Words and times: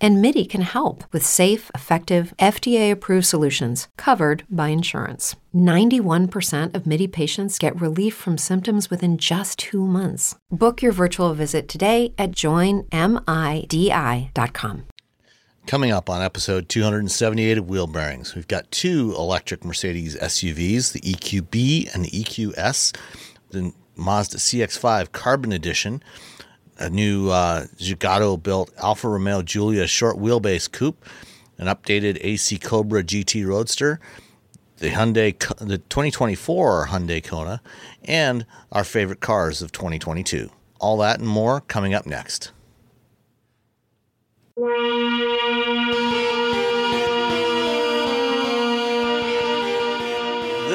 And 0.00 0.20
MIDI 0.20 0.44
can 0.44 0.60
help 0.60 1.04
with 1.12 1.24
safe, 1.24 1.70
effective, 1.74 2.34
FDA 2.38 2.90
approved 2.90 3.26
solutions 3.26 3.88
covered 3.96 4.44
by 4.50 4.68
insurance. 4.68 5.36
91% 5.54 6.74
of 6.74 6.86
MIDI 6.86 7.06
patients 7.06 7.58
get 7.58 7.80
relief 7.80 8.14
from 8.14 8.36
symptoms 8.36 8.90
within 8.90 9.16
just 9.16 9.58
two 9.58 9.86
months. 9.86 10.36
Book 10.50 10.82
your 10.82 10.92
virtual 10.92 11.32
visit 11.32 11.68
today 11.68 12.12
at 12.18 12.32
joinmidi.com. 12.32 12.92
Coming 15.66 15.90
up 15.90 16.08
on 16.08 16.22
episode 16.22 16.68
278 16.68 17.58
of 17.58 17.68
Wheel 17.68 17.88
Bearings, 17.88 18.36
we've 18.36 18.46
got 18.46 18.70
two 18.70 19.12
electric 19.18 19.64
Mercedes 19.64 20.16
SUVs, 20.16 20.92
the 20.92 21.00
EQB 21.00 21.92
and 21.92 22.04
the 22.04 22.10
EQS, 22.10 22.96
the 23.50 23.72
Mazda 23.96 24.36
CX5 24.36 25.10
Carbon 25.10 25.52
Edition, 25.52 26.04
a 26.78 26.90
new 26.90 27.30
uh, 27.30 27.66
Giugiaro 27.78 28.42
built 28.42 28.72
Alfa 28.78 29.08
Romeo 29.08 29.42
Giulia 29.42 29.86
short 29.86 30.16
wheelbase 30.16 30.70
coupe, 30.70 31.04
an 31.58 31.66
updated 31.66 32.18
AC 32.20 32.58
Cobra 32.58 33.02
GT 33.02 33.46
Roadster, 33.46 34.00
the 34.78 34.90
Hyundai, 34.90 35.36
the 35.58 35.78
2024 35.78 36.88
Hyundai 36.88 37.24
Kona, 37.24 37.62
and 38.04 38.44
our 38.72 38.84
favorite 38.84 39.20
cars 39.20 39.62
of 39.62 39.72
2022. 39.72 40.50
All 40.78 40.98
that 40.98 41.18
and 41.18 41.28
more 41.28 41.62
coming 41.62 41.94
up 41.94 42.06
next. 42.06 42.52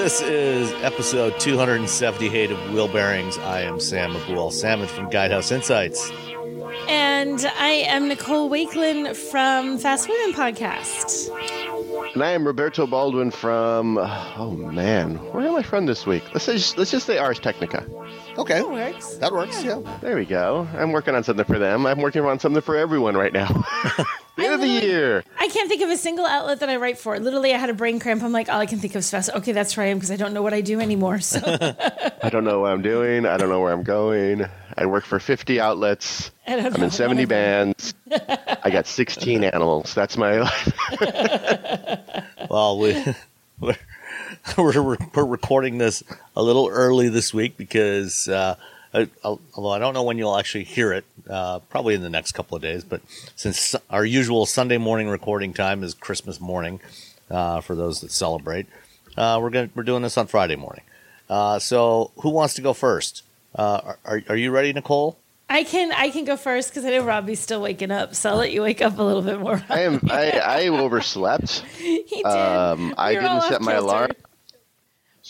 This 0.02 0.20
is 0.20 0.72
episode 0.82 1.40
278 1.40 2.50
of 2.50 2.74
Wheel 2.74 2.88
Bearings. 2.88 3.38
I 3.38 3.62
am 3.62 3.80
Sam 3.80 4.14
Abuelsamid 4.14 4.88
from 4.88 5.12
Guidehouse 5.12 5.52
Insights. 5.52 6.10
And 6.88 7.46
I 7.60 7.86
am 7.88 8.08
Nicole 8.08 8.50
Wakelin 8.50 9.16
from 9.16 9.78
Fast 9.78 10.10
Women 10.10 10.34
Podcast. 10.34 11.30
And 12.16 12.24
I 12.24 12.32
am 12.32 12.48
Roberto 12.48 12.88
Baldwin 12.88 13.30
from. 13.30 14.00
Oh 14.00 14.52
man, 14.58 15.18
where 15.34 15.48
am 15.48 15.56
I 15.56 15.62
from 15.62 15.86
this 15.86 16.08
week? 16.08 16.24
Let's 16.34 16.48
just 16.48 16.80
let's 16.80 16.90
just 16.90 17.06
say 17.06 17.20
Ars 17.20 17.40
Technica. 17.40 17.86
Okay, 18.40 18.56
That 18.56 18.70
works. 18.72 19.16
that 19.18 19.32
works. 19.32 19.64
Yeah. 19.64 19.82
There 20.02 20.16
we 20.16 20.26
go. 20.26 20.68
I'm 20.74 20.94
working 20.94 21.14
on 21.14 21.24
something 21.24 21.46
for 21.46 21.60
them. 21.60 21.86
I'm 21.86 22.00
working 22.02 22.26
on 22.26 22.40
something 22.40 22.64
for 22.64 22.76
everyone 22.76 23.16
right 23.16 23.34
now. 23.34 23.64
the 24.38 24.46
end 24.46 24.54
of 24.54 24.62
the 24.62 24.68
year. 24.68 25.24
I 25.40 25.48
can't 25.48 25.68
think 25.70 25.82
of 25.82 25.90
a 25.90 25.98
single 25.98 26.26
outlet 26.26 26.60
that 26.62 26.70
I 26.70 26.78
write 26.78 26.98
for. 26.98 27.20
Literally, 27.20 27.54
I 27.54 27.58
had 27.58 27.70
a 27.70 27.74
brain 27.74 28.00
cramp. 28.00 28.24
I'm 28.24 28.32
like, 28.32 28.50
all 28.50 28.60
I 28.60 28.66
can 28.66 28.80
think 28.80 28.96
of 28.96 29.00
is 29.00 29.10
Fast. 29.12 29.30
Okay, 29.36 29.52
that's 29.52 29.76
where 29.76 29.86
I 29.86 29.90
am 29.90 29.98
because 29.98 30.12
I 30.12 30.16
don't 30.16 30.34
know 30.34 30.42
what 30.42 30.54
I 30.54 30.62
do 30.62 30.80
anymore. 30.80 31.20
So 31.20 31.40
I 32.24 32.30
don't 32.30 32.44
know 32.44 32.62
what 32.62 32.72
I'm 32.72 32.82
doing. 32.82 33.26
I 33.26 33.38
don't 33.38 33.50
know 33.50 33.60
where 33.60 33.74
I'm 33.74 33.84
going. 33.84 34.46
I 34.78 34.86
work 34.86 35.04
for 35.06 35.20
50 35.20 35.60
outlets. 35.60 36.32
I 36.48 36.56
don't 36.56 36.76
I'm 36.76 36.84
in 36.84 36.92
70 36.92 37.26
bands. 37.26 37.94
I 38.64 38.70
got 38.72 38.88
16 38.88 39.44
animals. 39.44 39.94
That's 39.94 40.18
my 40.18 40.40
life. 40.42 40.74
Well, 42.50 42.80
we 42.80 42.94
we're, 43.62 43.76
we're 44.58 44.98
we're 45.14 45.26
recording 45.26 45.78
this 45.78 46.04
a 46.36 46.44
little 46.44 46.68
early 46.68 47.08
this 47.08 47.34
week 47.34 47.56
because 47.56 48.28
uh, 48.28 48.58
I, 48.94 49.10
although 49.24 49.70
I 49.70 49.80
don't 49.80 49.94
know 49.94 50.04
when 50.04 50.18
you'll 50.18 50.38
actually 50.38 50.66
hear 50.66 50.92
it, 50.92 51.06
uh, 51.30 51.60
probably 51.60 51.96
in 51.96 52.02
the 52.02 52.10
next 52.10 52.34
couple 52.34 52.56
of 52.56 52.62
days. 52.62 52.84
But 52.84 53.02
since 53.36 53.76
our 53.90 54.06
usual 54.06 54.46
Sunday 54.46 54.78
morning 54.78 55.08
recording 55.08 55.54
time 55.54 55.84
is 55.84 55.94
Christmas 55.94 56.42
morning 56.42 56.82
uh, 57.30 57.62
for 57.62 57.76
those 57.76 58.02
that 58.02 58.12
celebrate, 58.12 58.68
uh, 59.18 59.40
we're 59.42 59.50
going 59.50 59.70
we're 59.76 59.84
doing 59.84 60.02
this 60.02 60.18
on 60.18 60.28
Friday 60.28 60.56
morning. 60.56 60.84
Uh, 61.30 61.60
so, 61.60 62.12
who 62.18 62.30
wants 62.30 62.54
to 62.56 62.62
go 62.62 62.74
first? 62.74 63.24
Uh, 63.56 63.94
are 64.06 64.22
are 64.28 64.36
you 64.36 64.52
ready, 64.52 64.74
Nicole? 64.74 65.18
I 65.50 65.66
can 65.66 65.92
I 65.92 66.10
can 66.10 66.24
go 66.24 66.38
first 66.38 66.70
because 66.70 66.86
I 66.86 66.92
know 66.92 67.04
Robbie's 67.04 67.42
still 67.42 67.62
waking 67.62 67.92
up. 67.92 68.16
So 68.16 68.30
I'll 68.30 68.38
let 68.38 68.52
you 68.54 68.62
wake 68.62 68.82
up 68.82 68.98
a 68.98 69.04
little 69.04 69.22
bit 69.22 69.40
more. 69.40 69.62
I 69.70 69.82
am. 69.82 70.00
I, 70.10 70.32
I 70.32 70.68
overslept. 70.70 71.60
he 71.78 72.04
did. 72.10 72.26
Um, 72.26 72.94
I 72.98 73.12
We 73.12 73.16
were 73.18 73.22
didn't 73.24 73.42
set 73.44 73.62
my 73.62 73.74
alarm. 73.74 74.12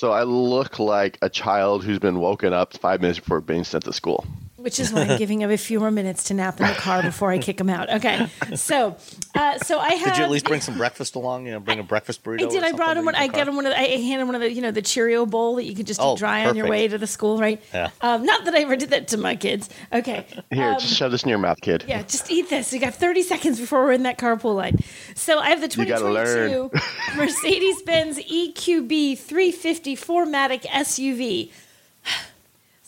So 0.02 0.12
I 0.12 0.24
look 0.24 0.80
like 0.80 1.20
a 1.22 1.30
child 1.30 1.84
who's 1.84 2.00
been 2.00 2.18
woken 2.18 2.54
up 2.54 2.74
five 2.74 3.02
minutes 3.02 3.20
before 3.20 3.40
being 3.40 3.64
sent 3.64 3.84
to 3.84 3.94
school. 3.94 4.26
Which 4.62 4.80
is 4.80 4.92
why 4.94 5.02
I'm 5.02 5.18
giving 5.24 5.42
him 5.42 5.52
a 5.52 5.58
few 5.58 5.80
more 5.80 5.92
minutes 5.92 6.24
to 6.26 6.34
nap 6.34 6.60
in 6.62 6.68
the 6.68 6.74
car 6.74 7.02
before 7.04 7.32
I 7.32 7.38
kick 7.38 7.60
him 7.60 7.70
out. 7.70 7.90
Okay, 7.92 8.28
so 8.56 8.96
uh, 9.36 9.58
so 9.60 9.80
I 9.80 9.94
have. 9.94 10.10
Did 10.10 10.18
you 10.20 10.24
at 10.24 10.30
least 10.32 10.46
bring 10.46 10.62
some 10.62 10.78
breakfast 10.78 11.16
along? 11.16 11.46
You 11.46 11.54
know, 11.54 11.60
bring 11.60 11.80
a 11.80 11.84
breakfast 11.84 12.24
burrito. 12.24 12.48
I 12.48 12.50
did. 12.50 12.64
I 12.64 12.72
brought 12.74 12.98
him 12.98 13.06
one. 13.06 13.16
I 13.16 13.28
car? 13.28 13.38
got 13.38 13.48
him 13.48 13.56
one 13.56 13.66
of. 13.66 13.72
The, 13.72 13.80
I 13.80 13.84
handed 13.88 14.22
him 14.22 14.28
one 14.28 14.36
of 14.36 14.42
the, 14.42 14.52
you 14.52 14.62
know, 14.62 14.72
the 14.72 14.82
Cheerio 14.82 15.26
bowl 15.26 15.56
that 15.56 15.64
you 15.66 15.76
could 15.76 15.88
just 15.88 16.00
Oh, 16.02 16.14
eat 16.14 16.20
dry 16.20 16.46
on 16.46 16.56
your 16.56 16.68
way 16.68 16.88
to 16.88 16.98
the 16.98 17.08
school, 17.08 17.40
right? 17.40 17.62
Yeah. 17.74 17.90
Um, 18.02 18.26
not 18.26 18.46
that 18.46 18.54
I 18.54 18.60
ever 18.62 18.76
did 18.76 18.90
that 18.92 19.08
to 19.10 19.18
my 19.18 19.36
kids. 19.36 19.70
Okay. 19.94 20.26
Here, 20.52 20.72
Um, 20.72 20.80
just 20.80 20.96
shove 20.96 21.12
this 21.12 21.24
in 21.24 21.30
your 21.30 21.38
mouth, 21.40 21.62
kid. 21.62 21.84
yeah, 21.88 22.02
just 22.04 22.30
eat 22.32 22.50
this. 22.50 22.72
You 22.74 22.80
got 22.80 22.94
30 22.96 23.24
seconds 23.24 23.60
before 23.60 23.84
we're 23.84 23.92
in 23.94 24.04
that 24.04 24.18
carpool 24.18 24.56
line. 24.56 24.78
So 25.16 25.40
I 25.40 25.50
have 25.50 25.60
the 25.62 25.68
You 25.68 25.86
2022 25.86 26.72
Mercedes-Benz 27.18 28.20
EQB 28.20 29.18
350 29.18 29.96
4MATIC 29.96 30.62
SUV. 30.64 31.52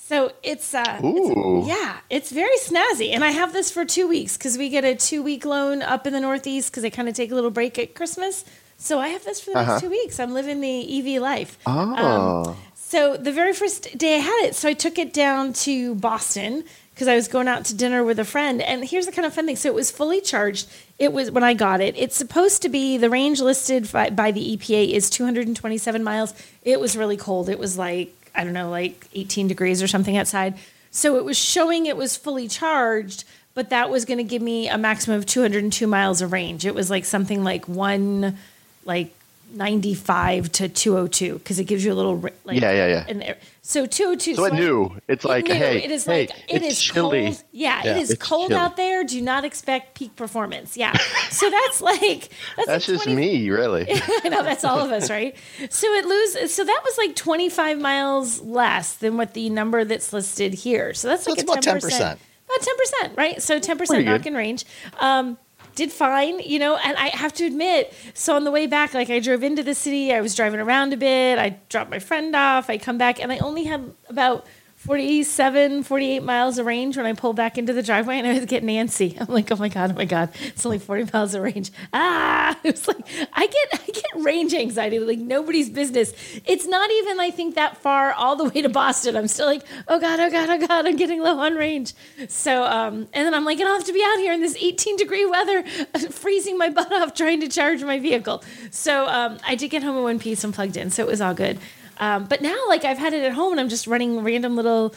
So 0.05 0.33
it's 0.43 0.73
uh, 0.73 0.81
it's- 1.01 1.67
yeah, 1.67 1.97
it's 2.09 2.29
very 2.31 2.57
snazzy, 2.57 3.13
and 3.13 3.23
I 3.23 3.31
have 3.31 3.53
this 3.53 3.71
for 3.71 3.85
two 3.85 4.07
weeks 4.07 4.35
because 4.37 4.57
we 4.57 4.67
get 4.69 4.83
a 4.83 4.95
two-week 4.95 5.45
loan 5.45 5.81
up 5.81 6.05
in 6.05 6.11
the 6.13 6.19
Northeast 6.19 6.71
because 6.71 6.83
they 6.83 6.89
kind 6.89 7.07
of 7.07 7.15
take 7.15 7.31
a 7.31 7.35
little 7.35 7.51
break 7.51 7.79
at 7.79 7.95
Christmas. 7.95 8.43
So 8.77 8.99
I 8.99 9.07
have 9.09 9.23
this 9.23 9.39
for 9.39 9.51
the 9.51 9.59
Uh-huh. 9.59 9.71
next 9.71 9.81
two 9.83 9.89
weeks. 9.89 10.19
I'm 10.19 10.33
living 10.33 10.59
the 10.59 10.99
EV 11.15 11.21
life. 11.21 11.57
Oh. 11.65 12.55
So 12.75 13.15
the 13.15 13.31
very 13.31 13.53
first 13.53 13.97
day 13.97 14.15
I 14.15 14.19
had 14.19 14.39
it, 14.43 14.55
so 14.55 14.67
I 14.69 14.73
took 14.73 14.97
it 14.99 15.13
down 15.13 15.53
to 15.65 15.95
Boston 15.95 16.63
because 16.93 17.07
I 17.07 17.15
was 17.15 17.27
going 17.29 17.47
out 17.47 17.63
to 17.65 17.73
dinner 17.73 18.03
with 18.03 18.19
a 18.19 18.25
friend. 18.25 18.61
And 18.61 18.83
here's 18.83 19.05
the 19.05 19.11
kind 19.13 19.25
of 19.25 19.33
fun 19.33 19.45
thing: 19.45 19.55
so 19.55 19.69
it 19.69 19.73
was 19.73 19.89
fully 19.89 20.19
charged. 20.21 20.67
It 20.99 21.13
was 21.13 21.31
when 21.31 21.43
I 21.45 21.53
got 21.53 21.79
it. 21.81 21.95
It's 21.97 22.15
supposed 22.17 22.61
to 22.63 22.69
be 22.69 22.97
the 22.97 23.09
range 23.09 23.39
listed 23.41 23.89
by, 23.91 24.09
by 24.09 24.31
the 24.31 24.57
EPA 24.57 24.91
is 24.93 25.09
227 25.09 26.03
miles. 26.03 26.33
It 26.63 26.79
was 26.81 26.97
really 26.97 27.17
cold. 27.17 27.47
It 27.49 27.57
was 27.57 27.77
like 27.77 28.13
I 28.35 28.43
don't 28.43 28.53
know, 28.53 28.69
like 28.69 29.07
18 29.13 29.47
degrees 29.47 29.81
or 29.81 29.87
something 29.87 30.17
outside. 30.17 30.55
So 30.91 31.17
it 31.17 31.25
was 31.25 31.37
showing 31.37 31.85
it 31.85 31.97
was 31.97 32.15
fully 32.15 32.47
charged, 32.47 33.23
but 33.53 33.69
that 33.69 33.89
was 33.89 34.05
going 34.05 34.19
to 34.19 34.23
give 34.23 34.41
me 34.41 34.67
a 34.69 34.77
maximum 34.77 35.17
of 35.17 35.25
202 35.25 35.87
miles 35.87 36.21
of 36.21 36.31
range. 36.31 36.65
It 36.65 36.75
was 36.75 36.89
like 36.89 37.05
something 37.05 37.43
like 37.43 37.67
one, 37.67 38.37
like 38.85 39.13
95 39.53 40.51
to 40.53 40.67
202 40.69 41.33
because 41.39 41.59
it 41.59 41.65
gives 41.65 41.83
you 41.85 41.93
a 41.93 41.95
little 41.95 42.17
like 42.43 42.59
Yeah, 42.59 42.71
yeah, 42.71 42.87
yeah. 42.87 43.05
and 43.07 43.21
there- 43.21 43.37
so 43.61 43.85
202 43.85 44.35
So 44.35 44.43
it 44.45 44.53
I- 44.53 44.59
knew. 44.59 44.91
It's 45.07 45.23
it 45.23 45.27
like, 45.27 45.45
knew. 45.45 45.53
hey, 45.53 45.81
it 45.83 45.89
is 45.91 46.05
hey, 46.05 46.27
like 46.27 46.31
it's 46.49 46.81
chilly. 46.81 47.25
cold. 47.27 47.43
Yeah, 47.53 47.81
Yeah. 47.85 47.91
it 47.95 48.01
is 48.01 48.17
cold 48.19 48.49
chilly. 48.49 48.59
out 48.59 48.75
there. 48.75 49.03
Do 49.05 49.21
not 49.21 49.45
expect 49.45 49.95
peak 49.95 50.15
performance. 50.17 50.75
Yeah, 50.75 50.91
so 51.29 51.49
that's 51.49 51.79
like 51.81 52.29
that's, 52.57 52.67
That's 52.67 52.87
like 52.89 52.97
just 52.97 53.07
me, 53.07 53.49
really. 53.49 53.85
I 54.23 54.29
know 54.29 54.43
that's 54.43 54.65
all 54.65 54.79
of 54.79 54.91
us, 54.91 55.09
right? 55.09 55.35
So 55.69 55.87
it 55.93 56.05
lose. 56.05 56.53
So 56.53 56.63
that 56.65 56.81
was 56.83 56.97
like 56.97 57.15
25 57.15 57.79
miles 57.79 58.41
less 58.41 58.95
than 58.95 59.15
what 59.17 59.33
the 59.33 59.49
number 59.49 59.85
that's 59.85 60.11
listed 60.11 60.53
here. 60.53 60.93
So 60.93 61.07
that's 61.07 61.23
So 61.23 61.31
like 61.31 61.39
it's 61.39 61.49
a 61.49 61.53
about 61.53 61.63
10 61.63 61.77
10%. 61.79 61.99
About 62.45 62.61
10 62.61 62.75
percent, 62.77 63.17
right? 63.17 63.41
So 63.41 63.59
10 63.59 63.77
percent 63.77 63.95
Pretty 63.97 64.03
good. 64.03 64.11
knock 64.11 64.25
in 64.25 64.33
range. 64.35 64.65
Um, 64.99 65.37
did 65.75 65.91
fine, 65.91 66.39
you 66.39 66.59
know, 66.59 66.77
and 66.77 66.97
I 66.97 67.07
have 67.07 67.33
to 67.33 67.45
admit, 67.45 67.93
so 68.13 68.35
on 68.35 68.43
the 68.43 68.51
way 68.51 68.67
back, 68.67 68.93
like 68.93 69.09
I 69.09 69.19
drove 69.19 69.43
into 69.43 69.63
the 69.63 69.75
city, 69.75 70.13
I 70.13 70.21
was 70.21 70.35
driving 70.35 70.59
around 70.59 70.93
a 70.93 70.97
bit, 70.97 71.39
I 71.39 71.57
dropped 71.69 71.89
my 71.89 71.99
friend 71.99 72.35
off, 72.35 72.69
I 72.69 72.77
come 72.77 72.97
back, 72.97 73.21
and 73.21 73.31
I 73.31 73.37
only 73.39 73.63
had 73.63 73.93
about 74.09 74.45
47, 74.83 75.83
48 75.83 76.23
miles 76.23 76.57
of 76.57 76.65
range 76.65 76.97
when 76.97 77.05
I 77.05 77.13
pulled 77.13 77.37
back 77.37 77.57
into 77.57 77.71
the 77.71 77.81
driveway 77.81 78.17
and 78.17 78.27
I 78.27 78.33
was 78.33 78.43
getting 78.43 78.67
antsy. 78.67 79.17
I'm 79.21 79.33
like, 79.33 79.49
oh 79.49 79.55
my 79.55 79.69
God, 79.69 79.91
oh 79.91 79.93
my 79.93 80.03
God, 80.03 80.29
it's 80.41 80.65
only 80.65 80.77
40 80.77 81.09
miles 81.13 81.33
of 81.33 81.41
range. 81.41 81.71
Ah, 81.93 82.59
it 82.65 82.73
was 82.73 82.87
like, 82.89 82.99
I 83.31 83.47
get, 83.47 83.81
I 83.81 83.85
get 83.85 84.05
range 84.15 84.53
anxiety, 84.53 84.99
like 84.99 85.19
nobody's 85.19 85.69
business. 85.69 86.13
It's 86.45 86.67
not 86.67 86.91
even, 86.91 87.17
I 87.21 87.31
think, 87.31 87.55
that 87.55 87.77
far 87.77 88.11
all 88.11 88.35
the 88.35 88.43
way 88.43 88.61
to 88.61 88.67
Boston. 88.67 89.15
I'm 89.15 89.29
still 89.29 89.45
like, 89.45 89.63
oh 89.87 90.01
God, 90.01 90.19
oh 90.19 90.29
God, 90.29 90.49
oh 90.49 90.67
God, 90.67 90.85
I'm 90.85 90.97
getting 90.97 91.21
low 91.21 91.39
on 91.39 91.55
range. 91.55 91.93
So, 92.27 92.65
um, 92.65 93.07
and 93.13 93.25
then 93.25 93.33
I'm 93.33 93.45
like, 93.45 93.59
I 93.59 93.61
don't 93.61 93.77
have 93.77 93.87
to 93.87 93.93
be 93.93 94.03
out 94.05 94.17
here 94.17 94.33
in 94.33 94.41
this 94.41 94.57
18 94.57 94.97
degree 94.97 95.25
weather, 95.25 95.63
freezing 96.11 96.57
my 96.57 96.67
butt 96.67 96.91
off 96.91 97.13
trying 97.13 97.39
to 97.39 97.47
charge 97.47 97.81
my 97.83 97.99
vehicle. 97.99 98.43
So, 98.69 99.07
um, 99.07 99.37
I 99.47 99.55
did 99.55 99.69
get 99.69 99.81
home 99.81 99.95
in 99.95 100.03
one 100.03 100.19
piece 100.19 100.43
and 100.43 100.53
plugged 100.53 100.75
in. 100.75 100.89
So 100.89 101.03
it 101.03 101.07
was 101.07 101.21
all 101.21 101.33
good. 101.33 101.57
Um, 101.99 102.25
but 102.25 102.41
now, 102.41 102.57
like, 102.67 102.83
I've 102.85 102.97
had 102.97 103.13
it 103.13 103.23
at 103.23 103.33
home 103.33 103.51
and 103.53 103.59
I'm 103.59 103.69
just 103.69 103.87
running 103.87 104.23
random 104.23 104.55
little 104.55 104.93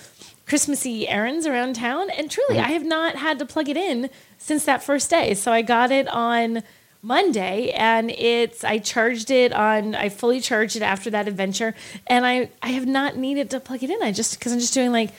Christmassy 0.46 1.08
errands 1.08 1.46
around 1.46 1.74
town. 1.76 2.08
And 2.10 2.30
truly, 2.30 2.58
I 2.58 2.68
have 2.70 2.84
not 2.84 3.16
had 3.16 3.38
to 3.40 3.46
plug 3.46 3.68
it 3.68 3.76
in 3.76 4.10
since 4.38 4.64
that 4.64 4.82
first 4.82 5.10
day. 5.10 5.34
So 5.34 5.52
I 5.52 5.62
got 5.62 5.90
it 5.90 6.08
on 6.08 6.62
Monday 7.02 7.70
and 7.70 8.10
it's, 8.10 8.64
I 8.64 8.78
charged 8.78 9.30
it 9.30 9.52
on, 9.52 9.94
I 9.94 10.08
fully 10.08 10.40
charged 10.40 10.76
it 10.76 10.82
after 10.82 11.10
that 11.10 11.28
adventure. 11.28 11.74
And 12.06 12.24
I, 12.26 12.50
I 12.62 12.68
have 12.70 12.86
not 12.86 13.16
needed 13.16 13.50
to 13.50 13.60
plug 13.60 13.82
it 13.82 13.90
in. 13.90 14.02
I 14.02 14.12
just, 14.12 14.38
because 14.38 14.52
I'm 14.52 14.58
just 14.60 14.74
doing 14.74 14.92
like 14.92 15.10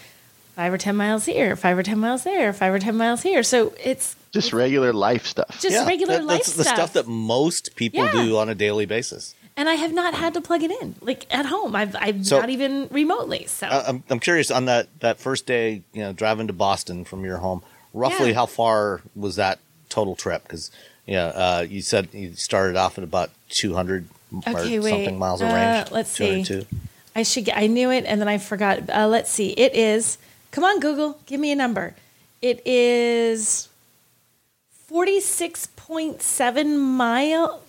five 0.56 0.74
or 0.74 0.78
ten 0.78 0.96
miles 0.96 1.26
here, 1.26 1.56
five 1.56 1.78
or 1.78 1.84
ten 1.84 2.00
miles 2.00 2.24
there, 2.24 2.52
five 2.52 2.74
or 2.74 2.80
ten 2.80 2.96
miles 2.98 3.22
here. 3.22 3.44
So 3.44 3.74
it's 3.84 4.16
Just 4.32 4.54
regular 4.54 4.92
life 4.92 5.26
stuff. 5.28 5.60
just 5.62 5.86
regular 5.88 6.16
that- 6.16 6.26
life 6.26 6.38
that's 6.40 6.54
the 6.56 6.64
stuff. 6.64 6.76
stuff 6.76 6.94
that 6.94 7.08
most 7.08 7.76
people 7.76 8.04
Yeah. 8.04 8.12
do 8.24 8.38
on 8.38 8.50
a 8.50 8.56
daily 8.56 8.86
basis. 8.86 9.36
And 9.58 9.68
I 9.68 9.74
have 9.74 9.92
not 9.92 10.14
had 10.14 10.34
to 10.36 10.42
plug 10.42 10.64
it 10.64 10.72
in 10.82 10.96
like 11.02 11.26
at 11.30 11.48
home. 11.48 11.76
I've 11.76 11.96
I've 11.96 12.26
So- 12.26 12.40
not 12.40 12.50
even 12.50 12.88
remotely. 12.92 13.46
So 13.48 13.68
I- 13.68 13.88
I'm, 13.90 14.04
I'm 14.10 14.20
curious 14.20 14.50
on 14.52 14.66
that, 14.66 14.88
that 15.02 15.20
first 15.20 15.46
day, 15.46 15.82
you 15.94 16.02
know, 16.04 16.14
driving 16.14 16.48
to 16.48 16.54
Boston 16.54 17.04
from 17.04 17.26
your 17.26 17.38
home, 17.38 17.62
roughly 17.94 18.30
Yeah. 18.30 18.36
how 18.36 18.46
far 18.46 19.02
was 19.16 19.36
that 19.36 19.60
total 19.90 20.16
trip? 20.16 20.44
Because, 20.44 20.70
yeah, 21.06 21.26
uh, 21.26 21.66
you 21.68 21.82
said 21.82 22.10
you 22.14 22.34
started 22.36 22.78
off 22.78 22.98
at 22.98 23.04
about 23.04 23.32
200 23.50 24.08
Okay, 24.46 24.78
or 24.78 24.82
wait. 24.82 24.90
something 24.92 25.18
miles 25.20 25.42
of 25.42 25.50
Uh, 25.50 25.54
range. 25.54 25.92
let's 25.92 26.12
see. 26.12 26.66
I 27.16 27.24
should 27.24 27.46
get. 27.46 27.58
I 27.58 27.66
knew 27.68 27.90
it, 27.90 28.04
and 28.06 28.22
then 28.22 28.28
I 28.28 28.38
forgot. 28.38 28.90
Uh, 28.90 29.08
let's 29.08 29.32
see. 29.32 29.50
It 29.52 29.74
is. 29.74 30.18
Come 30.52 30.64
on, 30.64 30.80
Google. 30.80 31.18
Give 31.26 31.40
me 31.40 31.52
a 31.52 31.56
number. 31.56 31.96
It 32.44 32.62
is 32.68 33.70
forty-six 34.88 35.68
point 35.76 36.22
seven 36.22 36.78
miles. 36.78 37.62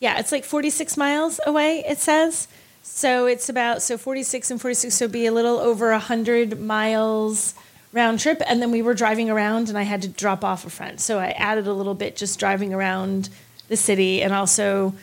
Yeah, 0.00 0.18
it's 0.18 0.32
like 0.32 0.44
forty-six 0.44 0.96
miles 0.96 1.40
away. 1.46 1.84
It 1.86 1.98
says. 1.98 2.48
So 2.82 3.26
it's 3.26 3.48
about 3.48 3.82
so 3.82 3.96
forty-six 3.98 4.50
and 4.50 4.60
forty-six. 4.60 4.94
So 4.94 5.04
it'd 5.04 5.12
be 5.12 5.26
a 5.26 5.32
little 5.32 5.58
over 5.58 5.92
hundred 5.98 6.58
miles 6.60 7.54
round 7.92 8.20
trip, 8.20 8.40
and 8.46 8.62
then 8.62 8.70
we 8.70 8.82
were 8.82 8.94
driving 8.94 9.28
around, 9.28 9.68
and 9.68 9.76
I 9.76 9.82
had 9.82 10.02
to 10.02 10.08
drop 10.08 10.44
off 10.44 10.64
a 10.64 10.70
friend. 10.70 10.98
So 11.00 11.18
I 11.18 11.30
added 11.30 11.66
a 11.66 11.72
little 11.72 11.94
bit 11.94 12.16
just 12.16 12.38
driving 12.38 12.72
around 12.72 13.28
the 13.68 13.76
city, 13.76 14.22
and 14.22 14.32
also 14.32 14.94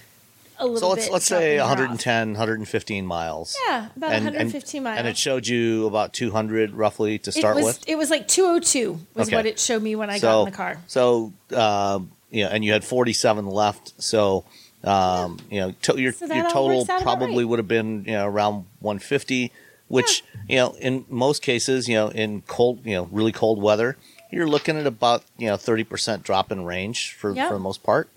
a 0.59 0.65
little 0.65 0.79
So 0.79 0.89
let's 0.89 1.05
bit 1.05 1.13
let's 1.13 1.25
say 1.25 1.57
dropping 1.57 1.77
her 1.77 1.83
off. 1.83 1.89
110, 1.89 2.27
115 2.31 3.05
miles. 3.05 3.55
Yeah, 3.67 3.89
about 3.95 4.11
115 4.13 4.81
miles. 4.83 4.97
And 4.97 5.07
it 5.07 5.15
showed 5.17 5.45
you 5.45 5.85
about 5.85 6.13
200 6.13 6.71
roughly 6.73 7.19
to 7.19 7.29
It 7.29 7.33
start 7.33 7.55
was 7.57 7.65
with. 7.65 7.83
it 7.87 7.97
was 7.97 8.09
like 8.09 8.27
202 8.27 8.99
was 9.13 9.27
Okay. 9.27 9.35
what 9.35 9.45
it 9.45 9.59
showed 9.59 9.83
me 9.83 9.95
when 9.95 10.09
I 10.09 10.17
so, 10.17 10.27
got 10.27 10.39
in 10.39 10.45
the 10.51 10.57
car. 10.57 10.77
So, 10.87 11.33
um, 11.55 12.11
you 12.31 12.43
know, 12.43 12.49
and 12.49 12.65
you 12.65 12.71
had 12.73 12.83
47 12.83 13.45
left. 13.45 13.93
So, 14.01 14.45
um, 14.87 15.39
you 15.51 15.59
know, 15.59 15.71
to, 15.83 15.99
your, 15.99 16.11
So 16.13 16.25
your 16.33 16.43
total 16.49 16.77
works 16.79 16.89
out 16.89 17.01
about 17.01 17.17
probably 17.19 17.43
right. 17.43 17.49
would 17.49 17.59
have 17.59 17.67
been, 17.67 18.05
you 18.05 18.13
know, 18.13 18.25
around 18.27 18.65
150, 18.79 19.51
which, 19.87 20.23
you 20.47 20.57
know, 20.57 20.75
in 20.79 21.05
most 21.09 21.41
cases, 21.41 21.87
you 21.87 21.95
know, 21.95 22.09
in 22.09 22.41
cold, 22.47 22.85
you 22.85 22.95
know, 22.95 23.07
really 23.11 23.31
cold 23.31 23.61
weather, 23.61 23.97
you're 24.31 24.47
looking 24.47 24.77
at 24.77 24.85
about, 24.87 25.23
you 25.37 25.47
know, 25.47 25.55
30% 25.55 26.23
drop 26.23 26.51
in 26.51 26.65
range 26.65 27.13
for, 27.13 27.33
Yep. 27.33 27.47
for 27.49 27.53
the 27.53 27.59
most 27.59 27.83
part. 27.83 28.09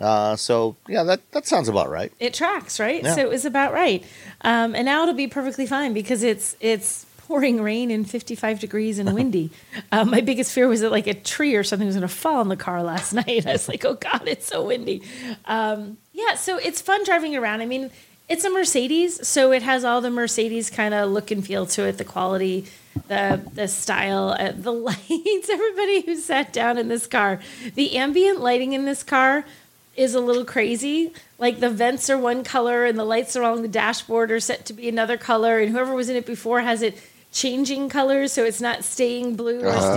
Uh, 0.00 0.34
so 0.36 0.76
yeah, 0.88 1.02
that, 1.04 1.20
that 1.32 1.46
sounds 1.46 1.68
about 1.68 1.88
right. 1.88 2.12
It 2.18 2.34
tracks, 2.34 2.80
right? 2.80 3.02
Yeah. 3.02 3.14
So 3.14 3.20
it 3.20 3.28
was 3.28 3.44
about 3.44 3.72
right. 3.72 4.04
Um, 4.40 4.74
and 4.74 4.84
now 4.86 5.02
it'll 5.02 5.14
be 5.14 5.28
perfectly 5.28 5.66
fine 5.66 5.94
because 5.94 6.22
it's 6.24 6.56
it's 6.60 7.06
pouring 7.28 7.62
rain 7.62 7.90
and 7.90 8.10
55 8.10 8.58
degrees 8.60 8.98
and 8.98 9.14
windy. 9.14 9.50
um, 9.92 10.10
my 10.16 10.20
biggest 10.20 10.52
fear 10.52 10.66
was 10.68 10.80
that 10.80 10.90
like 10.90 11.06
a 11.06 11.14
tree 11.14 11.54
or 11.54 11.62
something 11.62 11.86
was 11.86 11.94
going 11.96 12.06
to 12.06 12.14
fall 12.14 12.42
in 12.42 12.48
the 12.48 12.56
car 12.56 12.82
last 12.82 13.12
night. 13.14 13.46
I 13.46 13.52
was 13.52 13.68
like, 13.68 13.84
oh 13.84 13.94
god, 13.94 14.24
it's 14.26 14.46
so 14.46 14.66
windy. 14.66 15.00
Um, 15.46 15.96
yeah, 16.14 16.36
so 16.36 16.58
it's 16.58 16.80
fun 16.80 17.04
driving 17.04 17.36
around. 17.36 17.60
I 17.60 17.66
mean, 17.66 17.90
it's 18.28 18.44
a 18.44 18.50
Mercedes, 18.50 19.26
so 19.26 19.52
it 19.52 19.62
has 19.62 19.84
all 19.84 20.00
the 20.00 20.10
Mercedes 20.10 20.70
kind 20.70 20.94
of 20.94 21.10
look 21.10 21.30
and 21.30 21.44
feel 21.44 21.66
to 21.66 21.84
it, 21.84 21.98
the 21.98 22.04
quality, 22.04 22.66
the 23.08 23.42
the 23.52 23.66
style, 23.68 24.36
uh, 24.38 24.52
the 24.54 24.72
lights. 24.88 25.50
Everybody 25.50 26.02
who 26.02 26.16
sat 26.16 26.52
down 26.52 26.78
in 26.78 26.88
this 26.88 27.08
car, 27.08 27.40
the 27.74 27.96
ambient 27.96 28.40
lighting 28.40 28.72
in 28.72 28.84
this 28.84 29.02
car 29.02 29.44
is 29.96 30.14
a 30.14 30.20
little 30.20 30.44
crazy. 30.44 31.12
Like 31.38 31.58
the 31.58 31.68
vents 31.68 32.08
are 32.08 32.16
one 32.18 32.44
color 32.44 32.84
and 32.84 32.96
the 32.98 33.04
lights 33.04 33.34
along 33.36 33.62
the 33.62 33.68
dashboard 33.68 34.30
are 34.30 34.40
set 34.40 34.64
to 34.66 34.72
be 34.72 34.88
another 34.88 35.16
color, 35.16 35.58
and 35.58 35.72
whoever 35.72 35.94
was 35.94 36.08
in 36.08 36.16
it 36.16 36.26
before 36.26 36.60
has 36.60 36.80
it 36.80 36.96
changing 37.34 37.88
colors 37.90 38.32
so 38.32 38.44
it's 38.44 38.60
not 38.60 38.84
staying 38.84 39.34
blue 39.36 39.60
or 39.60 39.72
Oh. 39.74 39.92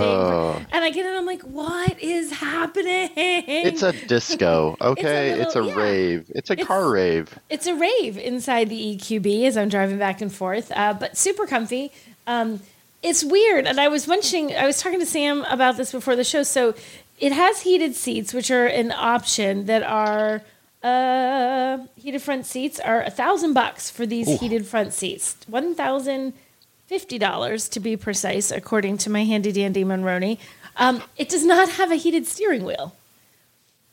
staying. 0.56 0.66
And 0.72 0.84
I 0.84 0.90
get 0.90 1.06
it, 1.06 1.16
I'm 1.16 1.24
like, 1.24 1.42
what 1.42 1.98
is 2.00 2.32
happening? 2.32 3.10
It's 3.16 3.82
a 3.82 3.92
disco, 3.92 4.76
okay? 4.82 5.30
It's 5.40 5.54
a, 5.54 5.62
little- 5.62 5.78
yeah. 5.80 5.88
rave. 5.88 6.32
It's 6.34 6.50
a 6.50 6.54
It's- 6.54 6.66
car 6.66 6.90
rave. 6.90 7.38
it's 7.48 7.66
a 7.66 7.74
rave 7.74 8.18
inside 8.18 8.68
the 8.68 8.96
EQB 8.96 9.46
as 9.46 9.56
I'm 9.56 9.68
driving 9.68 9.98
back 9.98 10.20
and 10.20 10.30
forth, 10.34 10.70
uh, 10.74 10.94
but 10.98 11.16
super 11.16 11.46
comfy. 11.46 11.92
Um, 12.26 12.60
it's 13.02 13.22
weird, 13.22 13.66
and 13.66 13.78
I 13.80 13.86
was 13.88 14.08
mentioning, 14.08 14.54
I 14.56 14.66
was 14.66 14.82
talking 14.82 14.98
to 14.98 15.06
Sam 15.06 15.44
about 15.44 15.76
this 15.76 15.92
before 15.92 16.16
the 16.16 16.24
show. 16.24 16.42
So 16.42 16.74
it 17.20 17.30
has 17.30 17.60
heated 17.62 17.94
seats, 17.94 18.34
which 18.34 18.50
are 18.50 18.66
an 18.66 18.90
option 18.90 19.66
that 19.66 19.84
are 19.84 20.42
uh, 20.82 21.78
heated 21.96 22.22
front 22.22 22.46
seats 22.46 22.80
are 22.80 23.02
a 23.02 23.10
thousand 23.10 23.52
bucks 23.54 23.90
for 23.90 24.04
these 24.06 24.40
heated 24.40 24.66
front 24.66 24.92
seats, 24.92 25.36
one 25.46 25.74
thousand 25.76 26.32
dollars 27.18 27.68
to 27.70 27.80
be 27.80 27.96
precise, 27.96 28.50
according 28.50 28.98
to 28.98 29.10
my 29.10 29.24
handy 29.24 29.52
dandy 29.52 29.84
Monroney. 29.84 30.38
Um, 30.76 31.02
it 31.16 31.28
does 31.28 31.44
not 31.44 31.68
have 31.70 31.90
a 31.90 31.96
heated 31.96 32.26
steering 32.26 32.64
wheel. 32.64 32.94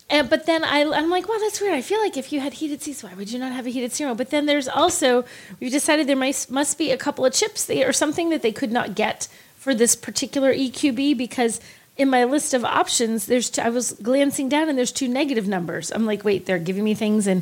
And, 0.10 0.30
but 0.30 0.46
then 0.46 0.64
I, 0.64 0.84
I'm 0.84 1.10
like, 1.10 1.28
wow, 1.28 1.38
that's 1.40 1.60
weird. 1.60 1.74
I 1.74 1.82
feel 1.82 2.00
like 2.00 2.16
if 2.16 2.32
you 2.32 2.40
had 2.40 2.54
heated 2.54 2.82
seats, 2.82 3.04
why 3.04 3.14
would 3.16 3.32
you 3.32 3.40
not 3.40 3.52
have 3.52 3.66
a 3.66 3.72
heated 3.72 3.92
steering 3.92 4.12
wheel? 4.12 4.18
But 4.18 4.30
then 4.30 4.46
there's 4.46 4.68
also, 4.68 5.26
we 5.60 5.70
decided 5.70 6.08
there 6.08 6.16
might, 6.16 6.46
must 6.50 6.78
be 6.78 6.92
a 6.92 6.98
couple 6.98 7.26
of 7.26 7.34
chips 7.34 7.66
they, 7.66 7.84
or 7.84 7.92
something 7.92 8.30
that 8.30 8.44
they 8.44 8.52
could 8.52 8.72
not 8.72 8.96
get 8.96 9.28
for 9.58 9.74
this 9.74 9.96
particular 9.96 10.54
EQB 10.54 11.18
because 11.18 11.60
in 11.98 12.10
my 12.10 12.24
list 12.24 12.54
of 12.54 12.64
options, 12.64 13.26
there's 13.26 13.50
two, 13.50 13.62
I 13.62 13.70
was 13.70 13.94
glancing 13.94 14.48
down 14.48 14.70
and 14.70 14.78
there's 14.78 14.92
two 14.92 15.08
negative 15.08 15.48
numbers. 15.48 15.92
I'm 15.92 16.06
like, 16.06 16.24
wait, 16.24 16.46
they're 16.46 16.60
giving 16.60 16.84
me 16.84 16.94
things 16.94 17.26
and 17.26 17.42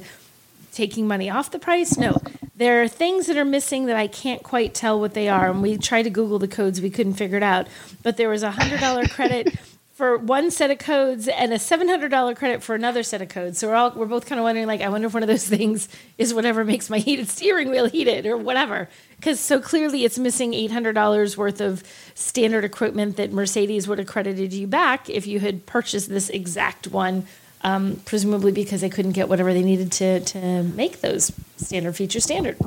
taking 0.74 1.08
money 1.08 1.30
off 1.30 1.52
the 1.52 1.60
price? 1.60 1.98
No. 1.98 2.22
There 2.56 2.84
are 2.84 2.88
things 2.88 3.28
that 3.28 3.38
are 3.38 3.46
missing 3.46 3.86
that 3.86 3.96
I 3.96 4.08
can't 4.08 4.44
quite 4.44 4.74
tell 4.74 5.00
what 5.00 5.14
they 5.14 5.30
are. 5.30 5.50
And 5.50 5.62
we 5.62 5.78
tried 5.78 6.04
to 6.04 6.10
Google 6.10 6.40
the 6.40 6.48
codes, 6.48 6.82
we 6.82 6.90
couldn't 6.90 7.14
figure 7.14 7.38
it 7.38 7.44
out. 7.44 7.68
But 8.04 8.18
there 8.18 8.30
was 8.30 8.44
a 8.44 8.52
$100 8.52 9.10
credit 9.10 9.58
for 9.94 10.18
one 10.18 10.50
set 10.50 10.72
of 10.72 10.80
codes 10.80 11.28
and 11.28 11.54
a 11.54 11.58
$700 11.58 12.36
credit 12.36 12.64
for 12.64 12.74
another 12.74 13.04
set 13.04 13.22
of 13.22 13.30
codes. 13.30 13.60
So 13.60 13.68
we're 13.68 13.76
all 13.76 13.92
we're 13.92 14.08
both 14.08 14.26
kind 14.26 14.40
of 14.40 14.44
wondering 14.44 14.66
like 14.66 14.82
I 14.82 14.90
wonder 14.90 15.08
if 15.08 15.14
one 15.14 15.22
of 15.24 15.30
those 15.30 15.48
things 15.48 15.88
is 16.18 16.34
whatever 16.34 16.66
makes 16.66 16.90
my 16.90 16.98
heated 16.98 17.30
steering 17.30 17.70
wheel 17.70 17.86
heated 17.86 18.26
or 18.26 18.36
whatever. 18.36 18.90
Cuz 19.22 19.40
so 19.40 19.60
clearly 19.60 20.04
it's 20.04 20.18
missing 20.18 20.52
$800 20.52 21.38
worth 21.38 21.62
of 21.62 21.84
standard 22.16 22.64
equipment 22.64 23.18
that 23.18 23.32
Mercedes 23.32 23.88
would 23.88 24.00
have 24.00 24.08
credited 24.08 24.52
you 24.52 24.66
back 24.66 25.10
if 25.10 25.28
you 25.28 25.40
had 25.40 25.68
purchased 25.68 26.10
this 26.10 26.30
exact 26.30 26.88
one 26.88 27.28
um, 27.64 28.02
presumably 28.06 28.52
because 28.52 28.82
they 28.82 28.90
couldn't 28.90 29.12
get 29.14 29.30
whatever 29.30 29.54
they 29.54 29.64
needed 29.64 29.92
to 29.94 30.20
to 30.22 30.64
make 30.64 31.02
those 31.02 31.32
standard 31.58 31.96
feature 31.96 32.20
standard. 32.20 32.58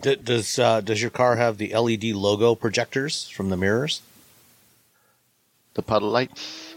D- 0.00 0.16
does 0.16 0.58
uh, 0.58 0.80
does 0.80 1.00
your 1.02 1.10
car 1.10 1.36
have 1.36 1.58
the 1.58 1.74
LED 1.74 2.04
logo 2.14 2.54
projectors 2.54 3.28
from 3.28 3.50
the 3.50 3.56
mirrors? 3.56 4.02
The 5.74 5.82
puddle 5.82 6.08
lights. 6.10 6.74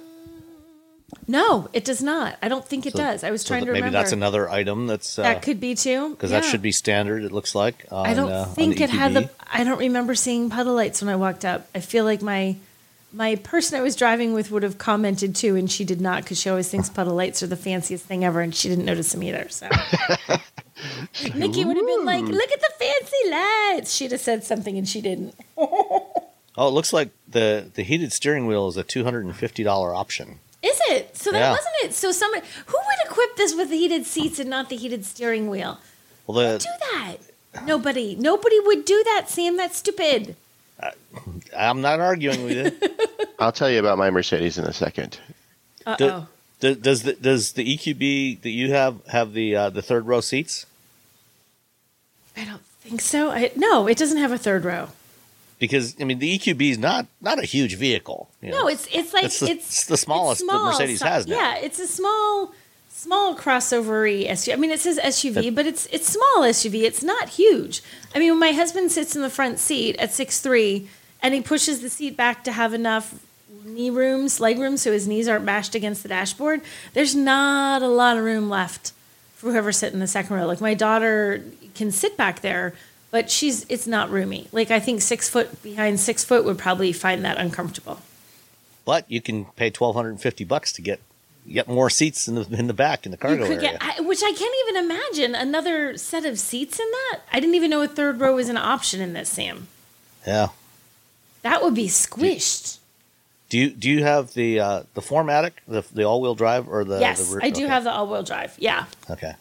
No, 1.28 1.70
it 1.74 1.86
does 1.86 2.02
not. 2.04 2.38
I 2.42 2.48
don't 2.50 2.66
think 2.66 2.86
it 2.86 2.94
does. 2.94 3.24
I 3.24 3.32
was 3.32 3.42
So 3.42 3.50
trying 3.50 3.62
that 3.62 3.66
to 3.68 3.72
maybe 3.74 3.82
remember. 3.86 4.00
that's 4.00 4.12
another 4.12 4.50
item 4.50 4.88
that's 4.88 5.16
that 5.16 5.42
could 5.42 5.60
be 5.60 5.74
too. 5.76 6.10
because 6.12 6.32
Yeah. 6.32 6.40
that 6.42 6.46
should 6.48 6.62
be 6.62 6.72
standard. 6.72 7.24
It 7.24 7.32
looks 7.32 7.56
like. 7.56 7.86
On, 7.92 8.06
I 8.06 8.14
don't 8.14 8.32
uh, 8.32 8.42
on 8.48 8.56
think 8.56 8.78
the 8.78 8.84
it 8.84 8.90
had 8.90 9.14
the. 9.14 9.30
I 9.52 9.64
don't 9.64 9.80
remember 9.80 10.16
seeing 10.16 10.50
puddle 10.50 10.74
lights 10.76 11.02
when 11.02 11.10
I 11.10 11.16
walked 11.16 11.46
up. 11.46 11.68
I 11.74 11.80
feel 11.80 12.04
like 12.04 12.22
my 12.22 12.58
my 13.12 13.36
person 13.36 13.78
I 13.78 13.82
was 13.82 13.96
driving 13.96 14.34
with 14.34 14.52
would 14.52 14.64
have 14.64 14.78
commented 14.78 15.36
too, 15.36 15.56
and 15.56 15.70
she 15.72 15.84
did 15.86 16.00
not 16.02 16.24
because 16.24 16.40
she 16.40 16.50
always 16.50 16.70
thinks 16.70 16.90
puddle 16.90 17.16
lights 17.16 17.42
are 17.44 17.48
the 17.48 17.56
fanciest 17.56 18.06
thing 18.06 18.24
ever, 18.24 18.42
and 18.42 18.54
she 18.54 18.70
didn't 18.70 18.86
notice 18.86 19.12
them 19.12 19.24
either. 19.24 19.48
So 19.50 19.68
Nikki 21.36 21.66
would 21.66 21.78
have 21.78 21.86
been 21.86 22.06
like, 22.06 22.24
"Look 22.26 22.52
at 22.52 22.62
the 22.62 22.72
fancy 22.78 23.30
lights." 23.32 23.94
She'd 23.94 24.12
have 24.12 24.22
said 24.22 24.44
something, 24.44 24.78
and 24.78 24.88
she 24.88 25.02
didn't. 25.02 25.36
Oh, 26.58 26.68
it 26.68 26.72
looks 26.72 26.92
like 26.92 27.10
the 27.26 27.72
the 27.74 27.84
heated 27.84 28.12
steering 28.12 28.46
wheel 28.46 28.68
is 28.68 28.76
a 28.76 28.84
two 28.84 29.06
hundred 29.06 29.24
and 29.24 29.34
fifty 29.34 29.64
dollar 29.64 29.94
option. 29.96 30.40
Is 30.62 30.78
it? 30.90 31.16
So 31.16 31.32
that 31.32 31.40
Yeah. 31.40 31.52
wasn't 31.52 31.76
it. 31.86 31.94
So 31.94 32.12
somebody 32.12 32.46
who 32.66 32.76
would 32.78 33.10
equip 33.10 33.38
this 33.38 33.56
with 33.56 33.70
the 33.70 33.78
heated 33.78 34.06
seats 34.06 34.40
and 34.40 34.50
not 34.50 34.68
the 34.68 34.76
heated 34.76 35.06
steering 35.06 35.50
wheel? 35.50 35.78
Well, 36.28 36.36
the 36.36 36.58
Do 36.58 36.70
that. 36.92 37.18
Nobody. 37.66 38.16
Nobody 38.16 38.60
would 38.60 38.84
do 38.84 39.02
that, 39.06 39.30
Sam. 39.30 39.56
That's 39.56 39.78
stupid. 39.78 40.36
I'm 41.58 41.82
not 41.82 42.00
arguing 42.00 42.44
with 42.44 42.82
you. 42.82 42.90
I'll 43.40 43.52
tell 43.52 43.70
you 43.70 43.80
about 43.80 43.98
my 43.98 44.10
Mercedes 44.10 44.58
in 44.58 44.66
a 44.66 44.74
second. 44.74 45.20
Uh-oh. 45.86 46.28
Do- 46.60 46.76
does 46.76 47.04
the 47.04 47.14
does 47.14 47.54
the 47.54 47.78
EQB 47.78 48.42
that 48.42 48.50
you 48.50 48.72
have 48.72 49.06
have 49.08 49.34
the 49.34 49.56
uh, 49.56 49.70
the 49.70 49.82
third 49.82 50.06
row 50.08 50.20
seats? 50.22 50.66
I 52.36 52.44
don't 52.46 52.64
think 52.82 53.02
so. 53.02 53.32
I, 53.32 53.52
no, 53.56 53.88
it 53.88 53.98
doesn't 53.98 54.18
have 54.18 54.32
a 54.32 54.38
third 54.38 54.66
row. 54.66 54.90
Because 55.58 55.96
I 56.00 56.04
mean, 56.04 56.20
the 56.20 56.38
EQB 56.38 56.72
is 56.72 56.78
not 56.78 57.08
not 57.22 57.40
a 57.40 57.46
huge 57.46 57.76
vehicle. 57.76 58.30
you 58.42 58.52
know. 58.52 58.62
No, 58.64 58.68
it's 58.68 58.88
it's 58.94 59.14
like 59.14 59.26
It's 59.26 59.42
it's, 59.42 59.50
the- 59.50 59.52
it's 59.52 59.86
the 59.88 59.98
smallest 59.98 60.42
that 60.42 60.46
small, 60.46 60.66
Mercedes 60.68 61.00
so- 61.00 61.06
has 61.08 61.28
now. 61.28 61.36
Yeah, 61.38 61.58
it's 61.60 61.80
a 61.80 61.88
small 61.88 62.54
small 63.00 63.34
crossover 63.34 64.28
SUV. 64.28 64.54
I 64.54 64.56
mean, 64.58 64.72
it 64.72 64.82
says 64.82 65.00
SUV, 65.00 65.56
but 65.56 65.66
it's 65.66 65.86
it's 65.88 66.08
small 66.08 66.44
SUV. 66.44 66.84
It's 66.84 67.02
not 67.04 67.30
huge. 67.30 67.82
I 68.14 68.20
mean, 68.20 68.32
when 68.32 68.40
my 68.40 68.52
husband 68.52 68.92
sits 68.92 69.16
in 69.16 69.22
the 69.22 69.30
front 69.30 69.58
seat 69.58 69.96
at 69.98 70.12
six 70.12 70.42
three, 70.42 70.90
and 71.22 71.34
he 71.34 71.42
pushes 71.42 71.82
the 71.82 71.90
seat 71.90 72.18
back 72.18 72.44
to 72.44 72.52
have 72.52 72.74
enough 72.74 73.26
knee 73.64 73.90
rooms, 73.90 74.40
leg 74.40 74.60
room, 74.60 74.76
so 74.76 74.92
his 74.92 75.08
knees 75.08 75.28
aren't 75.30 75.46
bashed 75.46 75.76
against 75.76 76.04
the 76.04 76.10
dashboard. 76.10 76.62
There's 76.94 77.16
not 77.16 77.82
a 77.82 77.88
lot 77.88 78.18
of 78.18 78.24
room 78.24 78.50
left 78.50 78.92
for 79.36 79.52
whoever's 79.52 79.78
sitting 79.78 79.96
in 79.96 80.00
the 80.02 80.08
second 80.08 80.36
row. 80.36 80.46
Like 80.46 80.62
my 80.62 80.74
daughter 80.74 81.44
can 81.76 81.92
sit 81.92 82.18
back 82.18 82.42
there, 82.42 82.74
but 83.12 83.32
she's 83.32 83.66
it's 83.70 83.88
not 83.88 84.10
roomy. 84.10 84.50
Like 84.52 84.72
I 84.72 84.82
think 84.82 85.02
six 85.02 85.30
foot 85.30 85.64
behind 85.64 86.02
six 86.02 86.26
foot 86.26 86.44
would 86.44 86.58
probably 86.58 86.92
find 86.92 87.24
that 87.24 87.38
uncomfortable. 87.38 88.02
But 88.84 89.10
you 89.10 89.22
can 89.22 89.46
pay 89.46 89.70
twelve 89.70 89.96
hundred 89.96 90.10
and 90.10 90.22
fifty 90.22 90.44
bucks 90.44 90.74
to 90.74 90.82
get 90.82 91.00
get 91.48 91.68
more 91.68 91.90
seats 91.90 92.28
in 92.28 92.36
the 92.36 92.48
in 92.52 92.68
the 92.68 92.74
back 92.74 93.06
in 93.06 93.12
the 93.12 93.18
cargo 93.18 93.46
area. 93.46 93.60
get, 93.60 93.78
I, 93.82 94.02
which 94.02 94.22
I 94.24 94.32
can't 94.32 94.56
even 94.68 94.84
imagine 94.86 95.36
another 95.36 95.98
set 95.98 96.26
of 96.26 96.40
seats 96.40 96.80
in 96.80 96.86
that. 96.90 97.22
I 97.32 97.40
didn't 97.40 97.56
even 97.56 97.70
know 97.70 97.82
a 97.82 97.88
third 97.88 98.20
row 98.20 98.36
was 98.36 98.50
an 98.50 98.58
option 98.58 99.02
in 99.02 99.14
this, 99.14 99.30
Sam. 99.30 99.68
yeah. 100.26 100.50
That 101.42 101.64
would 101.64 101.74
be 101.74 101.88
squished. 101.88 102.80
Do 103.48 103.58
you 103.58 103.70
do 103.72 103.90
you 103.90 104.04
have 104.04 104.34
the 104.34 104.60
uh, 104.60 104.84
the 104.94 105.02
4MATIC, 105.02 105.52
the 105.68 105.84
the 105.94 106.04
all 106.04 106.22
wheel 106.22 106.36
drive, 106.36 106.68
or 106.68 106.84
the 106.84 107.00
yes, 107.00 107.28
the 107.30 107.36
rear- 107.36 107.46
I 107.46 107.50
do 107.50 107.64
okay. 107.64 107.74
have 107.74 107.84
the 107.84 107.92
all-wheel 107.92 108.24
drive. 108.24 108.56
Yeah. 108.60 108.86
Okay. 109.10 109.36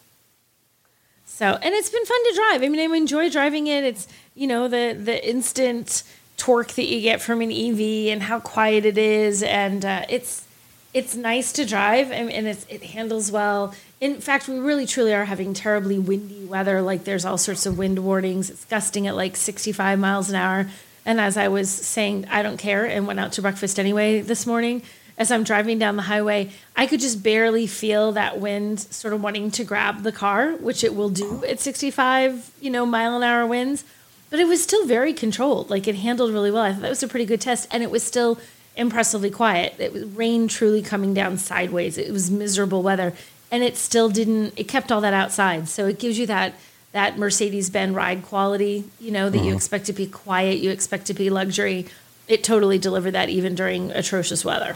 So, 1.25 1.45
and 1.45 1.73
it's 1.73 1.89
been 1.89 2.05
fun 2.05 2.23
to 2.23 2.33
drive. 2.35 2.63
I 2.63 2.69
mean, 2.69 2.91
I 2.91 2.95
enjoy 2.97 3.29
driving 3.29 3.67
it. 3.67 3.83
It's, 3.83 4.07
you 4.33 4.47
know, 4.47 4.67
the 4.67 4.97
the 4.99 5.25
instant 5.27 6.03
torque 6.37 6.71
that 6.73 6.85
you 6.85 7.01
get 7.01 7.21
from 7.21 7.41
an 7.41 7.51
EV 7.51 8.11
and 8.11 8.23
how 8.23 8.39
quiet 8.39 8.85
it 8.85 8.97
is 8.97 9.43
and 9.43 9.85
uh, 9.85 10.05
it's 10.09 10.45
it's 10.93 11.15
nice 11.15 11.51
to 11.53 11.65
drive 11.65 12.11
and, 12.11 12.31
and 12.31 12.47
it 12.47 12.83
handles 12.83 13.31
well. 13.31 13.75
In 14.01 14.19
fact, 14.21 14.47
we 14.47 14.57
really 14.57 14.85
truly 14.85 15.13
are 15.13 15.25
having 15.25 15.53
terribly 15.53 15.99
windy 15.99 16.45
weather. 16.45 16.81
Like 16.81 17.03
there's 17.03 17.25
all 17.25 17.37
sorts 17.37 17.65
of 17.65 17.77
wind 17.77 17.99
warnings. 17.99 18.49
It's 18.49 18.65
gusting 18.65 19.05
at 19.05 19.15
like 19.15 19.35
65 19.35 19.99
miles 19.99 20.29
an 20.29 20.35
hour. 20.35 20.67
And 21.05 21.19
as 21.19 21.37
I 21.37 21.47
was 21.47 21.69
saying, 21.69 22.27
I 22.29 22.41
don't 22.41 22.57
care 22.57 22.85
and 22.85 23.05
went 23.07 23.19
out 23.19 23.33
to 23.33 23.41
breakfast 23.41 23.79
anyway 23.79 24.21
this 24.21 24.45
morning. 24.45 24.81
As 25.17 25.31
I'm 25.31 25.43
driving 25.43 25.77
down 25.79 25.97
the 25.97 26.03
highway, 26.03 26.49
I 26.77 26.87
could 26.87 27.01
just 27.01 27.21
barely 27.21 27.67
feel 27.67 28.13
that 28.13 28.39
wind 28.39 28.79
sort 28.79 29.13
of 29.13 29.21
wanting 29.21 29.51
to 29.51 29.65
grab 29.65 30.03
the 30.03 30.13
car, 30.13 30.53
which 30.53 30.83
it 30.83 30.95
will 30.95 31.09
do 31.09 31.43
at 31.43 31.59
65, 31.59 32.51
you 32.61 32.69
know, 32.69 32.85
mile 32.85 33.17
an 33.17 33.23
hour 33.23 33.45
winds. 33.45 33.83
But 34.29 34.39
it 34.39 34.47
was 34.47 34.63
still 34.63 34.85
very 34.85 35.11
controlled. 35.11 35.69
Like 35.69 35.87
it 35.87 35.95
handled 35.95 36.31
really 36.31 36.51
well. 36.51 36.61
I 36.63 36.71
thought 36.71 36.83
that 36.83 36.89
was 36.89 37.03
a 37.03 37.07
pretty 37.07 37.25
good 37.25 37.41
test. 37.41 37.67
And 37.69 37.83
it 37.83 37.91
was 37.91 38.01
still 38.01 38.39
impressively 38.79 39.29
quiet. 39.29 39.75
It 39.77 39.93
was 39.93 40.05
rain 40.05 40.47
truly 40.47 40.81
coming 40.81 41.13
down 41.13 41.37
sideways. 41.37 41.97
It 41.97 42.11
was 42.11 42.31
miserable 42.31 42.81
weather. 42.81 43.13
And 43.51 43.63
it 43.63 43.77
still 43.77 44.09
didn't 44.09 44.53
it 44.57 44.67
kept 44.67 44.91
all 44.91 45.01
that 45.01 45.13
outside. 45.13 45.67
So 45.69 45.87
it 45.87 45.99
gives 45.99 46.17
you 46.17 46.25
that 46.27 46.53
that 46.91 47.19
Mercedes 47.19 47.69
Benz 47.69 47.95
ride 47.95 48.23
quality, 48.23 48.83
you 48.99 49.11
know, 49.11 49.29
that 49.29 49.43
you 49.43 49.53
expect 49.53 49.85
to 49.85 49.93
be 49.93 50.07
quiet, 50.07 50.57
you 50.57 50.71
expect 50.71 51.05
to 51.07 51.13
be 51.13 51.29
luxury. 51.29 51.85
It 52.27 52.43
totally 52.43 52.79
delivered 52.79 53.11
that 53.11 53.29
even 53.29 53.53
during 53.53 53.91
atrocious 53.91 54.43
weather. 54.43 54.75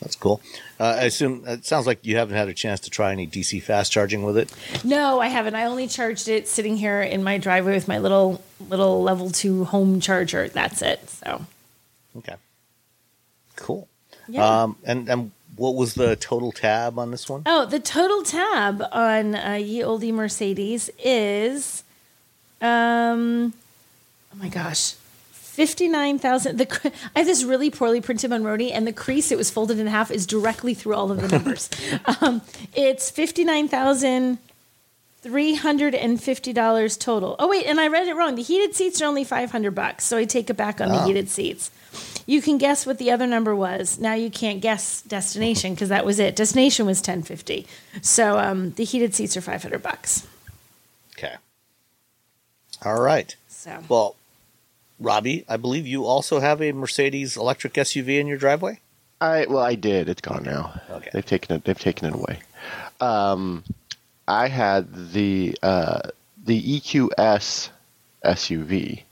That's 0.00 0.16
cool. 0.16 0.40
Uh, 0.78 0.84
I 0.84 1.02
assume 1.04 1.44
it 1.46 1.66
sounds 1.66 1.86
like 1.86 2.06
you 2.06 2.16
haven't 2.16 2.36
had 2.36 2.48
a 2.48 2.54
chance 2.54 2.80
to 2.80 2.90
try 2.90 3.12
any 3.12 3.26
DC 3.26 3.62
fast 3.62 3.92
charging 3.92 4.22
with 4.22 4.38
it. 4.38 4.50
No, 4.82 5.20
I 5.20 5.26
haven't. 5.28 5.54
I 5.54 5.66
only 5.66 5.88
charged 5.88 6.28
it 6.28 6.48
sitting 6.48 6.76
here 6.76 7.02
in 7.02 7.22
my 7.22 7.36
driveway 7.36 7.74
with 7.74 7.86
my 7.86 7.98
little 7.98 8.42
little 8.68 9.02
level 9.02 9.30
two 9.30 9.64
home 9.64 10.00
charger. 10.00 10.48
That's 10.48 10.80
it. 10.80 11.06
So 11.10 11.44
Okay. 12.16 12.34
Cool. 13.60 13.88
yeah. 14.28 14.62
Um, 14.62 14.76
and 14.84 15.08
and 15.08 15.30
what 15.56 15.74
was 15.74 15.94
the 15.94 16.16
total 16.16 16.52
tab 16.52 16.98
on 16.98 17.10
this 17.10 17.28
one? 17.28 17.42
Oh, 17.46 17.66
the 17.66 17.80
total 17.80 18.22
tab 18.22 18.82
on 18.92 19.34
uh, 19.34 19.58
Ye 19.60 19.80
Oldie 19.80 20.12
Mercedes 20.12 20.90
is, 20.98 21.84
um, 22.60 23.52
oh 24.32 24.36
my 24.38 24.48
gosh, 24.48 24.94
fifty 25.30 25.86
nine 25.88 26.18
thousand. 26.18 26.58
The 26.58 26.92
I 27.14 27.18
have 27.20 27.26
this 27.26 27.44
really 27.44 27.70
poorly 27.70 28.00
printed 28.00 28.30
Monroney, 28.30 28.70
and 28.72 28.86
the 28.86 28.92
crease 28.92 29.30
it 29.30 29.38
was 29.38 29.50
folded 29.50 29.78
in 29.78 29.86
half 29.86 30.10
is 30.10 30.26
directly 30.26 30.74
through 30.74 30.94
all 30.94 31.12
of 31.12 31.20
the 31.20 31.28
numbers. 31.28 31.68
um, 32.20 32.40
it's 32.74 33.10
fifty 33.10 33.44
nine 33.44 33.68
thousand 33.68 34.38
three 35.22 35.54
hundred 35.54 35.94
and 35.94 36.22
fifty 36.22 36.52
dollars 36.52 36.96
total. 36.96 37.36
Oh 37.38 37.48
wait, 37.48 37.66
and 37.66 37.80
I 37.80 37.88
read 37.88 38.08
it 38.08 38.14
wrong. 38.16 38.34
The 38.36 38.42
heated 38.42 38.74
seats 38.74 39.00
are 39.02 39.06
only 39.06 39.24
five 39.24 39.50
hundred 39.50 39.72
bucks, 39.74 40.04
so 40.04 40.16
I 40.16 40.24
take 40.24 40.50
it 40.50 40.56
back 40.56 40.80
on 40.80 40.88
the 40.88 41.02
Oh. 41.02 41.06
heated 41.06 41.28
seats. 41.28 41.70
You 42.26 42.40
can 42.40 42.58
guess 42.58 42.86
what 42.86 42.98
the 42.98 43.10
other 43.10 43.26
number 43.26 43.54
was. 43.56 43.98
Now 43.98 44.14
you 44.14 44.30
can't 44.30 44.60
guess 44.60 45.02
destination 45.02 45.74
because 45.74 45.88
that 45.88 46.04
was 46.06 46.18
it. 46.20 46.36
Destination 46.36 46.86
was 46.86 47.00
ten 47.02 47.22
fifty. 47.22 47.66
So 48.02 48.38
um, 48.38 48.70
the 48.72 48.84
heated 48.84 49.14
seats 49.14 49.36
are 49.36 49.40
five 49.40 49.62
hundred 49.62 49.82
bucks. 49.82 50.26
Okay. 51.18 51.34
All 52.84 53.00
right. 53.00 53.34
So 53.48 53.82
Well, 53.88 54.16
Robbie, 54.98 55.44
I 55.48 55.56
believe 55.56 55.86
you 55.86 56.04
also 56.06 56.40
have 56.40 56.62
a 56.62 56.72
Mercedes 56.72 57.36
electric 57.36 57.74
SUV 57.74 58.20
in 58.20 58.26
your 58.26 58.38
driveway. 58.38 58.80
I 59.20 59.46
well, 59.46 59.62
I 59.62 59.74
did. 59.74 60.08
It's 60.08 60.22
gone 60.22 60.44
now. 60.44 60.80
Okay. 60.90 61.10
They've 61.12 61.26
taken 61.26 61.56
it. 61.56 61.64
They've 61.64 61.78
taken 61.78 62.08
it 62.08 62.14
away. 62.14 62.38
Um, 63.00 63.64
I 64.30 64.46
had 64.46 65.12
the 65.12 65.58
uh, 65.60 66.02
the 66.44 66.80
EQS 66.80 67.70
SUV. 68.24 69.02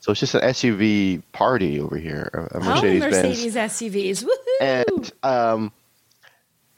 So 0.00 0.10
it's 0.10 0.20
just 0.20 0.34
an 0.34 0.40
SUV 0.40 1.22
party 1.30 1.80
over 1.80 1.96
here. 1.96 2.48
A, 2.52 2.56
oh, 2.56 2.60
Mercedes 2.60 3.00
Benz. 3.00 3.14
Mercedes 3.14 3.54
SUVs, 3.54 4.24
woohoo! 4.24 4.60
and 4.60 5.12
um, 5.22 5.72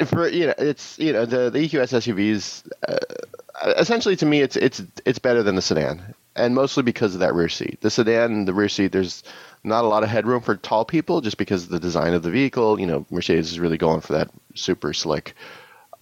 for 0.06 0.28
you 0.28 0.48
know, 0.48 0.54
it's 0.58 0.98
you 0.98 1.14
know 1.14 1.24
the 1.24 1.48
the 1.48 1.66
EQS 1.66 1.94
SUVs. 2.04 2.70
Uh, 2.86 3.72
essentially, 3.78 4.16
to 4.16 4.26
me, 4.26 4.42
it's 4.42 4.56
it's 4.56 4.82
it's 5.06 5.18
better 5.18 5.42
than 5.42 5.54
the 5.54 5.62
sedan, 5.62 6.02
and 6.36 6.54
mostly 6.54 6.82
because 6.82 7.14
of 7.14 7.20
that 7.20 7.34
rear 7.34 7.48
seat. 7.48 7.78
The 7.80 7.90
sedan, 7.90 8.44
the 8.44 8.52
rear 8.52 8.68
seat, 8.68 8.92
there's 8.92 9.22
not 9.64 9.84
a 9.84 9.88
lot 9.88 10.02
of 10.02 10.10
headroom 10.10 10.42
for 10.42 10.56
tall 10.56 10.84
people, 10.84 11.22
just 11.22 11.38
because 11.38 11.64
of 11.64 11.70
the 11.70 11.80
design 11.80 12.12
of 12.12 12.22
the 12.22 12.30
vehicle. 12.30 12.78
You 12.78 12.86
know, 12.86 13.06
Mercedes 13.10 13.50
is 13.52 13.58
really 13.58 13.78
going 13.78 14.02
for 14.02 14.12
that 14.12 14.28
super 14.54 14.92
slick 14.92 15.34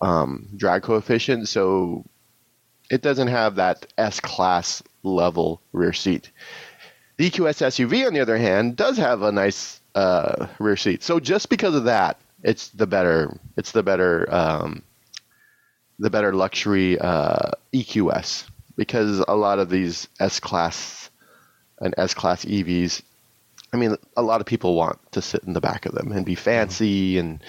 um, 0.00 0.49
drag 0.57 0.83
coefficient, 0.83 1.49
so 1.49 2.05
it 2.90 3.02
doesn't 3.02 3.28
have 3.28 3.57
that 3.57 3.87
S 3.99 4.21
class 4.21 4.83
level 5.02 5.61
rear 5.73 5.93
seat. 5.93 6.31
The 7.17 7.31
EQS 7.31 7.67
SUV, 7.67 8.07
on 8.07 8.14
the 8.14 8.21
other 8.21 8.38
hand, 8.38 8.76
does 8.76 8.97
have 8.97 9.23
a 9.23 9.33
nice 9.33 9.81
uh, 9.95 10.47
rear 10.59 10.76
seat. 10.76 11.02
So 11.02 11.19
just 11.19 11.49
because 11.49 11.75
of 11.75 11.85
that, 11.85 12.21
it's 12.43 12.69
the 12.69 12.87
better. 12.87 13.37
It's 13.57 13.73
the 13.73 13.83
better. 13.83 14.33
Um, 14.33 14.83
the 15.99 16.11
better 16.11 16.33
luxury 16.33 16.99
uh, 16.99 17.50
EQS 17.75 18.45
because 18.76 19.23
a 19.26 19.35
lot 19.35 19.59
of 19.59 19.69
these 19.69 20.09
S 20.21 20.38
class 20.40 21.11
and 21.81 21.95
S 21.99 22.14
class 22.14 22.45
EVs. 22.45 23.02
I 23.73 23.76
mean, 23.76 23.97
a 24.17 24.23
lot 24.23 24.40
of 24.40 24.47
people 24.47 24.75
want 24.75 24.99
to 25.12 25.21
sit 25.21 25.43
in 25.43 25.52
the 25.52 25.61
back 25.61 25.85
of 25.85 25.93
them 25.93 26.12
and 26.12 26.25
be 26.25 26.37
fancy 26.37 27.19
and 27.19 27.43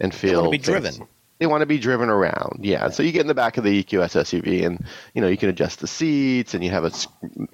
and 0.00 0.14
feel 0.14 0.42
wanna 0.42 0.50
be 0.50 0.58
fancy. 0.58 0.72
driven. 0.72 1.08
They 1.38 1.46
want 1.46 1.60
to 1.62 1.66
be 1.66 1.78
driven 1.78 2.08
around, 2.08 2.60
yeah. 2.64 2.90
So 2.90 3.02
you 3.04 3.12
get 3.12 3.20
in 3.20 3.26
the 3.28 3.34
back 3.34 3.58
of 3.58 3.64
the 3.64 3.84
EQS 3.84 4.16
SUV, 4.16 4.66
and 4.66 4.84
you 5.14 5.20
know 5.22 5.28
you 5.28 5.36
can 5.36 5.48
adjust 5.48 5.78
the 5.80 5.86
seats, 5.86 6.52
and 6.54 6.64
you 6.64 6.70
have 6.70 6.84
a, 6.84 6.90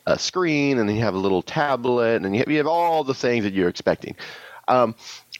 a 0.06 0.18
screen, 0.18 0.78
and 0.78 0.88
then 0.88 0.96
you 0.96 1.02
have 1.02 1.14
a 1.14 1.18
little 1.18 1.42
tablet, 1.42 2.22
and 2.22 2.34
you 2.34 2.40
have, 2.40 2.48
you 2.48 2.56
have 2.56 2.66
all 2.66 3.04
the 3.04 3.12
things 3.14 3.44
that 3.44 3.52
you're 3.52 3.68
expecting. 3.68 4.16
Um, 4.68 4.94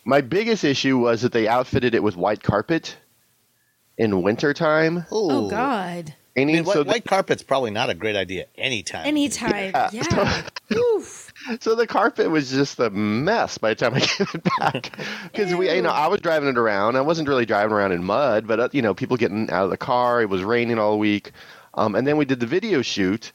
my 0.04 0.20
biggest 0.20 0.62
issue 0.64 0.98
was 0.98 1.22
that 1.22 1.32
they 1.32 1.48
outfitted 1.48 1.94
it 1.94 2.02
with 2.02 2.16
white 2.16 2.42
carpet 2.42 2.96
in 3.96 4.20
wintertime. 4.22 5.06
oh 5.10 5.48
God, 5.48 6.12
I 6.36 6.40
And 6.40 6.52
mean, 6.52 6.64
so, 6.66 6.78
white, 6.80 6.86
white 6.86 7.04
carpet's 7.06 7.42
probably 7.42 7.70
not 7.70 7.88
a 7.88 7.94
great 7.94 8.16
idea 8.16 8.44
anytime. 8.58 9.06
anytime, 9.06 9.70
Yeah. 9.72 9.88
yeah. 9.92 10.42
Oof. 10.76 10.93
So 11.60 11.74
the 11.74 11.86
carpet 11.86 12.30
was 12.30 12.50
just 12.50 12.78
a 12.78 12.90
mess 12.90 13.58
by 13.58 13.70
the 13.70 13.74
time 13.74 13.94
I 13.94 14.00
gave 14.18 14.34
it 14.34 14.42
back. 14.58 14.98
Because 15.24 15.54
we, 15.54 15.72
you 15.72 15.82
know, 15.82 15.90
I 15.90 16.08
was 16.08 16.20
driving 16.20 16.48
it 16.48 16.58
around. 16.58 16.96
I 16.96 17.00
wasn't 17.00 17.28
really 17.28 17.46
driving 17.46 17.72
around 17.72 17.92
in 17.92 18.04
mud, 18.04 18.46
but 18.46 18.60
uh, 18.60 18.68
you 18.72 18.82
know, 18.82 18.94
people 18.94 19.16
getting 19.16 19.50
out 19.50 19.64
of 19.64 19.70
the 19.70 19.76
car. 19.76 20.22
It 20.22 20.28
was 20.28 20.42
raining 20.42 20.78
all 20.78 20.98
week, 20.98 21.32
um, 21.74 21.94
and 21.94 22.06
then 22.06 22.16
we 22.16 22.24
did 22.24 22.40
the 22.40 22.46
video 22.46 22.82
shoot, 22.82 23.32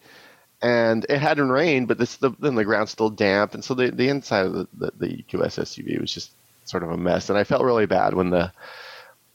and 0.62 1.06
it 1.10 1.20
hadn't 1.20 1.50
rained, 1.50 1.88
but 1.88 1.98
this, 1.98 2.18
the, 2.18 2.32
then 2.40 2.56
the 2.56 2.66
ground's 2.66 2.92
still 2.92 3.10
damp, 3.10 3.54
and 3.54 3.64
so 3.64 3.74
the 3.74 3.92
the 3.92 4.10
inside 4.10 4.46
of 4.46 4.54
the, 4.54 4.68
the, 4.74 4.92
the 5.00 5.24
EQS 5.24 5.60
SUV 5.60 6.00
was 6.02 6.14
just 6.14 6.32
sort 6.66 6.84
of 6.84 6.92
a 6.92 6.98
mess. 6.98 7.30
And 7.30 7.38
I 7.38 7.44
felt 7.44 7.64
really 7.64 7.86
bad 7.86 8.14
when 8.14 8.30
the 8.30 8.52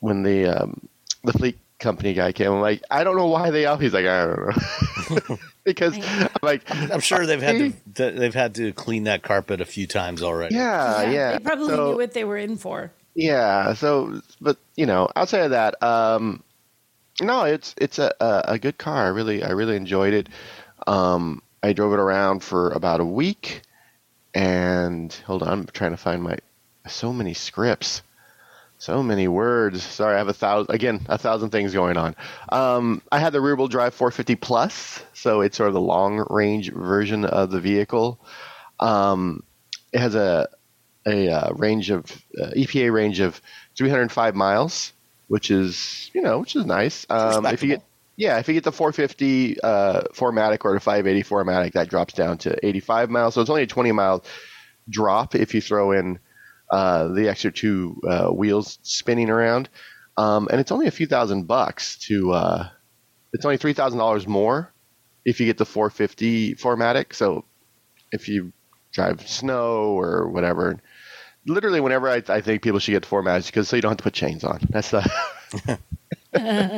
when 0.01 0.23
the 0.23 0.47
um, 0.47 0.89
the 1.23 1.33
fleet 1.33 1.59
company 1.79 2.15
guy 2.15 2.33
came. 2.33 2.53
I'm 2.53 2.61
like, 2.61 2.83
I 2.91 3.05
don't 3.05 3.17
know 3.17 3.27
why 3.27 3.51
they 3.51 3.67
out. 3.67 3.81
He's 3.81 3.95
like, 3.95 4.07
I 4.07 4.27
don't 4.27 5.29
know, 5.29 5.39
because 5.65 5.97
I'm 5.99 6.29
like, 6.43 6.63
I'm 6.71 7.01
sure 7.01 7.27
they've 7.27 7.41
had 7.43 7.57
to 7.59 7.73
to- 7.95 8.19
they've 8.19 8.35
had 8.35 8.55
to 8.57 8.73
clean 8.73 9.05
that 9.05 9.23
carpet 9.23 9.61
a 9.61 9.65
few 9.65 9.87
times 9.87 10.23
already. 10.23 10.55
yeah, 10.55 11.11
yeah. 11.11 11.33
They 11.33 11.39
probably 11.45 11.69
So- 11.69 11.91
knew 11.91 11.97
what 11.97 12.13
they 12.13 12.25
were 12.25 12.37
in 12.39 12.57
for. 12.57 12.91
Yeah. 13.15 13.75
So, 13.75 14.21
but 14.41 14.57
you 14.77 14.87
know, 14.87 15.09
outside 15.17 15.43
of 15.43 15.51
that, 15.53 15.81
um, 15.83 16.43
no, 17.23 17.45
it's 17.45 17.75
it's 17.79 17.99
a, 17.99 18.13
a 18.21 18.45
a 18.55 18.59
good 18.59 18.77
car. 18.79 19.05
I 19.07 19.09
really 19.09 19.43
I 19.45 19.51
really 19.51 19.77
enjoyed 19.77 20.15
it. 20.15 20.29
Um, 20.87 21.43
I 21.63 21.73
drove 21.73 21.93
it 21.93 21.99
around 22.01 22.43
for 22.43 22.71
about 22.71 23.01
a 23.01 23.05
week, 23.05 23.63
and 24.35 25.13
hold 25.27 25.43
on, 25.43 25.49
I'm 25.49 25.67
trying 25.67 25.93
to 25.93 25.97
find 25.97 26.23
my 26.23 26.39
so 26.87 27.13
many 27.13 27.35
scripts, 27.35 28.03
so 28.85 29.03
many 29.03 29.29
words. 29.29 29.83
Sorry, 29.83 30.15
I 30.15 30.19
have 30.19 30.29
a 30.29 30.35
thousand 30.35 30.75
again, 30.75 31.01
a 31.09 31.17
thousand 31.17 31.51
things 31.51 31.73
going 31.73 31.97
on. 31.97 32.15
Um, 32.51 33.01
I 33.11 33.19
had 33.19 33.33
the 33.33 33.41
rear-wheel 33.41 33.69
drive 33.69 33.95
450 33.95 34.37
plus, 34.37 35.03
so 35.15 35.41
it's 35.41 35.57
sort 35.57 35.69
of 35.69 35.75
the 35.75 35.81
long-range 35.81 36.71
version 36.71 37.25
of 37.25 37.51
the 37.51 37.61
vehicle. 37.61 38.21
Um, 38.79 39.43
it 39.93 40.01
has 40.01 40.15
a 40.15 40.49
a 41.07 41.31
uh, 41.31 41.53
range 41.55 41.89
of 41.91 42.05
uh, 42.39 42.51
EPA 42.57 42.93
range 42.93 43.21
of 43.21 43.41
305 43.77 44.35
miles, 44.35 44.93
which 45.29 45.51
is 45.51 46.11
you 46.13 46.21
know 46.21 46.41
which 46.41 46.55
is 46.55 46.67
nice. 46.67 47.07
Um, 47.09 47.47
if 47.47 47.63
you 47.63 47.69
get 47.69 47.83
Yeah, 48.17 48.39
if 48.39 48.49
you 48.49 48.55
get 48.55 48.65
the 48.65 48.73
450 48.73 49.63
uh, 49.63 50.03
4MATIC 50.13 50.63
or 50.63 50.75
the 50.75 50.81
580 50.81 51.23
4MATIC, 51.23 51.73
that 51.73 51.89
drops 51.89 52.13
down 52.13 52.37
to 52.39 52.67
85 52.67 53.09
miles. 53.09 53.33
So 53.33 53.41
it's 53.41 53.49
only 53.49 53.63
a 53.63 53.67
20 53.67 53.93
mile 53.93 54.23
drop 54.91 55.35
if 55.35 55.55
you 55.55 55.63
throw 55.63 55.93
in 55.93 56.19
uh, 56.75 57.09
the 57.09 57.29
extra 57.29 57.53
two 57.53 58.01
uh, 58.09 58.29
wheels 58.29 58.79
spinning 58.83 59.31
around. 59.31 59.69
Um, 60.17 60.49
and 60.51 60.61
it's 60.61 60.73
only 60.73 60.87
a 60.87 60.91
few 60.91 61.07
thousand 61.07 61.47
bucks 61.47 61.97
to. 62.09 62.33
Uh, 62.33 62.69
it's 63.33 63.45
only 63.45 63.57
three 63.59 63.73
thousand 63.75 63.99
dollars 63.99 64.27
more 64.27 64.73
if 65.25 65.41
you 65.41 65.47
get 65.47 65.59
the 65.59 65.65
450 65.65 66.55
4MATIC. 66.57 67.15
So 67.15 67.45
if 68.13 68.29
you 68.29 68.53
drive 68.93 69.27
snow 69.29 69.99
or 69.99 70.29
whatever, 70.29 70.79
literally 71.47 71.81
whenever 71.81 72.09
I, 72.09 72.23
I 72.29 72.41
think 72.41 72.63
people 72.63 72.79
should 72.79 72.93
get 72.93 73.03
the 73.03 73.09
4MATIC 73.09 73.47
because 73.47 73.69
so 73.69 73.77
you 73.77 73.83
don't 73.83 73.91
have 73.93 73.99
to 73.99 74.05
put 74.05 74.13
chains 74.13 74.45
on. 74.45 74.61
That's 74.71 74.91
the. 74.91 75.79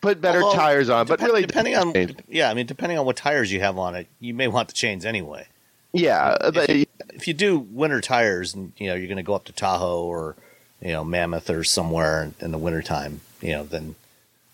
put 0.00 0.20
better 0.20 0.42
Although, 0.42 0.56
tires 0.56 0.88
on, 0.90 1.06
but 1.06 1.18
Dep- 1.20 1.28
really 1.28 1.42
depending 1.42 1.76
on 1.76 1.92
yeah, 2.28 2.50
I 2.50 2.54
mean 2.54 2.66
depending 2.66 2.98
on 2.98 3.06
what 3.06 3.16
tires 3.16 3.52
you 3.52 3.60
have 3.60 3.78
on 3.78 3.94
it, 3.94 4.06
you 4.18 4.34
may 4.34 4.48
want 4.48 4.68
the 4.68 4.74
chains 4.74 5.04
anyway. 5.04 5.46
yeah, 5.92 6.36
but- 6.40 6.68
If 6.68 6.76
you, 6.76 6.86
if 7.10 7.26
you 7.28 7.34
do 7.34 7.58
winter 7.58 8.00
tires, 8.00 8.54
and 8.54 8.72
you 8.76 8.88
know 8.88 8.94
you're 8.94 9.06
going 9.06 9.16
to 9.16 9.22
go 9.22 9.34
up 9.34 9.44
to 9.44 9.52
Tahoe 9.52 10.02
or 10.04 10.36
you 10.80 10.92
know 10.92 11.04
Mammoth 11.04 11.50
or 11.50 11.64
somewhere 11.64 12.22
in, 12.22 12.34
in 12.40 12.50
the 12.50 12.58
wintertime, 12.58 13.20
you 13.40 13.52
know 13.52 13.64
then 13.64 13.94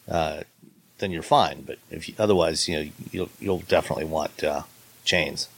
uh, 0.08 0.42
then 0.98 1.10
you're 1.10 1.22
fine. 1.22 1.62
But 1.62 1.78
if 1.90 2.08
you, 2.08 2.14
otherwise, 2.18 2.68
you 2.68 2.76
know 2.84 2.90
you'll 3.10 3.30
you'll 3.40 3.58
definitely 3.60 4.04
want 4.06 4.42
uh, 4.42 4.62
chains. 5.04 5.48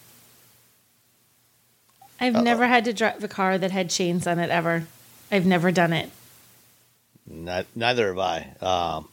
I've 2.20 2.34
never 2.34 2.66
had 2.66 2.84
to 2.86 2.92
drive 2.92 3.22
a 3.22 3.28
car 3.28 3.58
that 3.58 3.70
had 3.70 3.90
chains 3.90 4.26
on 4.26 4.40
it 4.40 4.50
ever. 4.50 4.86
I've 5.30 5.46
never 5.46 5.70
done 5.70 5.92
it. 5.92 6.10
Not, 7.30 7.66
neither 7.76 8.08
have 8.08 8.18
I. 8.18 8.54
Um, 8.60 9.08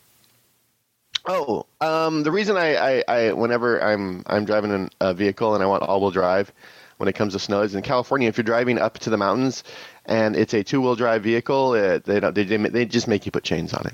Oh, 1.27 1.65
um, 1.82 2.22
the 2.24 2.32
reason 2.32 2.55
I, 2.55 2.75
I, 2.75 3.03
I 3.08 3.34
whenever 3.34 3.84
I'm 3.84 4.24
I'm 4.27 4.46
driving 4.46 4.72
an- 4.72 4.91
a 5.01 5.13
vehicle 5.13 5.55
and 5.55 5.63
I 5.63 5.65
want 5.65 5.82
all-wheel 5.82 6.12
drive, 6.12 6.51
when 6.98 7.10
it 7.10 7.14
comes 7.14 7.34
to 7.34 7.40
snows 7.40 7.75
in 7.75 7.82
California. 7.82 8.28
If 8.28 8.38
you're 8.38 8.44
driving 8.44 8.78
up 8.78 9.00
to 9.00 9.10
the 9.10 9.18
mountains 9.18 9.64
and 10.06 10.36
it's 10.36 10.54
a 10.54 10.64
two-wheel 10.64 10.96
drive 10.96 11.24
vehicle, 11.24 11.74
it, 11.74 12.04
they 12.06 12.20
don't 12.20 12.34
they, 12.34 12.44
they 12.44 12.86
just 12.86 13.08
make 13.08 13.25
you 13.25 13.32
put 13.32 13.44
chains 13.44 13.74
on 13.74 13.88
it. 13.88 13.94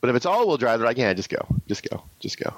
But 0.00 0.10
if 0.10 0.16
it's 0.16 0.26
all-wheel 0.26 0.56
drive, 0.56 0.78
they're 0.78 0.86
like, 0.86 0.98
yeah, 0.98 1.12
just 1.14 1.30
go, 1.30 1.44
just 1.66 1.88
go, 1.88 2.02
just 2.20 2.38
go. 2.38 2.52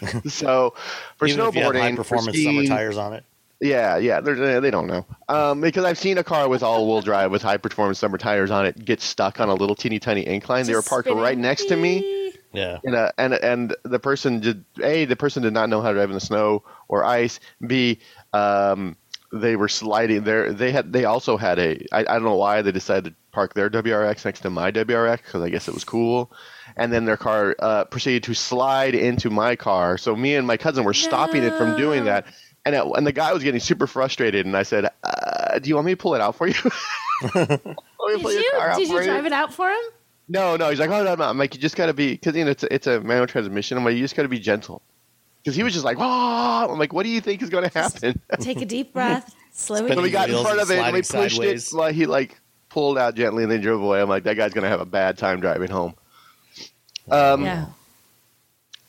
so 0.28 0.74
for 1.16 1.26
even 1.26 1.40
if 1.40 1.54
you 1.54 1.62
have 1.62 1.72
snowboarding, 1.72 1.80
high 1.80 1.90
for 1.90 1.96
performance 1.96 2.42
summer 2.42 2.64
tires 2.64 2.96
on 2.96 3.12
it. 3.12 3.24
yeah, 3.60 3.96
yeah, 3.98 4.20
they're, 4.20 4.60
don't 4.70 4.86
know. 4.86 5.04
Um, 5.28 5.60
because 5.60 5.84
I've 5.84 5.98
seen 5.98 6.16
a 6.16 6.24
car 6.24 6.48
with 6.48 6.62
all-wheel 6.62 7.02
drive 7.02 7.30
with 7.30 7.42
high-performance 7.42 7.98
summer 7.98 8.18
tires 8.18 8.50
on 8.50 8.66
it 8.66 8.82
get 8.84 9.00
stuck 9.00 9.40
on 9.40 9.48
a 9.48 9.54
little 9.54 9.74
teeny 9.74 9.98
tiny 9.98 10.26
incline. 10.26 10.64
they 10.64 10.74
were 10.74 10.80
parked 10.82 11.08
spinning. 11.08 11.22
right 11.22 11.36
next 11.36 11.66
to 11.66 11.76
me 11.76 12.15
Yeah, 12.56 12.78
and 12.84 12.94
uh, 12.94 13.12
and 13.18 13.34
and 13.34 13.76
the 13.82 13.98
person 13.98 14.40
did 14.40 14.64
a 14.82 15.04
the 15.04 15.16
person 15.16 15.42
did 15.42 15.52
not 15.52 15.68
know 15.68 15.80
how 15.80 15.88
to 15.88 15.94
drive 15.94 16.10
in 16.10 16.14
the 16.14 16.20
snow 16.20 16.62
or 16.88 17.04
ice. 17.04 17.38
B 17.66 18.00
um, 18.32 18.96
they 19.32 19.56
were 19.56 19.68
sliding 19.68 20.24
there. 20.24 20.52
They 20.52 20.72
had 20.72 20.92
they 20.92 21.04
also 21.04 21.36
had 21.36 21.58
a 21.58 21.84
I, 21.92 22.00
I 22.00 22.04
don't 22.04 22.24
know 22.24 22.36
why 22.36 22.62
they 22.62 22.72
decided 22.72 23.10
to 23.10 23.16
park 23.32 23.54
their 23.54 23.68
WRX 23.68 24.24
next 24.24 24.40
to 24.40 24.50
my 24.50 24.70
WRX 24.72 25.18
because 25.18 25.42
I 25.42 25.50
guess 25.50 25.68
it 25.68 25.74
was 25.74 25.84
cool. 25.84 26.32
And 26.76 26.92
then 26.92 27.04
their 27.04 27.16
car 27.16 27.54
uh, 27.58 27.84
proceeded 27.84 28.22
to 28.24 28.34
slide 28.34 28.94
into 28.94 29.30
my 29.30 29.56
car. 29.56 29.98
So 29.98 30.16
me 30.16 30.34
and 30.34 30.46
my 30.46 30.56
cousin 30.56 30.84
were 30.84 30.94
stopping 30.94 31.42
it 31.42 31.56
from 31.56 31.76
doing 31.76 32.04
that. 32.04 32.26
And 32.64 32.74
it, 32.74 32.84
and 32.96 33.06
the 33.06 33.12
guy 33.12 33.32
was 33.32 33.42
getting 33.42 33.60
super 33.60 33.86
frustrated. 33.86 34.44
And 34.46 34.56
I 34.56 34.64
said, 34.64 34.90
uh, 35.04 35.58
"Do 35.60 35.68
you 35.68 35.76
want 35.76 35.86
me 35.86 35.92
to 35.92 35.96
pull 35.96 36.14
it 36.14 36.20
out 36.20 36.34
for 36.34 36.48
you?" 36.48 36.54
Want 37.22 37.32
me 37.38 38.22
to 38.22 38.28
Did 38.28 38.44
you? 38.44 38.52
Did 38.76 38.88
for 38.88 39.02
you 39.02 39.04
drive 39.04 39.26
it 39.26 39.32
out 39.32 39.52
for 39.52 39.70
him? 39.70 39.82
No, 40.28 40.56
no. 40.56 40.70
He's 40.70 40.80
like, 40.80 40.90
oh 40.90 41.04
no, 41.04 41.14
no. 41.14 41.24
I'm 41.24 41.38
like, 41.38 41.54
you 41.54 41.60
just 41.60 41.76
got 41.76 41.86
to 41.86 41.94
be, 41.94 42.12
because 42.12 42.34
you 42.36 42.44
know 42.44 42.50
it's 42.50 42.62
a, 42.62 42.74
it's 42.74 42.86
a 42.86 43.00
manual 43.00 43.26
transmission. 43.26 43.78
I'm 43.78 43.84
like, 43.84 43.94
you 43.94 44.02
just 44.02 44.16
got 44.16 44.22
to 44.22 44.28
be 44.28 44.38
gentle. 44.38 44.82
Because 45.42 45.54
he 45.54 45.62
was 45.62 45.72
just 45.72 45.84
like, 45.84 45.98
oh, 46.00 46.72
I'm 46.72 46.78
like, 46.78 46.92
what 46.92 47.04
do 47.04 47.08
you 47.08 47.20
think 47.20 47.40
is 47.40 47.50
going 47.50 47.68
to 47.68 47.78
happen? 47.78 48.20
Take 48.40 48.60
a 48.60 48.66
deep 48.66 48.92
breath. 48.94 49.34
Slow 49.52 49.86
it 49.86 49.94
so 49.94 50.02
we 50.02 50.10
got 50.10 50.28
in 50.28 50.42
front 50.42 50.60
of 50.60 50.70
it 50.70 50.78
and 50.78 50.92
we 50.92 51.00
pushed 51.00 51.36
sideways. 51.36 51.72
it. 51.72 51.76
Like 51.76 51.94
he 51.94 52.06
like 52.06 52.38
pulled 52.68 52.98
out 52.98 53.14
gently 53.14 53.44
and 53.44 53.52
then 53.52 53.60
drove 53.60 53.80
away. 53.80 54.02
I'm 54.02 54.08
like, 54.08 54.24
that 54.24 54.36
guy's 54.36 54.52
going 54.52 54.64
to 54.64 54.68
have 54.68 54.80
a 54.80 54.86
bad 54.86 55.16
time 55.16 55.40
driving 55.40 55.70
home. 55.70 55.94
Um, 57.10 57.44
Yeah. 57.44 57.66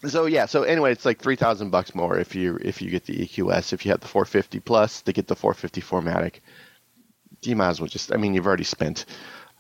So 0.07 0.25
yeah. 0.25 0.45
So 0.45 0.63
anyway, 0.63 0.91
it's 0.91 1.05
like 1.05 1.19
three 1.19 1.35
thousand 1.35 1.69
bucks 1.69 1.95
more 1.95 2.19
if 2.19 2.35
you 2.35 2.57
if 2.61 2.81
you 2.81 2.89
get 2.89 3.05
the 3.05 3.25
EQS. 3.27 3.73
If 3.73 3.85
you 3.85 3.91
have 3.91 3.99
the 4.01 4.07
450 4.07 4.59
plus, 4.59 5.01
to 5.03 5.13
get 5.13 5.27
the 5.27 5.35
450 5.35 5.81
4MATIC, 5.81 6.39
you 7.43 7.55
might 7.55 7.69
as 7.69 7.79
well 7.81 7.87
just. 7.87 8.13
I 8.13 8.17
mean, 8.17 8.33
you've 8.33 8.45
already 8.45 8.63
spent 8.63 9.05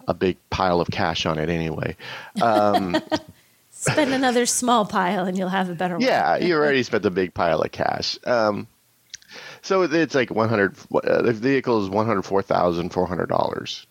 a 0.07 0.13
big 0.13 0.37
pile 0.49 0.79
of 0.81 0.89
cash 0.89 1.25
on 1.25 1.37
it 1.37 1.49
anyway. 1.49 1.95
Um, 2.41 2.95
Spend 3.71 4.11
another 4.13 4.45
small 4.45 4.85
pile 4.85 5.25
and 5.25 5.37
you'll 5.37 5.49
have 5.49 5.69
a 5.69 5.75
better 5.75 5.95
one. 5.95 6.01
Yeah, 6.01 6.37
you 6.37 6.55
already 6.55 6.81
spent 6.89 7.05
a 7.05 7.11
big 7.11 7.33
pile 7.33 7.61
of 7.61 7.71
cash. 7.71 8.17
Um, 8.25 8.67
so 9.61 9.83
it's 9.83 10.15
like 10.15 10.31
one 10.31 10.49
hundred. 10.49 10.75
Uh, 10.93 11.21
the 11.21 11.33
vehicle 11.33 11.83
is 11.83 11.89
one 11.89 12.05
hundred 12.05 12.23
four 12.23 12.41
thousand 12.41 12.89
four 12.89 13.05
hundred 13.07 13.27
dollars. 13.29 13.85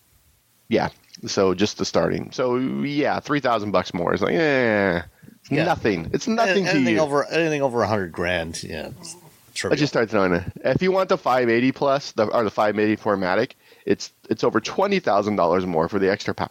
Yeah. 0.68 0.88
So 1.26 1.54
just 1.54 1.78
the 1.78 1.84
starting. 1.84 2.32
So 2.32 2.56
yeah, 2.56 3.20
three 3.20 3.40
thousand 3.40 3.70
bucks 3.70 3.94
more. 3.94 4.12
It's 4.12 4.22
like, 4.22 4.34
eh, 4.34 5.02
it's 5.40 5.50
Yeah. 5.50 5.64
nothing. 5.64 6.10
It's 6.12 6.26
nothing 6.26 6.64
to 6.64 6.70
anything 6.70 6.94
you. 6.96 7.00
over 7.00 7.24
anything 7.26 7.62
over 7.62 7.82
a 7.82 7.86
hundred 7.86 8.12
grand. 8.12 8.62
Yeah, 8.64 8.90
it's 9.00 9.16
I 9.64 9.74
just 9.76 9.92
start 9.92 10.10
throwing 10.10 10.32
it. 10.34 10.42
If 10.64 10.82
you 10.82 10.92
want 10.92 11.08
the 11.08 11.16
580 11.16 11.72
plus, 11.72 12.12
the, 12.12 12.26
or 12.26 12.44
the 12.44 12.50
580 12.50 13.00
4MATIC, 13.02 13.52
it's 13.86 14.12
it's 14.28 14.44
over 14.44 14.60
twenty 14.60 14.98
thousand 15.00 15.36
dollars 15.36 15.64
more 15.64 15.88
for 15.88 15.98
the 15.98 16.10
extra 16.10 16.34
power. 16.34 16.50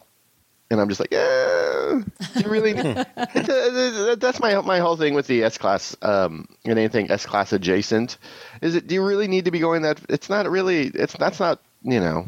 And 0.72 0.82
I'm 0.82 0.90
just 0.90 1.00
like, 1.00 1.12
yeah, 1.12 2.02
do 2.34 2.40
you 2.40 2.50
really? 2.50 2.74
It's 2.76 4.16
that's 4.20 4.40
my 4.40 4.60
my 4.62 4.80
whole 4.80 4.96
thing 4.96 5.14
with 5.14 5.28
the 5.28 5.44
S 5.44 5.60
class 5.60 5.96
um, 6.02 6.48
and 6.64 6.80
anything 6.80 7.12
S 7.12 7.26
class 7.26 7.54
adjacent. 7.54 8.18
Is 8.62 8.74
it? 8.74 8.88
Do 8.88 8.96
you 8.96 9.06
really 9.06 9.28
need 9.28 9.46
to 9.46 9.52
be 9.52 9.60
going 9.60 9.84
that? 9.84 10.00
It's 10.10 10.30
not 10.30 10.50
really. 10.50 10.88
It's 10.88 11.14
that's 11.14 11.40
not. 11.40 11.62
You 11.84 12.00
know, 12.00 12.26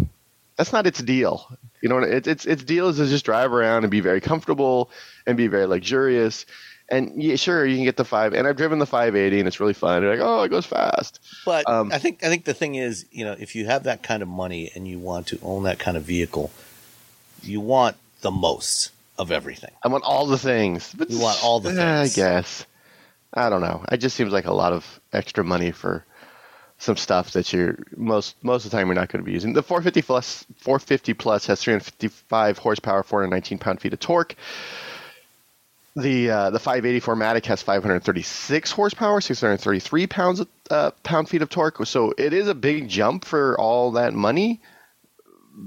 that's 0.56 0.72
not 0.72 0.86
its 0.86 1.00
deal. 1.00 1.58
You 1.82 1.90
know, 1.90 2.00
it, 2.00 2.28
its 2.28 2.46
its 2.46 2.64
deal 2.64 2.90
is 2.90 2.98
to 2.98 3.08
just 3.08 3.26
drive 3.26 3.54
around 3.54 3.86
and 3.86 3.92
be 3.92 4.02
very 4.02 4.22
comfortable 4.22 4.92
and 5.26 5.36
be 5.36 5.48
very 5.48 5.66
luxurious. 5.66 6.46
And 6.90 7.22
yeah, 7.22 7.36
sure, 7.36 7.66
you 7.66 7.76
can 7.76 7.84
get 7.84 7.98
the 7.98 8.06
five. 8.06 8.34
And 8.34 8.48
I've 8.48 8.56
driven 8.56 8.80
the 8.80 8.86
580, 8.86 9.40
and 9.40 9.48
it's 9.48 9.60
really 9.60 9.74
fun. 9.74 10.02
You're 10.02 10.16
like, 10.16 10.26
oh, 10.26 10.44
it 10.44 10.50
goes 10.50 10.66
fast. 10.66 11.20
But 11.46 11.68
Um, 11.68 11.92
I 11.92 11.98
think 11.98 12.24
I 12.24 12.28
think 12.30 12.46
the 12.46 12.54
thing 12.54 12.76
is, 12.76 13.06
you 13.12 13.26
know, 13.26 13.36
if 13.38 13.56
you 13.56 13.66
have 13.66 13.84
that 13.84 14.04
kind 14.04 14.24
of 14.24 14.30
money 14.30 14.72
and 14.74 14.88
you 14.88 14.98
want 14.98 15.28
to 15.28 15.40
own 15.44 15.64
that 15.64 15.80
kind 15.80 15.98
of 15.98 16.04
vehicle, 16.04 16.50
you 17.44 17.60
want 17.60 17.98
the 18.22 18.32
most 18.32 18.92
of 19.18 19.32
everything. 19.32 19.72
I 19.84 19.90
want 19.90 20.04
all 20.06 20.28
the 20.28 20.38
things. 20.38 20.94
But 20.98 21.10
You 21.10 21.20
want 21.20 21.44
all 21.44 21.60
the 21.60 21.72
eh, 21.72 22.02
I 22.02 22.08
guess. 22.08 22.66
I 23.34 23.50
don't 23.50 23.62
know. 23.62 23.84
It 23.92 23.98
just 23.98 24.16
seems 24.16 24.32
like 24.32 24.46
a 24.46 24.54
lot 24.54 24.72
of 24.74 25.00
extra 25.12 25.44
money 25.44 25.72
for 25.72 26.06
some 26.80 26.96
stuff 26.96 27.32
that 27.32 27.52
you're 27.52 27.78
most 27.96 28.36
most 28.44 28.64
of 28.66 28.72
the 28.72 28.78
time 28.78 28.88
you're 28.88 28.96
not 28.96 29.10
going 29.10 29.22
to 29.22 29.26
be 29.26 29.34
using. 29.34 29.54
The 29.54 29.64
450 29.64 30.02
plus 30.04 30.46
450 30.58 31.14
plus 31.16 31.46
has 31.48 31.62
355 31.62 32.58
horsepower, 32.60 33.04
419 33.04 33.58
pound 33.58 33.82
feet 33.82 33.94
of 33.94 34.00
torque. 34.00 34.36
The 35.98 36.30
uh, 36.30 36.50
the 36.52 36.60
580 36.60 37.02
4MATIC 37.02 37.46
has 37.48 37.64
536 37.64 38.72
horsepower, 38.72 39.20
633 39.20 40.06
pounds 40.08 40.40
of, 40.42 40.48
uh, 40.70 40.92
pound 41.02 41.28
feet 41.28 41.42
of 41.42 41.50
torque. 41.50 41.84
So 41.88 42.14
it 42.18 42.34
is 42.34 42.48
a 42.48 42.54
big 42.54 42.88
jump 42.88 43.26
for 43.26 43.60
all 43.60 43.92
that 43.94 44.14
money. 44.14 44.62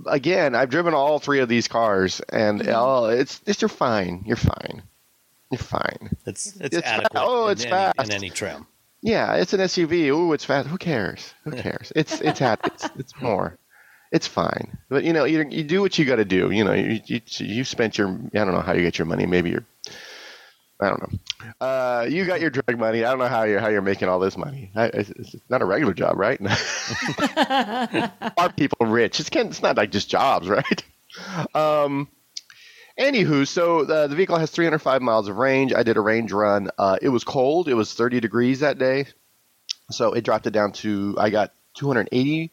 Again, 0.07 0.55
I've 0.55 0.71
driven 0.71 0.95
all 0.95 1.19
three 1.19 1.41
of 1.41 1.49
these 1.49 1.67
cars, 1.67 2.21
and 2.29 2.63
oh, 2.69 3.07
it's 3.07 3.41
it's 3.45 3.61
you're 3.61 3.69
fine. 3.69 4.23
You're 4.25 4.37
fine. 4.37 4.83
You're 5.51 5.59
fine. 5.59 6.11
It's 6.27 6.47
it's, 6.61 6.77
It's 6.77 6.87
fa- 6.87 6.87
adequate. 6.87 7.21
oh, 7.21 7.47
in 7.47 7.53
it's 7.53 7.65
any, 7.65 7.93
in 8.05 8.11
any 8.13 8.31
trim. 8.31 8.67
Yeah, 9.03 9.35
it's 9.35 9.53
an 9.53 9.59
SUV. 9.61 10.09
Ooh, 10.15 10.33
it's 10.33 10.45
fast. 10.45 10.69
Who 10.69 10.79
cares? 10.79 11.35
Who 11.43 11.51
cares? 11.51 11.93
It's 11.97 12.21
it's 12.21 12.39
had 12.39 12.61
it's, 12.65 12.89
it's 12.97 13.15
more. 13.21 13.59
It's 14.13 14.29
fine. 14.29 14.79
But 14.89 15.03
you 15.03 15.13
know, 15.13 15.25
you 15.25 15.45
you 15.51 15.65
do 15.65 15.81
what 15.81 15.99
you 15.99 16.05
got 16.05 16.17
to 16.17 16.25
do. 16.25 16.53
You 16.53 16.63
know, 16.63 16.73
you, 16.73 17.01
you 17.07 17.21
you 17.39 17.65
spent 17.65 17.99
your 17.99 18.09
I 18.11 18.39
don't 18.45 18.53
know 18.55 18.61
how 18.61 18.75
you 18.75 18.83
get 18.83 18.97
your 18.97 19.07
money. 19.07 19.27
Maybe 19.27 19.51
you're 19.51 19.65
I 20.81 20.89
don't 20.89 21.03
know. 21.03 21.19
Uh, 21.67 22.07
you 22.09 22.25
got 22.25 22.41
your 22.41 22.51
drug 22.51 22.79
money. 22.79 23.05
I 23.05 23.11
don't 23.11 23.19
know 23.19 23.29
how 23.29 23.43
you're 23.45 23.61
how 23.61 23.69
you're 23.69 23.83
making 23.83 24.09
all 24.09 24.19
this 24.19 24.37
money. 24.37 24.71
I, 24.75 24.87
it's, 24.87 25.11
it's 25.11 25.37
not 25.49 25.63
a 25.63 25.67
regular 25.67 25.93
job, 25.95 26.19
right? 26.19 26.41
Are 28.39 28.53
people 28.57 28.87
rich? 28.87 29.21
It's 29.21 29.31
can 29.31 29.49
it's 29.49 29.63
not 29.63 29.77
like 29.77 29.91
just 29.91 30.09
jobs, 30.09 30.49
right? 30.49 30.85
Um, 31.55 32.09
Anywho, 32.99 33.49
so 33.49 33.85
the, 33.85 34.09
the 34.09 34.15
vehicle 34.15 34.37
has 34.37 34.51
305 34.51 35.01
miles 35.01 35.27
of 35.29 35.37
range. 35.37 35.73
I 35.73 35.83
did 35.83 35.97
a 35.97 36.01
range 36.01 36.33
run. 36.33 36.71
Uh, 36.79 36.99
it 37.01 37.09
was 37.09 37.25
cold. 37.25 37.67
It 37.69 37.75
was 37.75 37.95
30 37.95 38.21
degrees 38.21 38.61
that 38.61 38.79
day, 38.79 39.07
so 39.91 40.13
it 40.13 40.23
dropped 40.23 40.47
it 40.47 40.51
down 40.51 40.73
to 40.73 41.15
I 41.19 41.31
got 41.31 41.53
280 41.75 42.51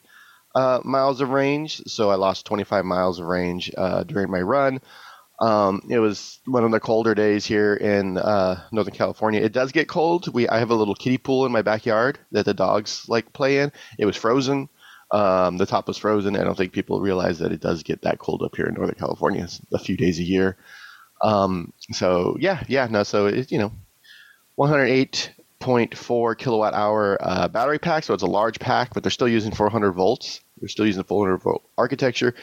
uh, 0.54 0.80
miles 0.84 1.20
of 1.20 1.30
range. 1.30 1.82
So 1.86 2.10
I 2.10 2.14
lost 2.14 2.46
25 2.46 2.84
miles 2.84 3.18
of 3.18 3.26
range 3.26 3.70
uh, 3.76 4.04
during 4.04 4.30
my 4.30 4.40
run. 4.40 4.80
Um, 5.40 5.82
it 5.88 6.00
was 6.00 6.40
one 6.46 6.64
of 6.64 6.70
the 6.72 6.80
colder 6.80 7.14
days 7.14 7.46
here 7.46 7.74
in 7.74 8.18
uh, 8.18 8.60
Northern 8.72 8.94
California. 8.94 9.40
It 9.40 9.52
does 9.52 9.70
get 9.70 9.88
cold. 9.88 10.32
We 10.32 10.48
I 10.48 10.58
have 10.58 10.70
a 10.70 10.74
little 10.74 10.96
kiddie 10.96 11.18
pool 11.18 11.46
in 11.46 11.52
my 11.52 11.62
backyard 11.62 12.18
that 12.32 12.44
the 12.44 12.54
dogs 12.54 13.04
like 13.08 13.32
play 13.32 13.58
in. 13.60 13.72
It 13.98 14.06
was 14.06 14.16
frozen. 14.16 14.68
Um, 15.10 15.56
the 15.56 15.66
top 15.66 15.86
was 15.88 15.96
frozen. 15.96 16.36
I 16.36 16.44
don't 16.44 16.56
think 16.56 16.72
people 16.72 17.00
realize 17.00 17.38
that 17.38 17.52
it 17.52 17.60
does 17.60 17.82
get 17.82 18.02
that 18.02 18.18
cold 18.18 18.42
up 18.42 18.56
here 18.56 18.66
in 18.66 18.74
Northern 18.74 18.96
California 18.96 19.44
It's 19.44 19.60
a 19.72 19.78
few 19.78 19.96
days 19.96 20.18
a 20.18 20.24
year. 20.24 20.56
Um, 21.22 21.72
so 21.92 22.36
yeah, 22.38 22.62
yeah, 22.68 22.86
no, 22.90 23.02
so 23.04 23.26
it, 23.26 23.50
you 23.50 23.58
know, 23.58 23.72
108.4 24.58 26.38
kilowatt 26.38 26.74
hour 26.74 27.16
uh, 27.20 27.48
battery 27.48 27.78
pack. 27.78 28.04
So 28.04 28.12
it's 28.14 28.22
a 28.22 28.26
large 28.26 28.58
pack, 28.58 28.92
but 28.92 29.02
they're 29.02 29.10
still 29.10 29.28
using 29.28 29.52
400 29.52 29.92
volts. 29.92 30.40
They're 30.60 30.68
still 30.68 30.86
using 30.86 31.04
400 31.04 31.38
volt 31.38 31.62
architecture. 31.78 32.34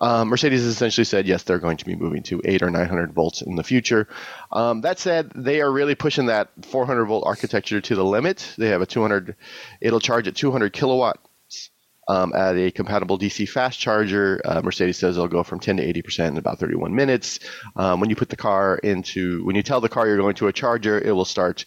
Um, 0.00 0.28
Mercedes 0.28 0.64
essentially 0.64 1.04
said 1.04 1.26
yes, 1.26 1.42
they're 1.42 1.58
going 1.58 1.76
to 1.76 1.84
be 1.84 1.94
moving 1.94 2.22
to 2.24 2.40
eight 2.44 2.62
or 2.62 2.70
900 2.70 3.12
volts 3.12 3.42
in 3.42 3.56
the 3.56 3.62
future. 3.62 4.08
Um, 4.50 4.80
that 4.80 4.98
said, 4.98 5.30
they 5.34 5.60
are 5.60 5.70
really 5.70 5.94
pushing 5.94 6.26
that 6.26 6.48
400 6.70 7.04
volt 7.04 7.24
architecture 7.26 7.80
to 7.80 7.94
the 7.94 8.04
limit. 8.04 8.54
They 8.56 8.68
have 8.68 8.80
a 8.80 8.86
200, 8.86 9.36
it'll 9.80 10.00
charge 10.00 10.26
at 10.26 10.36
200 10.36 10.72
kilowatts 10.72 11.70
um, 12.08 12.32
at 12.34 12.56
a 12.56 12.70
compatible 12.70 13.18
DC 13.18 13.48
fast 13.48 13.78
charger. 13.78 14.40
Uh, 14.44 14.62
Mercedes 14.62 14.98
says 14.98 15.16
it'll 15.16 15.28
go 15.28 15.42
from 15.42 15.60
10 15.60 15.76
to 15.76 15.92
80% 16.02 16.28
in 16.28 16.36
about 16.38 16.58
31 16.58 16.94
minutes. 16.94 17.40
Um, 17.76 18.00
when 18.00 18.10
you 18.10 18.16
put 18.16 18.30
the 18.30 18.36
car 18.36 18.76
into, 18.78 19.44
when 19.44 19.54
you 19.54 19.62
tell 19.62 19.80
the 19.80 19.88
car 19.88 20.06
you're 20.06 20.16
going 20.16 20.34
to 20.36 20.48
a 20.48 20.52
charger, 20.52 20.98
it 20.98 21.12
will 21.12 21.24
start 21.24 21.66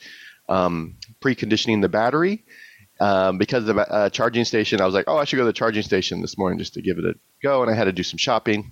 um, 0.50 0.98
preconditioning 1.22 1.82
the 1.82 1.89
battery. 1.89 2.43
Um, 2.99 3.38
because 3.38 3.65
the 3.65 3.75
uh, 3.75 4.10
charging 4.10 4.45
station, 4.45 4.79
I 4.79 4.86
was 4.86 4.93
like, 4.93 5.06
oh, 5.08 5.17
I 5.17 5.25
should 5.25 5.38
go 5.38 5.41
to 5.41 5.47
the 5.47 5.53
charging 5.53 5.84
station 5.84 6.21
this 6.21 6.38
morning 6.38 6.60
just 6.60 6.75
to 6.75 6.82
give 6.82 6.99
it 6.99 7.06
a 7.06 7.15
go, 7.41 7.62
and 7.62 7.69
I 7.71 7.73
had 7.73 7.86
to 7.86 7.91
do 7.91 8.03
some 8.03 8.17
shopping. 8.17 8.71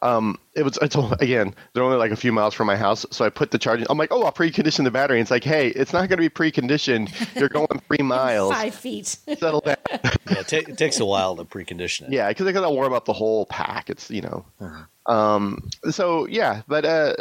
Um, 0.00 0.38
it 0.54 0.62
was 0.62 0.78
it's, 0.80 0.94
again, 1.20 1.56
they're 1.72 1.82
only 1.82 1.96
like 1.96 2.12
a 2.12 2.16
few 2.16 2.30
miles 2.30 2.54
from 2.54 2.68
my 2.68 2.76
house, 2.76 3.04
so 3.10 3.24
I 3.24 3.30
put 3.30 3.50
the 3.50 3.58
charging. 3.58 3.86
I'm 3.90 3.98
like, 3.98 4.12
oh, 4.12 4.22
I'll 4.22 4.30
precondition 4.30 4.84
the 4.84 4.92
battery. 4.92 5.18
And 5.18 5.22
it's 5.22 5.30
like, 5.32 5.42
hey, 5.42 5.68
it's 5.68 5.92
not 5.92 6.08
going 6.08 6.22
to 6.22 6.28
be 6.28 6.28
preconditioned. 6.28 7.10
You're 7.34 7.48
going 7.48 7.66
three 7.88 7.98
miles. 8.04 8.52
Five 8.52 8.76
feet. 8.76 9.06
Settle 9.38 9.60
down. 9.60 9.74
Yeah, 9.90 10.38
it, 10.38 10.52
it 10.52 10.78
takes 10.78 11.00
a 11.00 11.04
while 11.04 11.34
to 11.34 11.44
precondition 11.44 12.02
it. 12.02 12.12
yeah, 12.12 12.28
because 12.28 12.44
they 12.46 12.52
got 12.52 12.60
to 12.60 12.70
warm 12.70 12.92
up 12.92 13.06
the 13.06 13.12
whole 13.12 13.46
pack. 13.46 13.90
It's 13.90 14.08
you 14.08 14.20
know, 14.22 14.44
um, 15.06 15.68
so 15.90 16.28
yeah, 16.28 16.62
but 16.68 16.84
uh, 16.84 17.14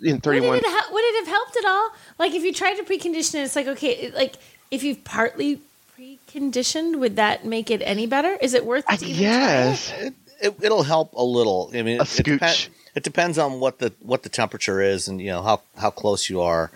in 0.00 0.14
Would 0.14 0.22
31. 0.22 0.58
it, 0.58 0.64
ha- 0.66 0.88
would 0.92 1.04
it 1.04 1.26
have 1.26 1.34
helped 1.34 1.56
at 1.58 1.64
all? 1.66 1.90
Like 2.18 2.32
if 2.32 2.42
you 2.42 2.54
tried 2.54 2.76
to 2.76 2.84
precondition 2.84 3.34
it, 3.34 3.38
it's 3.42 3.56
like 3.56 3.66
okay, 3.66 4.10
like 4.14 4.36
if 4.74 4.82
you've 4.82 5.04
partly 5.04 5.60
preconditioned, 5.98 6.98
would 6.98 7.16
that 7.16 7.44
make 7.44 7.70
it 7.70 7.80
any 7.84 8.06
better? 8.06 8.36
Is 8.40 8.54
it 8.54 8.64
worth 8.64 8.84
I 8.88 8.94
it? 8.94 9.00
to 9.00 9.06
even 9.06 9.20
guess. 9.22 9.92
It, 9.98 10.14
it, 10.40 10.54
it'll 10.62 10.82
help 10.82 11.12
a 11.14 11.22
little. 11.22 11.70
I 11.74 11.82
mean, 11.82 11.98
A 12.00 12.02
it, 12.02 12.20
it, 12.20 12.26
depen- 12.26 12.68
it 12.94 13.02
depends 13.02 13.38
on 13.38 13.60
what 13.60 13.78
the 13.78 13.92
what 14.00 14.22
the 14.22 14.28
temperature 14.28 14.80
is, 14.80 15.08
and 15.08 15.20
you 15.20 15.28
know 15.28 15.42
how 15.42 15.62
how 15.76 15.90
close 15.90 16.28
you 16.28 16.40
are, 16.40 16.70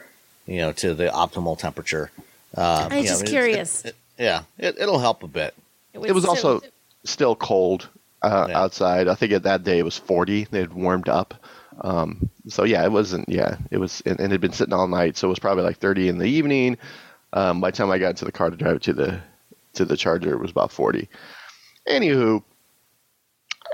you 0.47 0.59
know, 0.59 0.73
to 0.73 0.95
the 0.95 1.09
optimal 1.09 1.59
temperature. 1.59 2.11
Um, 2.57 2.65
I'm 2.65 2.93
you 2.99 3.03
know, 3.03 3.09
just 3.09 3.27
curious. 3.27 3.85
It, 3.85 3.89
it, 3.89 3.95
yeah, 4.23 4.43
it, 4.59 4.77
it'll 4.79 4.99
help 4.99 5.23
a 5.23 5.29
bit. 5.29 5.55
try 5.93 6.03
It 6.07 6.13
was 6.13 6.25
so- 6.25 6.31
also 6.31 6.61
still 7.05 7.37
cold 7.37 7.89
uh, 8.23 8.47
Yeah. 8.49 8.59
outside. 8.61 9.09
I 9.09 9.15
think 9.15 9.33
at 9.33 9.43
that 9.45 9.65
day 9.65 9.79
it 9.79 9.85
was 9.85 9.97
40. 9.97 10.45
They 10.51 10.59
had 10.61 10.73
warmed 10.73 11.09
up. 11.09 11.35
Um, 11.81 12.29
so 12.49 12.65
yeah, 12.65 12.83
it 12.85 12.91
wasn't. 12.91 13.29
Yeah, 13.29 13.57
it 13.71 13.79
was, 13.79 14.03
and, 14.05 14.19
and 14.19 14.27
it 14.33 14.33
had 14.33 14.41
been 14.41 14.53
sitting 14.53 14.75
all 14.75 14.89
night. 14.89 15.17
So 15.17 15.29
it 15.29 15.31
was 15.31 15.39
probably 15.39 15.63
like 15.63 15.79
30 15.79 16.09
in 16.09 16.19
the 16.19 16.27
evening. 16.27 16.77
Um, 17.33 17.61
by 17.61 17.71
the 17.71 17.77
time 17.77 17.91
I 17.91 17.99
got 17.99 18.11
into 18.11 18.25
the 18.25 18.33
car 18.33 18.51
to 18.51 18.57
drive 18.57 18.77
it 18.77 18.83
to 18.83 18.93
the 18.93 19.21
to 19.75 19.85
the 19.85 19.97
charger, 19.97 20.33
it 20.33 20.41
was 20.41 20.51
about 20.51 20.73
40. 20.73 21.09
Anywho, 21.89 22.43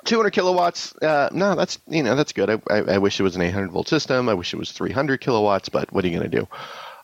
200 0.04 0.30
kilowatts. 0.30 0.94
Uh, 0.96 1.28
no, 1.32 1.54
that's 1.54 1.78
you 1.88 2.02
know 2.02 2.14
that's 2.14 2.32
good. 2.32 2.50
I, 2.50 2.60
I, 2.70 2.78
I 2.94 2.98
wish 2.98 3.18
it 3.18 3.22
was 3.22 3.36
an 3.36 3.42
800 3.42 3.70
volt 3.70 3.88
system. 3.88 4.28
I 4.28 4.34
wish 4.34 4.52
it 4.52 4.58
was 4.58 4.72
300 4.72 5.20
kilowatts. 5.20 5.68
But 5.68 5.92
what 5.92 6.04
are 6.04 6.08
you 6.08 6.16
gonna 6.16 6.28
do? 6.28 6.48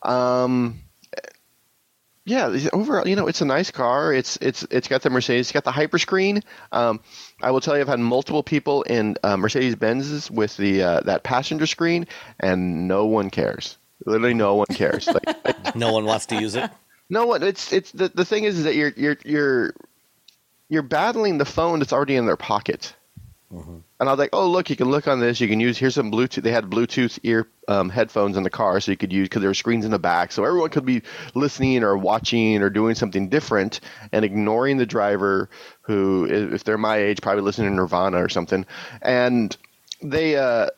Um, 0.03 0.81
yeah, 2.27 2.55
overall, 2.73 3.09
you 3.09 3.17
know, 3.17 3.27
it's 3.27 3.41
a 3.41 3.47
nice 3.47 3.71
car. 3.71 4.13
It's 4.13 4.37
it's 4.41 4.63
it's 4.71 4.89
got 4.89 5.03
the 5.03 5.11
Mercedes, 5.11 5.47
it's 5.47 5.53
got 5.53 5.65
the 5.65 5.73
hyperscreen. 5.73 6.43
Um, 6.71 7.01
I 7.43 7.51
will 7.51 7.61
tell 7.61 7.75
you, 7.75 7.81
I've 7.81 7.89
had 7.89 7.99
multiple 7.99 8.43
people 8.43 8.83
in 8.83 9.17
uh, 9.23 9.37
Mercedes 9.37 9.75
Benzes 9.75 10.31
with 10.31 10.57
the 10.57 10.83
uh, 10.83 11.01
that 11.01 11.23
passenger 11.25 11.67
screen, 11.67 12.07
and 12.39 12.87
no 12.87 13.07
one 13.07 13.31
cares. 13.31 13.79
Literally, 14.07 14.35
no 14.35 14.55
one 14.55 14.67
cares. 14.67 15.07
like, 15.07 15.27
like, 15.45 15.77
No 15.77 15.93
one 15.93 16.05
wants 16.05 16.27
to 16.27 16.41
use 16.41 16.55
it. 16.55 16.71
no 17.09 17.27
one. 17.27 17.43
It's 17.43 17.73
it's 17.73 17.93
the 17.93 18.09
the 18.09 18.25
thing 18.25 18.45
is, 18.45 18.59
is 18.59 18.65
that 18.65 18.75
you're 18.75 18.93
you're 18.97 19.17
you're 19.25 19.75
you're 20.69 20.83
battling 20.83 21.39
the 21.39 21.45
phone 21.45 21.79
that's 21.81 21.93
already 21.93 22.17
in 22.17 22.27
their 22.27 22.37
pocket. 22.37 22.95
And 23.99 24.09
I 24.09 24.13
was 24.13 24.19
like, 24.21 24.31
oh 24.33 24.49
look, 24.49 24.71
you 24.71 24.77
can 24.77 24.89
look 24.93 25.09
on 25.09 25.19
this. 25.19 25.41
You 25.41 25.49
can 25.49 25.59
use 25.59 25.77
here's 25.77 25.97
some 25.97 26.13
Bluetooth. 26.13 26.45
They 26.45 26.53
had 26.53 26.67
Bluetooth 26.67 27.19
ear 27.25 27.49
um, 27.67 27.91
headphones 27.91 28.37
in 28.37 28.45
the 28.45 28.51
car, 28.51 28.79
so 28.79 28.93
you 28.93 28.97
could 28.97 29.13
use 29.13 29.29
because 29.29 29.41
there 29.41 29.51
were 29.51 29.55
screens 29.55 29.85
in 29.85 29.91
the 29.91 29.99
back, 29.99 30.31
so 30.31 30.45
everyone 30.45 30.71
could 30.71 30.87
be 30.87 31.03
listening 31.35 31.83
or 31.83 31.99
watching 31.99 32.63
or 32.63 32.71
doing 32.71 32.95
something 32.95 33.29
different 33.29 33.81
and 34.13 34.25
ignoring 34.25 34.77
the 34.77 34.87
driver 34.87 35.51
who, 35.83 36.27
if 36.31 36.63
they're 36.63 36.79
my 36.79 36.99
age, 36.99 37.21
probably 37.21 37.43
listening 37.43 37.71
to 37.71 37.75
Nirvana 37.75 38.23
or 38.23 38.29
something. 38.29 38.65
And 39.03 39.57
they, 40.01 40.37
uh, 40.37 40.69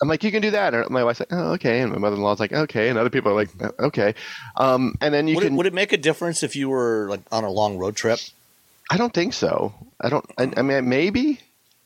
I'm 0.00 0.08
like, 0.08 0.22
you 0.22 0.30
can 0.30 0.42
do 0.42 0.52
that. 0.52 0.74
And 0.74 0.88
my 0.90 1.02
wife's 1.02 1.20
like, 1.20 1.32
oh 1.32 1.52
okay, 1.54 1.80
and 1.80 1.92
my 1.92 1.98
mother-in-law's 1.98 2.40
like, 2.40 2.52
okay, 2.52 2.88
and 2.88 2.98
other 2.98 3.10
people 3.10 3.32
are 3.32 3.34
like, 3.34 3.50
"Uh, 3.60 3.70
okay. 3.80 4.14
Um, 4.56 4.94
and 5.00 5.12
then 5.12 5.26
you 5.26 5.34
Would 5.36 5.44
can. 5.44 5.54
it, 5.54 5.56
would 5.56 5.66
it 5.66 5.74
make 5.74 5.92
a 5.92 5.96
difference 5.96 6.42
if 6.42 6.54
you 6.56 6.68
were 6.68 7.06
like 7.08 7.20
on 7.32 7.44
a 7.44 7.50
long 7.50 7.78
road 7.78 7.96
trip? 7.96 8.20
I 8.90 8.96
don't 8.96 9.12
think 9.12 9.32
so. 9.32 9.74
I 10.00 10.08
don't. 10.08 10.24
I, 10.38 10.50
I 10.56 10.62
mean, 10.62 10.88
maybe 10.88 11.40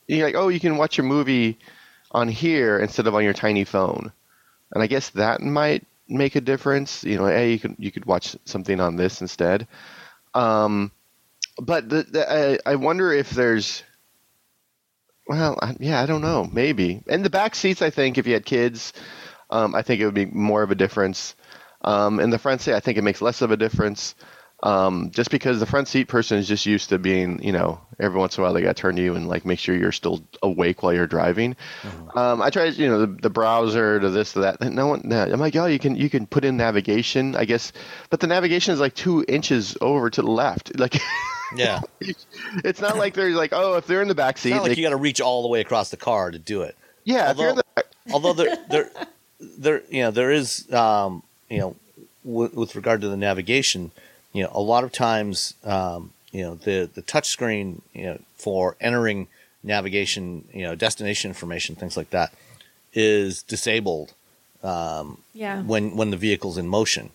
you're 0.07 0.27
like, 0.27 0.37
oh, 0.37 0.49
you 0.49 0.61
can 0.61 0.77
watch 0.77 0.97
your 0.99 1.07
movie 1.07 1.59
on 2.11 2.29
here 2.29 2.79
instead 2.79 3.07
of 3.07 3.15
on 3.15 3.25
your 3.25 3.33
tiny 3.33 3.65
phone, 3.65 4.13
and 4.73 4.83
I 4.83 4.87
guess 4.87 5.11
that 5.11 5.41
might 5.41 5.85
make 6.09 6.37
a 6.37 6.41
difference. 6.41 7.03
You 7.05 7.17
know, 7.17 7.27
hey, 7.27 7.53
you 7.53 7.59
could 7.59 7.77
you 7.79 7.91
could 7.91 8.05
watch 8.05 8.37
something 8.45 8.79
on 8.79 8.97
this 8.97 9.21
instead. 9.21 9.67
Um, 10.35 10.93
but 11.59 11.89
the, 11.89 12.03
the, 12.05 12.59
I, 12.67 12.73
I 12.73 12.77
wonder 12.77 13.13
if 13.13 13.31
there's. 13.31 13.83
Well, 15.33 15.59
I, 15.63 15.75
yeah, 15.81 16.03
I 16.03 16.05
don't 16.05 16.21
know. 16.21 16.47
Maybe 16.53 17.03
in 17.07 17.23
the 17.23 17.31
back 17.31 17.55
seats, 17.55 17.81
I 17.81 17.89
think 17.89 18.19
if 18.19 18.27
you 18.27 18.35
had 18.35 18.45
kids, 18.45 18.93
um, 19.49 19.75
I 19.75 19.81
think 19.81 20.03
it 20.03 20.05
would 20.05 20.13
be 20.13 20.27
more 20.27 20.63
of 20.63 20.71
a 20.71 20.75
difference. 20.75 21.35
Um, 21.81 22.21
in 22.21 22.29
the 22.29 22.39
front 22.39 22.61
seat, 22.61 22.75
I 22.75 22.81
think 22.81 22.99
it 22.99 23.03
makes 23.03 23.23
less 23.23 23.41
of 23.41 23.51
a 23.51 23.57
difference. 23.57 24.15
Um, 24.63 25.11
just 25.11 25.31
because 25.31 25.59
the 25.59 25.65
front 25.65 25.89
seat 25.89 26.07
person 26.07 26.37
is 26.37 26.47
just 26.47 26.67
used 26.67 26.91
to 26.91 26.99
being, 26.99 27.43
you 27.43 27.51
know, 27.51 27.81
every 27.99 28.19
once 28.19 28.37
in 28.37 28.43
a 28.43 28.45
while 28.45 28.53
they 28.53 28.61
got 28.61 28.77
to 28.77 28.81
turn 28.83 28.95
to 28.97 29.03
you 29.03 29.15
and 29.15 29.27
like 29.27 29.47
make 29.47 29.59
sure 29.59 29.75
you're 29.75 29.91
still 29.91 30.23
awake 30.43 30.83
while 30.83 30.93
you're 30.93 31.07
driving. 31.07 31.57
Um, 32.15 32.43
I 32.43 32.51
tried, 32.51 32.75
you 32.75 32.87
know, 32.87 33.01
the, 33.01 33.07
the 33.07 33.31
browser 33.31 34.01
to 34.01 34.11
this 34.11 34.35
to 34.35 34.41
that. 34.41 34.61
No 34.61 34.87
one, 34.89 35.01
no, 35.05 35.23
I'm 35.23 35.41
like, 35.41 35.57
oh, 35.57 35.65
you 35.65 35.79
can 35.79 35.97
you 35.97 36.11
can 36.11 36.27
put 36.27 36.45
in 36.45 36.59
navigation, 36.59 37.37
I 37.37 37.47
guess, 37.47 37.73
but 38.11 38.21
the 38.21 38.27
navigation 38.27 38.75
is 38.75 38.81
like 38.81 38.95
two 38.95 39.25
inches 39.27 39.79
over 39.81 40.11
to 40.11 40.21
the 40.21 40.31
left. 40.31 40.79
Like, 40.79 41.01
Yeah, 41.57 41.81
it's 42.65 42.81
not 42.81 42.97
like 42.97 43.15
they're 43.15 43.31
like, 43.31 43.53
oh, 43.53 43.77
if 43.77 43.87
they're 43.87 44.03
in 44.03 44.09
the 44.09 44.15
back 44.15 44.35
it's 44.37 44.43
seat, 44.43 44.51
not 44.51 44.63
like 44.63 44.73
they- 44.73 44.77
you 44.81 44.83
got 44.87 44.91
to 44.91 44.97
reach 44.97 45.21
all 45.21 45.43
the 45.43 45.49
way 45.49 45.61
across 45.61 45.91
the 45.91 45.97
car 45.97 46.31
to 46.31 46.39
do 46.39 46.63
it. 46.63 46.77
yeah, 47.05 47.31
if 47.31 47.37
you're 47.39 47.49
in 47.51 47.59
although- 47.59 47.63
the 47.63 47.83
back, 47.83 47.87
although 48.13 48.33
there 48.33 48.57
there 48.71 48.91
there 49.59 49.83
you 49.91 50.03
know 50.03 50.11
there 50.11 50.31
is 50.31 50.73
um, 50.73 51.23
you 51.49 51.59
know 51.59 51.77
w- 52.25 52.51
with 52.55 52.75
regard 52.77 53.01
to 53.01 53.09
the 53.09 53.17
navigation 53.17 53.91
you 54.33 54.43
know 54.43 54.51
a 54.55 54.61
lot 54.61 54.85
of 54.85 54.93
times 54.93 55.55
um, 55.65 56.13
you 56.31 56.43
know 56.43 56.55
the 56.55 56.89
the 56.95 57.03
touch 57.03 57.29
screen 57.29 57.83
you 57.93 58.05
know 58.07 58.19
for 58.37 58.77
entering 58.81 59.27
navigation 59.65 60.45
you 60.53 60.63
know 60.63 60.75
destination 60.75 61.31
information 61.31 61.75
things 61.77 61.97
like 61.97 62.11
that 62.11 62.33
is 62.95 63.43
disabled 63.45 64.13
Um, 64.63 65.19
yeah. 65.35 65.63
when 65.63 65.97
when 65.97 66.11
the 66.11 66.17
vehicle's 66.17 66.57
in 66.59 66.69
motion 66.69 67.11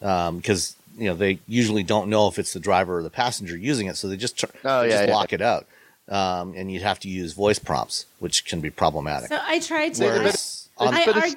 because 0.00 0.74
you 0.98 1.08
know 1.08 1.14
they 1.14 1.38
usually 1.46 1.82
don't 1.82 2.08
know 2.08 2.28
if 2.28 2.38
it's 2.38 2.52
the 2.52 2.60
driver 2.60 2.98
or 2.98 3.02
the 3.02 3.10
passenger 3.10 3.56
using 3.56 3.86
it 3.86 3.96
so 3.96 4.08
they 4.08 4.16
just 4.16 4.36
tr- 4.38 4.46
Oh, 4.64 4.82
they 4.82 4.88
yeah, 4.88 4.96
just 4.96 5.08
yeah. 5.08 5.14
lock 5.14 5.32
it 5.32 5.40
out 5.40 5.66
um, 6.08 6.54
and 6.56 6.70
you'd 6.72 6.82
have 6.82 6.98
to 7.00 7.08
use 7.08 7.32
voice 7.34 7.58
prompts 7.58 8.06
which 8.18 8.44
can 8.44 8.60
be 8.60 8.70
problematic 8.70 9.28
So 9.28 9.38
I 9.40 9.60
tried 9.60 9.94
to. 9.94 10.04
Whereas 10.04 10.68
I, 10.78 10.86
on- 10.86 10.94
I, 10.94 11.04
But 11.06 11.36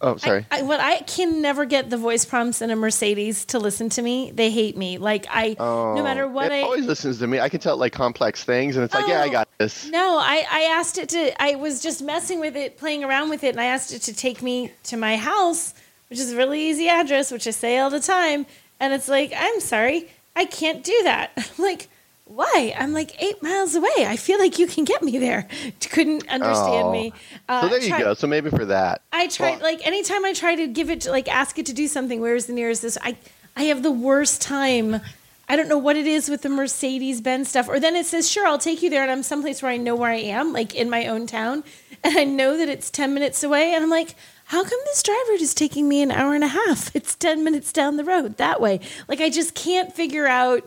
oh, 0.00 0.16
sorry. 0.18 0.46
I, 0.50 0.62
what 0.62 0.78
I 0.80 0.98
can 1.00 1.40
never 1.40 1.64
get 1.64 1.88
the 1.90 1.96
voice 1.96 2.24
prompts 2.24 2.60
in 2.62 2.70
a 2.70 2.76
Mercedes 2.76 3.44
to 3.46 3.58
listen 3.58 3.88
to 3.90 4.02
me. 4.02 4.30
They 4.32 4.50
hate 4.50 4.76
me. 4.76 4.98
Like 4.98 5.26
I, 5.30 5.56
no 5.58 6.02
matter 6.02 6.28
what 6.28 6.52
Oh, 6.52 6.54
it 6.54 6.58
I. 6.58 6.62
always 6.62 6.84
listens 6.86 7.18
to 7.20 7.26
me. 7.26 7.40
I 7.40 7.48
can 7.48 7.60
tell 7.60 7.76
like 7.78 7.92
complex 7.94 8.44
things, 8.44 8.76
and 8.76 8.84
it's 8.84 8.92
like, 8.94 9.08
yeah, 9.08 9.22
I 9.22 9.28
Oh. 9.28 9.32
got 9.32 9.48
this. 9.58 9.88
No, 9.88 10.18
I, 10.18 10.44
I 10.50 10.60
asked 10.78 10.98
it 10.98 11.08
to. 11.10 11.42
I 11.42 11.54
was 11.54 11.82
just 11.82 12.02
messing 12.02 12.38
with 12.40 12.54
it, 12.56 12.76
playing 12.76 13.02
around 13.04 13.30
with 13.30 13.42
it, 13.44 13.50
and 13.50 13.60
I 13.60 13.66
asked 13.66 13.92
it 13.94 14.02
to 14.02 14.14
take 14.14 14.42
me 14.42 14.70
to 14.84 14.96
my 14.98 15.16
house, 15.16 15.72
which 16.10 16.18
is 16.18 16.32
a 16.32 16.36
really 16.36 16.60
easy 16.68 16.88
address, 16.88 17.32
which 17.32 17.46
I 17.46 17.50
say 17.52 17.78
all 17.78 17.88
the 17.90 18.00
time. 18.00 18.44
And 18.80 18.92
it's 18.92 19.08
like, 19.08 19.32
I'm 19.36 19.60
sorry, 19.60 20.10
I 20.36 20.44
can't 20.44 20.82
do 20.84 20.98
that. 21.04 21.30
I'm 21.36 21.64
like, 21.64 21.88
why? 22.26 22.74
I'm 22.78 22.92
like 22.92 23.22
eight 23.22 23.42
miles 23.42 23.74
away. 23.74 23.90
I 24.06 24.16
feel 24.16 24.38
like 24.38 24.58
you 24.58 24.66
can 24.66 24.84
get 24.84 25.02
me 25.02 25.18
there. 25.18 25.46
Couldn't 25.90 26.26
understand 26.28 26.86
Oh. 26.88 26.92
me. 26.92 27.12
Uh, 27.48 27.62
So 27.62 27.68
there 27.68 27.80
you 27.82 27.88
try- 27.88 27.98
go. 28.00 28.14
So 28.14 28.26
maybe 28.26 28.50
for 28.50 28.64
that. 28.66 29.02
I 29.12 29.26
tried 29.28 29.60
like 29.62 29.86
anytime 29.86 30.24
I 30.24 30.32
try 30.32 30.54
to 30.56 30.66
give 30.66 30.90
it 30.90 31.02
to, 31.02 31.10
like 31.10 31.28
ask 31.28 31.58
it 31.58 31.66
to 31.66 31.72
do 31.74 31.86
something. 31.86 32.20
Where's 32.20 32.46
the 32.46 32.52
nearest 32.54 32.82
this? 32.82 32.98
I 33.02 33.16
I 33.56 33.64
have 33.64 33.82
the 33.82 33.92
worst 33.92 34.40
time. 34.42 35.00
I 35.46 35.56
don't 35.56 35.68
know 35.68 35.76
what 35.78 35.96
it 35.96 36.06
is 36.06 36.30
with 36.30 36.40
the 36.40 36.48
Mercedes 36.48 37.20
Benz 37.20 37.50
stuff. 37.50 37.68
Or 37.68 37.78
then 37.78 37.94
it 37.94 38.06
says, 38.06 38.28
"Sure, 38.30 38.46
I'll 38.46 38.58
take 38.58 38.82
you 38.82 38.88
there," 38.88 39.02
and 39.02 39.10
I'm 39.10 39.22
someplace 39.22 39.62
where 39.62 39.70
I 39.70 39.76
know 39.76 39.94
where 39.94 40.10
I 40.10 40.16
am, 40.16 40.54
like 40.54 40.74
in 40.74 40.88
my 40.88 41.06
own 41.06 41.26
town, 41.26 41.62
and 42.02 42.16
I 42.16 42.24
know 42.24 42.56
that 42.56 42.70
it's 42.70 42.90
ten 42.90 43.12
minutes 43.14 43.42
away, 43.44 43.74
and 43.74 43.84
I'm 43.84 43.90
like. 43.90 44.14
How 44.54 44.62
come 44.62 44.78
this 44.84 45.02
driver 45.02 45.32
is 45.32 45.52
taking 45.52 45.88
me 45.88 46.00
an 46.00 46.12
hour 46.12 46.32
and 46.32 46.44
a 46.44 46.46
half? 46.46 46.94
It's 46.94 47.16
10 47.16 47.42
minutes 47.42 47.72
down 47.72 47.96
the 47.96 48.04
road 48.04 48.36
that 48.36 48.60
way. 48.60 48.78
Like, 49.08 49.20
I 49.20 49.28
just 49.28 49.56
can't 49.56 49.92
figure 49.92 50.28
out 50.28 50.62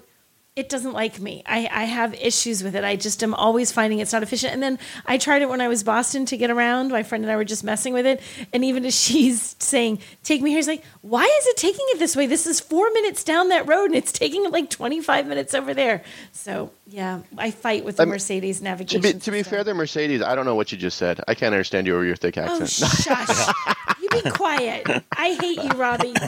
it 0.57 0.69
doesn't 0.69 0.93
like 0.93 1.19
me. 1.19 1.43
I, 1.45 1.69
I 1.71 1.83
have 1.83 2.15
issues 2.15 2.63
with 2.63 2.75
it. 2.75 2.83
I 2.83 2.95
just 2.95 3.21
am 3.21 3.35
always 3.35 3.71
finding 3.71 3.99
it's 3.99 4.11
not 4.11 4.23
efficient. 4.23 4.53
And 4.53 4.63
then 4.63 4.79
I 5.05 5.19
tried 5.19 5.43
it 5.43 5.49
when 5.49 5.61
I 5.61 5.67
was 5.67 5.83
Boston 5.83 6.25
to 6.25 6.35
get 6.35 6.49
around. 6.49 6.89
My 6.89 7.03
friend 7.03 7.23
and 7.23 7.31
I 7.31 7.35
were 7.35 7.45
just 7.45 7.63
messing 7.63 7.93
with 7.93 8.07
it. 8.07 8.19
And 8.51 8.65
even 8.65 8.83
as 8.83 8.95
she's 8.99 9.55
saying, 9.59 9.99
take 10.23 10.41
me 10.41 10.49
here, 10.49 10.57
he's 10.57 10.67
like, 10.67 10.83
why 11.01 11.23
is 11.23 11.47
it 11.47 11.57
taking 11.57 11.85
it 11.89 11.99
this 11.99 12.15
way? 12.15 12.25
This 12.25 12.47
is 12.47 12.59
four 12.59 12.89
minutes 12.89 13.23
down 13.23 13.49
that 13.49 13.67
road 13.67 13.85
and 13.85 13.95
it's 13.95 14.11
taking 14.11 14.45
it 14.45 14.51
like 14.51 14.69
25 14.71 15.27
minutes 15.27 15.53
over 15.53 15.75
there. 15.75 16.03
So 16.31 16.71
yeah, 16.87 17.21
I 17.37 17.51
fight 17.51 17.85
with 17.85 17.97
the 17.97 18.03
I'm- 18.03 18.09
Mercedes 18.09 18.57
To 18.57 18.63
navigation. 18.63 19.01
be, 19.01 19.13
to 19.13 19.31
be 19.31 19.43
fair, 19.43 19.63
the 19.63 19.75
Mercedes, 19.75 20.23
I 20.23 20.33
don't 20.33 20.45
know 20.45 20.55
what 20.55 20.71
you 20.71 20.77
just 20.79 20.97
said. 20.97 21.21
I 21.27 21.35
can't 21.35 21.53
understand 21.53 21.85
you 21.85 21.93
over 21.95 22.03
your 22.05 22.15
thick 22.15 22.35
accent. 22.37 22.59
Oh, 22.81 22.85
accent. 22.85 23.27
shush. 23.27 23.87
be 24.23 24.29
quiet. 24.31 25.03
I 25.11 25.33
hate 25.39 25.63
you, 25.63 25.69
Robbie. 25.71 26.13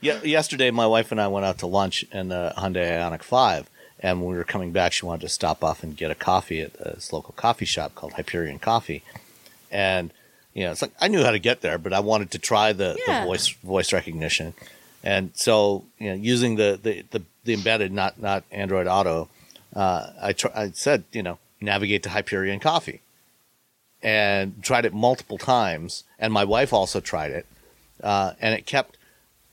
Yeah, 0.00 0.22
yesterday 0.22 0.70
my 0.70 0.86
wife 0.86 1.10
and 1.12 1.20
I 1.20 1.28
went 1.28 1.46
out 1.46 1.58
to 1.58 1.66
lunch 1.66 2.04
in 2.12 2.28
the 2.28 2.52
Hyundai 2.56 2.86
Ioniq 2.98 3.22
Five, 3.22 3.68
and 4.00 4.20
when 4.20 4.30
we 4.30 4.36
were 4.36 4.44
coming 4.44 4.72
back, 4.72 4.92
she 4.92 5.06
wanted 5.06 5.22
to 5.22 5.28
stop 5.28 5.64
off 5.64 5.82
and 5.82 5.96
get 5.96 6.10
a 6.10 6.14
coffee 6.14 6.60
at 6.60 6.74
this 6.74 7.12
local 7.12 7.32
coffee 7.34 7.64
shop 7.64 7.94
called 7.94 8.12
Hyperion 8.14 8.58
Coffee, 8.58 9.02
and 9.70 10.12
you 10.54 10.64
know, 10.64 10.72
it's 10.72 10.82
like 10.82 10.92
I 11.00 11.08
knew 11.08 11.22
how 11.24 11.30
to 11.30 11.38
get 11.38 11.60
there, 11.60 11.78
but 11.78 11.92
I 11.92 12.00
wanted 12.00 12.30
to 12.32 12.38
try 12.38 12.72
the, 12.72 12.96
Yeah. 13.06 13.20
the 13.20 13.26
voice 13.26 13.48
voice 13.48 13.92
recognition, 13.92 14.54
and 15.02 15.30
so 15.34 15.84
you 15.98 16.08
know, 16.08 16.14
using 16.14 16.56
the 16.56 16.78
the, 16.82 17.04
the, 17.10 17.22
the 17.44 17.54
embedded, 17.54 17.92
not 17.92 18.20
not 18.20 18.44
Android 18.50 18.86
Auto, 18.86 19.28
uh, 19.74 20.08
I 20.20 20.32
tr- 20.32 20.48
I 20.54 20.70
said 20.72 21.04
you 21.12 21.22
know 21.22 21.38
navigate 21.60 22.02
to 22.04 22.10
Hyperion 22.10 22.60
Coffee, 22.60 23.00
and 24.06 24.62
tried 24.62 24.84
it 24.84 24.94
multiple 24.94 25.36
times, 25.36 26.04
and 26.16 26.32
my 26.32 26.44
wife 26.44 26.72
also 26.72 27.00
tried 27.00 27.32
it, 27.32 27.44
uh, 28.04 28.34
and 28.40 28.54
it 28.54 28.64
kept 28.64 28.96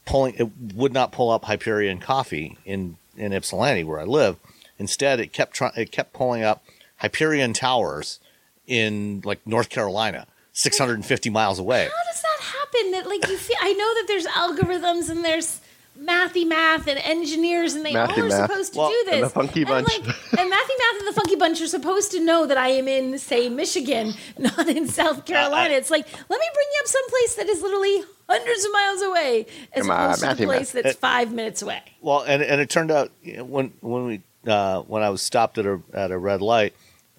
pulling 0.06 0.36
it 0.38 0.76
would 0.76 0.94
not 0.94 1.12
pull 1.12 1.32
up 1.32 1.46
Hyperion 1.46 2.00
Coffee 2.00 2.60
in 2.64 2.98
in 3.18 3.34
Ypsilanti 3.34 3.84
where 3.84 4.00
I 4.00 4.04
live. 4.04 4.38
Instead, 4.78 5.20
it 5.20 5.34
kept 5.34 5.56
trying 5.56 5.72
it 5.76 5.92
kept 5.92 6.14
pulling 6.14 6.44
up 6.44 6.64
Hyperion 6.98 7.54
Towers 7.54 8.20
in 8.68 9.24
like 9.26 9.40
North 9.48 9.70
Carolina, 9.70 10.28
650 10.52 11.32
miles 11.32 11.58
away. 11.58 11.86
How 11.86 12.12
does 12.12 12.22
that 12.22 12.40
happen? 12.40 12.92
That 12.92 13.08
like 13.08 13.28
you 13.28 13.38
feel? 13.38 13.58
I 13.60 13.74
know 13.74 13.94
that 13.96 14.06
there's 14.08 14.28
algorithms 14.28 15.10
and 15.10 15.26
there's 15.26 15.62
mathy 16.00 16.46
math 16.48 16.88
and 16.88 17.00
engineers 17.00 17.74
and 17.76 17.86
they 17.86 17.94
Mathy 17.94 18.18
all 18.18 18.24
are 18.24 18.28
Math. 18.30 18.50
supposed 18.50 18.74
to 18.74 18.80
Well, 18.80 18.90
do 18.90 19.02
this. 19.06 19.14
and 19.16 19.24
the 19.24 19.30
Funky 19.30 19.64
Bunch. 19.64 19.88
And, 19.94 20.06
like, 20.08 20.16
and 20.40 20.52
mathy 20.52 20.76
math 20.80 21.00
and 21.00 21.08
the 21.08 21.14
funky 21.16 21.36
bunch 21.36 21.62
are 21.62 21.68
supposed 21.68 22.12
to 22.12 22.20
know 22.20 22.46
that 22.48 22.58
I 22.58 22.70
am 22.70 22.88
in, 22.88 23.18
say, 23.20 23.48
Michigan, 23.50 24.14
not 24.38 24.68
in 24.68 24.88
South 24.88 25.26
Carolina. 25.26 25.74
it's 25.76 25.92
like 25.92 26.06
let 26.30 26.40
me 26.40 26.46
bring 26.54 26.68
you 26.74 26.80
up 26.82 26.88
someplace 26.88 27.36
that 27.36 27.48
is 27.48 27.62
literally 27.62 28.04
hundreds 28.28 28.66
of 28.66 28.72
miles 28.74 29.02
away, 29.02 29.46
as 29.74 29.82
Come 29.84 29.92
on, 29.92 30.04
opposed 30.06 30.22
to 30.22 30.28
Mathy 30.28 30.38
the 30.38 30.46
place 30.46 30.74
Math. 30.74 30.84
that's 30.84 30.98
five 30.98 31.32
minutes 31.32 31.62
away. 31.62 31.82
Well, 32.02 32.22
and 32.22 32.42
and 32.42 32.60
it 32.60 32.70
turned 32.70 32.92
out 32.92 33.12
you 33.22 33.38
know, 33.38 33.44
when 33.46 33.74
when 33.82 34.06
we 34.06 34.22
uh, 34.48 34.82
when 34.82 35.04
I 35.04 35.10
was 35.10 35.22
stopped 35.22 35.58
at 35.58 35.66
a 35.66 35.80
at 35.94 36.12
a 36.12 36.18
red 36.18 36.42
light, 36.42 36.74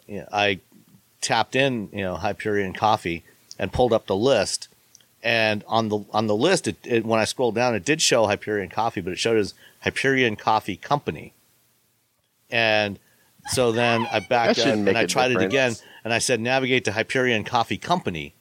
you 0.07 0.19
know, 0.21 0.29
I 0.33 0.61
tapped 1.21 1.55
in 1.57 1.89
you 1.93 2.03
know 2.03 2.17
Hyperion 2.17 2.73
Coffee 2.75 3.23
and 3.59 3.73
pulled 3.73 3.93
up 3.93 4.07
the 4.07 4.17
list. 4.17 4.69
And 5.25 5.65
on 5.67 5.89
the 5.89 6.05
on 6.11 6.27
the 6.27 6.37
list, 6.37 6.69
it, 6.69 6.77
it, 6.85 7.07
when 7.07 7.19
I 7.19 7.25
scrolled 7.25 7.55
down, 7.55 7.75
it 7.75 7.83
did 7.83 8.03
show 8.03 8.27
Hyperion 8.27 8.69
Coffee, 8.69 9.01
but 9.01 9.15
it 9.15 9.19
showed 9.19 9.39
as 9.39 9.55
Hyperion 9.81 10.37
Coffee 10.37 10.77
Company. 10.77 11.33
And 12.51 12.99
so 13.47 13.73
then 13.73 14.07
I 14.13 14.21
backed 14.21 14.59
up 14.59 14.67
and 14.67 14.91
I 14.91 15.01
I 15.01 15.03
a 15.05 15.07
tried 15.07 15.31
it 15.31 15.41
again, 15.41 15.75
and 16.05 16.13
I 16.13 16.19
said 16.19 16.41
navigate 16.41 16.85
to 16.85 16.93
Hyperion 16.93 17.45
Coffee 17.45 17.79
Company, 17.79 18.35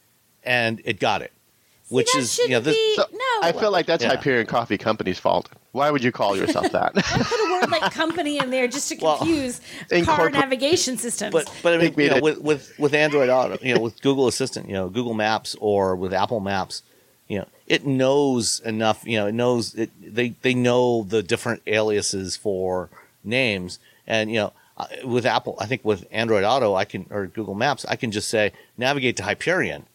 and 0.43 0.81
it 0.83 0.99
got 0.99 1.21
it. 1.21 1.31
Which 1.87 2.11
that 2.11 2.19
is 2.19 2.37
you 2.37 2.49
know 2.49 2.59
this, 2.59 2.75
be 2.75 2.95
So, 2.97 3.05
no. 3.13 3.47
I 3.47 3.53
feel 3.53 3.71
like 3.71 3.85
that's 3.85 4.03
Yeah. 4.03 4.09
Hyperion 4.09 4.45
Coffee 4.47 4.77
Company's 4.77 5.19
fault. 5.19 5.49
Why 5.73 5.89
would 5.89 6.03
you 6.03 6.12
call 6.12 6.38
yourself 6.38 6.71
that? 6.71 6.91
I 6.95 7.01
put 7.01 7.39
a 7.39 7.51
word 7.51 7.71
like 7.71 7.91
company 7.91 8.38
in 8.38 8.51
there 8.51 8.67
just 8.67 8.89
to 8.89 8.97
Well, 9.01 9.17
confuse 9.17 9.59
car 10.05 10.29
navigation 10.29 10.97
systems. 10.97 11.31
But 11.33 11.51
but 11.63 11.73
I 11.73 11.77
mean, 11.77 11.93
you 11.97 12.09
know, 12.12 12.21
with, 12.21 12.38
with 12.38 12.79
with 12.79 12.93
Android 12.93 13.29
Auto, 13.29 13.57
you 13.62 13.73
know, 13.73 13.81
with 13.81 13.99
Google 14.01 14.27
Assistant, 14.27 14.67
you 14.67 14.73
know, 14.73 14.88
Google 14.88 15.15
Maps 15.15 15.55
or 15.59 15.95
with 15.95 16.13
Apple 16.13 16.39
Maps, 16.39 16.83
you 17.27 17.39
know, 17.39 17.47
it 17.67 17.88
knows 17.88 18.59
enough. 18.59 19.03
You 19.03 19.17
know, 19.17 19.27
it 19.27 19.33
knows 19.33 19.73
it. 19.73 19.89
They 19.99 20.36
they 20.43 20.53
know 20.53 21.03
the 21.03 21.23
different 21.23 21.63
aliases 21.65 22.36
for 22.36 22.89
names, 23.23 23.79
and 24.05 24.29
you 24.29 24.38
know, 24.38 24.53
uh, 24.77 24.86
with 25.03 25.25
Apple, 25.25 25.55
I 25.59 25.65
think 25.65 25.83
with 25.83 26.05
Android 26.12 26.43
Auto, 26.43 26.75
I 26.75 26.86
can 26.86 27.07
or 27.09 27.25
Google 27.25 27.55
Maps, 27.55 27.83
I 27.86 27.95
can 27.95 28.12
just 28.12 28.29
say 28.29 28.51
navigate 28.77 29.17
to 29.17 29.23
Hyperion, 29.23 29.88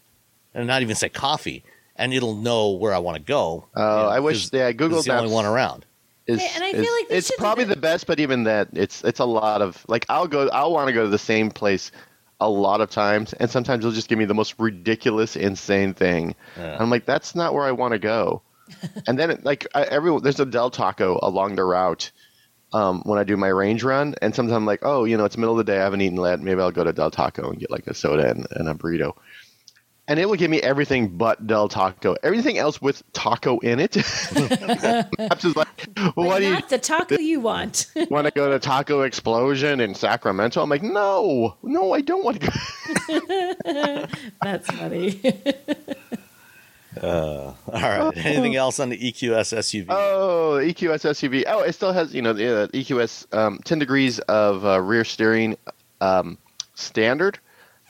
and 0.54 0.66
not 0.66 0.82
even 0.82 0.96
say 0.96 1.08
coffee, 1.08 1.62
and 1.98 2.14
it'll 2.14 2.36
know 2.36 2.70
where 2.70 2.94
I 2.94 2.98
want 2.98 3.16
to 3.16 3.22
go. 3.22 3.66
Oh, 3.74 3.96
you 3.96 4.02
know, 4.04 4.08
I 4.08 4.20
wish- 4.20 4.44
'cause 4.44 4.52
yeah, 4.52 4.72
Google 4.72 4.98
it's 4.98 5.06
the 5.08 5.16
only 5.18 5.32
one 5.32 5.44
around. 5.44 5.84
is, 6.26 6.40
And 6.54 6.62
I 6.64 6.72
feel 6.72 6.82
is- 6.82 6.90
like 6.90 7.08
they 7.08 7.16
it's 7.16 7.30
probably 7.38 7.64
the 7.64 7.76
best, 7.76 8.06
but 8.06 8.20
even 8.20 8.44
that, 8.44 8.68
it's 8.72 9.02
it's 9.04 9.20
a 9.20 9.24
lot 9.24 9.60
of 9.62 9.84
like 9.88 10.06
I'll 10.08 10.26
go, 10.28 10.48
I'll 10.48 10.72
want 10.72 10.88
to 10.88 10.92
go 10.94 11.02
to 11.02 11.08
the 11.10 11.18
same 11.18 11.50
place 11.50 11.90
a 12.40 12.48
lot 12.48 12.80
of 12.80 12.88
times, 12.90 13.32
and 13.34 13.50
sometimes 13.50 13.80
it'll 13.84 13.92
just 13.94 14.08
give 14.08 14.18
me 14.18 14.24
the 14.24 14.34
most 14.34 14.54
ridiculous, 14.58 15.34
insane 15.36 15.92
thing. 15.92 16.34
Yeah. 16.56 16.76
I'm 16.78 16.88
like, 16.88 17.04
that's 17.04 17.34
not 17.34 17.52
where 17.52 17.64
I 17.64 17.72
want 17.72 17.92
to 17.92 17.98
go. 17.98 18.42
and 19.08 19.18
then 19.18 19.30
it, 19.30 19.44
like 19.44 19.66
I, 19.74 19.82
every 19.84 20.18
there's 20.20 20.38
a 20.40 20.46
Del 20.46 20.70
Taco 20.70 21.18
along 21.22 21.56
the 21.56 21.64
route. 21.64 22.10
Um, 22.74 23.00
when 23.06 23.18
I 23.18 23.24
do 23.24 23.34
my 23.38 23.48
range 23.48 23.82
run, 23.82 24.14
and 24.20 24.34
sometimes 24.34 24.54
I'm 24.54 24.66
like, 24.66 24.80
oh, 24.82 25.04
you 25.04 25.16
know, 25.16 25.24
it's 25.24 25.38
middle 25.38 25.58
of 25.58 25.64
the 25.64 25.72
day, 25.72 25.78
I 25.78 25.84
haven't 25.84 26.02
eaten 26.02 26.20
yet. 26.22 26.38
Maybe 26.40 26.60
I'll 26.60 26.70
go 26.70 26.84
to 26.84 26.92
Del 26.92 27.10
Taco 27.10 27.48
and 27.48 27.58
get 27.58 27.70
like 27.70 27.86
a 27.86 27.94
soda 27.94 28.28
and, 28.28 28.46
and 28.50 28.68
a 28.68 28.74
burrito. 28.74 29.14
And 30.08 30.18
it 30.18 30.26
will 30.26 30.36
give 30.36 30.50
me 30.50 30.58
everything 30.62 31.18
but 31.18 31.46
Del 31.46 31.68
Taco. 31.68 32.16
Everything 32.22 32.56
else 32.56 32.80
with 32.80 33.02
taco 33.12 33.58
in 33.58 33.78
it. 33.78 33.94
Maps 35.18 35.44
is 35.44 35.54
like, 35.54 35.68
well, 35.96 36.12
But 36.16 36.24
what 36.24 36.38
do 36.38 36.46
you 36.46 36.50
not 36.52 36.70
the 36.70 36.78
taco 36.78 37.18
you 37.18 37.40
want. 37.40 37.92
want 38.10 38.26
to 38.26 38.30
go 38.30 38.48
to 38.50 38.58
Taco 38.58 39.02
Explosion 39.02 39.80
in 39.80 39.94
Sacramento? 39.94 40.62
I'm 40.62 40.70
like, 40.70 40.82
no, 40.82 41.56
no, 41.62 41.92
I 41.92 42.00
don't 42.00 42.24
want 42.24 42.40
to 42.40 42.46
go. 42.46 44.06
That's 44.42 44.66
funny. 44.68 45.20
All 47.02 47.54
right. 47.66 48.16
Anything 48.16 48.56
else 48.56 48.80
on 48.80 48.88
the 48.88 48.96
EQS 48.96 49.54
SUV? 49.58 49.86
Oh, 49.90 50.56
the 50.56 50.72
EQS 50.72 51.04
SUV. 51.04 51.44
Oh, 51.46 51.60
it 51.60 51.74
still 51.74 51.92
has, 51.92 52.14
you 52.14 52.22
know, 52.22 52.32
the 52.32 52.62
uh, 52.62 52.66
EQS 52.68 53.36
um, 53.36 53.60
10 53.62 53.78
degrees 53.78 54.20
of 54.20 54.64
uh, 54.64 54.80
rear 54.80 55.04
steering 55.04 55.58
um, 56.00 56.38
standard, 56.74 57.38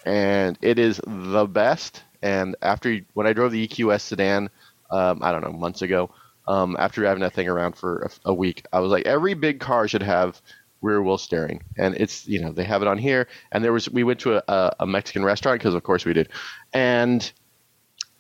and 0.04 0.59
it 0.62 0.81
is 0.81 1.00
the 1.07 1.46
best. 1.46 2.02
And 2.22 2.57
after 2.62 3.00
when 3.14 3.26
I 3.26 3.33
drove 3.33 3.52
the 3.52 3.66
EQS 3.66 4.00
sedan, 4.00 4.50
um, 4.90 5.20
I 5.22 5.33
don't 5.33 5.42
know, 5.42 5.52
months 5.52 5.83
ago, 5.83 6.11
um, 6.46 6.76
after 6.78 7.04
having 7.04 7.20
that 7.20 7.35
thing 7.35 7.48
around 7.48 7.76
for 7.76 8.02
a, 8.02 8.31
a 8.31 8.35
week, 8.35 8.64
I 8.72 8.81
was 8.81 8.90
like, 8.90 9.07
every 9.07 9.35
big 9.35 9.61
car 9.61 9.87
should 9.87 10.02
have 10.02 10.40
rear 10.81 11.02
wheel 11.02 11.18
steering, 11.18 11.62
and 11.76 11.94
it's 11.96 12.26
you 12.26 12.40
know 12.40 12.52
they 12.52 12.64
have 12.64 12.83
it 12.83 12.88
on 12.88 12.98
here. 12.98 13.28
And 13.52 13.64
there 13.64 13.72
was 13.72 13.88
we 13.90 14.04
went 14.04 14.20
to 14.20 14.37
a, 14.37 14.42
a, 14.48 14.76
a 14.81 14.87
Mexican 14.87 15.24
restaurant 15.24 15.61
because 15.61 15.74
of 15.74 15.83
course 15.83 16.04
we 16.04 16.12
did, 16.12 16.28
and 16.72 17.31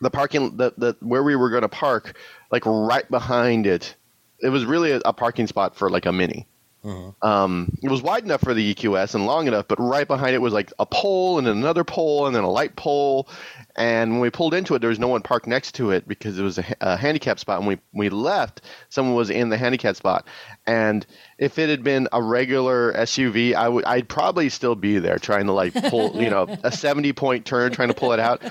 the 0.00 0.10
parking 0.10 0.56
the, 0.56 0.72
the 0.76 0.96
where 1.00 1.22
we 1.22 1.36
were 1.36 1.50
going 1.50 1.62
to 1.62 1.68
park 1.68 2.16
like 2.50 2.64
right 2.66 3.08
behind 3.10 3.66
it 3.66 3.94
it 4.40 4.50
was 4.50 4.64
really 4.64 4.92
a, 4.92 5.00
a 5.04 5.12
parking 5.12 5.46
spot 5.46 5.76
for 5.76 5.90
like 5.90 6.06
a 6.06 6.12
mini 6.12 6.46
um, 6.84 7.76
it 7.82 7.90
was 7.90 8.02
wide 8.02 8.24
enough 8.24 8.40
for 8.40 8.54
the 8.54 8.74
eqs 8.74 9.14
and 9.14 9.26
long 9.26 9.46
enough 9.48 9.66
but 9.68 9.78
right 9.80 10.06
behind 10.06 10.34
it 10.34 10.40
was 10.40 10.52
like 10.52 10.72
a 10.78 10.86
pole 10.86 11.38
and 11.38 11.46
then 11.46 11.56
another 11.56 11.84
pole 11.84 12.26
and 12.26 12.34
then 12.34 12.44
a 12.44 12.50
light 12.50 12.76
pole. 12.76 13.28
And 13.76 14.12
when 14.12 14.20
we 14.20 14.30
pulled 14.30 14.54
into 14.54 14.74
it 14.74 14.78
there 14.80 14.90
was 14.90 14.98
no 14.98 15.08
one 15.08 15.22
parked 15.22 15.46
next 15.46 15.72
to 15.76 15.90
it 15.90 16.06
because 16.06 16.38
it 16.38 16.42
was 16.42 16.58
a, 16.58 16.64
a 16.80 16.96
handicap 16.96 17.38
spot. 17.38 17.58
And 17.58 17.66
we, 17.66 17.78
we 17.92 18.08
left 18.08 18.62
someone 18.88 19.16
was 19.16 19.30
in 19.30 19.48
the 19.48 19.58
handicap 19.58 19.96
spot. 19.96 20.26
And 20.66 21.04
if 21.38 21.58
it 21.58 21.68
had 21.68 21.82
been 21.82 22.08
a 22.12 22.22
regular 22.22 22.92
suv 22.92 23.54
i 23.54 23.68
would 23.68 23.84
i'd 23.84 24.08
probably 24.08 24.48
still 24.48 24.74
be 24.74 24.98
there 24.98 25.18
trying 25.18 25.46
to 25.46 25.52
like 25.52 25.72
pull 25.90 26.14
you 26.22 26.30
know 26.30 26.46
a 26.62 26.72
70 26.72 27.12
point 27.12 27.44
turn 27.44 27.72
trying 27.72 27.88
to 27.88 27.94
pull 27.94 28.12
it 28.12 28.20
out. 28.20 28.42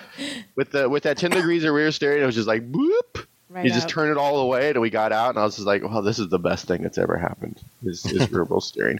With 0.55 0.71
the 0.71 0.89
with 0.89 1.03
that 1.03 1.17
10 1.17 1.31
degrees 1.31 1.63
of 1.63 1.73
rear 1.73 1.91
steering 1.91 2.21
it 2.21 2.25
was 2.25 2.35
just 2.35 2.47
like 2.47 2.67
whoop 2.69 3.27
Right 3.49 3.65
you 3.65 3.71
just 3.71 3.85
up. 3.85 3.91
turn 3.91 4.11
it 4.11 4.17
all 4.17 4.39
the 4.41 4.45
way 4.45 4.69
and 4.71 4.81
we 4.81 4.89
got 4.89 5.11
out 5.13 5.29
and 5.29 5.39
i 5.39 5.43
was 5.43 5.55
just 5.55 5.65
like 5.67 5.81
well 5.81 6.01
this 6.01 6.19
is 6.19 6.27
the 6.29 6.39
best 6.39 6.65
thing 6.65 6.81
that's 6.83 6.97
ever 6.97 7.17
happened 7.17 7.61
is, 7.83 8.05
is 8.05 8.29
rear 8.31 8.43
wheel 8.43 8.59
steering 8.59 8.99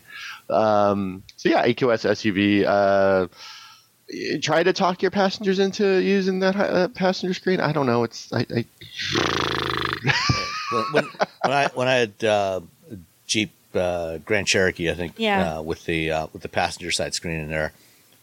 um, 0.50 1.24
so 1.36 1.50
yeah 1.50 1.66
eqs 1.68 2.06
suv 2.06 2.66
uh, 2.66 3.28
try 4.42 4.64
to 4.64 4.72
talk 4.72 5.02
your 5.02 5.12
passengers 5.12 5.60
into 5.60 6.02
using 6.02 6.40
that 6.40 6.56
uh, 6.56 6.88
passenger 6.90 7.34
screen 7.34 7.60
i 7.60 7.74
don't 7.74 7.88
know 7.88 8.04
it's 8.04 8.32
i, 8.32 8.46
I 8.56 8.66
when, 10.72 10.84
when, 10.92 11.04
when 11.44 11.54
I 11.54 11.68
when 11.74 11.88
I 11.88 11.94
had 11.96 12.24
uh, 12.24 12.62
Jeep 13.26 13.52
uh, 13.74 14.18
Grand 14.20 14.48
Cherokee, 14.48 14.90
I 14.90 14.94
think, 14.94 15.14
Yeah. 15.18 15.58
uh, 15.58 15.62
with 15.62 15.86
the 15.86 16.12
uh, 16.12 16.28
with 16.34 16.42
the 16.42 16.50
passenger 16.50 16.92
side 16.92 17.14
screen 17.14 17.40
in 17.40 17.50
there, 17.50 17.74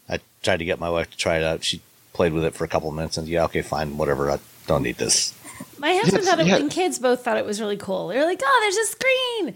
I 0.09 0.21
tried 0.43 0.59
to 0.59 0.65
get 0.65 0.79
my 0.79 0.91
wife 0.91 1.11
to 1.11 1.17
try 1.17 1.37
it 1.39 1.43
out. 1.45 1.65
She 1.65 1.81
played 2.13 2.33
with 2.33 2.45
it 2.45 2.55
for 2.55 2.65
a 2.65 2.69
couple 2.69 2.89
of 2.89 2.95
minutes, 2.95 3.17
and 3.17 3.27
yeah, 3.29 3.45
okay, 3.45 3.63
fine, 3.63 3.97
whatever. 3.97 4.31
I 4.31 4.39
don't 4.67 4.83
need 4.83 4.97
this. 4.97 5.35
My 5.79 5.93
husband 5.95 6.23
Yes, 6.25 6.29
thought 6.31 6.41
it, 6.41 6.47
yeah. 6.47 6.57
and 6.57 6.71
kids 6.71 6.99
both 6.99 7.25
thought 7.25 7.37
it 7.37 7.45
was 7.45 7.61
really 7.61 7.77
cool. 7.77 8.09
They 8.09 8.19
were 8.19 8.25
like, 8.25 8.41
"Oh, 8.45 8.59
there's 8.63 8.77
a 8.77 8.91
screen." 8.91 9.55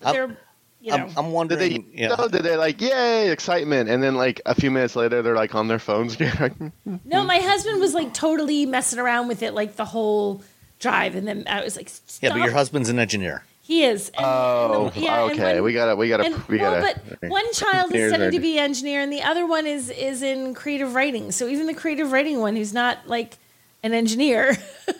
But 0.00 0.06
I'm- 0.06 0.14
they're, 0.14 0.38
you 0.80 0.90
know, 0.90 0.96
I'm, 0.96 1.02
I'm 1.16 1.24
did 1.26 1.32
wondering. 1.32 1.58
they 1.92 2.02
you 2.02 2.08
know, 2.08 2.16
know, 2.16 2.28
did 2.28 2.42
they 2.42 2.56
like 2.56 2.80
yay 2.80 3.30
excitement 3.30 3.88
and 3.88 4.02
then 4.02 4.14
like 4.16 4.40
a 4.44 4.54
few 4.54 4.70
minutes 4.70 4.94
later 4.94 5.22
they're 5.22 5.34
like 5.34 5.54
on 5.54 5.66
their 5.66 5.78
phones 5.78 6.14
hmm. 6.16 6.68
no. 7.06 7.24
My 7.24 7.38
husband 7.38 7.80
was 7.80 7.94
like 7.94 8.12
totally 8.12 8.66
messing 8.66 8.98
around 8.98 9.28
with 9.28 9.42
it 9.42 9.54
like 9.54 9.76
the 9.76 9.86
whole 9.86 10.42
drive, 10.78 11.14
and 11.14 11.26
then 11.26 11.44
I 11.48 11.64
was 11.64 11.76
like, 11.76 11.90
yeah, 12.20 12.30
but 12.30 12.38
your 12.40 12.52
husband's 12.52 12.88
an 12.90 12.98
engineer. 12.98 13.44
He 13.62 13.82
is. 13.84 14.10
And- 14.10 14.26
Oh, 14.26 14.92
and- 14.94 15.02
yeah, 15.02 15.22
okay. 15.22 15.54
when- 15.54 15.64
we 15.64 15.72
gotta, 15.72 15.96
we 15.96 16.08
gotta, 16.10 16.24
and, 16.24 16.44
we 16.48 16.58
gotta. 16.58 17.00
but 17.20 17.30
one 17.30 17.50
child 17.54 17.86
is 17.86 17.92
Engineers 17.94 18.10
studying 18.12 18.30
to 18.32 18.40
be 18.40 18.58
engineer, 18.58 19.00
and 19.00 19.10
the 19.10 19.22
other 19.22 19.46
one 19.46 19.66
is 19.66 19.88
is 19.88 20.22
in 20.22 20.52
creative 20.52 20.94
writing. 20.94 21.32
So 21.32 21.48
even 21.48 21.66
the 21.66 21.72
creative 21.74 22.12
writing 22.12 22.40
one, 22.40 22.56
who's 22.56 22.74
not 22.74 23.06
like 23.08 23.38
an 23.84 23.92
engineer, 23.94 24.56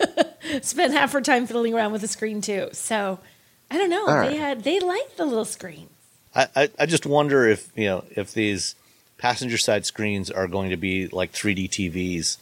spent 0.61 0.93
half 0.93 1.11
her 1.11 1.19
time 1.21 1.45
fiddling 1.47 1.73
around 1.73 1.91
with 1.91 2.03
a 2.03 2.07
screen 2.07 2.39
too. 2.39 2.69
So 2.71 3.19
I 3.69 3.77
don't 3.77 3.89
know. 3.89 4.21
They 4.27 4.37
had 4.37 4.63
they 4.63 4.79
liked 4.79 5.17
the 5.17 5.25
little 5.25 5.43
screen. 5.45 5.89
I, 6.33 6.47
I, 6.55 6.69
I 6.79 6.85
just 6.85 7.05
wonder 7.05 7.45
if 7.47 7.69
you 7.75 7.85
know 7.85 8.05
if 8.11 8.33
these 8.33 8.75
passenger 9.17 9.57
side 9.57 9.85
screens 9.85 10.29
are 10.29 10.47
going 10.47 10.69
to 10.69 10.77
be 10.77 11.07
like 11.07 11.31
3D 11.33 11.69
TVs, 11.69 12.37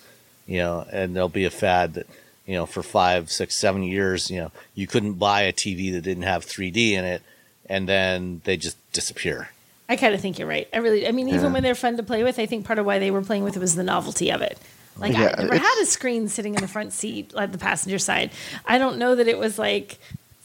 you 0.47 0.57
know, 0.57 0.85
and 0.91 1.15
there'll 1.15 1.29
be 1.29 1.45
a 1.45 1.49
fad 1.49 1.93
that 1.95 2.07
you 2.45 2.55
know 2.55 2.65
for 2.65 2.83
five, 2.83 3.31
six, 3.31 3.55
seven 3.55 3.81
years, 3.83 4.29
you 4.29 4.39
know, 4.41 4.51
you 4.75 4.85
couldn't 4.85 5.13
buy 5.13 5.41
a 5.41 5.53
TV 5.53 5.91
that 5.93 6.01
didn't 6.01 6.23
have 6.23 6.45
3D 6.45 6.91
in 6.91 7.05
it, 7.05 7.21
and 7.67 7.87
then 7.87 8.41
they 8.43 8.57
just 8.57 8.77
disappear. 8.91 9.49
I 9.89 9.95
kind 9.97 10.13
of 10.15 10.21
think 10.21 10.39
you're 10.39 10.47
right. 10.47 10.67
I 10.73 10.77
really, 10.77 11.07
I 11.07 11.11
mean, 11.11 11.27
even 11.27 11.41
Yeah. 11.41 11.51
when 11.51 11.61
they're 11.63 11.75
fun 11.75 11.97
to 11.97 12.03
play 12.03 12.23
with, 12.23 12.39
I 12.39 12.45
think 12.45 12.65
part 12.65 12.79
of 12.79 12.85
why 12.85 12.99
they 12.99 13.11
were 13.11 13.21
playing 13.21 13.43
with 13.43 13.55
it 13.55 13.59
was 13.59 13.75
the 13.75 13.83
novelty 13.83 14.31
of 14.31 14.41
it. 14.41 14.57
Like 14.97 15.13
Yeah, 15.13 15.35
I 15.37 15.43
never 15.43 15.57
had 15.57 15.81
a 15.81 15.85
screen 15.85 16.27
sitting 16.27 16.55
in 16.55 16.61
the 16.61 16.67
front 16.67 16.93
seat 16.93 17.33
at 17.35 17.51
the 17.51 17.57
passenger 17.57 17.99
side. 17.99 18.31
I 18.65 18.77
don't 18.77 18.97
know 18.97 19.15
that 19.15 19.27
it 19.27 19.37
was 19.37 19.57
like 19.57 19.97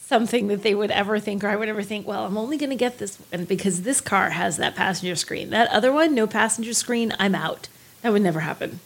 something 0.09 0.47
that 0.47 0.63
they 0.63 0.73
would 0.73 0.89
ever 0.89 1.19
think, 1.19 1.43
or 1.43 1.49
I 1.49 1.55
would 1.55 1.69
ever 1.69 1.83
think, 1.83 2.07
well, 2.07 2.25
I'm 2.25 2.37
only 2.37 2.57
going 2.57 2.71
to 2.71 2.75
get 2.75 2.97
this 2.97 3.17
one 3.17 3.45
because 3.45 3.83
this 3.83 4.01
car 4.01 4.31
has 4.31 4.57
that 4.57 4.75
passenger 4.75 5.15
screen. 5.15 5.51
That 5.51 5.69
other 5.69 5.91
one, 5.91 6.15
no 6.15 6.25
passenger 6.25 6.73
screen, 6.73 7.13
I'm 7.19 7.35
out. 7.35 7.67
That 8.01 8.11
would 8.11 8.23
never 8.23 8.39
happen. 8.39 8.79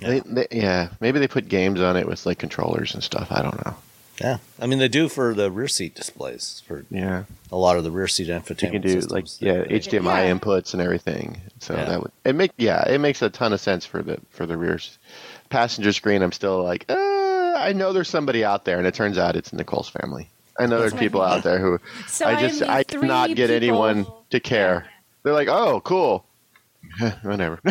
They, 0.00 0.20
they, 0.20 0.46
yeah, 0.50 0.88
maybe 1.00 1.18
they 1.20 1.28
put 1.28 1.48
games 1.48 1.80
on 1.80 1.96
it 1.96 2.06
with 2.06 2.26
like 2.26 2.38
controllers 2.38 2.92
and 2.92 3.02
stuff. 3.02 3.28
I 3.30 3.40
don't 3.40 3.64
know. 3.64 3.74
Yeah, 4.22 4.38
I 4.60 4.66
mean 4.66 4.78
they 4.78 4.88
do 4.88 5.08
for 5.08 5.34
the 5.34 5.50
rear 5.50 5.66
seat 5.68 5.94
displays 5.94 6.62
for 6.66 6.84
Yeah, 6.90 7.24
a 7.50 7.56
lot 7.56 7.76
of 7.76 7.82
the 7.84 7.90
rear 7.90 8.06
seat 8.06 8.28
infotainment 8.28 8.62
you 8.62 8.70
can 8.70 8.80
do 8.82 8.88
systems. 9.00 9.12
like 9.12 9.26
yeah 9.40 9.64
they- 9.64 9.80
HDMI 9.80 10.26
Yeah. 10.28 10.32
inputs 10.34 10.72
and 10.74 10.80
everything. 10.82 11.40
So 11.60 11.74
Yeah. 11.74 11.84
that 11.86 12.00
would 12.02 12.12
it 12.24 12.34
make 12.34 12.52
yeah 12.56 12.88
it 12.88 12.98
makes 13.00 13.20
a 13.22 13.30
ton 13.30 13.52
of 13.52 13.60
sense 13.60 13.84
for 13.84 14.02
the 14.02 14.18
for 14.30 14.46
the 14.46 14.56
rear 14.56 14.78
passenger 15.50 15.92
screen. 15.92 16.22
I'm 16.22 16.32
still 16.32 16.62
like 16.62 16.84
uh, 16.88 16.94
I 17.56 17.72
know 17.74 17.92
there's 17.92 18.08
somebody 18.08 18.44
out 18.44 18.64
there, 18.64 18.78
and 18.78 18.86
it 18.86 18.94
turns 18.94 19.18
out 19.18 19.34
it's 19.36 19.52
Nicole's 19.52 19.88
family. 19.88 20.28
I 20.58 20.66
know 20.66 20.78
there's 20.80 20.94
people 20.94 21.22
out 21.22 21.42
there 21.42 21.58
who 21.58 21.78
So 22.06 22.26
I 22.26 22.36
I 22.36 22.40
just 22.40 22.62
am 22.62 22.68
the 22.68 22.72
I 22.72 22.84
cannot 22.84 23.28
get 23.34 23.48
people- 23.48 23.56
anyone 23.56 24.06
to 24.30 24.38
care. 24.40 24.86
They're 25.24 25.32
like, 25.32 25.48
oh, 25.48 25.80
cool, 25.80 26.24
whatever. 27.22 27.60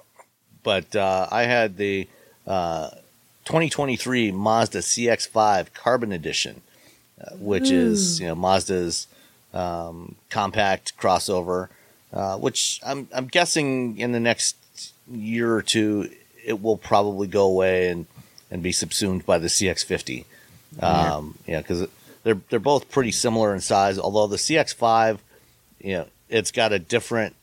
but 0.63 0.95
uh, 0.95 1.27
I 1.31 1.43
had 1.43 1.77
the 1.77 2.07
uh, 2.47 2.89
2023 3.45 4.31
Mazda 4.31 4.79
CX-5 4.79 5.73
Carbon 5.73 6.11
Edition, 6.11 6.61
uh, 7.19 7.35
which 7.35 7.71
is 7.71 8.19
you 8.19 8.27
know 8.27 8.35
Mazda's 8.35 9.07
um, 9.53 10.15
compact 10.29 10.97
crossover, 10.97 11.69
uh, 12.13 12.37
which 12.37 12.79
I'm 12.85 13.07
I'm 13.13 13.27
guessing 13.27 13.97
in 13.97 14.11
the 14.11 14.19
next 14.19 14.55
year 15.11 15.53
or 15.53 15.61
two 15.61 16.09
it 16.45 16.61
will 16.61 16.77
probably 16.77 17.27
go 17.27 17.45
away 17.45 17.89
and 17.89 18.05
and 18.49 18.61
be 18.61 18.71
subsumed 18.71 19.25
by 19.25 19.37
the 19.37 19.47
CX-50. 19.47 20.25
Um, 20.81 21.37
yeah, 21.47 21.59
because 21.59 21.87
they're 22.23 22.39
they're 22.49 22.59
both 22.59 22.91
pretty 22.91 23.11
similar 23.11 23.53
in 23.53 23.61
size. 23.61 23.97
Although 23.97 24.27
the 24.27 24.37
CX-5, 24.37 25.19
you 25.79 25.93
know, 25.93 26.07
it's 26.29 26.51
got 26.51 26.71
a 26.71 26.79
different 26.79 27.35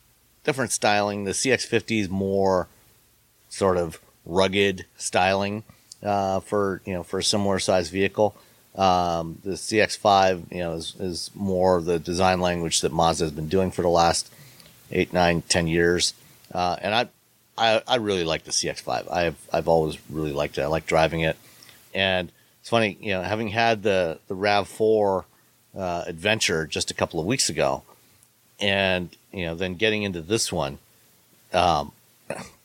different 0.45 0.73
styling. 0.73 1.25
The 1.25 1.33
CX-50 1.33 2.03
is 2.03 2.09
more 2.09 2.69
sort 3.49 3.77
of 3.77 4.01
rugged 4.25 4.85
styling 4.97 5.65
uh, 6.03 6.41
for 6.41 6.83
you 6.85 6.93
know 6.93 7.03
for 7.03 7.19
a 7.19 7.25
similar 7.25 7.59
size 7.59 7.89
vehicle. 7.91 8.37
Um, 8.77 9.41
the 9.43 9.53
CX-5, 9.53 10.53
you 10.53 10.59
know, 10.59 10.75
is, 10.75 10.95
is 11.01 11.33
more 11.35 11.83
the 11.83 11.99
design 11.99 12.41
language 12.41 12.83
that 12.83 12.93
Mazda 12.93 13.25
has 13.25 13.33
been 13.33 13.49
doing 13.49 13.73
for 13.73 13.83
the 13.83 13.89
last 13.89 14.33
eight, 14.93 15.13
nine, 15.13 15.43
ten 15.43 15.67
years. 15.67 16.15
Uh, 16.53 16.77
and 16.81 16.95
I, 16.95 17.09
I, 17.57 17.83
I 17.89 17.97
really 17.97 18.23
like 18.23 18.45
the 18.45 18.53
CX-5. 18.53 19.11
I've, 19.11 19.37
I've 19.53 19.67
always 19.67 19.99
really 20.09 20.33
liked 20.33 20.59
it. 20.59 20.63
I 20.63 20.67
like 20.67 20.87
driving 20.87 21.23
it. 21.23 21.37
And 21.93 22.31
it's 22.61 22.71
funny, 22.71 22.99
you 23.01 23.13
know, 23.13 23.23
having 23.23 23.49
had 23.49 23.83
the 23.83 24.21
the 24.29 24.37
Rav4 24.37 25.25
uh, 25.75 26.05
adventure 26.07 26.67
just 26.67 26.91
a 26.91 26.95
couple 26.95 27.19
of 27.19 27.25
weeks 27.25 27.49
ago, 27.49 27.83
and 28.61 29.09
you 29.33 29.47
know, 29.47 29.55
then 29.55 29.75
getting 29.75 30.03
into 30.03 30.21
this 30.21 30.53
one, 30.53 30.79
um, 31.55 31.93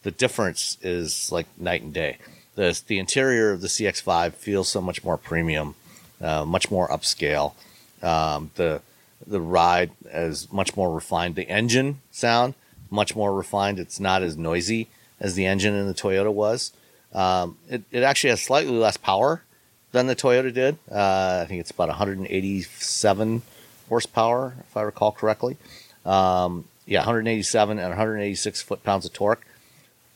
the 0.04 0.12
difference 0.12 0.78
is 0.82 1.32
like 1.32 1.48
night 1.58 1.82
and 1.82 1.94
day. 1.94 2.18
The 2.56 2.80
the 2.88 3.00
interior 3.00 3.52
of 3.52 3.62
the 3.62 3.68
CX5 3.68 4.34
feels 4.34 4.70
so 4.70 4.82
much 4.82 5.04
more 5.04 5.18
premium, 5.18 5.76
uh, 6.22 6.46
much 6.46 6.70
more 6.70 6.88
upscale. 6.90 7.54
Um, 8.02 8.52
the 8.56 8.82
the 9.26 9.42
ride 9.42 9.92
is 10.06 10.52
much 10.52 10.76
more 10.76 10.94
refined. 10.94 11.36
The 11.36 11.50
engine 11.50 12.02
sound 12.12 12.54
much 12.90 13.16
more 13.16 13.34
refined. 13.34 13.80
It's 13.80 14.00
not 14.00 14.22
as 14.22 14.38
noisy 14.38 14.88
as 15.20 15.36
the 15.36 15.46
engine 15.46 15.74
in 15.74 15.88
the 15.88 15.94
Toyota 15.94 16.32
was. 16.32 16.74
Um, 17.14 17.58
it, 17.70 17.84
it 17.92 18.04
actually 18.04 18.32
has 18.32 18.42
slightly 18.42 18.74
less 18.74 18.98
power 18.98 19.44
than 19.92 20.08
the 20.08 20.16
Toyota 20.16 20.54
did. 20.54 20.78
Uh, 20.92 21.42
I 21.44 21.46
think 21.48 21.62
it's 21.62 21.72
about 21.72 21.88
187 21.88 23.42
horsepower, 23.90 24.54
if 24.60 24.76
I 24.76 24.82
recall 24.82 25.12
correctly. 25.12 25.58
Um, 26.06 26.66
yeah, 26.86 27.00
187 27.00 27.80
and 27.80 27.90
186 27.90 28.62
foot 28.62 28.84
pounds 28.84 29.06
of 29.06 29.14
torque. 29.14 29.46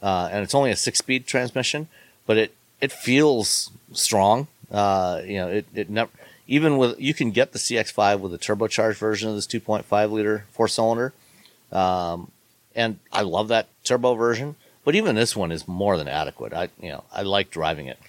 Uh, 0.02 0.30
and 0.32 0.44
it's 0.44 0.56
only 0.56 0.72
a 0.72 0.76
six 0.76 1.00
speed 1.00 1.26
transmission, 1.26 1.88
but 2.26 2.38
it, 2.38 2.54
it 2.82 2.92
feels 2.92 3.72
strong. 3.94 4.48
Uh, 4.72 5.22
you 5.26 5.38
know, 5.38 5.48
it, 5.48 5.66
it 5.74 5.90
never, 5.90 6.12
even 6.48 6.78
with, 6.78 7.00
you 7.00 7.14
can 7.14 7.32
get 7.32 7.52
the 7.52 7.60
CX5 7.60 8.20
with 8.20 8.34
a 8.34 8.38
turbocharged 8.38 8.98
version 8.98 9.30
of 9.30 9.36
this 9.36 9.48
2.5 9.48 10.12
liter 10.12 10.46
four 10.52 10.68
cylinder. 10.68 11.14
Um, 11.72 12.32
and 12.76 13.00
I 13.12 13.24
love 13.24 13.48
that 13.48 13.68
turbo 13.84 14.14
version, 14.14 14.56
but 14.86 14.96
even 14.96 15.16
this 15.16 15.36
one 15.36 15.52
is 15.52 15.68
more 15.68 15.98
than 15.98 16.08
adequate. 16.08 16.54
I, 16.54 16.70
you 16.82 16.90
know, 16.90 17.04
I 17.12 17.24
like 17.24 17.50
driving 17.50 17.88
it. 17.88 18.00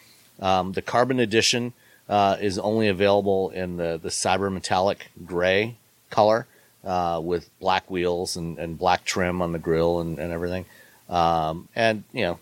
Um, 0.40 0.72
the 0.72 0.82
carbon 0.82 1.18
edition, 1.18 1.72
uh, 2.08 2.36
is 2.40 2.58
only 2.58 2.88
available 2.88 3.50
in 3.50 3.76
the, 3.76 3.98
the 4.02 4.08
cyber 4.08 4.52
metallic 4.52 5.10
gray 5.26 5.76
color, 6.10 6.46
uh, 6.84 7.20
with 7.22 7.50
black 7.60 7.90
wheels 7.90 8.36
and, 8.36 8.58
and 8.58 8.78
black 8.78 9.04
trim 9.04 9.42
on 9.42 9.52
the 9.52 9.58
grill 9.58 10.00
and, 10.00 10.18
and 10.18 10.32
everything. 10.32 10.64
Um, 11.08 11.68
and, 11.74 12.04
you 12.12 12.22
know, 12.22 12.38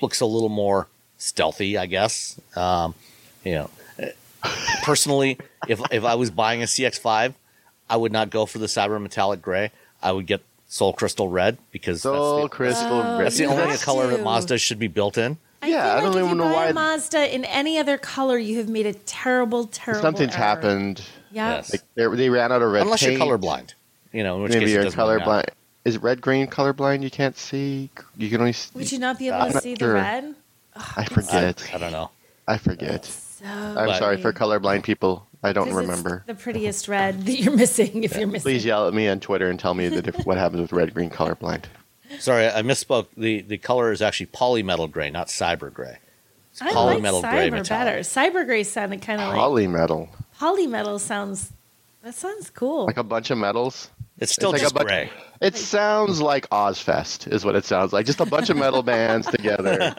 looks 0.00 0.20
a 0.20 0.26
little 0.26 0.48
more 0.48 0.88
stealthy, 1.18 1.78
I 1.78 1.86
guess. 1.86 2.40
Um, 2.56 2.94
you 3.44 3.52
know, 3.54 3.70
personally, 4.82 5.38
if, 5.68 5.80
if 5.90 6.04
I 6.04 6.14
was 6.14 6.30
buying 6.30 6.62
a 6.62 6.66
CX5, 6.66 7.34
I 7.90 7.96
would 7.96 8.12
not 8.12 8.30
go 8.30 8.46
for 8.46 8.58
the 8.58 8.66
cyber 8.66 9.00
metallic 9.00 9.40
gray. 9.42 9.70
I 10.02 10.12
would 10.12 10.26
get 10.26 10.42
Soul 10.68 10.92
Crystal 10.92 11.28
Red 11.28 11.58
because 11.72 12.02
Soul 12.02 12.36
that's 12.42 12.44
the, 12.44 12.48
Crystal 12.56 12.86
Oh, 12.92 13.16
Red. 13.18 13.26
that's 13.26 13.38
the 13.38 13.46
only 13.46 13.62
have 13.68 13.80
color 13.82 14.08
that. 14.08 14.22
Mazda 14.22 14.58
should 14.58 14.78
be 14.78 14.88
built 14.88 15.16
in. 15.16 15.38
I 15.62 15.68
Yeah, 15.68 15.82
feel 15.82 15.90
I 15.92 16.00
don't 16.00 16.10
if 16.10 16.16
even 16.18 16.28
you 16.30 16.34
know 16.36 16.44
buy 16.54 16.66
why- 16.66 16.72
Mazda 16.72 17.34
in 17.34 17.44
any 17.46 17.78
other 17.78 17.98
color, 17.98 18.38
you 18.38 18.58
have 18.58 18.68
made 18.68 18.86
a 18.86 18.92
terrible, 18.92 19.66
terrible. 19.66 20.02
Something's 20.02 20.34
error. 20.34 20.38
happened. 20.44 21.02
Yeah. 21.32 21.56
Yes. 21.56 21.72
Like 21.72 21.82
they, 21.94 22.06
they 22.16 22.30
ran 22.30 22.52
out 22.52 22.62
of 22.62 22.70
red 22.70 22.82
Unless 22.82 23.00
paint. 23.04 23.18
you're 23.18 23.38
colorblind, 23.38 23.74
you 24.12 24.22
know, 24.22 24.36
in 24.36 24.42
which 24.44 24.52
Maybe 24.52 24.66
case 24.66 24.70
it 24.70 24.74
you're 24.74 24.84
doesn't 24.84 24.98
really 24.98 25.18
matter. 25.18 25.30
colorblind. 25.30 25.48
Is 25.88 25.98
red 25.98 26.20
green 26.20 26.46
colorblind? 26.48 27.02
You 27.02 27.10
can't 27.10 27.36
see. 27.36 27.88
You 28.16 28.28
can 28.28 28.40
only. 28.40 28.52
See, 28.52 28.70
Would 28.74 28.92
you 28.92 28.98
not 28.98 29.18
be 29.18 29.28
able 29.28 29.38
I'm 29.38 29.48
to 29.48 29.54
not 29.54 29.62
see 29.62 29.72
the 29.74 29.78
sure. 29.78 29.94
red? 29.94 30.34
I 30.76 31.04
forget. 31.06 31.70
I 31.74 31.78
don't 31.78 31.92
know. 31.92 32.10
I 32.46 32.58
forget. 32.58 33.04
So 33.06 33.44
I'm 33.46 33.74
But- 33.86 33.98
sorry 33.98 34.20
for 34.20 34.32
colorblind 34.32 34.82
people. 34.82 35.26
I 35.42 35.52
don't 35.52 35.68
'Cause 35.70 35.78
it's 35.78 35.88
remember. 35.88 36.24
the 36.26 36.34
prettiest 36.34 36.88
red 36.88 37.22
that 37.26 37.38
you're 37.40 37.56
missing. 37.56 38.02
If 38.04 38.16
you're 38.16 38.26
missing, 38.26 38.42
Please 38.50 38.64
yell 38.64 38.88
at 38.88 38.92
me 38.94 39.08
on 39.08 39.20
Twitter 39.20 39.48
and 39.48 39.58
tell 39.58 39.72
me 39.72 39.88
the 39.88 40.02
diff- 40.02 40.26
what 40.26 40.36
happens 40.36 40.60
with 40.60 40.72
red 40.72 40.92
green 40.92 41.10
colorblind. 41.10 41.64
Sorry, 42.18 42.48
I 42.48 42.62
misspoke. 42.62 43.06
The 43.16 43.42
the 43.42 43.56
color 43.58 43.92
is 43.92 44.02
actually 44.02 44.26
polymetal 44.26 44.90
gray, 44.90 45.10
not 45.10 45.28
cyber 45.28 45.72
gray. 45.72 45.98
It's 46.52 46.60
I 46.60 46.70
like 46.72 46.98
cyber 46.98 47.20
gray 47.22 47.50
metallic. 47.50 47.68
better. 47.68 47.98
Cyber 48.00 48.44
gray 48.46 48.64
sounded 48.64 49.00
kind 49.02 49.20
of 49.22 49.28
like 49.28 49.38
Polymetal, 49.38 50.08
polymetal. 50.40 50.98
Sounds 51.00 51.52
that 52.02 52.14
sounds 52.14 52.50
cool. 52.50 52.86
like 52.86 52.96
a 52.96 53.02
bunch 53.04 53.30
of 53.30 53.38
metals. 53.38 53.90
It's 54.20 54.32
still 54.32 54.50
like 54.50 54.60
a 54.60 54.64
just 54.64 54.74
bu- 54.74 54.84
gray. 54.84 55.10
It 55.40 55.56
sounds 55.56 56.20
like 56.20 56.48
Ozzfest, 56.50 57.32
is 57.32 57.44
what 57.44 57.54
it 57.54 57.64
sounds 57.64 57.92
like. 57.92 58.06
Just 58.06 58.20
a 58.20 58.26
bunch 58.26 58.50
of 58.50 58.56
metal 58.56 58.82
bands 58.82 59.26
together. 59.28 59.78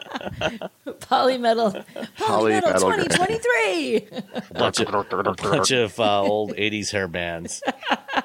Polymetal. 0.86 1.84
Polymetal 2.18 2.62
Polymetal. 2.62 3.08
2023. 3.08 4.08
bunch 4.52 4.80
of, 4.80 5.36
bunch 5.38 5.70
of 5.70 5.98
uh, 5.98 6.22
old 6.22 6.54
80s 6.54 6.90
hair 6.90 7.08
bands. 7.08 7.62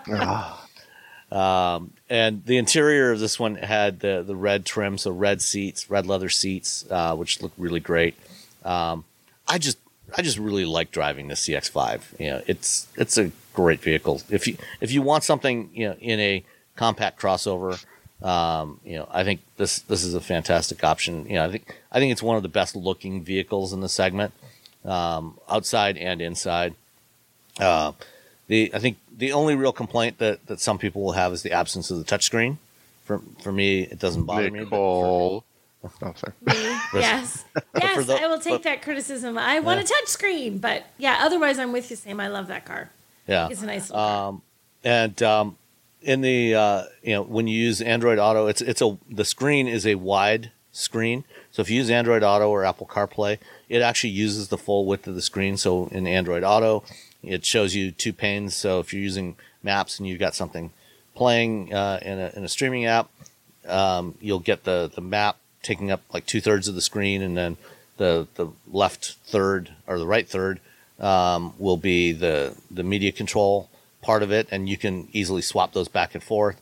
um, 1.32 1.94
and 2.10 2.44
the 2.46 2.58
interior 2.58 3.12
of 3.12 3.22
this 3.22 3.40
one 3.40 3.56
had 3.56 4.02
the, 4.02 4.22
the 4.28 4.36
red 4.36 4.66
trim, 4.66 4.98
so 4.98 5.12
red 5.12 5.42
seats, 5.42 5.90
red 5.90 6.06
leather 6.06 6.30
seats, 6.30 6.86
uh, 6.92 7.16
which 7.16 7.42
look 7.42 7.54
really 7.58 7.80
great. 7.80 8.16
Um, 8.66 9.06
I 9.48 9.58
just 9.58 9.78
I 10.18 10.22
just 10.22 10.38
really 10.38 10.66
like 10.66 10.92
driving 10.92 11.28
the 11.28 11.36
CX5. 11.36 12.20
You 12.20 12.32
know, 12.32 12.42
it's 12.48 12.88
it's 12.96 13.18
a 13.18 13.32
great 13.56 13.80
vehicle. 13.82 14.22
If 14.30 14.48
you 14.48 14.58
if 14.82 14.92
you 14.92 15.02
want 15.02 15.24
something, 15.24 15.70
you 15.74 15.90
know, 15.90 15.96
in 16.00 16.20
a 16.20 16.44
compact 16.76 17.20
crossover, 17.20 17.84
um, 18.22 18.80
you 18.86 18.98
know, 18.98 19.08
I 19.12 19.24
think 19.24 19.42
this 19.58 19.80
this 19.80 20.04
is 20.04 20.14
a 20.14 20.22
fantastic 20.22 20.84
option. 20.84 21.26
You 21.28 21.36
know, 21.36 21.46
I 21.46 21.52
think 21.52 21.76
I 21.92 22.00
think 22.00 22.12
it's 22.12 22.24
one 22.24 22.38
of 22.38 22.44
the 22.44 22.50
best 22.50 22.76
looking 22.76 23.24
vehicles 23.24 23.74
in 23.74 23.80
the 23.82 23.90
segment, 23.90 24.34
um, 24.84 25.40
outside 25.50 25.98
and 25.98 26.22
inside. 26.22 26.76
Uh, 27.60 27.94
the 28.48 28.72
I 28.74 28.80
think 28.80 28.98
the 29.18 29.32
only 29.32 29.56
real 29.56 29.72
complaint 29.72 30.18
that, 30.20 30.46
that 30.48 30.60
some 30.60 30.78
people 30.78 31.02
will 31.04 31.14
have 31.14 31.34
is 31.34 31.42
the 31.42 31.52
absence 31.52 31.90
of 31.90 31.98
the 31.98 32.04
touchscreen. 32.04 32.58
For 33.06 33.22
for 33.42 33.52
me, 33.52 33.82
it 33.84 34.00
doesn't 34.00 34.24
bother 34.26 34.52
me. 34.52 34.60
but 34.60 34.70
for- 34.70 35.04
Nicole. 35.04 35.44
Oh, 36.02 36.14
sorry. 36.16 36.34
yes. 36.96 37.46
Yes, 37.78 38.08
the- 38.08 38.20
I 38.20 38.28
will 38.28 38.40
take 38.40 38.54
but- 38.56 38.64
that 38.64 38.82
criticism. 38.82 39.38
I 39.38 39.60
want 39.60 39.80
a 39.80 39.84
touchscreen, 39.94 40.60
but 40.60 40.86
yeah, 40.98 41.18
otherwise 41.22 41.60
I'm 41.60 41.72
with 41.72 41.90
you, 41.92 41.96
Sam. 41.96 42.20
I 42.20 42.28
love 42.28 42.48
that 42.48 42.66
car. 42.66 42.90
Yeah, 43.28 43.48
It's 43.50 43.62
a 43.62 43.66
nice. 43.66 43.92
Um, 43.92 44.42
and 44.84 45.22
um, 45.24 45.58
in 46.02 46.22
the 46.22 46.56
uh, 46.56 46.84
you 47.02 47.14
know 47.14 47.24
when 47.24 47.48
you 47.48 47.58
use 47.58 47.82
Android 47.82 48.20
Auto, 48.20 48.48
it's 48.48 48.62
it's 48.62 48.82
a 48.82 48.98
the 49.10 49.26
screen 49.26 49.68
is 49.68 49.86
a 49.86 49.96
wide 49.96 50.52
screen. 50.72 51.24
So 51.52 51.62
if 51.62 51.70
you 51.70 51.78
use 51.78 51.90
Android 51.90 52.22
Auto 52.22 52.50
or 52.50 52.66
Apple 52.66 52.86
CarPlay, 52.86 53.40
it 53.70 53.82
actually 53.82 54.12
uses 54.12 54.50
the 54.50 54.58
full 54.58 54.86
width 54.86 55.08
of 55.08 55.16
the 55.16 55.22
screen. 55.22 55.58
So 55.58 55.88
in 55.88 56.06
Android 56.06 56.44
Auto, 56.44 56.84
it 57.24 57.46
shows 57.46 57.74
you 57.76 57.92
two 57.92 58.14
panes. 58.14 58.56
So 58.56 58.80
if 58.80 58.94
you're 58.94 59.02
using 59.02 59.36
Maps 59.64 59.98
and 59.98 60.08
you've 60.08 60.20
got 60.20 60.36
something 60.36 60.72
playing 61.16 61.74
uh, 61.74 62.00
in 62.02 62.20
a 62.20 62.32
in 62.36 62.44
a 62.44 62.50
streaming 62.50 62.86
app, 62.86 63.10
um, 63.68 64.16
you'll 64.22 64.40
get 64.40 64.64
the 64.64 64.92
the 64.94 65.02
map 65.02 65.38
taking 65.64 65.90
up 65.90 66.02
like 66.14 66.28
two 66.28 66.42
thirds 66.42 66.68
of 66.68 66.76
the 66.76 66.82
screen, 66.82 67.24
and 67.24 67.36
then 67.36 67.58
the 67.98 68.28
the 68.36 68.48
left 68.72 69.16
third 69.26 69.72
or 69.88 69.98
the 69.98 70.06
right 70.06 70.28
third 70.28 70.60
um, 71.00 71.54
will 71.58 71.78
be 71.78 72.12
the 72.12 72.56
the 72.72 72.84
media 72.84 73.12
control 73.12 73.70
part 74.02 74.24
of 74.24 74.32
it, 74.32 74.48
and 74.52 74.70
you 74.70 74.78
can 74.78 75.08
easily 75.12 75.42
swap 75.42 75.74
those 75.74 75.88
back 75.88 76.14
and 76.14 76.24
forth 76.24 76.62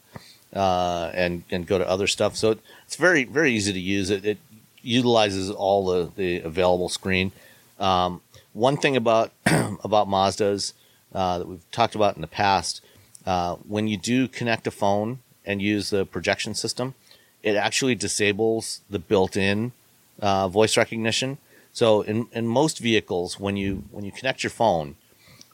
uh, 0.53 1.11
and 1.13 1.43
and 1.51 1.67
go 1.67 1.77
to 1.77 1.87
other 1.87 2.07
stuff. 2.07 2.35
So 2.35 2.51
it, 2.51 2.59
it's 2.85 2.95
very 2.95 3.23
very 3.23 3.51
easy 3.53 3.73
to 3.73 3.79
use. 3.79 4.09
It, 4.09 4.25
it 4.25 4.37
utilizes 4.81 5.49
all 5.49 5.85
the, 5.85 6.11
the 6.15 6.41
available 6.41 6.89
screen. 6.89 7.31
Um, 7.79 8.21
one 8.53 8.77
thing 8.77 8.95
about 8.95 9.31
about 9.45 10.07
Mazdas 10.07 10.73
uh, 11.13 11.39
that 11.39 11.47
we've 11.47 11.71
talked 11.71 11.95
about 11.95 12.15
in 12.15 12.21
the 12.21 12.27
past, 12.27 12.81
uh, 13.25 13.55
when 13.67 13.87
you 13.87 13.97
do 13.97 14.27
connect 14.27 14.67
a 14.67 14.71
phone 14.71 15.19
and 15.45 15.61
use 15.61 15.89
the 15.89 16.05
projection 16.05 16.53
system, 16.53 16.95
it 17.41 17.55
actually 17.55 17.95
disables 17.95 18.81
the 18.89 18.99
built-in 18.99 19.71
uh, 20.19 20.47
voice 20.47 20.77
recognition. 20.77 21.37
So 21.73 22.03
in, 22.03 22.27
in 22.31 22.47
most 22.47 22.79
vehicles, 22.79 23.39
when 23.39 23.57
you 23.57 23.83
when 23.91 24.05
you 24.05 24.11
connect 24.11 24.43
your 24.43 24.51
phone, 24.51 24.95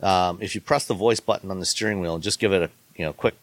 um, 0.03 0.37
if 0.41 0.53
you 0.53 0.61
press 0.61 0.85
the 0.85 0.93
voice 0.93 1.21
button 1.21 1.49
on 1.49 1.59
the 1.59 1.65
steering 1.65 2.01
wheel 2.01 2.15
and 2.15 2.23
just 2.23 2.39
give 2.39 2.51
it 2.51 2.61
a 2.61 2.69
you 2.95 3.05
know 3.05 3.13
quick 3.13 3.35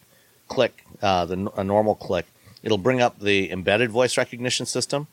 click, 0.46 0.84
uh, 1.02 1.24
the 1.24 1.50
a 1.56 1.64
normal 1.64 1.94
click, 1.94 2.26
it'll 2.62 2.78
bring 2.78 3.00
up 3.00 3.18
the 3.18 3.50
embedded 3.50 3.90
voice 3.90 4.18
recognition 4.18 4.66
system, 4.66 5.06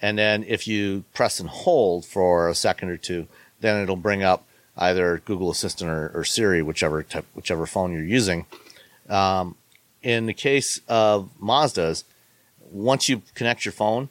and 0.00 0.16
then 0.16 0.44
if 0.44 0.68
you 0.68 1.04
press 1.12 1.40
and 1.40 1.48
hold 1.48 2.06
for 2.06 2.48
a 2.48 2.54
second 2.54 2.88
or 2.88 2.96
two, 2.96 3.26
then 3.60 3.82
it'll 3.82 3.96
bring 3.96 4.22
up 4.22 4.44
either 4.76 5.20
Google 5.24 5.50
Assistant 5.50 5.90
or, 5.90 6.10
or 6.14 6.24
Siri, 6.24 6.62
whichever 6.62 7.02
type, 7.02 7.26
whichever 7.34 7.66
phone 7.66 7.92
you're 7.92 8.04
using. 8.04 8.46
Um, 9.08 9.56
in 10.02 10.26
the 10.26 10.34
case 10.34 10.80
of 10.88 11.30
Mazdas, 11.40 12.04
once 12.70 13.08
you 13.08 13.22
connect 13.34 13.64
your 13.64 13.72
phone, 13.72 14.08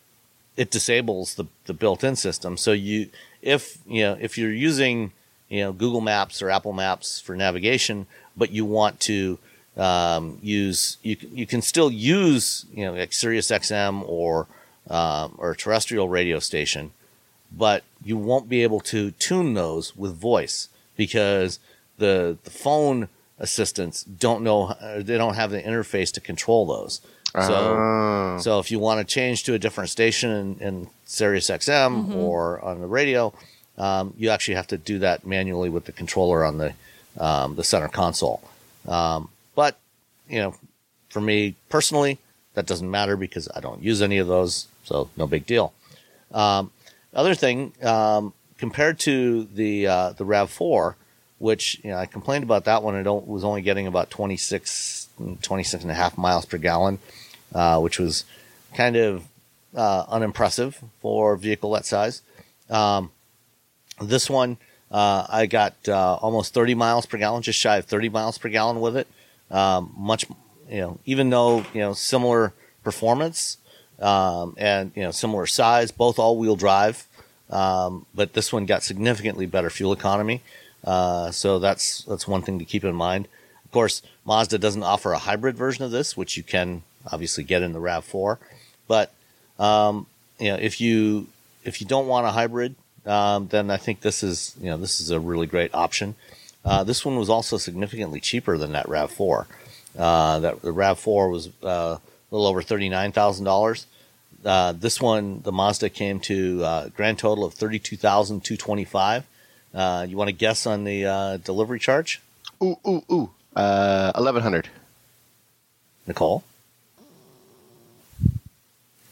it 0.58 0.72
disables 0.72 1.36
the, 1.36 1.46
the 1.66 1.74
built-in 1.74 2.16
system. 2.16 2.58
So 2.58 2.72
you, 2.72 3.10
if 3.42 3.78
you 3.88 4.04
know, 4.04 4.18
if 4.20 4.38
you're 4.38 4.52
using 4.52 5.12
you 5.50 5.62
know 5.62 5.74
Google 5.74 6.02
Maps 6.02 6.42
or 6.42 6.50
Apple 6.50 6.74
Maps 6.74 7.20
for 7.20 7.36
navigation, 7.36 8.08
but 8.36 8.52
you 8.52 8.66
want 8.66 9.00
to 9.02 9.40
um, 9.78 10.40
use 10.42 10.98
you 11.02 11.18
you 11.34 11.46
can 11.46 11.62
still 11.62 11.92
use 11.92 12.66
you 12.74 12.86
know 12.86 12.94
like 12.94 13.14
Sirius 13.14 13.50
XM 13.50 14.04
or 14.08 14.48
um, 14.90 15.36
or 15.38 15.56
terrestrial 15.56 16.10
radio 16.10 16.40
station, 16.40 16.92
but 17.52 17.84
you 18.04 18.18
won't 18.18 18.50
be 18.50 18.64
able 18.64 18.80
to 18.82 19.12
tune 19.12 19.54
those 19.54 19.96
with 19.96 20.16
voice 20.16 20.70
because 20.96 21.60
the 21.98 22.38
the 22.44 22.50
phone 22.50 23.10
assistants 23.40 24.04
don't 24.04 24.44
know 24.44 24.68
uh, 24.68 25.02
they 25.02 25.18
don't 25.18 25.36
have 25.36 25.52
the 25.52 25.62
interface 25.62 26.12
to 26.14 26.22
control 26.22 26.66
those. 26.66 27.02
So 27.34 27.54
Oh. 27.56 28.38
so 28.40 28.60
if 28.60 28.72
you 28.72 28.80
want 28.80 29.00
to 29.08 29.14
change 29.14 29.44
to 29.44 29.54
a 29.54 29.60
different 29.60 29.90
station 29.90 30.32
in, 30.32 30.60
in 30.60 30.88
Sirius 31.06 31.50
XM 31.50 32.14
or 32.16 32.60
on 32.62 32.82
the 32.82 32.88
radio, 32.88 33.34
um, 33.78 34.14
you 34.18 34.30
actually 34.30 34.56
have 34.56 34.68
to 34.68 34.78
do 34.78 35.00
that 35.00 35.26
manually 35.26 35.70
with 35.70 35.86
the 35.86 35.92
controller 35.92 36.44
on 36.44 36.58
the 36.58 36.74
um, 37.20 37.56
the 37.56 37.64
center 37.64 37.88
console. 37.88 38.42
Um, 38.88 39.30
but 39.56 39.78
you 40.30 40.40
know, 40.40 40.56
for 41.10 41.22
me 41.22 41.56
personally, 41.70 42.18
that 42.54 42.66
doesn't 42.66 42.90
matter 42.90 43.16
because 43.18 43.48
I 43.56 43.60
don't 43.60 43.82
use 43.84 44.02
any 44.02 44.18
of 44.18 44.28
those, 44.28 44.68
so 44.84 45.10
no 45.18 45.28
big 45.28 45.46
deal. 45.46 45.74
Um, 46.34 46.72
other 47.14 47.36
thing, 47.36 47.74
um, 47.84 48.34
compared 48.58 49.00
to 49.00 49.46
the 49.54 49.88
uh, 49.88 50.12
the 50.14 50.24
Rav 50.26 50.50
Four, 50.50 50.96
which 51.40 51.80
you 51.84 51.92
know 51.92 51.98
I 51.98 52.06
complained 52.06 52.44
about 52.44 52.66
that 52.66 52.84
one, 52.84 52.96
it 52.96 53.08
o- 53.08 53.16
was 53.26 53.44
only 53.44 53.62
getting 53.62 53.88
about 53.88 54.10
26, 54.10 55.08
26 55.42 55.84
and 55.84 55.92
a 55.92 55.96
half 55.96 56.18
miles 56.18 56.46
per 56.46 56.58
gallon, 56.58 57.00
uh, 57.54 57.80
which 57.80 58.00
was 58.00 58.26
kind 58.74 58.96
of 58.96 59.26
uh, 59.76 60.06
unimpressive 60.08 60.80
for 61.02 61.34
a 61.34 61.38
vehicle 61.38 61.72
that 61.72 61.86
size. 61.86 62.22
Um, 62.70 63.12
this 64.02 64.30
one, 64.30 64.58
uh, 64.92 65.26
I 65.30 65.46
got 65.46 65.76
uh, 65.88 66.16
almost 66.16 66.54
30 66.54 66.76
miles 66.76 67.06
per 67.06 67.18
gallon, 67.18 67.42
just 67.42 67.60
shy 67.60 67.78
of 67.78 67.86
30 67.86 68.10
miles 68.10 68.38
per 68.38 68.50
gallon 68.50 68.82
with 68.82 68.98
it. 68.98 69.08
Um, 69.50 69.94
much, 69.98 70.26
you 70.70 70.82
know, 70.82 71.00
even 71.06 71.30
though 71.30 71.66
you 71.74 71.82
know 71.82 71.94
similar 71.94 72.54
performance 72.84 73.58
um, 74.00 74.56
and 74.58 74.92
you 74.96 75.04
know 75.04 75.12
similar 75.12 75.46
size, 75.46 75.92
both 75.92 76.20
all-wheel 76.20 76.56
drive, 76.56 77.06
um, 77.50 78.06
but 78.16 78.34
this 78.34 78.52
one 78.54 78.66
got 78.66 78.84
significantly 78.84 79.46
better 79.46 79.70
fuel 79.70 79.94
economy. 79.94 80.42
Uh, 80.84 81.32
so 81.32 81.60
that's 81.60 82.04
that's 82.06 82.28
one 82.28 82.42
thing 82.42 82.60
to 82.60 82.66
keep 82.66 82.84
in 82.84 82.96
mind. 82.96 83.28
Of 83.66 83.72
course, 83.72 84.02
Mazda 84.26 84.58
doesn't 84.58 84.84
offer 84.84 85.14
a 85.14 85.20
hybrid 85.20 85.56
version 85.56 85.84
of 85.84 85.92
this, 85.92 86.18
which 86.18 86.38
you 86.38 86.44
can 86.44 86.84
obviously 87.12 87.44
get 87.44 87.62
in 87.62 87.74
the 87.74 87.80
Rav 87.80 88.04
Four, 88.04 88.40
but 88.88 89.12
um, 89.60 90.08
you 90.40 90.50
know 90.50 90.58
if 90.58 90.82
you 90.82 91.28
if 91.64 91.82
you 91.82 91.88
don't 91.88 92.08
want 92.08 92.28
a 92.28 92.32
hybrid, 92.32 92.76
um, 93.06 93.48
then 93.48 93.70
I 93.70 93.78
think 93.78 94.02
this 94.02 94.24
is 94.24 94.56
you 94.60 94.70
know 94.70 94.78
this 94.78 95.00
is 95.00 95.12
a 95.12 95.20
really 95.20 95.48
great 95.48 95.74
option. 95.74 96.16
Uh, 96.64 96.84
this 96.84 97.04
one 97.06 97.18
was 97.18 97.30
also 97.30 97.58
significantly 97.58 98.20
cheaper 98.20 98.58
than 98.58 98.74
that 98.74 98.88
Rav 98.88 99.12
Four. 99.12 99.48
Uh, 99.98 100.40
that 100.40 100.62
the 100.62 100.72
Rav 100.72 101.00
Four 101.00 101.30
was 101.30 101.48
uh, 101.64 101.98
a 101.98 102.00
little 102.32 102.48
over 102.48 102.62
thirty 102.62 102.90
nine 102.90 103.12
thousand 103.12 103.46
dollars. 103.46 103.86
Uh, 104.44 104.72
this 104.72 105.00
one, 105.00 105.42
the 105.42 105.52
Mazda 105.52 105.90
came 105.90 106.20
to 106.22 106.64
uh, 106.64 106.90
grand 106.90 107.20
total 107.20 107.44
of 107.46 107.54
thirty 107.54 107.80
two 107.80 107.98
thousand 107.98 108.44
two 108.44 108.58
twenty 108.58 108.86
five. 108.86 109.26
Uh, 109.74 110.06
you 110.08 110.18
want 110.18 110.28
to 110.28 110.34
guess 110.34 110.66
on 110.66 110.84
the 110.84 111.06
uh, 111.06 111.38
delivery 111.38 111.80
charge, 111.80 112.22
Ooh, 112.62 112.78
ooh, 112.88 113.04
ooh. 113.12 113.30
Uh, 113.56 114.12
eleven 114.16 114.42
hundred. 114.44 114.70
Nicole? 116.08 116.44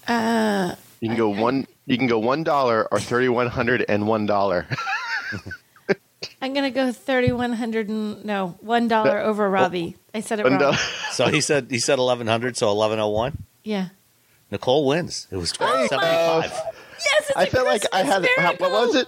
Uh, 0.09 0.75
You 1.01 1.09
can 1.09 1.17
go 1.17 1.29
one. 1.29 1.67
You 1.85 1.97
can 1.97 2.07
go 2.07 2.19
one 2.19 2.43
dollar 2.43 2.87
or 2.91 2.99
thirty 2.99 3.29
one 3.29 3.47
hundred 3.47 3.85
and 3.87 4.07
one 4.07 4.25
dollar. 4.25 4.65
I'm 6.41 6.53
gonna 6.53 6.71
go 6.71 6.91
thirty 6.91 7.31
one 7.31 7.53
hundred 7.53 7.89
and 7.89 8.25
no 8.25 8.57
one 8.59 8.87
dollar 8.87 9.19
over 9.19 9.49
Robbie. 9.49 9.95
I 10.13 10.19
said 10.21 10.39
it 10.39 10.43
One 10.43 10.57
wrong. 10.57 10.75
So 11.11 11.27
he 11.27 11.41
said 11.41 11.67
he 11.69 11.79
said 11.79 11.99
eleven 11.99 12.27
hundred, 12.27 12.57
so 12.57 12.69
eleven 12.69 12.99
oh 12.99 13.09
one. 13.09 13.45
Yeah. 13.63 13.89
Nicole 14.51 14.85
wins. 14.87 15.27
It 15.31 15.37
was 15.37 15.51
twelve 15.51 15.87
seventy 15.87 16.07
five. 16.07 16.51
Yes, 16.51 17.29
it's 17.29 17.37
I 17.37 17.43
a 17.43 17.47
felt 17.47 17.67
like 17.67 17.83
I 17.93 18.03
had. 18.03 18.23
Christmas 18.23 18.45
how- 18.45 18.53
What 18.69 18.71
was 18.87 18.95
it? 18.95 19.07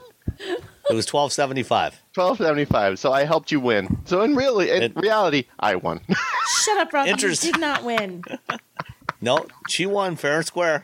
It 0.89 0.93
was 0.93 1.05
twelve 1.05 1.33
seventy 1.33 1.63
five. 1.63 1.99
Twelve 2.13 2.37
seventy 2.37 2.65
five. 2.65 2.99
So 2.99 3.11
I 3.11 3.23
helped 3.25 3.51
you 3.51 3.59
win. 3.59 3.97
So 4.05 4.21
in 4.21 4.35
really, 4.35 4.69
in 4.69 4.83
It- 4.83 4.95
reality, 4.95 5.45
I 5.59 5.75
won. 5.75 6.01
Shut 6.63 6.77
up, 6.77 6.93
Robbie. 6.93 7.09
You 7.09 7.35
did 7.35 7.59
not 7.59 7.83
win. 7.83 8.23
No, 9.21 9.45
she 9.69 9.85
won 9.85 10.15
fair 10.15 10.37
and 10.37 10.45
square. 10.45 10.83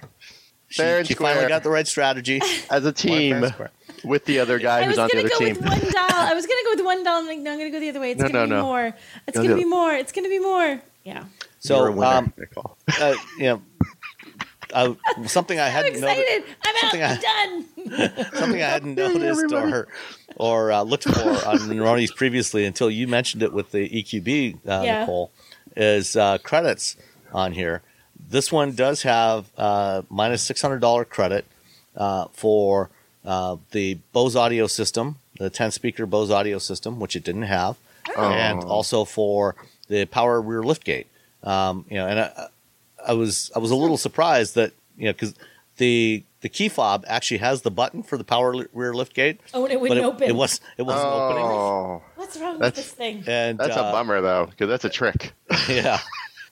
She, 0.69 0.81
Fair 0.81 0.99
and 0.99 1.07
she 1.07 1.13
finally 1.13 1.47
got 1.47 1.63
the 1.63 1.69
right 1.69 1.88
strategy. 1.88 2.41
As 2.69 2.83
a 2.83 2.88
Won 2.88 2.93
fair 2.93 2.93
team 2.93 3.35
and 3.43 3.53
square. 3.53 3.71
with 4.03 4.25
the 4.25 4.39
other 4.39 4.59
guy 4.59 4.79
I 4.81 4.83
who's 4.83 4.97
on 4.97 5.07
the 5.07 5.13
gonna 5.23 5.27
other 5.27 5.29
go 5.29 5.38
team. 5.39 5.55
with 5.55 5.65
one 5.65 5.79
doll. 5.79 5.91
dollar. 6.09 6.29
I 6.29 6.33
was 6.33 6.45
gonna 6.45 6.59
go 6.65 6.69
with 6.75 6.85
one 6.85 7.03
dollar. 7.03 7.19
I'm 7.21 7.27
like, 7.27 7.39
no, 7.39 7.51
I'm 7.53 7.57
gonna 7.57 7.71
go 7.71 7.79
the 7.79 7.89
other 7.89 7.99
way. 8.01 8.11
It's 8.11 8.21
No, 8.21 8.27
gonna 8.27 8.39
no, 8.39 8.45
be 8.45 8.49
no. 8.51 8.61
more. 8.63 8.85
It's 9.27 9.38
Go 9.38 9.43
gonna 9.43 9.55
the- 9.55 9.61
be 9.61 9.65
more. 9.65 9.93
It's 9.93 10.11
gonna 10.11 10.27
be 10.29 10.39
more. 10.39 10.81
Yeah. 11.05 11.23
So, 11.59 11.77
You're 11.77 11.88
a 11.88 11.91
winner, 11.93 12.11
um, 12.17 12.33
Nicole. 12.38 12.77
uh, 12.99 13.13
you 13.39 13.43
know, 13.45 13.61
uh, 14.73 14.93
something 15.25 15.57
I 15.57 15.67
I'm 15.67 15.71
hadn't 15.71 16.01
noticed. 16.01 16.19
excited. 16.19 16.43
I'm 16.65 16.75
something 16.81 17.03
I- 17.03 17.13
I'm 17.13 17.65
done. 18.11 18.25
something 18.35 18.61
I 18.61 18.67
hadn't 18.67 18.95
noticed 18.95 19.53
or 19.53 19.88
or 20.35 20.71
uh, 20.73 20.81
looked 20.83 21.05
for 21.05 21.47
on 21.47 21.79
one 21.79 21.88
of 21.88 21.97
these 21.97 22.11
previously 22.11 22.65
until 22.65 22.91
you 22.91 23.07
mentioned 23.07 23.41
it 23.41 23.53
with 23.53 23.71
the 23.71 23.88
EQB, 23.89 24.55
uh, 24.67 24.81
Yeah. 24.83 24.99
Nicole, 24.99 25.31
is 25.77 26.15
uh, 26.17 26.38
credits 26.39 26.97
on 27.31 27.53
here. 27.53 27.81
This 28.30 28.51
one 28.51 28.73
does 28.73 29.03
have 29.03 29.45
uh, 29.57 30.01
minus 30.09 30.41
six 30.43 30.61
hundred 30.61 30.80
dollar 30.80 31.05
credit 31.05 31.45
uh, 31.95 32.25
for 32.34 32.89
uh, 33.25 33.57
the 33.71 33.95
Bose 34.13 34.36
audio 34.36 34.67
system, 34.67 35.17
the 35.39 35.49
ten 35.49 35.71
speaker 35.71 36.05
Bose 36.05 36.30
audio 36.32 36.57
system, 36.59 36.99
which 36.99 37.15
it 37.15 37.23
didn't 37.23 37.43
have, 37.43 37.78
and 38.17 38.63
Oh. 38.63 38.67
also 38.67 39.05
for 39.05 39.55
the 39.88 40.05
power 40.05 40.41
rear 40.41 40.61
liftgate. 40.61 41.05
Um, 41.43 41.86
you 41.89 41.97
know, 41.97 42.07
and 42.07 42.19
I, 42.19 42.47
I 43.07 43.13
was 43.13 43.51
I 43.55 43.59
was 43.59 43.71
a 43.71 43.75
little 43.75 43.97
surprised 43.97 44.55
that 44.55 44.73
you 44.97 45.05
know 45.05 45.13
because 45.13 45.34
the 45.78 46.23
the 46.41 46.49
key 46.49 46.67
fob 46.67 47.05
actually 47.07 47.38
has 47.38 47.61
the 47.61 47.71
button 47.71 48.03
for 48.03 48.17
the 48.17 48.23
power 48.25 48.53
li- 48.53 48.65
rear 48.73 48.91
liftgate. 48.93 49.38
Oh, 49.53 49.63
and 49.63 49.71
it 49.71 49.75
but 49.75 49.82
wouldn't 49.82 49.99
it, 49.99 50.03
open. 50.03 50.28
it 50.30 50.36
was 50.36 50.59
it 50.78 50.82
wasn't 50.84 51.05
opening. 51.13 51.45
Oh, 51.45 52.01
What's 52.15 52.36
wrong 52.38 52.59
That's- 52.59 52.75
with 52.75 52.75
this 52.75 52.91
thing? 52.93 53.23
And 53.25 53.57
that's 53.57 53.78
uh, 53.78 53.80
a 53.82 53.91
bummer 53.93 54.19
though, 54.19 54.47
because 54.47 54.67
that's 54.67 54.84
a 54.86 54.89
trick. 54.89 55.32
Yeah. 55.69 55.99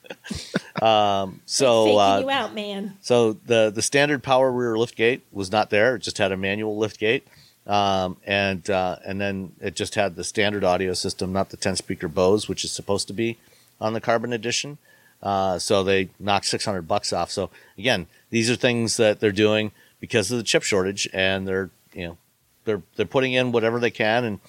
um, 0.82 1.40
so 1.46 1.98
uh, 1.98 2.20
you 2.20 2.30
out, 2.30 2.54
man. 2.54 2.96
so 3.00 3.32
the 3.32 3.70
the 3.74 3.82
standard 3.82 4.22
power 4.22 4.50
rear 4.50 4.76
lift 4.76 4.96
gate 4.96 5.22
was 5.32 5.50
not 5.50 5.70
there. 5.70 5.96
It 5.96 6.00
just 6.00 6.18
had 6.18 6.32
a 6.32 6.36
manual 6.36 6.78
liftgate. 6.78 7.22
Um, 7.66 8.16
and 8.24 8.68
uh, 8.70 8.96
and 9.04 9.20
then 9.20 9.52
it 9.60 9.74
just 9.74 9.96
had 9.96 10.14
the 10.14 10.22
standard 10.22 10.62
audio 10.62 10.92
system, 10.92 11.32
not 11.32 11.50
the 11.50 11.56
10 11.56 11.76
speaker 11.76 12.06
Bose, 12.06 12.48
which 12.48 12.64
is 12.64 12.70
supposed 12.70 13.08
to 13.08 13.12
be 13.12 13.38
on 13.80 13.92
the 13.92 14.00
Carbon 14.00 14.32
Edition. 14.32 14.78
Uh, 15.22 15.58
so 15.58 15.82
they 15.82 16.10
knocked 16.20 16.46
600 16.46 16.82
bucks 16.82 17.12
off. 17.12 17.30
So 17.30 17.50
again, 17.76 18.06
these 18.30 18.48
are 18.50 18.56
things 18.56 18.96
that 18.98 19.18
they're 19.18 19.32
doing 19.32 19.72
because 19.98 20.30
of 20.30 20.38
the 20.38 20.44
chip 20.44 20.62
shortage, 20.62 21.08
and 21.12 21.48
they're 21.48 21.70
you 21.92 22.06
know 22.06 22.18
they're 22.64 22.82
they're 22.94 23.06
putting 23.06 23.32
in 23.32 23.50
whatever 23.50 23.80
they 23.80 23.90
can, 23.90 24.24
and 24.24 24.40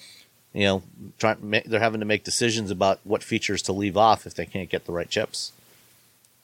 you 0.52 0.64
know 0.64 0.82
trying 1.18 1.62
they're 1.66 1.80
having 1.80 2.00
to 2.00 2.06
make 2.06 2.22
decisions 2.22 2.70
about 2.70 3.00
what 3.02 3.24
features 3.24 3.62
to 3.62 3.72
leave 3.72 3.96
off 3.96 4.26
if 4.26 4.34
they 4.34 4.46
can't 4.46 4.70
get 4.70 4.84
the 4.84 4.92
right 4.92 5.10
chips. 5.10 5.52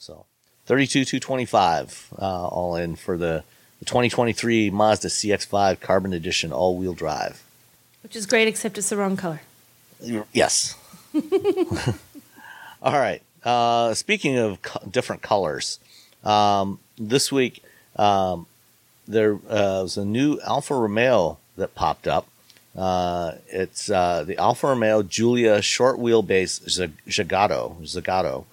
So 0.04 0.26
32 0.66 1.06
225 1.06 2.08
uh, 2.20 2.48
all 2.48 2.76
in 2.76 2.94
for 2.94 3.16
the, 3.16 3.42
the 3.78 3.86
2023 3.86 4.68
Mazda 4.68 5.08
CX5 5.08 5.80
Carbon 5.80 6.12
Edition 6.12 6.52
all 6.52 6.76
wheel 6.76 6.92
drive. 6.92 7.42
Which 8.02 8.14
is 8.14 8.26
great, 8.26 8.46
except 8.46 8.76
it's 8.76 8.90
the 8.90 8.98
wrong 8.98 9.16
color. 9.16 9.40
Yes. 10.34 10.76
All 12.82 12.92
right. 12.92 13.22
Uh, 13.42 13.94
speaking 13.94 14.36
of 14.36 14.60
co- 14.60 14.86
different 14.90 15.22
colors, 15.22 15.78
um, 16.22 16.80
this 16.98 17.32
week 17.32 17.64
um, 17.96 18.46
there 19.08 19.36
uh, 19.48 19.80
was 19.80 19.96
a 19.96 20.04
new 20.04 20.38
Alfa 20.46 20.74
Romeo 20.74 21.38
that 21.56 21.74
popped 21.74 22.06
up. 22.06 22.28
Uh, 22.76 23.36
it's 23.48 23.88
uh, 23.88 24.22
the 24.22 24.36
Alfa 24.36 24.66
Romeo 24.66 25.02
Giulia 25.02 25.62
short 25.62 25.98
wheelbase 25.98 26.60
Zagato. 27.08 27.80
Zagato. 27.80 28.44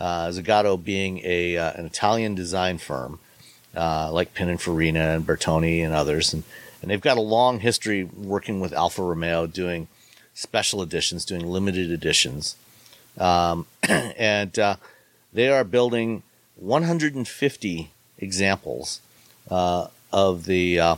Uh, 0.00 0.28
Zagato 0.30 0.82
being 0.82 1.20
a 1.24 1.58
uh, 1.58 1.72
an 1.72 1.84
Italian 1.84 2.34
design 2.34 2.78
firm 2.78 3.20
uh, 3.76 4.10
like 4.10 4.34
Pininfarina 4.34 5.14
and 5.14 5.26
Bertone 5.26 5.84
and 5.84 5.92
others, 5.92 6.32
and 6.32 6.42
and 6.82 6.90
they've 6.90 7.00
got 7.00 7.18
a 7.18 7.22
long 7.22 7.60
history 7.60 8.04
working 8.04 8.60
with 8.60 8.72
Alfa 8.72 9.02
Romeo 9.02 9.46
doing 9.46 9.88
special 10.34 10.82
editions, 10.82 11.24
doing 11.24 11.46
limited 11.46 11.90
editions. 11.90 12.56
Um, 13.18 13.66
and 13.88 14.58
uh, 14.58 14.76
they 15.32 15.48
are 15.48 15.64
building 15.64 16.22
150 16.56 17.90
examples 18.18 19.00
uh, 19.50 19.88
of 20.12 20.46
the 20.46 20.80
uh, 20.80 20.96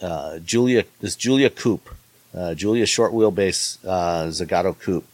uh, 0.00 0.38
Giulia, 0.38 0.84
this 1.00 1.16
Giulia 1.16 1.50
Coupe, 1.50 1.88
uh, 2.34 2.54
Giulia 2.54 2.86
short 2.86 3.12
wheelbase 3.12 3.78
uh, 3.84 4.28
Zagato 4.28 4.78
Coupe 4.78 5.06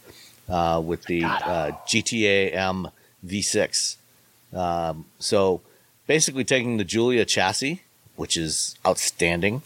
uh, 0.47 0.81
with 0.83 1.03
the 1.05 1.23
uh, 1.25 1.71
GTA 1.87 2.55
M 2.55 2.87
V6. 3.25 3.95
Um, 4.53 5.05
so 5.19 5.61
basically 6.07 6.43
taking 6.43 6.77
the 6.77 6.83
Giulia 6.83 7.25
chassis, 7.25 7.81
which 8.15 8.35
is 8.37 8.75
outstanding, 8.85 9.61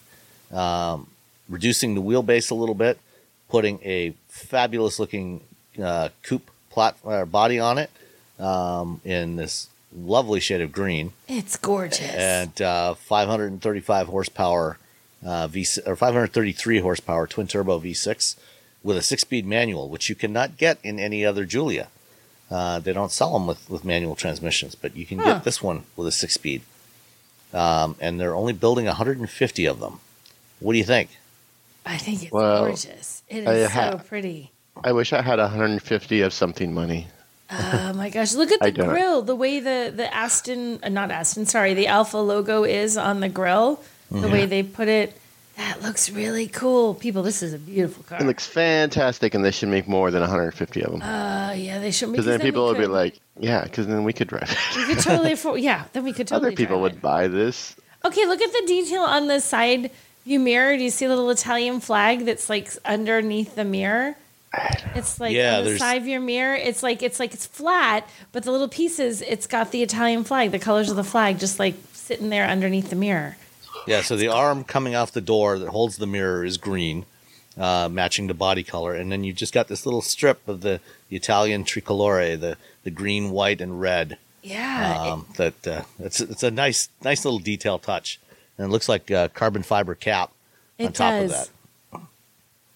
um, 0.51 1.07
reducing 1.49 1.95
the 1.95 2.01
wheelbase 2.01 2.51
a 2.51 2.55
little 2.55 2.75
bit, 2.75 2.99
putting 3.49 3.79
a 3.83 4.13
fabulous 4.27 4.99
looking 4.99 5.41
uh, 5.81 6.09
coupe 6.23 6.49
plat- 6.69 6.97
uh, 7.05 7.25
body 7.25 7.59
on 7.59 7.77
it 7.77 7.89
um, 8.39 8.99
in 9.03 9.35
this 9.35 9.69
lovely 9.95 10.39
shade 10.39 10.59
of 10.61 10.71
green 10.71 11.13
It's 11.27 11.55
gorgeous. 11.55 12.01
and 12.01 12.59
uh, 12.61 12.95
535 12.95 14.07
horsepower 14.07 14.77
uh, 15.23 15.47
V 15.47 15.65
or 15.85 15.95
533 15.95 16.79
horsepower 16.79 17.27
twin 17.27 17.47
turbo 17.47 17.79
V6 17.79 18.35
with 18.83 18.97
a 18.97 19.01
six 19.01 19.21
speed 19.21 19.45
manual, 19.45 19.87
which 19.87 20.09
you 20.09 20.15
cannot 20.15 20.57
get 20.57 20.77
in 20.83 20.99
any 20.99 21.23
other 21.25 21.45
Giulia. 21.45 21.87
Uh, 22.53 22.77
they 22.79 22.93
don't 22.93 23.11
sell 23.11 23.33
them 23.33 23.47
with, 23.47 23.67
with 23.69 23.83
manual 23.83 24.15
transmissions, 24.15 24.75
but 24.75 24.95
you 24.95 25.05
can 25.05 25.17
Huh. 25.17 25.25
get 25.33 25.43
this 25.43 25.59
one 25.63 25.83
with 25.95 26.07
a 26.07 26.11
six 26.11 26.35
speed. 26.35 26.61
Um, 27.53 27.95
and 27.99 28.19
they're 28.19 28.35
only 28.35 28.53
building 28.53 28.85
150 28.85 29.65
of 29.65 29.79
them. 29.79 29.99
What 30.59 30.73
do 30.73 30.77
you 30.77 30.83
think? 30.85 31.09
I 31.85 31.97
think 31.97 32.23
it's 32.23 32.31
Well, 32.31 32.65
gorgeous. 32.65 33.23
It 33.27 33.47
is 33.47 33.69
ha- 33.71 33.91
so 33.91 33.97
pretty. 33.97 34.51
I 34.83 34.91
wish 34.91 35.13
I 35.13 35.21
had 35.21 35.39
150 35.39 36.21
of 36.21 36.31
something 36.33 36.73
money. 36.73 37.07
Oh 37.51 37.93
my 37.93 38.09
gosh! 38.09 38.33
Look 38.33 38.51
at 38.51 38.59
the 38.67 38.71
grill. 38.71 39.21
The 39.21 39.35
way 39.35 39.59
the 39.59 39.91
the 39.95 40.11
Aston, 40.13 40.79
uh, 40.81 40.89
not 40.89 41.11
Aston, 41.11 41.45
sorry, 41.45 41.73
the 41.75 41.87
Alfa 41.87 42.17
logo 42.17 42.63
is 42.63 42.97
on 42.97 43.19
the 43.19 43.29
grill. 43.29 43.81
The 44.09 44.29
way 44.29 44.45
they 44.45 44.61
put 44.63 44.87
it, 44.87 45.17
that 45.57 45.81
looks 45.83 46.09
really 46.09 46.47
cool. 46.47 46.95
People, 46.95 47.21
this 47.23 47.43
is 47.43 47.53
a 47.53 47.59
beautiful 47.59 48.03
car. 48.03 48.19
It 48.19 48.25
looks 48.25 48.47
fantastic, 48.47 49.33
and 49.35 49.45
they 49.45 49.51
should 49.51 49.69
make 49.69 49.87
more 49.87 50.09
than 50.11 50.21
150 50.21 50.83
of 50.83 50.91
them. 50.93 51.01
uh, 51.01 51.51
yeah, 51.53 51.79
they 51.79 51.91
should. 51.91 52.09
Make 52.09 52.17
that. 52.17 52.23
Because 52.23 52.25
then 52.25 52.39
we 52.39 52.45
people 52.45 52.65
would 52.67 52.77
be 52.77 52.87
like, 52.87 53.19
yeah, 53.39 53.63
because 53.63 53.87
then 53.87 54.03
we 54.03 54.13
could 54.13 54.27
drive 54.29 54.49
it. 54.51 54.75
we 54.77 54.85
could 54.95 54.99
totally 55.03 55.31
afford. 55.37 55.59
Yeah, 55.61 55.85
then 55.93 56.03
we 56.03 56.13
could 56.13 56.27
totally. 56.27 56.47
Other 56.47 56.55
people 56.55 56.75
drive 56.77 56.81
would 56.81 56.91
it. 56.93 57.01
buy 57.01 57.27
this. 57.27 57.75
Okay, 58.05 58.25
look 58.25 58.41
at 58.41 58.51
the 58.51 58.63
detail 58.67 59.01
on 59.03 59.27
the 59.27 59.39
side 59.39 59.91
view 60.25 60.39
mirror. 60.39 60.75
Do 60.77 60.83
you 60.83 60.89
see 60.89 61.05
a 61.05 61.09
little 61.09 61.29
Italian 61.29 61.79
flag 61.79 62.25
that's 62.25 62.49
like 62.49 62.71
underneath 62.85 63.55
the 63.55 63.63
mirror? 63.65 64.15
It's 64.95 65.19
like 65.19 65.33
Yeah, 65.33 65.57
on 65.57 65.63
the 65.63 65.69
there's- 65.71 65.79
side 65.79 66.03
view 66.03 66.19
mirror. 66.19 66.55
It's 66.55 66.83
like 66.83 67.01
it's 67.03 67.19
like 67.19 67.33
it's 67.33 67.45
flat, 67.47 68.07
but 68.31 68.43
the 68.43 68.51
little 68.51 68.67
pieces, 68.69 69.21
it's 69.21 69.47
got 69.47 69.71
the 69.71 69.81
Italian 69.83 70.23
flag, 70.23 70.51
the 70.51 70.59
colors 70.59 70.89
of 70.89 70.95
the 70.95 71.03
flag, 71.03 71.39
just 71.39 71.59
like 71.59 71.75
sitting 71.93 72.29
there 72.29 72.45
underneath 72.45 72.89
the 72.89 72.95
mirror. 72.95 73.35
Yeah, 73.87 74.01
so 74.01 74.15
the 74.15 74.27
arm 74.27 74.63
coming 74.63 74.95
off 74.95 75.11
the 75.11 75.21
door 75.21 75.59
that 75.59 75.69
holds 75.69 75.97
the 75.97 76.07
mirror 76.07 76.43
is 76.45 76.57
green, 76.57 77.05
uh, 77.57 77.89
matching 77.91 78.27
the 78.27 78.33
body 78.33 78.63
color, 78.63 78.93
and 78.93 79.11
then 79.11 79.23
you 79.23 79.33
just 79.33 79.53
got 79.53 79.67
this 79.67 79.85
little 79.85 80.01
strip 80.01 80.47
of 80.47 80.61
the, 80.61 80.79
the 81.09 81.15
Italian 81.15 81.63
tricolore, 81.63 82.39
the 82.39 82.57
the 82.83 82.91
green, 82.91 83.31
white, 83.31 83.61
and 83.61 83.79
red. 83.79 84.17
Yeah, 84.41 85.01
Um, 85.01 85.27
that 85.37 85.67
uh, 85.67 85.83
it's 85.99 86.19
it's 86.19 86.43
a 86.43 86.51
nice 86.51 86.89
nice 87.03 87.23
little 87.23 87.39
detail 87.39 87.79
touch, 87.79 88.19
and 88.57 88.67
it 88.67 88.71
looks 88.71 88.89
like 88.89 89.09
a 89.09 89.29
carbon 89.33 89.63
fiber 89.63 89.95
cap 89.95 90.31
on 90.79 90.91
top 90.91 91.13
does. 91.13 91.23
of 91.23 91.29
that. 91.29 92.01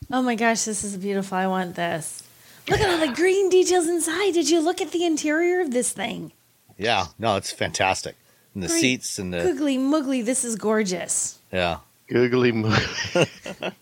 Oh 0.09 0.21
my 0.21 0.35
gosh, 0.35 0.63
this 0.63 0.83
is 0.85 0.95
beautiful. 0.95 1.37
I 1.37 1.47
want 1.47 1.75
this. 1.75 2.23
Look 2.69 2.79
at 2.79 2.89
all 2.89 3.05
the 3.05 3.13
green 3.13 3.49
details 3.49 3.87
inside. 3.87 4.33
Did 4.33 4.49
you 4.49 4.61
look 4.61 4.79
at 4.81 4.91
the 4.91 5.05
interior 5.05 5.59
of 5.61 5.71
this 5.71 5.91
thing? 5.91 6.31
Yeah, 6.77 7.07
no, 7.17 7.35
it's 7.35 7.51
fantastic. 7.51 8.15
And 8.57 8.63
the 8.63 8.69
Great. 8.69 8.81
seats 8.81 9.19
and 9.19 9.31
the 9.31 9.43
Googly 9.43 9.77
muggly, 9.77 10.25
this 10.25 10.43
is 10.43 10.55
gorgeous. 10.55 11.37
yeah. 11.51 11.77
Googly 12.09 12.51
Moogly. 12.51 13.29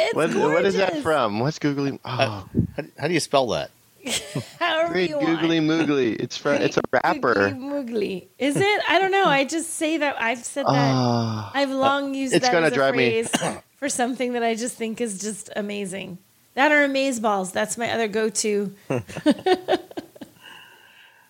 It's 0.00 0.14
What, 0.14 0.32
what 0.36 0.64
is 0.64 0.76
that 0.76 0.98
from? 1.02 1.40
What's 1.40 1.58
googly? 1.58 1.98
Oh, 2.04 2.08
How, 2.08 2.48
how 2.96 3.08
do 3.08 3.14
you 3.14 3.18
spell 3.18 3.48
that? 3.48 3.72
However 4.60 4.92
great 4.92 5.10
you 5.10 5.16
want. 5.16 5.26
googly 5.40 5.58
moogly. 5.58 6.14
It's 6.20 6.36
from. 6.36 6.62
It's 6.62 6.76
a 6.76 6.82
Googly 6.82 7.00
rapper. 7.02 7.34
Moogly. 7.50 8.26
Is 8.38 8.56
it? 8.56 8.80
I 8.88 9.00
don't 9.00 9.10
know. 9.10 9.24
I 9.24 9.44
just 9.44 9.70
say 9.70 9.96
that. 9.96 10.14
I've 10.22 10.44
said 10.44 10.66
that. 10.66 10.70
Ah, 10.94 11.50
I've 11.52 11.70
long 11.70 12.14
used 12.14 12.32
it's 12.34 12.46
that 12.46 12.52
gonna 12.52 12.66
as 12.66 12.72
a 12.72 12.76
drive 12.76 12.94
me- 12.94 13.24
phrase 13.24 13.32
for 13.78 13.88
something 13.88 14.34
that 14.34 14.44
I 14.44 14.54
just 14.54 14.76
think 14.76 15.00
is 15.00 15.18
just 15.20 15.50
amazing. 15.56 16.18
That 16.54 16.70
or 16.70 16.84
amaze 16.84 17.18
balls. 17.18 17.50
That's 17.50 17.76
my 17.76 17.90
other 17.90 18.06
go-to. 18.06 18.72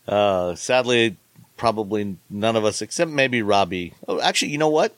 Uh, 0.07 0.55
sadly, 0.55 1.17
probably 1.59 2.17
none 2.31 2.57
of 2.57 2.65
us, 2.65 2.81
except 2.81 3.11
maybe 3.11 3.43
Robbie. 3.43 3.93
Oh, 4.07 4.21
actually, 4.21 4.53
you 4.53 4.59
know 4.59 4.71
what? 4.71 4.95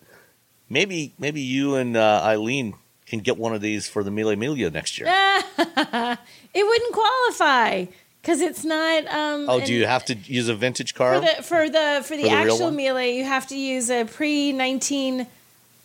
Maybe 0.68 1.12
maybe 1.18 1.40
you 1.40 1.74
and 1.74 1.96
uh, 1.96 2.20
Eileen 2.22 2.74
can 3.06 3.18
get 3.18 3.36
one 3.36 3.52
of 3.52 3.60
these 3.60 3.88
for 3.88 4.04
the 4.04 4.10
Mille 4.12 4.36
Miglia 4.36 4.72
next 4.72 4.98
year. 4.98 5.08
it 5.58 6.18
wouldn't 6.54 6.92
qualify 6.94 7.86
because 8.22 8.40
it's 8.40 8.64
not. 8.64 9.06
Um, 9.08 9.46
oh, 9.48 9.60
do 9.60 9.74
you 9.74 9.86
have 9.86 10.04
to 10.04 10.14
use 10.14 10.48
a 10.48 10.54
vintage 10.54 10.94
car? 10.94 11.14
for 11.14 11.20
the 11.20 11.42
for 11.42 11.68
the 11.68 12.02
for 12.04 12.16
the, 12.16 12.22
For 12.22 12.28
the 12.28 12.30
actual 12.30 12.66
one? 12.66 12.76
Miele? 12.76 13.02
You 13.02 13.24
have 13.24 13.48
to 13.48 13.56
use 13.56 13.90
a 13.90 14.04
pre 14.04 14.52
nineteen 14.52 15.26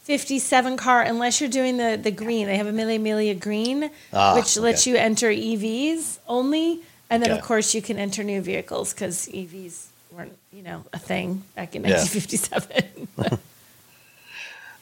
fifty 0.03 0.37
seven 0.37 0.77
car 0.77 1.01
unless 1.01 1.41
you're 1.41 1.49
doing 1.49 1.77
the 1.77 1.99
the 2.01 2.11
green. 2.11 2.45
They 2.45 2.57
have 2.57 2.67
a 2.67 2.71
Mille 2.71 2.99
Miglia 2.99 3.39
green, 3.39 3.89
Ah, 4.13 4.35
which 4.35 4.55
lets 4.57 4.83
okay. 4.83 4.91
you 4.91 4.97
enter 4.97 5.29
EVs 5.29 6.19
only. 6.27 6.81
And 7.09 7.21
then, 7.21 7.31
of 7.31 7.43
course, 7.43 7.75
you 7.75 7.83
can 7.83 7.97
enter 7.99 8.23
new 8.23 8.41
vehicles 8.41 8.91
because 8.91 9.27
EVs 9.27 9.87
weren't, 10.15 10.37
you 10.51 10.63
know, 10.63 10.83
a 10.93 10.99
thing 10.99 11.43
back 11.55 11.75
in 11.75 11.83
Yeah. 11.83 11.97
1957. 12.03 13.07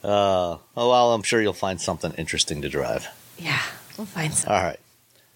Uh, 0.03 0.57
oh 0.75 0.89
well, 0.89 1.13
I'm 1.13 1.23
sure 1.23 1.41
you'll 1.41 1.53
find 1.53 1.79
something 1.79 2.11
interesting 2.17 2.61
to 2.61 2.67
drive. 2.67 3.07
yeah, 3.39 3.61
we'll 3.97 4.05
find 4.05 4.33
some. 4.33 4.51
All 4.53 4.61
right. 4.61 4.79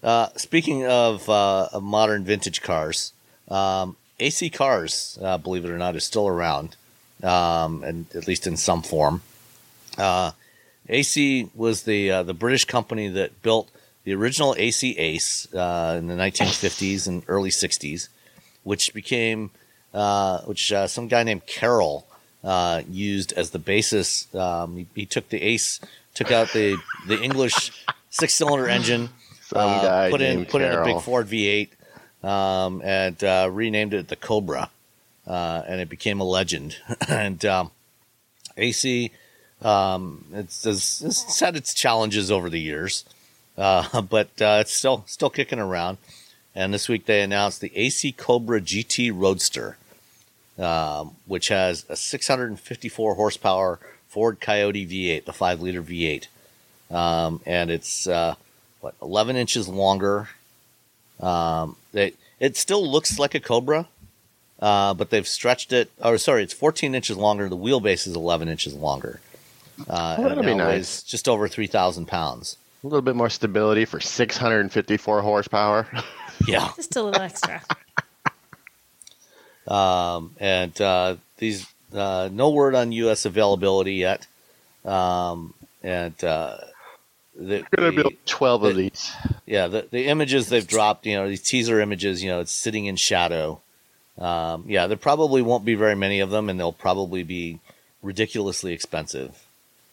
Uh, 0.02 0.28
speaking 0.36 0.84
of, 0.86 1.26
uh, 1.28 1.68
of 1.72 1.82
modern 1.82 2.22
vintage 2.22 2.60
cars, 2.60 3.14
um, 3.50 3.96
AC 4.20 4.50
Cars, 4.50 5.18
uh, 5.22 5.38
believe 5.38 5.64
it 5.64 5.70
or 5.70 5.78
not, 5.78 5.96
is 5.96 6.04
still 6.04 6.28
around, 6.28 6.76
um, 7.22 7.82
and 7.82 8.14
at 8.14 8.26
least 8.28 8.46
in 8.46 8.58
some 8.58 8.82
form. 8.82 9.22
Uh, 9.96 10.32
AC 10.88 11.48
was 11.54 11.84
the 11.84 12.10
uh, 12.10 12.22
the 12.22 12.34
British 12.34 12.66
company 12.66 13.08
that 13.08 13.40
built 13.42 13.70
the 14.04 14.14
original 14.14 14.54
AC 14.58 14.98
Ace 14.98 15.52
uh, 15.54 15.96
in 15.98 16.08
the 16.08 16.14
1950s 16.14 17.08
and 17.08 17.22
early 17.26 17.50
60s, 17.50 18.08
which 18.64 18.92
became 18.92 19.50
uh, 19.98 20.42
which 20.42 20.72
uh, 20.72 20.86
some 20.86 21.08
guy 21.08 21.22
named 21.24 21.46
Carroll 21.46 22.06
uh, 22.44 22.82
used 22.88 23.32
as 23.32 23.50
the 23.50 23.58
basis. 23.58 24.32
Um, 24.34 24.76
he, 24.76 24.86
he 24.94 25.06
took 25.06 25.28
the 25.28 25.42
Ace, 25.42 25.80
took 26.14 26.30
out 26.30 26.52
the 26.52 26.76
the 27.06 27.20
English 27.20 27.72
six 28.10 28.34
cylinder 28.34 28.68
engine, 28.68 29.08
Some 29.48 29.60
uh, 29.60 29.82
guy 29.82 30.10
put 30.10 30.20
in 30.20 30.44
put 30.44 30.60
in 30.60 30.70
a 30.70 30.84
big 30.84 31.00
Ford 31.00 31.26
V8, 31.26 31.70
um, 32.22 32.82
and 32.84 33.22
uh, 33.24 33.48
renamed 33.50 33.94
it 33.94 34.08
the 34.08 34.16
Cobra, 34.16 34.68
uh, 35.26 35.62
and 35.66 35.80
it 35.80 35.88
became 35.88 36.20
a 36.20 36.24
legend. 36.24 36.76
and 37.08 37.42
um, 37.46 37.70
AC, 38.58 39.10
um, 39.62 40.26
it's, 40.34 40.66
it's, 40.66 41.00
it's 41.00 41.40
had 41.40 41.56
its 41.56 41.72
challenges 41.72 42.30
over 42.30 42.50
the 42.50 42.60
years, 42.60 43.06
uh, 43.56 44.02
but 44.10 44.28
uh, 44.42 44.58
it's 44.60 44.74
still 44.74 45.04
still 45.06 45.30
kicking 45.30 45.58
around. 45.58 45.96
And 46.54 46.74
this 46.74 46.86
week 46.86 47.06
they 47.06 47.22
announced 47.22 47.62
the 47.62 47.72
AC 47.74 48.12
Cobra 48.12 48.60
GT 48.60 49.10
Roadster, 49.14 49.78
um, 50.58 51.16
which 51.26 51.48
has 51.48 51.84
a 51.88 51.96
654 51.96 53.14
horsepower 53.14 53.78
Ford 54.08 54.40
Coyote 54.40 54.86
V8, 54.86 55.24
the 55.24 55.32
five 55.32 55.60
liter 55.60 55.82
V8, 55.82 56.26
um, 56.90 57.40
and 57.46 57.70
it's 57.70 58.06
uh, 58.06 58.34
what 58.80 58.94
11 59.02 59.36
inches 59.36 59.68
longer. 59.68 60.28
Um, 61.20 61.76
they, 61.92 62.14
it 62.40 62.56
still 62.56 62.88
looks 62.90 63.18
like 63.18 63.34
a 63.34 63.40
Cobra, 63.40 63.86
uh, 64.60 64.94
but 64.94 65.10
they've 65.10 65.26
stretched 65.28 65.72
it. 65.72 65.90
Or 66.02 66.16
sorry, 66.18 66.42
it's 66.42 66.52
14 66.54 66.94
inches 66.94 67.16
longer. 67.16 67.48
The 67.48 67.56
wheelbase 67.56 68.06
is 68.06 68.14
11 68.16 68.48
inches 68.48 68.74
longer. 68.74 69.20
Uh, 69.88 70.16
Oh, 70.18 70.28
that'll 70.28 70.42
be 70.44 70.54
nice. 70.54 71.02
just 71.02 71.28
over 71.28 71.46
3,000 71.48 72.06
pounds. 72.06 72.56
A 72.82 72.86
little 72.86 73.02
bit 73.02 73.16
more 73.16 73.28
stability 73.30 73.84
for 73.84 74.00
654 74.00 75.22
horsepower. 75.22 75.86
Yeah. 76.46 76.70
Just 76.76 76.94
a 76.94 77.02
little 77.02 77.20
extra. 77.20 77.60
Um, 79.68 80.34
and 80.40 80.78
uh, 80.80 81.16
these 81.38 81.66
uh, 81.94 82.28
no 82.32 82.50
word 82.50 82.74
on 82.74 82.92
U.S. 82.92 83.24
availability 83.24 83.94
yet. 83.94 84.26
Um, 84.84 85.54
and 85.82 86.22
uh, 86.24 86.58
the, 87.36 87.64
Gonna 87.76 87.90
the- 87.90 88.02
build 88.02 88.14
12 88.26 88.62
of 88.64 88.76
these. 88.76 89.12
yeah, 89.46 89.66
the, 89.68 89.86
the 89.90 90.06
images 90.06 90.48
they've 90.48 90.66
dropped, 90.66 91.06
you 91.06 91.14
know, 91.16 91.28
these 91.28 91.42
teaser 91.42 91.80
images, 91.80 92.22
you 92.22 92.30
know, 92.30 92.40
it's 92.40 92.52
sitting 92.52 92.86
in 92.86 92.96
shadow. 92.96 93.60
Um, 94.18 94.64
yeah, 94.66 94.86
there 94.88 94.96
probably 94.96 95.42
won't 95.42 95.64
be 95.64 95.74
very 95.76 95.94
many 95.94 96.20
of 96.20 96.30
them, 96.30 96.48
and 96.48 96.58
they'll 96.58 96.72
probably 96.72 97.22
be 97.22 97.60
ridiculously 98.02 98.72
expensive. 98.72 99.44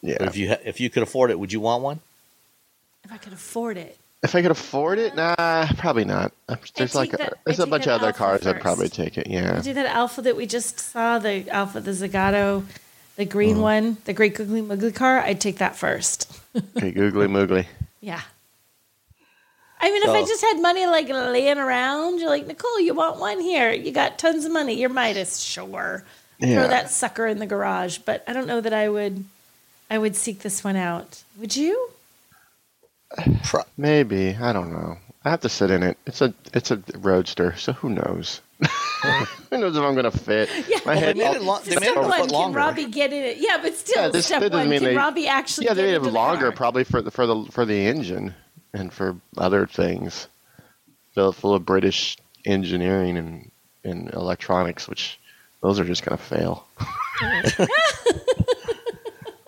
Yeah. 0.01 0.15
But 0.19 0.27
if 0.29 0.37
you 0.37 0.49
ha- 0.49 0.57
if 0.65 0.79
you 0.79 0.89
could 0.89 1.03
afford 1.03 1.29
it, 1.31 1.39
would 1.39 1.53
you 1.53 1.59
want 1.59 1.83
one? 1.83 1.99
if 3.03 3.11
I 3.13 3.17
could 3.17 3.33
afford 3.33 3.77
it. 3.77 3.99
If 4.23 4.33
I 4.33 4.41
could 4.41 4.51
afford 4.51 4.97
it, 4.97 5.15
nah, 5.15 5.67
probably 5.77 6.05
not. 6.05 6.31
There's 6.75 6.95
like 6.95 7.13
a, 7.13 7.31
there's 7.45 7.59
I 7.59 7.63
a 7.63 7.67
bunch 7.67 7.85
of 7.85 8.01
other 8.01 8.11
cars 8.11 8.45
I'd 8.47 8.59
probably 8.59 8.89
take 8.89 9.17
it. 9.17 9.27
Yeah. 9.27 9.57
I 9.57 9.61
do 9.61 9.73
that 9.73 9.85
Alfa 9.85 10.23
that 10.23 10.35
we 10.35 10.47
just 10.47 10.79
saw, 10.79 11.19
the 11.19 11.47
Alfa, 11.49 11.79
the 11.79 11.91
Zagato, 11.91 12.65
the 13.17 13.25
green 13.25 13.57
mm. 13.57 13.61
one, 13.61 13.97
the 14.05 14.13
Great 14.13 14.35
Googly 14.35 14.61
Moogly 14.61 14.93
car. 14.93 15.19
I'd 15.19 15.41
take 15.41 15.57
that 15.57 15.75
first. 15.75 16.31
Okay, 16.77 16.91
googly 16.93 17.27
moogly. 17.27 17.65
Yeah. 17.99 18.21
I 19.81 19.91
mean, 19.91 20.03
if 20.03 20.09
I 20.09 20.21
just 20.21 20.41
had 20.41 20.61
money 20.61 20.85
like 20.85 21.09
laying 21.09 21.57
around, 21.57 22.19
you're 22.19 22.29
like, 22.29 22.47
Nicole, 22.47 22.79
you 22.79 22.93
want 22.93 23.19
one 23.19 23.41
here? 23.41 23.73
You 23.73 23.91
got 23.91 24.17
tons 24.17 24.45
of 24.45 24.53
money. 24.53 24.79
You're 24.79 24.89
Midas, 24.89 25.39
sure. 25.41 26.05
Yeah. 26.39 26.55
Throw 26.55 26.67
that 26.69 26.91
sucker 26.91 27.27
in 27.27 27.39
the 27.39 27.45
garage. 27.45 27.97
But 27.99 28.23
I 28.25 28.33
don't 28.33 28.47
know 28.47 28.61
that 28.61 28.73
I 28.73 28.87
would. 28.87 29.25
I 29.89 29.97
would 29.97 30.15
seek 30.15 30.39
this 30.39 30.63
one 30.63 30.75
out. 30.77 31.23
Would 31.37 31.55
you? 31.55 31.89
Pro- 33.43 33.63
Maybe 33.77 34.35
I 34.35 34.51
don't 34.53 34.71
know. 34.71 34.97
I 35.23 35.29
have 35.29 35.41
to 35.41 35.49
sit 35.49 35.71
in 35.71 35.83
it. 35.83 35.97
It's 36.05 36.21
a 36.21 36.33
it's 36.53 36.71
a 36.71 36.81
roadster, 36.99 37.55
so 37.57 37.73
who 37.73 37.89
knows? 37.89 38.41
who 39.49 39.57
knows 39.57 39.75
if 39.75 39.83
I'm 39.83 39.95
gonna 39.95 40.11
fit? 40.11 40.49
Yeah. 40.67 40.77
My 40.85 40.93
Well, 40.93 40.99
they 40.99 41.05
head. 41.07 41.17
made 41.17 41.35
it 41.35 41.41
lo- 41.43 41.59
they 41.63 41.75
made 41.75 41.83
it 41.89 41.97
a 41.97 42.01
one, 42.01 42.19
foot 42.21 42.29
can. 42.31 42.53
Robbie 42.53 42.85
get 42.85 43.11
in 43.13 43.23
it? 43.23 43.37
Yeah, 43.39 43.57
but 43.61 43.73
still, 43.75 44.03
Yeah, 44.03 44.09
this 44.09 44.25
step 44.27 44.41
doesn't 44.41 44.55
one, 44.57 44.69
can 44.69 44.83
they- 44.83 44.95
Robbie 44.95 45.27
actually? 45.27 45.65
yeah, 45.67 45.73
they 45.73 45.83
made 45.83 45.95
it 45.95 46.03
the 46.03 46.09
longer, 46.11 46.51
probably 46.51 46.83
for 46.83 47.01
the 47.01 47.11
for 47.11 47.25
the 47.25 47.45
for 47.51 47.65
the 47.65 47.85
engine 47.87 48.33
and 48.73 48.91
for 48.93 49.15
other 49.37 49.65
things. 49.67 50.27
Filled 51.13 51.35
full 51.35 51.53
of 51.55 51.65
British 51.65 52.17
engineering 52.45 53.17
and 53.17 53.51
and 53.83 54.13
electronics, 54.13 54.87
which 54.87 55.19
those 55.61 55.79
are 55.79 55.85
just 55.85 56.03
gonna 56.03 56.17
fail. 56.17 56.67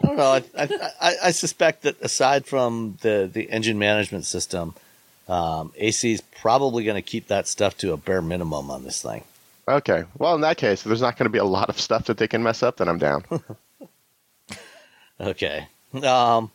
I 0.08 0.16
don't 0.16 0.18
know. 0.18 0.32
I, 0.32 0.44
I, 0.58 0.92
I, 1.02 1.16
I 1.26 1.32
suspect 1.32 1.84
that 1.84 2.02
aside 2.02 2.46
from 2.46 2.98
the, 3.02 3.30
the 3.32 3.50
engine 3.50 3.78
management 3.78 4.26
system, 4.26 4.74
um, 5.28 5.74
AC 5.76 6.14
is 6.14 6.22
probably 6.22 6.84
going 6.84 6.96
to 6.96 7.02
keep 7.02 7.28
that 7.28 7.48
stuff 7.48 7.78
to 7.80 7.94
a 7.94 7.98
bare 7.98 8.22
minimum 8.22 8.72
on 8.72 8.84
this 8.84 9.02
thing. 9.02 9.24
Okay, 9.68 10.06
well 10.18 10.36
in 10.36 10.42
that 10.42 10.58
case, 10.58 10.80
if 10.80 10.86
there's 10.86 11.02
not 11.02 11.18
going 11.18 11.26
to 11.26 11.30
be 11.30 11.40
a 11.40 11.44
lot 11.44 11.68
of 11.68 11.80
stuff 11.80 12.06
that 12.06 12.18
they 12.18 12.28
can 12.28 12.42
mess 12.42 12.64
up, 12.64 12.78
then 12.78 12.88
I'm 12.88 12.98
down. 12.98 13.26
Okay. 15.20 15.68
Um, 16.04 16.52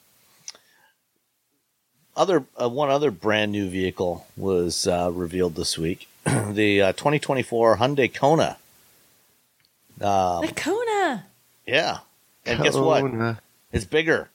other 2.16 2.44
uh, 2.60 2.68
one 2.68 2.90
other 2.90 3.10
brand 3.10 3.52
new 3.52 3.68
vehicle 3.68 4.26
was 4.36 4.86
uh, 4.86 5.10
revealed 5.12 5.54
this 5.54 5.76
week. 5.76 6.08
the 6.24 6.82
uh, 6.82 6.92
2024 6.92 7.78
Hyundai 7.78 8.12
Kona. 8.12 8.56
Um, 10.00 10.46
the 10.46 10.52
Kona. 10.54 11.26
yeah, 11.66 11.98
and 12.46 12.62
guess 12.62 12.74
what? 12.76 13.02
Oh, 13.04 13.36
it's 13.72 13.84
bigger, 13.84 14.28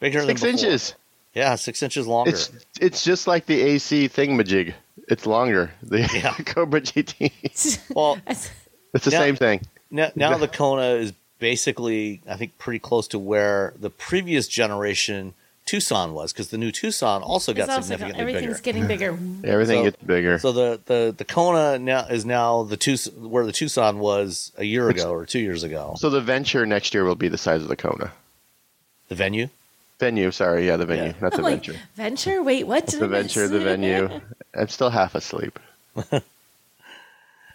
bigger 0.00 0.20
Six 0.24 0.40
than 0.40 0.52
before. 0.52 0.66
inches. 0.68 0.94
Yeah, 1.34 1.54
six 1.54 1.82
inches 1.82 2.06
longer. 2.06 2.30
It's 2.32 2.50
it's 2.80 3.04
just 3.04 3.26
like 3.26 3.46
the 3.46 3.60
AC 3.60 4.08
thingamajig. 4.08 4.74
It's 5.08 5.24
longer. 5.26 5.70
The 5.82 6.00
Yeah. 6.00 6.34
Cobra 6.44 6.80
GT. 6.80 7.78
well, 7.94 8.18
It's 8.26 9.04
the 9.04 9.10
Now- 9.10 9.18
same 9.18 9.36
thing. 9.36 9.62
Now, 9.90 10.10
now 10.14 10.36
the 10.44 10.48
Kona 10.48 10.96
is 10.96 11.12
basically, 11.38 12.20
I 12.28 12.36
think, 12.36 12.56
pretty 12.58 12.78
close 12.78 13.08
to 13.08 13.18
where 13.18 13.74
the 13.78 13.90
previous 13.90 14.46
generation 14.46 15.34
Tucson 15.64 16.12
was, 16.12 16.32
because 16.32 16.48
the 16.48 16.58
new 16.58 16.72
Tucson 16.72 17.22
also 17.22 17.52
got 17.54 17.62
it's 17.64 17.70
also 17.70 17.82
significantly 17.88 18.20
everything's 18.20 18.60
bigger. 18.60 18.78
Everything's 18.78 19.10
getting 19.10 19.38
bigger. 19.44 19.48
Everything 19.52 19.78
So- 19.78 19.82
gets 19.84 20.02
bigger. 20.02 20.38
So 20.38 20.52
the, 20.52 20.80
the, 20.86 21.14
the 21.16 21.24
Kona 21.24 21.78
now 21.78 22.06
is 22.06 22.24
now 22.26 22.64
the 22.64 22.76
Tucson, 22.76 23.30
where 23.30 23.46
the 23.46 23.52
Tucson 23.52 23.98
was 24.00 24.52
a 24.58 24.64
year 24.64 24.88
ago 24.88 25.12
or 25.12 25.24
two 25.26 25.38
years 25.38 25.62
ago. 25.62 25.94
So 25.98 26.10
the 26.10 26.20
venture 26.20 26.66
next 26.66 26.94
year 26.94 27.04
will 27.04 27.14
be 27.14 27.28
the 27.28 27.38
size 27.38 27.62
of 27.62 27.68
the 27.68 27.76
Kona. 27.76 28.12
The 29.08 29.14
venue. 29.14 29.48
Venue, 30.00 30.32
sorry, 30.32 30.66
yeah, 30.66 30.76
the 30.76 30.86
venue, 30.86 31.04
Yeah. 31.04 31.14
not 31.20 31.30
the 31.32 31.38
I'm 31.38 31.44
like, 31.44 31.64
venture. 31.64 31.80
venture? 31.94 32.42
Wait, 32.42 32.66
what? 32.66 32.86
Did 32.86 32.98
The 33.00 33.04
I 33.04 33.08
venture, 33.08 33.46
the 33.46 33.60
venue. 33.60 34.20
I'm 34.58 34.66
still 34.68 34.90
half 34.90 35.14
asleep. 35.14 35.58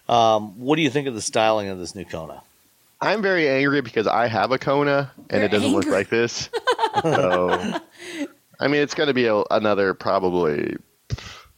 Um, 0.09 0.57
what 0.59 0.77
do 0.77 0.81
you 0.83 0.89
think 0.89 1.07
of 1.07 1.15
the 1.15 1.21
styling 1.21 1.67
of 1.67 1.79
this 1.79 1.93
new 1.93 2.05
Kona? 2.05 2.41
I'm 3.01 3.21
very 3.21 3.47
angry 3.47 3.81
because 3.81 4.07
I 4.07 4.27
have 4.27 4.51
a 4.51 4.57
Kona 4.57 5.11
and 5.29 5.39
You're 5.39 5.43
it 5.45 5.51
doesn't 5.51 5.71
look 5.71 5.85
like 5.85 6.09
this. 6.09 6.49
So, 7.03 7.51
I 8.59 8.67
mean, 8.67 8.81
it's 8.81 8.95
going 8.95 9.05
to 9.07 9.13
be 9.13 9.27
a, 9.27 9.43
another 9.51 9.93
probably 9.93 10.77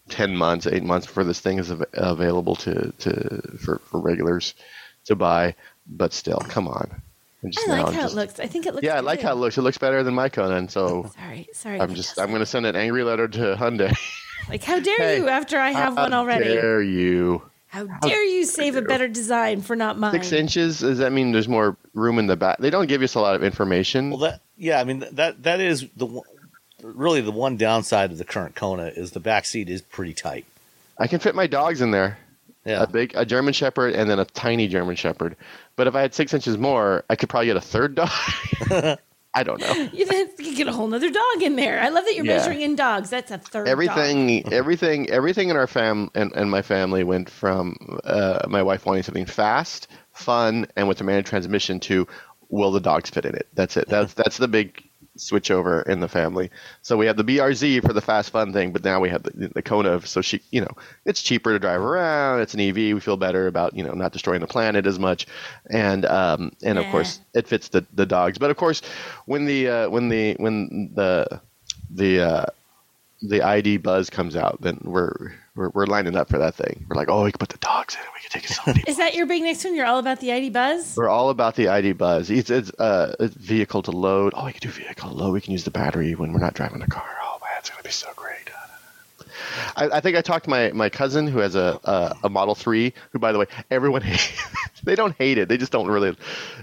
ten 0.09 0.35
months, 0.35 0.67
eight 0.67 0.83
months 0.83 1.07
before 1.07 1.23
this 1.23 1.39
thing 1.39 1.59
is 1.59 1.71
av- 1.71 1.85
available 1.93 2.55
to, 2.57 2.91
to 2.99 3.41
for, 3.57 3.79
for 3.85 4.01
regulars 4.01 4.53
to 5.05 5.15
buy. 5.15 5.55
But 5.87 6.11
still, 6.11 6.39
come 6.39 6.67
on. 6.67 7.01
I'm 7.41 7.51
just 7.51 7.69
I 7.69 7.77
now 7.77 7.83
like 7.85 7.93
how 7.95 8.01
just- 8.01 8.13
it 8.13 8.17
looks. 8.17 8.39
I 8.41 8.47
think 8.47 8.65
it 8.65 8.73
looks. 8.73 8.83
Yeah, 8.83 8.95
I 8.95 8.99
like 8.99 9.21
how 9.21 9.31
it 9.31 9.35
looks. 9.35 9.57
It 9.57 9.61
looks 9.61 9.77
better 9.77 10.03
than 10.03 10.13
my 10.13 10.27
Kona, 10.27 10.55
and 10.55 10.69
so 10.69 11.09
Sorry, 11.15 11.47
sorry. 11.53 11.79
I'm 11.79 11.95
just. 11.95 12.19
I'm 12.19 12.29
going 12.29 12.41
to 12.41 12.45
send 12.45 12.65
an 12.65 12.75
angry 12.75 13.03
letter 13.03 13.29
to 13.29 13.55
Hyundai. 13.57 13.95
like, 14.49 14.63
how 14.65 14.77
dare 14.79 14.95
Hey, 14.97 15.17
you? 15.19 15.29
After 15.29 15.57
I 15.57 15.69
have 15.71 15.95
one 15.95 16.13
already, 16.13 16.45
Dare 16.45 16.81
you? 16.81 17.49
How 17.69 17.85
dare 17.85 18.23
you 18.23 18.45
save 18.45 18.75
a 18.75 18.81
better 18.81 19.07
design 19.07 19.61
for 19.61 19.75
not 19.75 19.97
mine? 19.97 20.11
Six 20.13 20.31
inches? 20.31 20.79
Does 20.79 20.97
that 20.97 21.11
mean 21.11 21.31
there's 21.31 21.47
more 21.47 21.77
room 21.93 22.19
in 22.19 22.27
the 22.27 22.35
back? 22.35 22.57
They 22.57 22.69
don't 22.69 22.87
give 22.87 23.01
us 23.01 23.15
a 23.15 23.21
lot 23.21 23.35
of 23.35 23.43
information. 23.43 24.09
Well, 24.09 24.19
that 24.19 24.41
yeah, 24.57 24.79
I 24.79 24.83
mean 24.83 25.05
that 25.11 25.43
that 25.43 25.59
is 25.61 25.85
the 25.95 26.21
really 26.83 27.21
the 27.21 27.31
one 27.31 27.57
downside 27.57 28.11
of 28.11 28.17
the 28.17 28.25
current 28.25 28.55
Kona 28.55 28.87
is 28.87 29.11
the 29.11 29.19
back 29.19 29.45
seat 29.45 29.69
is 29.69 29.81
pretty 29.81 30.13
tight. 30.13 30.45
I 30.97 31.07
can 31.07 31.19
fit 31.19 31.35
my 31.35 31.47
dogs 31.47 31.81
in 31.81 31.91
there. 31.91 32.17
Yeah, 32.65 32.83
A 32.83 32.87
big, 32.87 33.13
a 33.15 33.25
German 33.25 33.53
Shepherd, 33.53 33.95
and 33.95 34.09
then 34.09 34.19
a 34.19 34.25
tiny 34.25 34.67
German 34.67 34.97
Shepherd. 34.97 35.37
But 35.77 35.87
if 35.87 35.95
I 35.95 36.01
had 36.01 36.13
six 36.13 36.33
inches 36.33 36.57
more, 36.57 37.05
I 37.09 37.15
could 37.15 37.29
probably 37.29 37.47
get 37.47 37.55
a 37.55 37.61
third 37.61 37.95
dog. 37.95 38.09
I 39.39 39.43
don't 39.43 39.61
know. 39.61 39.73
You, 39.93 40.05
you 40.39 40.55
get 40.55 40.67
a 40.67 40.73
whole 40.73 40.87
nother 40.87 41.09
dog 41.09 41.41
in 41.41 41.55
there. 41.55 41.79
I 41.81 41.89
love 41.89 42.03
that 42.05 42.15
you're 42.15 42.25
Yeah. 42.25 42.37
measuring 42.37 42.61
in 42.61 42.75
dogs. 42.75 43.09
That's 43.09 43.31
a 43.31 43.37
third. 43.37 43.65
dog. 43.65 43.71
everything 43.71 44.51
everything 44.61 45.09
everything 45.09 45.49
in 45.49 45.55
our 45.55 45.67
fam 45.67 46.09
and, 46.15 46.31
and 46.33 46.51
my 46.51 46.61
family 46.61 47.03
went 47.03 47.29
from 47.29 47.99
uh, 48.03 48.45
my 48.47 48.61
wife 48.63 48.85
wanting 48.85 49.03
something 49.03 49.25
fast 49.25 49.87
fun 50.11 50.67
and 50.75 50.87
with 50.89 50.99
a 51.01 51.03
manual 51.03 51.23
transmission 51.23 51.79
to 51.79 52.05
will 52.49 52.71
the 52.71 52.79
dogs 52.81 53.09
fit 53.09 53.25
in 53.25 53.35
it 53.35 53.47
that's 53.53 53.77
it 53.77 53.87
that's 53.87 54.13
that's 54.13 54.37
the 54.37 54.47
big 54.47 54.88
switch 55.19 55.51
over 55.51 55.81
in 55.83 55.99
the 55.99 56.07
family. 56.07 56.49
So 56.81 56.97
we 56.97 57.05
have 57.05 57.17
the 57.17 57.23
brz 57.23 57.85
for 57.85 57.93
the 57.93 58.01
fast 58.01 58.31
fun 58.31 58.53
thing 58.53 58.71
but 58.71 58.83
now 58.83 58.99
we 58.99 59.09
have 59.09 59.23
the, 59.23 59.49
the 59.53 59.61
kona 59.61 60.05
so 60.05 60.21
she 60.21 60.41
you 60.51 60.61
know 60.61 60.71
it's 61.05 61.21
cheaper 61.21 61.51
to 61.51 61.59
drive 61.59 61.81
around 61.81 62.41
it's 62.41 62.53
an 62.53 62.59
ev 62.59 62.75
we 62.75 62.99
feel 62.99 63.17
better 63.17 63.47
about 63.47 63.75
you 63.75 63.83
know 63.83 63.93
not 63.93 64.11
destroying 64.11 64.41
the 64.41 64.47
planet 64.47 64.85
as 64.85 64.99
much. 64.99 65.27
And 65.69 66.05
um 66.05 66.51
and 66.63 66.77
of 66.77 66.85
course 66.87 67.19
it 67.33 67.47
fits 67.47 67.69
the 67.69 67.85
the 67.93 68.05
dogs. 68.05 68.37
But 68.37 68.51
of 68.51 68.57
course 68.57 68.81
when 69.25 69.45
the 69.45 69.67
uh, 69.67 69.89
when 69.89 70.09
the 70.09 70.35
when 70.39 70.91
the 70.95 71.41
the 71.89 72.21
uh 72.21 72.45
the 73.21 73.41
ID 73.41 73.77
buzz 73.77 74.09
comes 74.09 74.35
out, 74.35 74.61
then 74.61 74.79
we're, 74.83 75.33
we're 75.59 75.69
we're 75.69 75.85
lining 75.85 76.15
up 76.15 76.29
for 76.29 76.37
that 76.39 76.55
thing. 76.55 76.85
We're 76.87 76.95
like, 76.95 77.09
oh, 77.09 77.25
we 77.25 77.31
can 77.31 77.37
put 77.37 77.49
the 77.49 77.57
dogs 77.57 77.95
in. 77.95 78.01
it. 78.01 78.07
We 78.15 78.21
can 78.21 78.29
take 78.31 78.49
it 78.49 78.53
so 78.53 78.61
many. 78.65 78.83
Is 78.87 78.97
that 78.97 79.13
your 79.13 79.25
big 79.25 79.43
next 79.43 79.65
one? 79.65 79.75
You're 79.75 79.85
all 79.85 79.99
about 79.99 80.21
the 80.21 80.31
ID 80.31 80.51
buzz. 80.51 80.95
we're 80.95 81.09
all 81.09 81.29
about 81.29 81.55
the 81.55 81.67
ID 81.67 81.91
buzz. 81.93 82.29
It's 82.29 82.49
it's 82.49 82.71
uh 82.79 83.13
it's 83.19 83.35
vehicle 83.35 83.83
to 83.83 83.91
load. 83.91 84.33
Oh, 84.35 84.45
we 84.45 84.53
can 84.53 84.61
do 84.61 84.69
vehicle 84.69 85.09
to 85.09 85.15
load. 85.15 85.33
We 85.33 85.41
can 85.41 85.51
use 85.51 85.65
the 85.65 85.71
battery 85.71 86.15
when 86.15 86.31
we're 86.31 86.39
not 86.39 86.53
driving 86.53 86.79
the 86.79 86.87
car. 86.87 87.09
Oh 87.21 87.37
man, 87.41 87.51
it's 87.59 87.69
gonna 87.69 87.83
be 87.83 87.91
so 87.91 88.07
great. 88.15 88.29
I, 89.75 89.89
I 89.97 89.99
think 89.99 90.17
I 90.17 90.21
talked 90.21 90.45
to 90.45 90.49
my, 90.49 90.71
my 90.71 90.89
cousin 90.89 91.27
who 91.27 91.39
has 91.39 91.55
a, 91.55 91.79
a 91.83 92.15
a 92.25 92.29
Model 92.29 92.55
Three. 92.55 92.93
Who, 93.11 93.19
by 93.19 93.31
the 93.31 93.39
way, 93.39 93.45
everyone 93.69 94.03
they 94.83 94.95
don't 94.95 95.15
hate 95.17 95.37
it. 95.37 95.49
They 95.49 95.57
just 95.57 95.71
don't 95.71 95.87
really. 95.87 96.15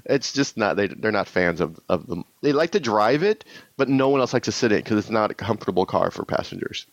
It's 0.05 0.33
just 0.33 0.57
not. 0.57 0.77
They 0.77 0.87
they're 0.89 1.13
not 1.13 1.29
fans 1.29 1.61
of 1.61 1.79
of 1.89 2.07
them. 2.07 2.25
They 2.43 2.53
like 2.53 2.71
to 2.73 2.81
drive 2.81 3.23
it, 3.23 3.45
but 3.77 3.89
no 3.89 4.09
one 4.09 4.21
else 4.21 4.33
likes 4.33 4.47
to 4.47 4.53
sit 4.53 4.73
in 4.73 4.79
it 4.79 4.85
because 4.85 4.99
it's 4.99 5.11
not 5.11 5.31
a 5.31 5.35
comfortable 5.35 5.85
car 5.87 6.11
for 6.11 6.25
passengers. 6.25 6.87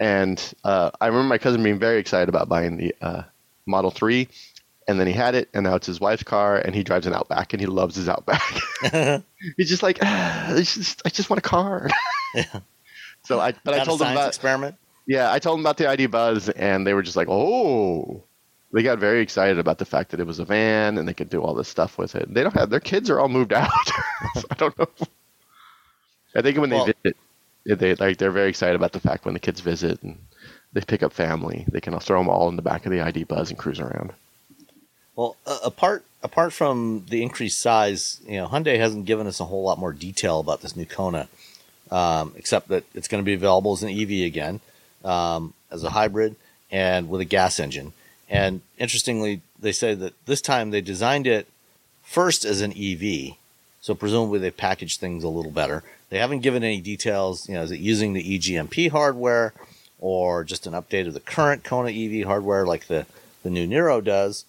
And 0.00 0.54
uh, 0.64 0.90
I 1.00 1.06
remember 1.08 1.28
my 1.28 1.38
cousin 1.38 1.62
being 1.62 1.78
very 1.78 1.98
excited 1.98 2.28
about 2.30 2.48
buying 2.48 2.78
the 2.78 2.94
uh, 3.02 3.22
Model 3.66 3.90
3, 3.90 4.26
and 4.88 4.98
then 4.98 5.06
he 5.06 5.12
had 5.12 5.34
it, 5.34 5.50
and 5.52 5.64
now 5.64 5.74
it's 5.76 5.86
his 5.86 6.00
wife's 6.00 6.22
car, 6.22 6.56
and 6.56 6.74
he 6.74 6.82
drives 6.82 7.06
an 7.06 7.12
Outback, 7.12 7.52
and 7.52 7.60
he 7.60 7.66
loves 7.66 7.94
his 7.96 8.08
Outback. 8.08 8.42
He's 9.58 9.68
just 9.68 9.82
like, 9.82 9.98
ah, 10.02 10.54
just, 10.56 11.02
I 11.04 11.10
just 11.10 11.28
want 11.28 11.38
a 11.38 11.42
car. 11.42 11.88
yeah. 12.34 12.60
So 13.24 13.38
I, 13.38 13.52
but 13.62 13.74
I 13.74 13.84
told 13.84 14.00
him 14.00 14.08
about, 14.12 14.28
experiment. 14.28 14.76
yeah, 15.06 15.30
I 15.30 15.38
told 15.38 15.58
them 15.58 15.66
about 15.66 15.76
the 15.76 15.86
ID 15.86 16.06
Buzz, 16.06 16.48
and 16.48 16.86
they 16.86 16.94
were 16.94 17.02
just 17.02 17.16
like, 17.16 17.28
"Oh!" 17.28 18.24
They 18.72 18.82
got 18.82 18.98
very 18.98 19.20
excited 19.20 19.58
about 19.58 19.78
the 19.78 19.84
fact 19.84 20.12
that 20.12 20.20
it 20.20 20.26
was 20.26 20.38
a 20.38 20.44
van 20.44 20.96
and 20.96 21.06
they 21.06 21.12
could 21.12 21.28
do 21.28 21.42
all 21.42 21.54
this 21.54 21.68
stuff 21.68 21.98
with 21.98 22.14
it. 22.14 22.32
They 22.32 22.42
don't 22.42 22.54
have 22.54 22.70
their 22.70 22.80
kids 22.80 23.10
are 23.10 23.18
all 23.20 23.28
moved 23.28 23.52
out. 23.52 23.68
so 24.36 24.42
I 24.50 24.54
don't 24.54 24.78
know. 24.78 24.88
I 26.36 26.40
think 26.42 26.56
when 26.56 26.70
Well- 26.70 26.86
they 26.86 26.94
visit, 27.02 27.16
they 27.64 27.94
like 27.94 28.18
they're 28.18 28.30
very 28.30 28.48
excited 28.48 28.76
about 28.76 28.92
the 28.92 29.00
fact 29.00 29.24
when 29.24 29.34
the 29.34 29.40
kids 29.40 29.60
visit 29.60 30.02
and 30.02 30.18
they 30.72 30.80
pick 30.80 31.02
up 31.02 31.12
family, 31.12 31.64
they 31.70 31.80
can 31.80 31.98
throw 31.98 32.18
them 32.18 32.28
all 32.28 32.48
in 32.48 32.56
the 32.56 32.62
back 32.62 32.86
of 32.86 32.92
the 32.92 33.00
ID 33.00 33.24
Buzz 33.24 33.50
and 33.50 33.58
cruise 33.58 33.80
around. 33.80 34.12
Well, 35.16 35.36
uh, 35.46 35.58
apart 35.64 36.04
apart 36.22 36.52
from 36.52 37.06
the 37.08 37.22
increased 37.22 37.58
size, 37.58 38.20
you 38.26 38.36
know, 38.36 38.46
Hyundai 38.46 38.78
hasn't 38.78 39.06
given 39.06 39.26
us 39.26 39.40
a 39.40 39.44
whole 39.44 39.62
lot 39.62 39.78
more 39.78 39.92
detail 39.92 40.40
about 40.40 40.60
this 40.60 40.76
new 40.76 40.86
Kona, 40.86 41.28
um, 41.90 42.32
except 42.36 42.68
that 42.68 42.84
it's 42.94 43.08
going 43.08 43.22
to 43.22 43.26
be 43.26 43.34
available 43.34 43.72
as 43.72 43.82
an 43.82 43.90
EV 43.90 44.26
again, 44.26 44.60
um, 45.04 45.54
as 45.70 45.82
a 45.82 45.90
hybrid, 45.90 46.36
and 46.70 47.08
with 47.08 47.20
a 47.20 47.24
gas 47.24 47.58
engine. 47.58 47.92
And 48.28 48.60
interestingly, 48.78 49.42
they 49.58 49.72
say 49.72 49.94
that 49.94 50.14
this 50.26 50.40
time 50.40 50.70
they 50.70 50.80
designed 50.80 51.26
it 51.26 51.48
first 52.02 52.44
as 52.44 52.60
an 52.60 52.72
EV, 52.72 53.36
so 53.80 53.94
presumably 53.94 54.38
they 54.38 54.50
packaged 54.50 55.00
things 55.00 55.24
a 55.24 55.28
little 55.28 55.50
better. 55.50 55.82
They 56.10 56.18
haven't 56.18 56.40
given 56.40 56.62
any 56.62 56.80
details. 56.80 57.48
You 57.48 57.54
know, 57.54 57.62
is 57.62 57.70
it 57.70 57.80
using 57.80 58.12
the 58.12 58.38
EGMP 58.38 58.90
hardware 58.90 59.52
or 59.98 60.44
just 60.44 60.66
an 60.66 60.72
update 60.74 61.06
of 61.06 61.14
the 61.14 61.20
current 61.20 61.64
Kona 61.64 61.90
EV 61.90 62.26
hardware 62.26 62.66
like 62.66 62.86
the 62.86 63.06
the 63.42 63.50
new 63.50 63.66
Niro 63.66 64.02
does? 64.04 64.44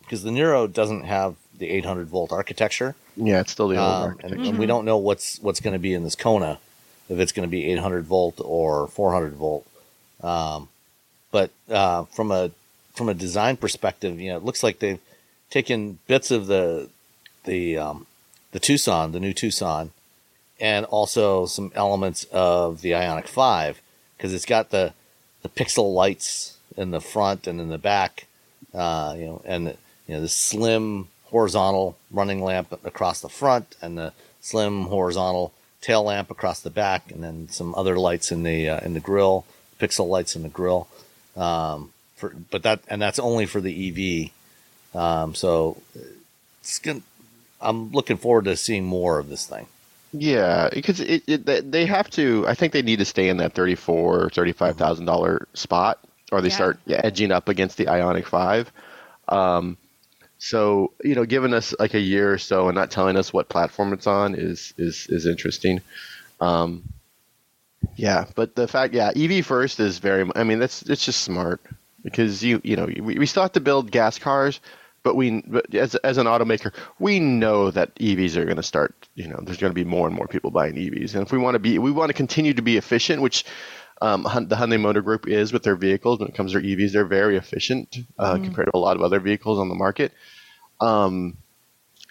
Because 0.00 0.22
the 0.22 0.30
Niro 0.30 0.72
doesn't 0.72 1.04
have 1.04 1.36
the 1.58 1.68
800 1.70 2.06
volt 2.08 2.32
architecture, 2.32 2.94
Yeah, 3.16 3.40
it's 3.40 3.50
still 3.52 3.68
the 3.68 3.76
old 3.76 3.88
um, 3.92 4.00
market. 4.02 4.32
and, 4.32 4.46
and 4.46 4.58
we 4.58 4.66
don't 4.66 4.84
know 4.84 4.96
what's 4.98 5.38
what's 5.40 5.60
going 5.60 5.72
to 5.72 5.78
be 5.78 5.94
in 5.94 6.04
this 6.04 6.14
Kona, 6.14 6.58
if 7.08 7.18
it's 7.18 7.32
going 7.32 7.48
to 7.48 7.50
be 7.50 7.64
800 7.72 8.04
volt 8.04 8.40
or 8.44 8.86
400 8.88 9.32
volt. 9.34 9.66
Um, 10.22 10.68
but 11.30 11.50
uh, 11.70 12.04
from 12.04 12.30
a 12.30 12.50
from 12.94 13.08
a 13.08 13.14
design 13.14 13.56
perspective, 13.56 14.18
you 14.20 14.30
know, 14.30 14.36
it 14.38 14.44
looks 14.44 14.62
like 14.62 14.78
they've 14.78 15.00
taken 15.50 15.98
bits 16.06 16.30
of 16.30 16.46
the 16.46 16.88
the 17.44 17.76
um, 17.78 18.06
the 18.52 18.60
Tucson, 18.60 19.12
the 19.12 19.20
new 19.20 19.32
Tucson, 19.32 19.90
and 20.60 20.86
also 20.86 21.46
some 21.46 21.72
elements 21.74 22.24
of 22.32 22.80
the 22.80 22.92
Ioniq 22.92 23.28
Five, 23.28 23.80
because 24.16 24.32
it's 24.32 24.46
got 24.46 24.70
the 24.70 24.92
the 25.42 25.48
pixel 25.48 25.94
lights 25.94 26.56
in 26.76 26.90
the 26.90 27.00
front 27.00 27.46
and 27.46 27.60
in 27.60 27.68
the 27.68 27.78
back, 27.78 28.26
uh, 28.74 29.14
you 29.16 29.26
know, 29.26 29.42
and 29.44 29.68
the, 29.68 29.76
you 30.06 30.14
know 30.14 30.20
the 30.20 30.28
slim 30.28 31.08
horizontal 31.26 31.96
running 32.10 32.42
lamp 32.42 32.72
across 32.84 33.20
the 33.20 33.28
front 33.28 33.76
and 33.82 33.98
the 33.98 34.12
slim 34.40 34.84
horizontal 34.84 35.52
tail 35.80 36.02
lamp 36.04 36.30
across 36.30 36.60
the 36.60 36.70
back, 36.70 37.10
and 37.12 37.22
then 37.22 37.48
some 37.48 37.74
other 37.74 37.96
lights 37.96 38.32
in 38.32 38.42
the 38.42 38.68
uh, 38.68 38.80
in 38.80 38.94
the 38.94 39.00
grill, 39.00 39.44
pixel 39.78 40.08
lights 40.08 40.36
in 40.36 40.42
the 40.42 40.48
grill. 40.48 40.88
Um, 41.36 41.92
for, 42.16 42.32
but 42.50 42.62
that 42.62 42.80
and 42.88 43.00
that's 43.00 43.18
only 43.18 43.46
for 43.46 43.60
the 43.60 44.32
EV. 44.94 45.00
Um, 45.00 45.34
so 45.34 45.80
it's 46.60 46.78
gonna, 46.78 47.02
I'm 47.60 47.92
looking 47.92 48.16
forward 48.16 48.46
to 48.46 48.56
seeing 48.56 48.84
more 48.84 49.18
of 49.18 49.28
this 49.28 49.46
thing. 49.46 49.66
Yeah, 50.12 50.68
because 50.72 51.00
it, 51.00 51.24
it 51.26 51.70
they- 51.70 51.86
have 51.86 52.08
to. 52.10 52.46
I 52.48 52.54
think 52.54 52.72
they 52.72 52.82
need 52.82 52.98
to 53.00 53.04
stay 53.04 53.28
in 53.28 53.38
that 53.38 53.52
thirty-four 53.54 54.24
or 54.24 54.30
thirty-five 54.30 54.76
thousand 54.76 55.04
dollar 55.06 55.46
spot, 55.54 55.98
or 56.32 56.40
they 56.40 56.48
Yeah. 56.48 56.54
start 56.54 56.78
edging 56.88 57.32
up 57.32 57.48
against 57.48 57.76
the 57.76 57.86
Ioniq 57.86 58.24
Five. 58.24 58.70
Um, 59.28 59.76
so 60.38 60.92
you 61.04 61.14
know, 61.14 61.24
giving 61.24 61.52
us 61.54 61.74
like 61.78 61.94
a 61.94 62.00
year 62.00 62.32
or 62.32 62.38
so 62.38 62.68
and 62.68 62.74
not 62.74 62.90
telling 62.90 63.16
us 63.16 63.32
what 63.32 63.48
platform 63.48 63.92
it's 63.92 64.06
on 64.06 64.34
is 64.34 64.72
is 64.78 65.06
is 65.10 65.26
interesting. 65.26 65.80
Um, 66.40 66.84
yeah, 67.96 68.26
but 68.34 68.54
the 68.54 68.66
fact, 68.68 68.94
yeah, 68.94 69.10
EV 69.14 69.44
first 69.44 69.80
is 69.80 69.98
very. 69.98 70.28
I 70.34 70.44
mean, 70.44 70.58
that's 70.58 70.82
it's 70.82 71.04
just 71.04 71.22
smart 71.22 71.60
because 72.02 72.42
you 72.42 72.60
you 72.64 72.76
know 72.76 72.86
we, 72.86 73.18
we 73.18 73.26
still 73.26 73.42
have 73.42 73.52
to 73.52 73.60
build 73.60 73.90
gas 73.90 74.18
cars, 74.18 74.60
but 75.06 75.14
we 75.14 75.40
but 75.46 75.72
as 75.72 75.94
as 75.94 76.18
an 76.18 76.26
automaker 76.26 76.72
we 76.98 77.20
know 77.20 77.70
that 77.70 77.94
EVs 77.94 78.34
are 78.34 78.44
going 78.44 78.56
to 78.56 78.62
start. 78.64 79.08
You 79.14 79.28
know, 79.28 79.38
there's 79.40 79.58
going 79.58 79.70
to 79.70 79.74
be 79.74 79.84
more 79.84 80.08
and 80.08 80.16
more 80.16 80.26
people 80.26 80.50
buying 80.50 80.74
EVs, 80.74 81.14
and 81.14 81.22
if 81.22 81.30
we 81.30 81.38
want 81.38 81.54
to 81.54 81.60
be, 81.60 81.78
we 81.78 81.92
want 81.92 82.08
to 82.08 82.12
continue 82.12 82.52
to 82.54 82.62
be 82.62 82.76
efficient, 82.76 83.22
which. 83.22 83.44
Um, 84.02 84.24
the 84.24 84.56
Hyundai 84.56 84.78
Motor 84.78 85.00
Group 85.00 85.26
is 85.26 85.54
with 85.54 85.62
their 85.62 85.74
vehicles 85.74 86.18
when 86.18 86.28
it 86.28 86.34
comes 86.34 86.52
to 86.52 86.60
their 86.60 86.68
EVs. 86.68 86.92
They're 86.92 87.06
very 87.06 87.38
efficient 87.38 87.96
uh, 88.18 88.34
compared 88.34 88.66
to 88.66 88.76
a 88.76 88.78
lot 88.78 88.94
of 88.94 89.00
other 89.00 89.20
vehicles 89.20 89.58
on 89.58 89.70
the 89.70 89.74
market. 89.74 90.12
Um, 90.82 91.38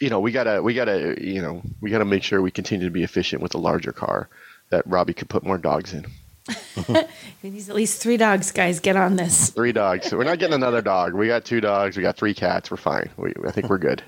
you 0.02 0.10
know, 0.10 0.20
we 0.20 0.32
gotta, 0.32 0.64
we 0.64 0.74
gotta, 0.74 1.16
you 1.24 1.44
know, 1.44 1.62
we 1.82 1.92
gotta 1.92 2.04
make 2.04 2.24
sure 2.24 2.42
we 2.42 2.50
continue 2.50 2.88
to 2.88 2.92
be 2.92 3.04
efficient 3.04 3.44
with 3.44 3.54
a 3.54 3.60
larger 3.60 3.92
car 3.92 4.30
that 4.72 4.88
Robbie 4.88 5.14
could 5.14 5.30
put 5.30 5.46
more 5.46 5.60
dogs 5.60 5.94
in. 5.94 6.08
He 7.42 7.50
needs 7.50 7.70
at 7.70 7.76
least 7.76 8.02
three 8.02 8.18
dogs, 8.18 8.52
guys. 8.52 8.80
Get 8.80 8.96
on 8.96 9.16
this. 9.16 9.50
Three 9.50 9.72
dogs. 9.72 10.12
We're 10.12 10.24
not 10.24 10.40
getting 10.40 10.54
another 10.54 10.82
dog. 10.82 11.14
We 11.14 11.28
got 11.28 11.46
two 11.46 11.62
dogs. 11.62 11.98
We 11.98 12.04
got 12.04 12.18
three 12.18 12.34
cats. 12.34 12.70
We're 12.70 12.78
fine. 12.78 13.10
We, 13.18 13.34
I 13.48 13.52
think 13.52 13.70
we're 13.70 13.78
good. 13.80 14.04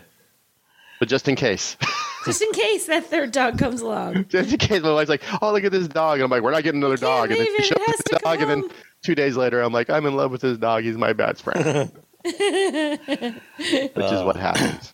But 1.00 1.10
just 1.10 1.28
in 1.28 1.36
case, 1.36 1.78
Just 2.26 2.42
in 2.42 2.52
case 2.52 2.88
that 2.88 3.06
third 3.06 3.32
dog 3.32 3.58
comes 3.58 3.82
along. 3.82 4.26
just 4.30 4.52
in 4.52 4.58
case, 4.58 4.82
my 4.82 4.92
wife's 4.94 5.10
like, 5.10 5.22
"Oh, 5.42 5.54
look 5.54 5.64
at 5.64 5.72
this 5.72 5.88
dog," 5.88 6.16
and 6.16 6.26
I'm 6.26 6.30
like, 6.30 6.42
"We're 6.42 6.52
not 6.52 6.64
getting 6.64 6.82
another 6.82 6.98
dog." 6.98 7.32
And 7.32 7.40
then 7.40 7.48
she 7.56 7.64
shows 7.64 7.78
has 7.86 7.98
the 8.00 8.18
to 8.18 8.24
dog, 8.24 8.42
and 8.42 8.50
then 8.50 8.70
two 9.04 9.16
days 9.16 9.38
later, 9.38 9.62
I'm 9.62 9.72
like, 9.72 9.90
"I'm 9.90 10.06
in 10.06 10.16
love 10.16 10.32
with 10.32 10.42
this 10.42 10.58
dog. 10.58 10.84
He's 10.84 10.98
my 10.98 11.14
best 11.14 11.42
friend," 11.44 11.92
which 12.24 12.36
is 12.36 14.24
what 14.24 14.36
happens. 14.36 14.94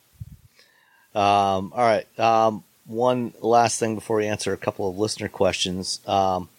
Um, 1.15 1.71
all 1.73 1.77
right. 1.77 2.19
Um, 2.19 2.63
one 2.85 3.33
last 3.41 3.79
thing 3.79 3.95
before 3.95 4.17
we 4.17 4.27
answer 4.27 4.53
a 4.53 4.57
couple 4.57 4.89
of 4.89 4.97
listener 4.97 5.29
questions. 5.29 6.01
Um, 6.05 6.49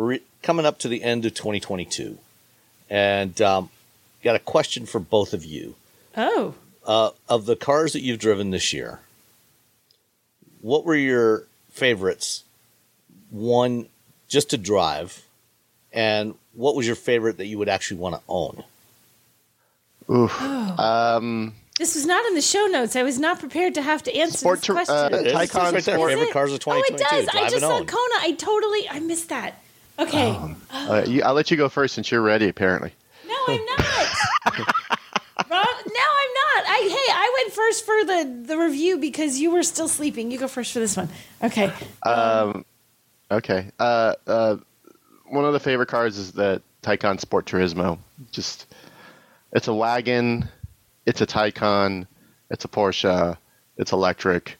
we're 0.00 0.06
re- 0.06 0.22
coming 0.42 0.64
up 0.64 0.78
to 0.80 0.88
the 0.88 1.02
end 1.02 1.26
of 1.26 1.34
2022, 1.34 2.16
and 2.88 3.40
um, 3.42 3.68
got 4.24 4.34
a 4.34 4.38
question 4.38 4.86
for 4.86 4.98
both 4.98 5.34
of 5.34 5.44
you. 5.44 5.74
Oh, 6.16 6.54
Uh, 6.86 7.10
of 7.28 7.44
the 7.46 7.54
cars 7.56 7.92
that 7.92 8.00
you've 8.02 8.18
driven 8.18 8.50
this 8.50 8.72
year, 8.72 9.00
what 10.62 10.84
were 10.84 10.94
your 10.96 11.44
favorites? 11.70 12.44
One 13.30 13.86
just 14.28 14.50
to 14.50 14.58
drive, 14.58 15.22
and 15.92 16.34
what 16.54 16.74
was 16.74 16.86
your 16.86 16.96
favorite 16.96 17.36
that 17.36 17.46
you 17.46 17.58
would 17.58 17.68
actually 17.68 17.98
want 17.98 18.16
to 18.16 18.22
own? 18.28 18.64
Oof. 20.10 20.40
Um, 20.42 21.54
this 21.78 21.94
was 21.94 22.06
not 22.06 22.24
in 22.26 22.34
the 22.34 22.40
show 22.42 22.66
notes. 22.66 22.96
I 22.96 23.02
was 23.04 23.18
not 23.18 23.38
prepared 23.38 23.74
to 23.74 23.82
have 23.82 24.02
to 24.04 24.14
answer 24.16 24.38
Sport 24.38 24.60
this 24.62 24.66
question. 24.70 24.94
uh, 24.94 25.08
It 25.12 25.32
Taycan 25.34 25.72
right 25.72 25.82
Sport- 25.82 26.10
favorite 26.10 26.32
cars 26.32 26.52
of 26.52 26.58
2022. 26.60 26.70
Oh, 26.70 26.78
it 26.80 26.98
2022. 26.98 27.26
does. 27.26 27.28
I 27.36 27.48
just 27.50 27.60
saw 27.60 27.76
own. 27.76 27.86
Kona. 27.86 28.14
I 28.20 28.32
totally, 28.32 28.88
I 28.88 28.98
missed 29.00 29.28
that. 29.28 29.62
Okay. 30.00 30.36
uh, 30.72 31.04
you, 31.06 31.22
I'll 31.22 31.34
let 31.34 31.50
you 31.50 31.56
go 31.56 31.68
first 31.68 31.94
since 31.94 32.10
you're 32.10 32.22
ready. 32.22 32.48
Apparently, 32.48 32.92
No, 33.26 33.34
I'm 33.48 33.64
not. 33.66 33.76
No, 35.50 35.56
I'm 35.56 36.32
not. 36.34 36.64
I 36.68 36.88
hey, 36.88 37.12
I 37.12 37.34
went 37.38 37.52
first 37.52 37.84
for 37.84 38.04
the 38.04 38.44
the 38.46 38.56
review 38.56 38.98
because 38.98 39.40
you 39.40 39.50
were 39.50 39.62
still 39.62 39.88
sleeping. 39.88 40.30
You 40.30 40.38
go 40.38 40.46
first 40.48 40.72
for 40.72 40.78
this 40.78 40.96
one. 40.96 41.08
Okay. 41.42 41.72
Um, 42.04 42.64
okay. 43.30 43.70
Uh, 43.78 44.14
uh, 44.26 44.56
one 45.26 45.44
of 45.44 45.52
the 45.52 45.60
favorite 45.60 45.88
cars 45.88 46.18
is 46.18 46.32
the 46.32 46.62
Taycan 46.82 47.18
Sport 47.20 47.46
Turismo. 47.46 47.98
Just, 48.30 48.66
it's 49.52 49.68
a 49.68 49.74
wagon. 49.74 50.48
It's 51.06 51.20
a 51.20 51.26
Taycan. 51.26 52.06
It's 52.50 52.64
a 52.64 52.68
Porsche. 52.68 53.36
It's 53.76 53.92
electric. 53.92 54.58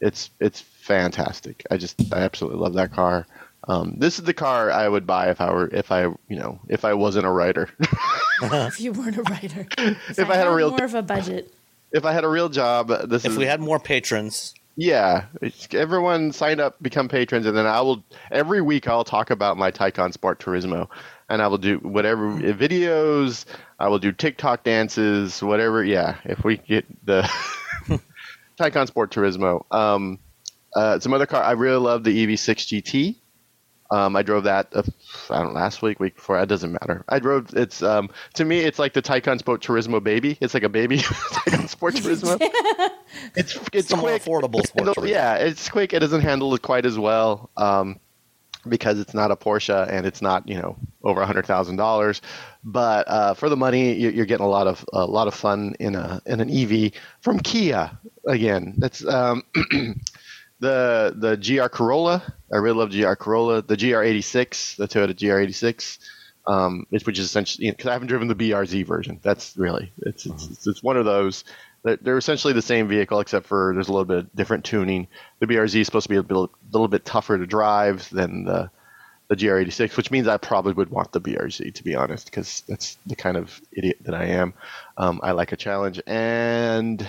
It's 0.00 0.30
it's 0.40 0.60
fantastic. 0.60 1.64
I 1.70 1.76
just 1.78 2.12
I 2.12 2.18
absolutely 2.18 2.60
love 2.60 2.74
that 2.74 2.92
car. 2.92 3.26
Um, 3.68 3.94
this 3.98 4.18
is 4.18 4.24
the 4.24 4.34
car 4.34 4.70
I 4.70 4.88
would 4.88 5.06
buy 5.06 5.30
if 5.30 5.40
I 5.40 5.50
were 5.52 5.68
if 5.68 5.90
I 5.90 6.02
you 6.04 6.36
know 6.36 6.60
if 6.68 6.84
I 6.84 6.94
wasn't 6.94 7.26
a 7.26 7.30
writer. 7.30 7.68
if 8.42 8.80
you 8.80 8.92
weren't 8.92 9.16
a 9.18 9.22
writer, 9.24 9.66
if, 9.78 10.18
If 10.18 10.30
I 10.30 10.36
had 10.36 10.46
a 10.46 10.54
real- 10.54 10.70
more 10.70 10.84
of 10.84 10.94
a 10.94 11.02
budget. 11.02 11.52
if 11.92 12.04
I 12.04 12.12
had 12.12 12.24
a 12.24 12.28
real 12.28 12.48
job, 12.48 12.88
this 13.08 13.24
If 13.24 13.32
is 13.32 13.38
we 13.38 13.44
had 13.46 13.60
more 13.60 13.80
patrons, 13.80 14.54
Yeah, 14.76 15.24
everyone 15.72 16.32
sign 16.32 16.60
up, 16.60 16.80
become 16.82 17.08
patrons, 17.08 17.46
and 17.46 17.56
then 17.56 17.66
I 17.66 17.80
will 17.80 18.04
every 18.30 18.60
week 18.60 18.86
I'll 18.86 19.04
talk 19.04 19.30
about 19.30 19.56
my 19.56 19.70
Taycan 19.72 20.12
Sport 20.12 20.38
Turismo, 20.38 20.88
and 21.28 21.42
I 21.42 21.48
will 21.48 21.58
do 21.58 21.78
whatever 21.78 22.34
videos. 22.38 23.46
I 23.80 23.88
will 23.88 23.98
do 23.98 24.12
TikTok 24.12 24.62
dances, 24.62 25.42
whatever. 25.42 25.82
Yeah, 25.82 26.16
if 26.24 26.44
we 26.44 26.58
get 26.58 26.84
the 27.04 27.28
Taycan 28.60 28.86
Sport 28.86 29.10
Turismo. 29.10 29.64
Um, 29.74 30.18
uh, 30.74 30.98
some 31.00 31.14
other 31.14 31.26
car 31.26 31.42
I 31.42 31.52
really 31.52 31.78
love 31.80 32.04
the 32.04 32.26
EV6 32.26 32.82
GT. 32.82 33.16
Um, 33.90 34.16
I 34.16 34.22
drove 34.22 34.44
that 34.44 34.68
uh, 34.74 34.82
I 35.30 35.38
don't 35.38 35.48
know, 35.54 35.60
last 35.60 35.80
week, 35.82 36.00
week 36.00 36.16
before. 36.16 36.40
It 36.40 36.46
doesn't 36.48 36.72
matter. 36.72 37.04
I 37.08 37.18
drove. 37.18 37.54
It's 37.54 37.82
um, 37.82 38.10
to 38.34 38.44
me, 38.44 38.60
it's 38.60 38.78
like 38.78 38.92
the 38.94 39.02
Taycan 39.02 39.38
Sport 39.38 39.62
Turismo 39.62 40.02
baby. 40.02 40.36
It's 40.40 40.54
like 40.54 40.62
a 40.64 40.68
baby 40.68 40.98
Taycan 40.98 41.68
Sport 41.68 41.94
Turismo. 41.96 42.38
it's 43.36 43.54
it's 43.56 43.68
it's 43.72 43.90
more 43.96 44.02
quick. 44.10 44.22
affordable 44.22 44.60
It- 44.60 44.68
sport. 44.68 44.94
tourism. 44.94 45.06
yeah, 45.08 45.34
it's 45.34 45.68
quick. 45.68 45.92
It 45.92 46.00
doesn't 46.00 46.22
handle 46.22 46.54
it 46.54 46.62
quite 46.62 46.84
as 46.86 46.98
well 46.98 47.50
um, 47.56 48.00
because 48.68 48.98
it's 48.98 49.14
not 49.14 49.30
a 49.30 49.36
Porsche 49.36 49.88
and 49.88 50.04
it's 50.06 50.20
not 50.20 50.48
you 50.48 50.56
know 50.60 50.76
over 51.04 51.20
a 51.20 51.26
hundred 51.26 51.46
thousand 51.46 51.76
dollars. 51.76 52.20
But 52.64 53.06
uh, 53.08 53.34
for 53.34 53.48
the 53.48 53.56
money, 53.56 53.92
you- 53.94 54.10
you're 54.10 54.26
getting 54.26 54.44
a 54.44 54.48
lot 54.48 54.66
of 54.66 54.84
a 54.92 55.04
lot 55.06 55.28
of 55.28 55.34
fun 55.34 55.76
in 55.78 55.94
a 55.94 56.20
in 56.26 56.40
an 56.40 56.50
EV 56.50 56.90
from 57.20 57.38
Kia. 57.38 57.90
Again, 58.26 58.74
that's 58.78 59.06
um, 59.06 59.44
the 60.60 61.14
the 61.16 61.36
GR 61.36 61.68
Corolla. 61.68 62.22
I 62.52 62.56
really 62.56 62.78
love 62.78 62.90
GR 62.90 63.14
Corolla. 63.14 63.62
The 63.62 63.76
GR86, 63.76 64.76
the 64.76 64.88
Toyota 64.88 65.14
GR86. 65.14 65.98
Um, 66.48 66.86
which 66.90 67.18
is 67.18 67.24
essentially 67.24 67.68
because 67.72 67.88
I 67.88 67.92
haven't 67.92 68.06
driven 68.06 68.28
the 68.28 68.34
BRZ 68.36 68.86
version. 68.86 69.18
That's 69.20 69.56
really 69.56 69.92
it's 70.02 70.26
it's, 70.26 70.46
it's, 70.48 70.66
it's 70.68 70.82
one 70.82 70.96
of 70.96 71.04
those. 71.04 71.42
They're, 71.82 71.96
they're 71.96 72.18
essentially 72.18 72.52
the 72.52 72.62
same 72.62 72.86
vehicle 72.86 73.18
except 73.18 73.46
for 73.46 73.72
there's 73.74 73.88
a 73.88 73.92
little 73.92 74.04
bit 74.04 74.34
different 74.36 74.64
tuning. 74.64 75.08
The 75.40 75.46
BRZ 75.46 75.80
is 75.80 75.86
supposed 75.86 76.04
to 76.04 76.10
be 76.10 76.16
a 76.16 76.20
little, 76.22 76.52
little 76.70 76.86
bit 76.86 77.04
tougher 77.04 77.36
to 77.36 77.46
drive 77.46 78.08
than 78.10 78.44
the 78.44 78.70
the 79.28 79.36
GR86, 79.36 79.96
which 79.96 80.12
means 80.12 80.28
I 80.28 80.36
probably 80.36 80.72
would 80.72 80.90
want 80.90 81.10
the 81.10 81.20
BRZ 81.20 81.74
to 81.74 81.84
be 81.84 81.96
honest, 81.96 82.26
because 82.26 82.62
that's 82.68 82.96
the 83.06 83.16
kind 83.16 83.36
of 83.36 83.60
idiot 83.72 83.98
that 84.02 84.14
I 84.14 84.26
am. 84.26 84.54
Um, 84.96 85.20
I 85.22 85.32
like 85.32 85.50
a 85.50 85.56
challenge, 85.56 86.00
and 86.06 87.04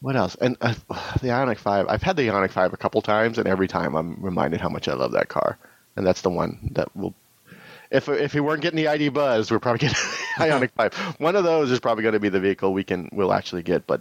what 0.00 0.16
else? 0.16 0.34
And 0.40 0.56
uh, 0.60 0.74
the 1.20 1.28
Ioniq 1.28 1.58
Five. 1.58 1.86
I've 1.88 2.02
had 2.02 2.16
the 2.16 2.28
Ioniq 2.28 2.50
Five 2.50 2.72
a 2.72 2.76
couple 2.76 3.02
times, 3.02 3.38
and 3.38 3.46
every 3.46 3.68
time 3.68 3.94
I'm 3.94 4.16
reminded 4.22 4.60
how 4.60 4.68
much 4.68 4.88
I 4.88 4.94
love 4.94 5.12
that 5.12 5.28
car, 5.28 5.58
and 5.96 6.06
that's 6.06 6.22
the 6.22 6.30
one 6.30 6.70
that 6.72 6.94
will. 6.96 7.14
If 7.90 8.08
if 8.08 8.34
we 8.34 8.40
weren't 8.40 8.62
getting 8.62 8.76
the 8.76 8.88
ID 8.88 9.08
Buzz, 9.08 9.50
we're 9.50 9.58
probably 9.58 9.80
getting 9.80 9.96
Ioniq 10.36 10.70
Five. 10.72 10.94
One 11.18 11.34
of 11.36 11.44
those 11.44 11.70
is 11.70 11.80
probably 11.80 12.02
going 12.02 12.14
to 12.14 12.20
be 12.20 12.28
the 12.28 12.40
vehicle 12.40 12.72
we 12.72 12.84
can 12.84 13.08
we'll 13.12 13.32
actually 13.32 13.62
get, 13.62 13.86
but 13.86 14.00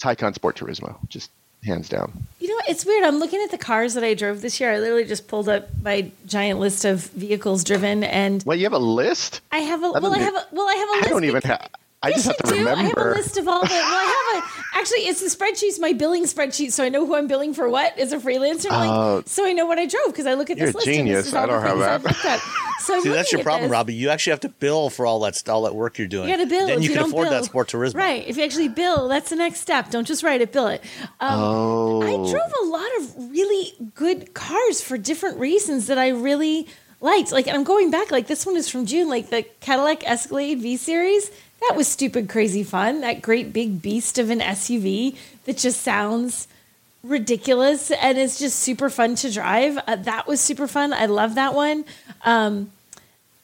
Taycan 0.00 0.34
Sport 0.34 0.56
Turismo, 0.56 0.96
just 1.08 1.30
hands 1.64 1.88
down. 1.88 2.26
You 2.40 2.48
know, 2.48 2.54
what? 2.54 2.68
it's 2.68 2.84
weird. 2.84 3.04
I'm 3.04 3.18
looking 3.18 3.40
at 3.42 3.50
the 3.50 3.58
cars 3.58 3.94
that 3.94 4.02
I 4.02 4.14
drove 4.14 4.40
this 4.40 4.58
year. 4.58 4.72
I 4.72 4.78
literally 4.80 5.04
just 5.04 5.28
pulled 5.28 5.48
up 5.48 5.68
my 5.82 6.10
giant 6.26 6.58
list 6.58 6.84
of 6.84 7.02
vehicles 7.10 7.62
driven, 7.64 8.02
and 8.02 8.42
Well, 8.44 8.56
you 8.56 8.64
have 8.64 8.72
a 8.72 8.78
list? 8.78 9.42
I 9.52 9.58
have 9.58 9.82
a 9.82 9.92
well, 9.92 10.12
I 10.12 10.18
have 10.18 10.34
a 10.34 10.46
well, 10.50 10.68
I 10.68 10.74
have 10.74 10.88
a 10.88 10.92
I 10.92 10.96
list. 11.00 11.08
don't 11.10 11.24
even 11.24 11.42
have. 11.42 11.68
I 12.02 12.08
yes, 12.08 12.24
just 12.24 12.26
have 12.26 12.50
to 12.50 12.56
do. 12.56 12.68
I 12.68 12.82
have 12.82 12.96
a 12.96 13.10
list 13.10 13.36
of 13.38 13.46
all 13.46 13.60
the. 13.62 13.68
Well, 13.68 13.80
I 13.82 14.32
have 14.34 14.44
a 14.44 14.78
actually. 14.78 15.00
It's 15.00 15.20
the 15.20 15.28
spreadsheet's 15.28 15.78
my 15.78 15.92
billing 15.92 16.24
spreadsheet, 16.24 16.72
so 16.72 16.82
I 16.82 16.88
know 16.88 17.06
who 17.06 17.14
I'm 17.14 17.28
billing 17.28 17.54
for 17.54 17.68
what 17.68 17.96
as 17.98 18.12
a 18.12 18.18
freelancer. 18.18 18.70
Like, 18.70 19.28
so 19.28 19.46
I 19.46 19.52
know 19.52 19.66
what 19.66 19.78
I 19.78 19.86
drove 19.86 20.06
because 20.06 20.26
I 20.26 20.34
look 20.34 20.50
at 20.50 20.56
You're 20.58 20.66
this 20.66 20.74
list. 20.74 20.86
and 20.88 20.96
genius. 20.96 21.32
I 21.32 21.46
don't 21.46 21.62
have 21.62 22.02
that. 22.02 22.42
So 22.82 23.00
See, 23.00 23.10
that's 23.10 23.30
your 23.30 23.44
problem, 23.44 23.64
this. 23.64 23.70
Robbie. 23.70 23.94
You 23.94 24.08
actually 24.08 24.32
have 24.32 24.40
to 24.40 24.48
bill 24.48 24.90
for 24.90 25.06
all 25.06 25.20
that 25.20 25.48
all 25.48 25.62
that 25.62 25.74
work 25.76 25.98
you're 25.98 26.08
doing. 26.08 26.28
You 26.28 26.36
got 26.36 26.42
to 26.42 26.48
bill. 26.48 26.66
Then 26.66 26.82
you, 26.82 26.88
you 26.88 26.94
can 26.96 27.02
don't 27.02 27.10
afford 27.10 27.26
bill, 27.26 27.38
that 27.38 27.44
Sport 27.44 27.68
Turismo. 27.68 27.94
Right. 27.94 28.26
If 28.26 28.36
you 28.36 28.42
actually 28.42 28.68
bill, 28.70 29.06
that's 29.06 29.30
the 29.30 29.36
next 29.36 29.60
step. 29.60 29.90
Don't 29.92 30.04
just 30.04 30.24
write 30.24 30.40
it, 30.40 30.50
bill 30.52 30.66
it. 30.66 30.82
Um, 31.20 31.38
Oh. 31.40 32.02
I 32.02 32.16
drove 32.28 32.52
a 32.62 32.64
lot 32.66 32.88
of 32.98 33.30
really 33.30 33.72
good 33.94 34.34
cars 34.34 34.82
for 34.82 34.98
different 34.98 35.38
reasons 35.38 35.86
that 35.86 35.96
I 35.98 36.08
really 36.08 36.66
liked. 37.00 37.30
Like, 37.30 37.46
I'm 37.46 37.62
going 37.62 37.92
back, 37.92 38.10
like, 38.10 38.26
this 38.26 38.44
one 38.44 38.56
is 38.56 38.68
from 38.68 38.84
June, 38.86 39.08
like 39.08 39.30
the 39.30 39.44
Cadillac 39.60 40.04
Escalade 40.08 40.58
V 40.60 40.76
Series. 40.76 41.30
That 41.68 41.76
was 41.76 41.86
stupid, 41.86 42.28
crazy 42.28 42.64
fun. 42.64 43.02
That 43.02 43.22
great 43.22 43.52
big 43.52 43.82
beast 43.82 44.18
of 44.18 44.30
an 44.30 44.40
SUV 44.40 45.16
that 45.44 45.58
just 45.58 45.80
sounds 45.80 46.48
ridiculous 47.04 47.90
and 47.90 48.18
it's 48.18 48.38
just 48.38 48.58
super 48.58 48.90
fun 48.90 49.14
to 49.16 49.30
drive. 49.30 49.78
Uh, 49.86 49.96
that 49.96 50.26
was 50.26 50.40
super 50.40 50.66
fun. 50.66 50.92
I 50.92 51.06
love 51.06 51.34
that 51.36 51.54
one. 51.54 51.84
Um, 52.24 52.72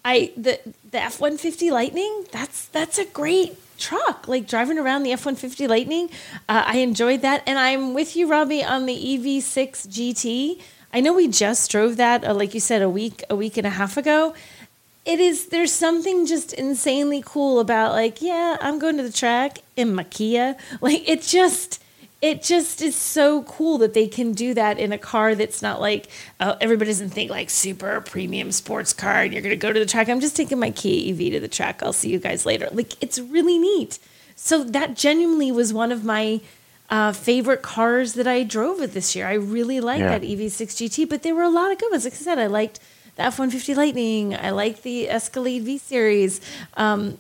I 0.05 0.33
the 0.37 0.59
the 0.91 1.01
F 1.01 1.21
one 1.21 1.39
fifty 1.39 1.71
Lightning. 1.71 2.25
That's 2.33 2.67
that's 2.67 2.99
a 2.99 3.05
great 3.05 3.57
truck. 3.79 4.27
Like 4.27 4.49
driving 4.49 4.79
around 4.79 5.03
the 5.03 5.13
F 5.13 5.27
one 5.27 5.37
fifty 5.37 5.69
Lightning, 5.69 6.09
uh, 6.49 6.65
I 6.67 6.79
enjoyed 6.79 7.23
that. 7.23 7.43
And 7.47 7.59
I'm 7.59 7.95
with 7.95 8.17
you, 8.17 8.29
Robbie, 8.29 8.65
on 8.65 8.87
the 8.87 9.37
EV 9.37 9.43
six 9.43 9.87
GT. 9.87 10.61
I 10.93 11.01
know 11.01 11.13
we 11.13 11.29
just 11.29 11.71
drove 11.71 11.99
that, 11.99 12.25
uh, 12.25 12.33
like 12.33 12.55
you 12.55 12.61
said, 12.61 12.81
a 12.81 12.89
week 12.89 13.23
a 13.29 13.37
week 13.37 13.57
and 13.57 13.67
a 13.67 13.71
half 13.71 13.97
ago. 13.97 14.35
It 15.09 15.21
is 15.21 15.47
there's 15.47 15.73
something 15.73 16.27
just 16.27 16.53
insanely 16.53 17.23
cool 17.25 17.61
about 17.61 17.93
like 17.93 18.21
yeah 18.21 18.57
I'm 18.61 18.79
going 18.79 18.97
to 18.99 19.03
the 19.03 19.13
track 19.13 19.59
in 19.77 19.95
my 19.95 20.05
Kia. 20.05 20.57
Like 20.83 21.09
it 21.09 21.23
just 21.23 21.83
it 22.21 22.43
just 22.43 22.83
is 22.83 22.97
so 22.97 23.43
cool 23.45 23.79
that 23.79 23.95
they 23.95 24.07
can 24.09 24.33
do 24.33 24.53
that 24.55 24.79
in 24.79 24.93
a 24.93 24.99
car 24.99 25.35
that's 25.35 25.63
not 25.63 25.81
like 25.81 26.09
uh, 26.41 26.57
everybody 26.61 26.91
doesn't 26.91 27.11
think 27.11 27.31
like 27.31 27.49
super 27.49 28.01
premium 28.03 28.51
sports 28.53 28.93
car 28.93 29.23
and 29.23 29.33
you're 29.33 29.41
going 29.41 29.51
to 29.51 29.57
go 29.57 29.73
to 29.73 29.79
the 29.81 29.87
track. 29.87 30.09
I'm 30.09 30.21
just 30.21 30.37
taking 30.37 30.59
my 30.59 30.73
Kia 30.73 31.11
EV 31.13 31.19
to 31.35 31.41
the 31.41 31.49
track. 31.49 31.81
I'll 31.83 31.93
see 31.93 32.11
you 32.11 32.19
guys 32.19 32.45
later. 32.45 32.69
Like 32.73 33.01
it's 33.03 33.19
really 33.21 33.57
neat. 33.59 33.99
So 34.35 34.63
that 34.65 34.95
genuinely 34.97 35.51
was 35.53 35.73
one 35.73 35.91
of 35.93 36.05
my 36.05 36.41
uh, 36.91 37.13
favorite 37.13 37.63
cars 37.63 38.15
that 38.15 38.27
I 38.27 38.43
drove 38.43 38.81
it 38.83 38.93
this 38.95 39.15
year. 39.17 39.27
I 39.29 39.35
really 39.35 39.81
liked 39.81 40.01
Yeah. 40.01 40.19
that 40.19 40.23
EV6 40.23 40.75
GT, 40.77 41.09
but 41.09 41.23
there 41.23 41.35
were 41.37 41.43
a 41.43 41.49
lot 41.51 41.71
of 41.73 41.79
good 41.79 41.91
ones. 41.93 42.05
Like 42.05 42.15
I 42.15 42.17
said, 42.17 42.39
I 42.39 42.47
liked 42.47 42.81
the 43.19 43.25
F150 43.25 43.77
Lightning. 43.77 44.35
I 44.35 44.51
like 44.51 44.83
the 44.83 45.11
Escalade 45.11 45.65
V 45.65 45.79
Series. 45.79 46.41
Um, 46.77 47.19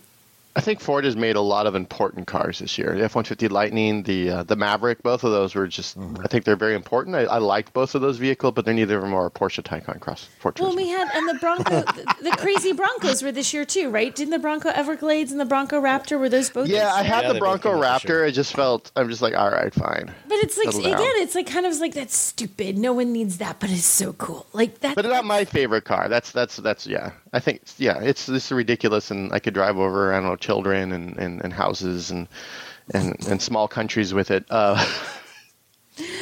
I 0.58 0.60
think 0.60 0.80
Ford 0.80 1.04
has 1.04 1.14
made 1.14 1.36
a 1.36 1.40
lot 1.40 1.68
of 1.68 1.76
important 1.76 2.26
cars 2.26 2.58
this 2.58 2.78
year. 2.78 2.96
The 2.96 3.04
F-150 3.04 3.48
Lightning, 3.48 4.02
the 4.02 4.30
uh, 4.30 4.42
the 4.42 4.56
Maverick, 4.56 5.04
both 5.04 5.22
of 5.22 5.30
those 5.30 5.54
were 5.54 5.68
just. 5.68 5.96
Mm-hmm. 5.96 6.20
I 6.24 6.26
think 6.26 6.44
they're 6.44 6.56
very 6.56 6.74
important. 6.74 7.14
I, 7.14 7.26
I 7.26 7.38
liked 7.38 7.72
both 7.72 7.94
of 7.94 8.00
those 8.00 8.18
vehicles, 8.18 8.54
but 8.54 8.64
they're 8.64 8.74
neither 8.74 8.96
of 8.96 9.02
them 9.02 9.14
are 9.14 9.26
a 9.26 9.30
Porsche 9.30 9.62
Taycan 9.62 10.00
Cross. 10.00 10.28
Ford 10.40 10.58
Well, 10.58 10.74
we 10.74 10.88
had 10.88 11.08
and 11.14 11.28
the 11.28 11.34
Bronco, 11.34 11.82
the, 11.82 12.14
the 12.22 12.30
crazy 12.32 12.72
Broncos 12.72 13.22
were 13.22 13.30
this 13.30 13.54
year 13.54 13.64
too, 13.64 13.88
right? 13.88 14.12
Didn't 14.12 14.32
the 14.32 14.40
Bronco 14.40 14.70
Everglades 14.70 15.30
and 15.30 15.40
the 15.40 15.44
Bronco 15.44 15.80
Raptor 15.80 16.18
were 16.18 16.28
those 16.28 16.50
both? 16.50 16.66
yeah, 16.66 16.86
this 16.86 16.92
I 16.92 17.02
had 17.04 17.22
Yeah, 17.22 17.34
the 17.34 17.38
Bronco 17.38 17.74
came 17.74 17.84
out. 17.84 18.02
Raptor. 18.02 18.26
I 18.26 18.32
just 18.32 18.52
felt 18.52 18.90
I'm 18.96 19.08
just 19.08 19.22
like, 19.22 19.36
all 19.36 19.52
right, 19.52 19.72
fine. 19.72 20.12
But 20.26 20.38
it's 20.38 20.58
like 20.58 20.72
Settle 20.72 20.80
again, 20.80 20.98
down. 20.98 21.22
it's 21.22 21.36
like 21.36 21.46
kind 21.46 21.66
of 21.66 21.78
like 21.78 21.94
that's 21.94 22.16
stupid. 22.16 22.76
No 22.76 22.92
one 22.92 23.12
needs 23.12 23.38
that, 23.38 23.60
but 23.60 23.70
it's 23.70 23.84
so 23.84 24.12
cool. 24.14 24.48
Like 24.52 24.80
that. 24.80 24.96
But 24.96 25.04
not 25.04 25.24
my 25.24 25.44
favorite 25.44 25.84
car. 25.84 26.08
That's 26.08 26.32
that's 26.32 26.56
that's 26.56 26.84
yeah. 26.84 27.12
I 27.32 27.40
think 27.40 27.62
yeah, 27.78 28.00
it's 28.00 28.26
this 28.26 28.46
is 28.46 28.52
ridiculous, 28.52 29.10
and 29.10 29.32
I 29.32 29.38
could 29.38 29.54
drive 29.54 29.78
over 29.78 30.12
I 30.12 30.16
don't 30.20 30.28
know 30.28 30.36
children 30.36 30.92
and, 30.92 31.16
and, 31.18 31.40
and 31.42 31.52
houses 31.52 32.10
and, 32.10 32.28
and 32.94 33.16
and 33.26 33.40
small 33.42 33.68
countries 33.68 34.14
with 34.14 34.30
it. 34.30 34.44
Uh, 34.48 34.74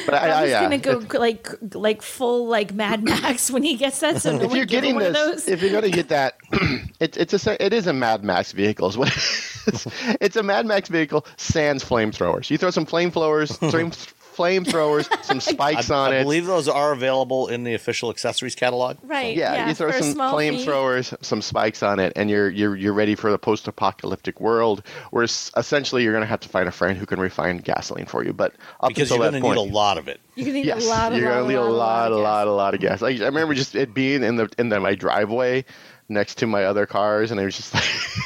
but 0.05 0.15
I, 0.15 0.17
I'm 0.17 0.31
I, 0.31 0.41
just 0.41 0.49
yeah, 0.49 0.61
gonna 0.61 0.77
go 0.77 0.99
it- 0.99 1.13
like 1.19 1.47
like 1.73 2.01
full 2.01 2.47
like 2.47 2.73
Mad 2.73 3.03
Max 3.03 3.49
when 3.51 3.63
he 3.63 3.75
gets 3.75 3.99
that. 4.01 4.21
So 4.21 4.37
no 4.37 4.43
if 4.43 4.53
you're 4.53 4.65
getting 4.65 4.95
one 4.95 5.13
this, 5.13 5.47
if 5.47 5.61
you're 5.61 5.71
going 5.71 5.83
to 5.83 5.91
get 5.91 6.09
that, 6.09 6.37
it's 6.99 7.17
it's 7.17 7.47
a 7.47 7.63
it 7.63 7.73
is 7.73 7.87
a 7.87 7.93
Mad 7.93 8.23
Max 8.23 8.51
vehicle. 8.51 8.89
Is 8.89 8.97
what 8.97 9.09
it 9.09 9.17
is. 9.17 9.87
it's 10.21 10.35
a 10.35 10.43
Mad 10.43 10.65
Max 10.65 10.89
vehicle. 10.89 11.25
Sans 11.37 11.83
flamethrowers. 11.83 12.49
You 12.49 12.57
throw 12.57 12.71
some 12.71 12.85
flamethrowers, 12.85 13.57
flame 13.71 13.91
flamethrowers, 14.37 15.07
some 15.23 15.39
spikes 15.55 15.89
on 15.89 16.13
I 16.13 16.17
it. 16.17 16.19
I 16.19 16.23
believe 16.23 16.45
those 16.45 16.67
are 16.67 16.91
available 16.91 17.47
in 17.47 17.63
the 17.63 17.73
official 17.73 18.09
accessories 18.09 18.55
catalog. 18.55 18.97
right? 19.03 19.35
Yeah, 19.35 19.67
you 19.67 19.73
throw 19.73 19.91
some 19.91 20.13
flamethrowers, 20.13 21.13
some 21.23 21.41
spikes 21.41 21.83
on 21.83 21.99
it, 21.99 22.13
and 22.15 22.29
you're 22.29 22.49
you're 22.49 22.75
you're 22.75 22.93
ready 22.93 23.15
for 23.15 23.31
the 23.31 23.37
post-apocalyptic 23.37 24.39
world, 24.39 24.83
where 25.11 25.23
essentially 25.23 26.03
you're 26.03 26.13
going 26.13 26.23
to 26.23 26.27
have 26.27 26.39
to 26.41 26.49
find 26.49 26.67
a 26.67 26.71
friend 26.71 26.97
who 26.97 27.05
can 27.05 27.19
refine 27.19 27.57
gasoline 27.57 28.05
for 28.05 28.23
you. 28.23 28.33
But 28.33 28.53
up 28.79 28.89
Because 28.89 29.11
until 29.11 29.23
you're 29.23 29.31
that 29.31 29.41
going 29.41 29.55
to 29.55 29.59
point, 29.61 29.67
need 29.67 29.71
a 29.71 29.73
lot 29.73 29.97
of 29.97 30.07
it. 30.07 30.19
You're 30.35 30.45
gonna 30.45 30.59
need 30.59 30.65
yes, 30.67 30.85
a 30.85 30.89
lot 30.89 31.13
of 31.13 31.17
you're 31.17 31.31
gonna 31.31 31.47
need 31.47 31.55
a 31.55 31.63
lot, 31.63 32.11
a 32.11 32.15
of 32.15 32.21
lot, 32.21 32.47
a 32.47 32.51
lot 32.51 32.73
of 32.75 32.79
gas. 32.79 33.01
I, 33.01 33.07
I 33.09 33.25
remember 33.25 33.55
just 33.55 33.73
it 33.73 33.93
being 33.95 34.21
in 34.21 34.35
the 34.35 34.47
in 34.59 34.69
the, 34.69 34.79
my 34.79 34.93
driveway, 34.93 35.65
next 36.09 36.35
to 36.39 36.47
my 36.47 36.63
other 36.65 36.85
cars, 36.85 37.31
and 37.31 37.39
it 37.39 37.45
was 37.45 37.55
just 37.57 37.73
like 37.73 37.83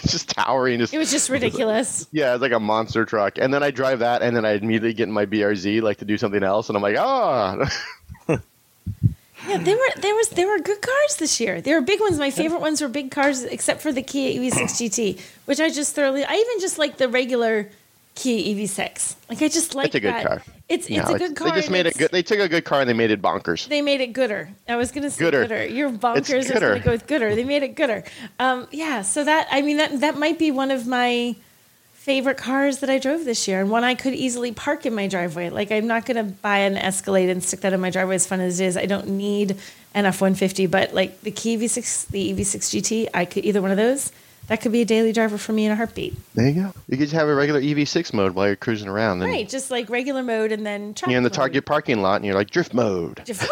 just 0.08 0.30
towering. 0.30 0.80
Just, 0.80 0.94
It 0.94 0.98
was 0.98 1.12
just 1.12 1.30
ridiculous. 1.38 2.08
yeah, 2.12 2.34
it's 2.34 2.42
like 2.42 2.52
a 2.52 2.60
monster 2.60 3.06
truck. 3.06 3.38
And 3.38 3.54
then 3.54 3.64
I 3.64 3.72
drive 3.72 4.00
that, 4.00 4.22
and 4.22 4.36
then 4.36 4.46
I 4.46 4.52
immediately 4.52 4.94
get 4.94 5.08
in 5.08 5.14
my 5.14 5.26
BRZ 5.26 5.82
like 5.82 5.98
to 5.98 6.06
do 6.06 6.18
something 6.18 6.44
else, 6.44 6.70
and 6.70 6.76
I'm 6.76 6.82
like, 6.84 6.98
ah, 6.98 7.70
Yeah, 9.48 9.58
they 9.58 9.74
were 9.74 9.90
there 9.98 10.14
was 10.14 10.30
there 10.30 10.48
were 10.48 10.60
good 10.60 10.82
cars 10.82 11.16
this 11.18 11.40
year. 11.40 11.62
There 11.62 11.74
were 11.74 11.82
big 11.86 12.00
ones. 12.00 12.20
My 12.20 12.30
favorite 12.30 12.62
ones 12.62 12.80
were 12.80 12.88
big 12.88 13.10
cars, 13.10 13.42
except 13.44 13.82
for 13.82 13.92
the 13.92 14.04
Kia 14.04 14.40
EV6 14.40 14.62
GT, 14.78 15.20
which 15.46 15.60
I 15.60 15.72
just 15.72 15.96
thoroughly. 15.96 16.24
I 16.24 16.34
even 16.36 16.60
just 16.60 16.78
like 16.78 16.98
the 16.98 17.10
regular 17.10 17.68
Kia 18.22 18.55
EV6. 18.55 19.15
Like 19.30 19.41
I 19.41 19.47
just 19.47 19.74
like 19.74 19.88
it's 19.88 19.95
a 19.95 19.99
good 19.99 20.13
that. 20.13 20.26
car. 20.28 20.43
It's 20.69 20.88
it's 20.88 21.07
No, 21.09 21.15
a 21.15 21.17
good 21.17 21.36
car. 21.36 21.49
They 21.49 21.55
just 21.55 21.72
made 21.72 21.88
it 21.88 21.97
good. 21.97 22.11
They 22.11 22.22
took 22.22 22.38
a 22.39 22.47
good 22.47 22.65
car 22.65 22.80
and 22.82 22.88
they 22.89 22.93
made 22.93 23.09
it 23.09 23.19
bonkers. 23.19 23.67
They 23.67 23.82
made 23.82 23.99
it 23.99 24.13
gooder. 24.13 24.49
I 24.69 24.76
was 24.76 24.91
gonna 24.91 25.09
say 25.09 25.26
Gooder. 25.26 25.41
gooder. 25.41 25.65
You're 25.65 25.89
bonkers. 25.89 26.17
It's 26.17 26.32
I 26.32 26.38
was 26.38 26.47
gooder. 26.51 26.69
gonna 26.69 26.80
go 26.82 26.91
with 26.91 27.07
gooder. 27.07 27.34
They 27.36 27.43
made 27.43 27.63
it 27.63 27.76
gooder. 27.76 28.03
Um, 28.39 28.67
yeah. 28.72 29.01
So 29.01 29.24
that 29.24 29.47
I 29.51 29.63
mean 29.63 29.78
that 29.78 30.01
that 30.01 30.17
might 30.17 30.38
be 30.38 30.51
one 30.51 30.69
of 30.69 30.86
my 30.86 31.36
favorite 31.93 32.38
cars 32.38 32.80
that 32.80 32.89
I 32.91 32.97
drove 32.99 33.26
this 33.26 33.47
year, 33.47 33.59
and 33.61 33.69
one 33.72 33.84
I 33.84 33.95
could 33.95 34.13
easily 34.13 34.51
park 34.51 34.86
in 34.86 34.93
my 34.93 35.07
driveway. 35.07 35.49
Like 35.49 35.72
I'm 35.72 35.88
not 35.88 36.05
gonna 36.05 36.24
buy 36.24 36.59
an 36.59 36.78
Escalade 36.78 37.30
and 37.30 37.43
stick 37.43 37.61
that 37.61 37.74
in 37.74 37.80
my 37.82 37.89
driveway. 37.89 38.15
As 38.15 38.28
fun 38.28 38.39
as 38.39 38.59
it 38.59 38.65
is, 38.65 38.78
I 38.78 38.86
don't 38.86 39.07
need 39.07 39.57
an 39.95 40.05
F150. 40.05 40.69
But 40.69 40.93
like 40.93 41.22
the 41.22 41.32
Kia 41.32 41.57
EV6, 41.57 42.07
the 42.09 42.34
EV6 42.34 42.69
GT, 42.69 43.07
I 43.15 43.26
could 43.26 43.45
either 43.45 43.63
one 43.63 43.72
of 43.72 43.78
those. 43.78 44.11
That 44.52 44.60
could 44.60 44.74
be 44.74 44.82
a 44.82 44.86
daily 44.86 45.14
driver 45.14 45.38
for 45.38 45.54
me 45.54 45.66
in 45.66 45.72
a 45.72 45.78
heartbeat. 45.78 46.14
There 46.36 46.45
you 46.45 46.54
go. 46.64 46.74
You 46.89 46.97
could 46.97 47.06
just 47.06 47.14
have 47.14 47.30
a 47.30 47.34
regular 47.34 47.62
EV6 47.62 48.14
mode 48.14 48.36
while 48.36 48.47
you're 48.47 48.58
cruising 48.58 48.89
around. 48.89 49.20
Then 49.20 49.30
Right, 49.30 49.47
just 49.47 49.72
like 49.72 49.89
regular 49.89 50.24
mode, 50.24 50.52
and 50.52 50.66
then 50.66 50.93
you're 51.08 51.16
in 51.18 51.24
the 51.24 51.30
traffic 51.30 51.32
mode. 51.32 51.34
Target 51.34 51.66
parking 51.66 52.02
lot 52.02 52.18
and 52.18 52.26
you're 52.26 52.36
like 52.36 52.49
drift 52.52 52.74
mode. 52.74 53.22
Just 53.26 53.47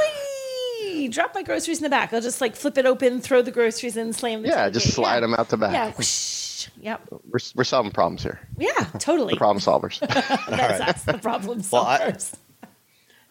drop 1.12 1.34
my 1.34 1.42
groceries 1.42 1.78
in 1.78 1.84
the 1.84 1.90
back. 1.90 2.12
I'll 2.12 2.20
just 2.20 2.42
like 2.42 2.54
flip 2.54 2.78
it 2.78 2.86
open, 2.86 3.22
throw 3.22 3.42
the 3.42 3.50
groceries 3.50 3.96
in, 3.96 4.12
slam 4.12 4.42
the 4.42 4.50
Yeah, 4.50 4.68
tailgate. 4.70 4.74
just 4.74 4.94
slide 4.94 5.14
yeah. 5.16 5.20
them 5.22 5.36
out 5.36 5.48
the 5.48 5.56
back. 5.56 5.72
Yeah, 5.72 5.92
whoosh. 5.94 6.68
Yep. 6.82 7.08
We're, 7.32 7.40
we're 7.56 7.64
solving 7.64 7.94
problems 7.94 8.22
here. 8.22 8.42
Yeah, 8.58 8.70
totally. 9.00 9.36
Problem 9.38 9.62
solvers. 9.62 10.00
That's 10.02 10.82
us, 10.82 11.04
the 11.06 11.18
problem 11.18 11.62
solvers. 11.62 12.34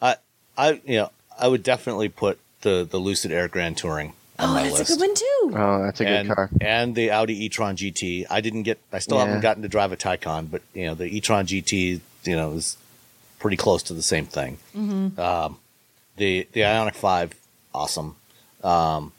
Well, 0.01 0.11
I- 0.11 0.15
I, 0.57 0.69
I, 0.71 0.81
you 0.85 0.97
know, 0.97 1.11
I 1.37 1.47
would 1.47 1.61
definitely 1.61 2.09
put 2.09 2.39
the 2.61 2.87
the 2.89 2.97
Lucid 2.97 3.31
Air 3.31 3.47
Grand 3.47 3.77
Touring 3.77 4.09
on 4.09 4.13
oh, 4.39 4.53
that's 4.53 4.79
list. 4.79 4.91
a 4.91 4.93
good 4.95 4.99
one 5.01 5.15
too. 5.15 5.51
oh, 5.55 5.83
that's 5.83 6.01
a 6.01 6.07
and, 6.07 6.27
good 6.27 6.35
car. 6.35 6.49
and 6.61 6.95
the 6.95 7.11
Audi 7.11 7.45
e-tron 7.45 7.75
GT. 7.75 8.25
I 8.29 8.41
didn't 8.41 8.63
get. 8.63 8.79
I 8.91 8.99
still 8.99 9.17
Yeah. 9.17 9.25
haven't 9.25 9.41
gotten 9.41 9.61
to 9.63 9.69
drive 9.69 9.91
a 9.91 9.97
Taycan, 9.97 10.49
but 10.49 10.61
you 10.73 10.85
know 10.85 10.95
the 10.95 11.05
e-tron 11.05 11.45
GT, 11.45 11.99
you 12.23 12.35
know, 12.35 12.53
is 12.53 12.77
pretty 13.39 13.57
close 13.57 13.83
to 13.83 13.93
the 13.93 14.01
same 14.01 14.25
thing. 14.25 14.57
Mm-hmm. 14.75 15.19
Um, 15.19 15.57
the 16.17 16.47
the 16.53 16.61
Ioniq 16.61 16.95
Five, 16.95 17.33
awesome. 17.73 18.15
Um, 18.63 19.11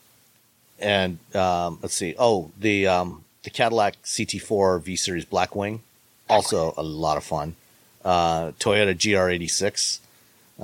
and 0.78 1.18
um, 1.34 1.78
let's 1.82 1.94
see. 1.94 2.14
Oh, 2.18 2.50
the 2.58 2.86
um, 2.86 3.24
the 3.42 3.50
Cadillac 3.50 4.02
CT4 4.02 4.82
V 4.82 4.96
Series 4.96 5.24
Blackwing, 5.24 5.80
also 6.28 6.74
a 6.76 6.82
lot 6.82 7.16
of 7.16 7.24
fun. 7.24 7.56
Uh, 8.04 8.52
Toyota 8.58 8.94
GR86, 8.94 9.98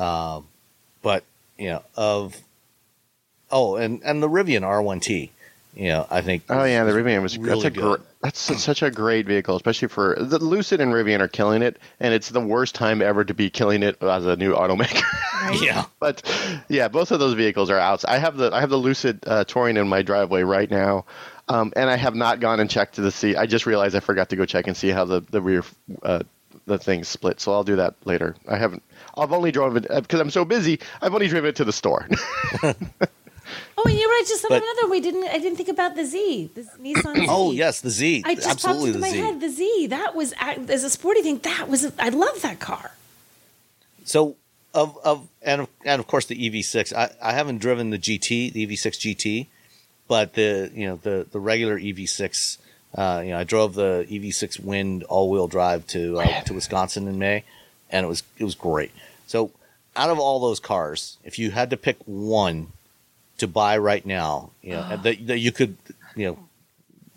um, 0.01 0.47
but 1.03 1.25
you 1.59 1.69
know 1.69 1.83
of. 1.97 2.37
Oh, 3.51 3.77
and 3.77 4.01
and 4.05 4.23
the 4.23 4.29
Rivian 4.29 4.63
R1T. 4.63 5.31
You 5.75 5.89
know, 5.89 6.07
I 6.11 6.23
think. 6.23 6.45
Oh 6.49 6.65
yeah, 6.65 6.85
the 6.85 6.93
Rivian 6.93 7.21
was 7.21 7.37
really 7.37 7.63
that's 7.63 7.65
a 7.65 7.71
good. 7.71 7.99
gr- 8.01 8.05
that's 8.23 8.39
such- 8.41 8.57
such 8.59 8.83
a 8.83 8.91
great 8.91 9.27
vehicle, 9.27 9.57
especially 9.57 9.89
for 9.89 10.17
the 10.19 10.39
Lucid 10.39 10.81
and 10.81 10.91
Rivian 10.91 11.21
are 11.21 11.29
killing 11.29 11.61
it, 11.61 11.79
and 12.01 12.15
it's 12.15 12.31
the 12.31 12.41
worst 12.41 12.75
time 12.75 13.03
ever 13.03 13.25
to 13.25 13.35
be 13.35 13.51
killing 13.51 13.83
it 13.83 14.03
as 14.03 14.25
a 14.25 14.37
new 14.37 14.55
automaker. 14.55 15.03
Yeah. 15.63 15.85
but 16.01 16.23
yeah, 16.69 16.89
both 16.89 17.11
of 17.11 17.21
those 17.21 17.35
vehicles 17.35 17.69
are 17.69 17.79
out. 17.79 18.05
I 18.09 18.17
have 18.17 18.39
the 18.39 18.51
I 18.55 18.61
have 18.61 18.71
the 18.71 18.79
Lucid 18.79 19.21
uh, 19.27 19.45
touring 19.45 19.77
in 19.77 19.87
my 19.87 20.01
driveway 20.01 20.45
right 20.45 20.71
now, 20.71 21.05
um, 21.49 21.75
and 21.77 21.91
I 21.91 21.97
have 21.97 22.15
not 22.15 22.41
gone 22.41 22.59
and 22.59 22.71
checked 22.71 22.95
to 22.95 23.11
see. 23.11 23.37
I 23.37 23.45
just 23.45 23.67
realized 23.67 23.95
I 23.95 24.01
forgot 24.01 24.31
to 24.31 24.37
go 24.37 24.47
check 24.47 24.67
and 24.67 24.75
see 24.77 24.89
how 24.89 25.05
the 25.05 25.21
the 25.31 25.43
rear 25.43 25.63
uh, 26.03 26.21
the 26.67 26.79
thing 26.79 27.05
split. 27.05 27.39
So 27.39 27.53
I'll 27.53 27.65
do 27.65 27.77
that 27.77 27.97
later. 28.07 28.35
I 28.49 28.57
haven't. 28.57 28.83
I've 29.15 29.33
only 29.33 29.53
driven 29.53 29.85
it 29.85 29.91
because 30.03 30.21
I'm 30.21 30.31
so 30.31 30.47
busy. 30.47 30.81
I've 31.03 31.13
only 31.13 31.29
driven 31.29 31.51
it 31.51 31.57
to 31.57 31.65
the 31.65 31.73
store. 31.73 32.09
Oh, 33.79 33.83
and 33.89 33.99
you're 33.99 34.09
right. 34.09 34.25
Just 34.27 34.45
of 34.45 34.49
But- 34.51 34.63
another. 34.63 34.91
We 34.91 35.01
didn't. 35.01 35.25
I 35.29 35.39
didn't 35.39 35.57
think 35.57 35.69
about 35.69 35.95
the 35.97 36.05
Z. 36.05 36.51
The 36.55 36.63
Nissan 36.63 37.17
Z. 37.17 37.27
Oh 37.29 37.53
yes, 37.53 37.81
the 37.81 37.91
Z. 37.91 38.23
I 38.25 38.35
just 38.35 38.49
Absolutely 38.49 38.93
popped 38.93 38.97
into 38.97 39.01
my 39.01 39.11
Z. 39.11 39.19
head 39.19 39.41
the 39.41 39.49
Z. 39.51 39.87
That 39.89 40.15
was 40.15 40.33
as 40.41 40.85
a 40.85 40.91
sporty 40.91 41.23
thing. 41.23 41.39
That 41.39 41.69
was. 41.69 41.93
I 41.99 42.09
love 42.11 42.43
that 42.43 42.59
car. 42.61 42.93
So 44.05 44.37
of 44.75 44.99
of 45.05 45.29
and 45.43 45.63
of, 45.63 45.69
and 45.85 46.01
of 46.01 46.07
course 46.07 46.27
the 46.27 46.37
EV6. 46.37 46.93
I, 46.95 47.11
I 47.23 47.33
haven't 47.33 47.59
driven 47.59 47.91
the 47.91 47.99
GT, 47.99 48.53
the 48.53 48.67
EV6 48.67 49.17
GT, 49.17 49.47
but 50.09 50.35
the 50.35 50.71
you 50.75 50.87
know 50.87 50.97
the 51.03 51.27
the 51.31 51.41
regular 51.41 51.79
EV6. 51.79 52.59
Uh, 52.95 53.21
you 53.25 53.31
know, 53.33 53.39
I 53.39 53.45
drove 53.45 53.75
the 53.75 54.07
EV6 54.09 54.61
Wind 54.61 55.03
all-wheel 55.05 55.49
drive 55.49 55.87
to 55.89 56.19
uh, 56.21 56.41
to 56.43 56.55
Wisconsin 56.55 57.07
in 57.09 57.19
May, 57.19 57.45
and 57.91 58.05
it 58.05 58.09
was 58.09 58.23
it 58.39 58.45
was 58.45 58.55
great. 58.55 58.91
So 59.27 59.51
out 59.97 60.09
of 60.11 60.19
all 60.19 60.41
those 60.41 60.61
cars, 60.61 61.19
if 61.25 61.39
you 61.39 61.51
had 61.51 61.69
to 61.71 61.77
pick 61.77 61.97
one 62.07 62.69
to 63.39 63.49
buy 63.49 63.79
right 63.79 64.05
now, 64.05 64.51
you 64.63 64.73
know 64.73 64.87
ah. 64.91 64.97
that, 64.97 65.27
that 65.27 65.39
you 65.39 65.53
could 65.53 65.77
you 66.15 66.27
know 66.27 66.39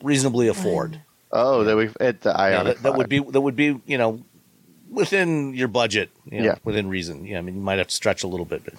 reasonably 0.03 0.47
afford, 0.47 0.99
oh, 1.31 1.63
that 1.63 1.75
we 1.75 1.89
at 1.99 2.21
the 2.21 2.29
yeah, 2.29 2.61
Ioniq. 2.61 2.63
that, 2.65 2.83
that 2.83 2.95
would 2.95 3.09
be 3.09 3.19
that 3.19 3.41
would 3.41 3.55
be 3.55 3.79
you 3.85 3.97
know 3.97 4.21
within 4.89 5.53
your 5.53 5.67
budget, 5.67 6.09
you 6.25 6.39
know, 6.39 6.45
Yeah. 6.45 6.55
within 6.63 6.89
reason. 6.89 7.25
Yeah, 7.25 7.37
I 7.39 7.41
mean 7.41 7.55
you 7.55 7.61
might 7.61 7.77
have 7.77 7.87
to 7.87 7.95
stretch 7.95 8.23
a 8.23 8.27
little 8.27 8.45
bit, 8.45 8.63
but 8.65 8.73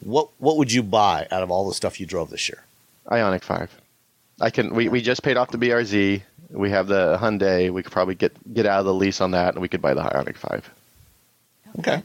what 0.00 0.28
what 0.38 0.56
would 0.56 0.72
you 0.72 0.82
buy 0.82 1.26
out 1.30 1.42
of 1.42 1.50
all 1.50 1.66
the 1.66 1.74
stuff 1.74 1.98
you 2.00 2.06
drove 2.06 2.30
this 2.30 2.48
year? 2.48 2.62
Ioniq 3.10 3.42
Five. 3.42 3.70
I 4.40 4.50
can. 4.50 4.74
We, 4.74 4.88
we 4.88 5.00
just 5.00 5.22
paid 5.22 5.36
off 5.38 5.50
the 5.50 5.58
BRZ. 5.58 6.22
We 6.50 6.70
have 6.70 6.88
the 6.88 7.18
Hyundai. 7.20 7.70
We 7.70 7.82
could 7.82 7.92
probably 7.92 8.14
get 8.14 8.32
get 8.52 8.66
out 8.66 8.80
of 8.80 8.84
the 8.86 8.94
lease 8.94 9.20
on 9.20 9.30
that, 9.30 9.54
and 9.54 9.62
we 9.62 9.68
could 9.68 9.80
buy 9.80 9.94
the 9.94 10.02
Ioniq 10.02 10.36
Five. 10.36 10.68
Okay, 11.78 12.02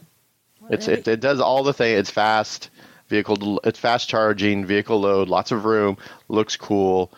It's 0.69 0.87
it, 0.87 1.07
it 1.07 1.19
does 1.19 1.39
all 1.39 1.63
the 1.63 1.73
thing. 1.73 1.97
It's 1.97 2.09
fast 2.09 2.69
vehicle. 3.11 3.59
It's 3.63 3.77
fast 3.77 4.09
charging. 4.09 4.65
Vehicle 4.65 4.99
load. 4.99 5.29
Lots 5.29 5.51
of 5.51 5.65
room. 5.65 5.97
Looks 6.29 6.55
cool. 6.55 7.11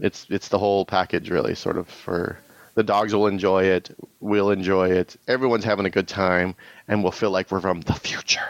It's 0.00 0.26
it's 0.28 0.48
the 0.48 0.58
whole 0.58 0.84
package 0.84 1.30
really. 1.30 1.54
Sort 1.54 1.76
of 1.78 1.86
for 1.88 2.38
the 2.74 2.82
dogs 2.82 3.14
will 3.14 3.28
enjoy 3.28 3.64
it. 3.64 3.96
We'll 4.20 4.50
enjoy 4.50 4.90
it. 4.90 5.16
Everyone's 5.28 5.64
having 5.64 5.86
a 5.86 5.90
good 5.90 6.08
time, 6.08 6.56
and 6.88 7.02
we'll 7.02 7.12
feel 7.12 7.30
like 7.30 7.50
we're 7.50 7.60
from 7.60 7.82
the 7.82 7.94
future. 7.94 8.48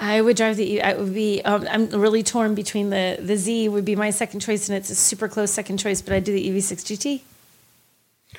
I 0.00 0.20
would 0.20 0.36
drive 0.36 0.56
the. 0.56 0.74
E- 0.74 0.80
I 0.80 0.94
would 0.94 1.12
be. 1.12 1.42
Um, 1.44 1.66
I'm 1.68 1.88
really 1.88 2.22
torn 2.22 2.54
between 2.54 2.90
the 2.90 3.18
the 3.20 3.36
Z 3.36 3.68
would 3.68 3.84
be 3.84 3.96
my 3.96 4.10
second 4.10 4.40
choice, 4.40 4.68
and 4.68 4.78
it's 4.78 4.90
a 4.90 4.94
super 4.94 5.26
close 5.28 5.50
second 5.50 5.78
choice. 5.78 6.00
But 6.02 6.12
I'd 6.14 6.24
do 6.24 6.32
the 6.32 6.48
EV6 6.48 6.84
GT. 6.86 7.20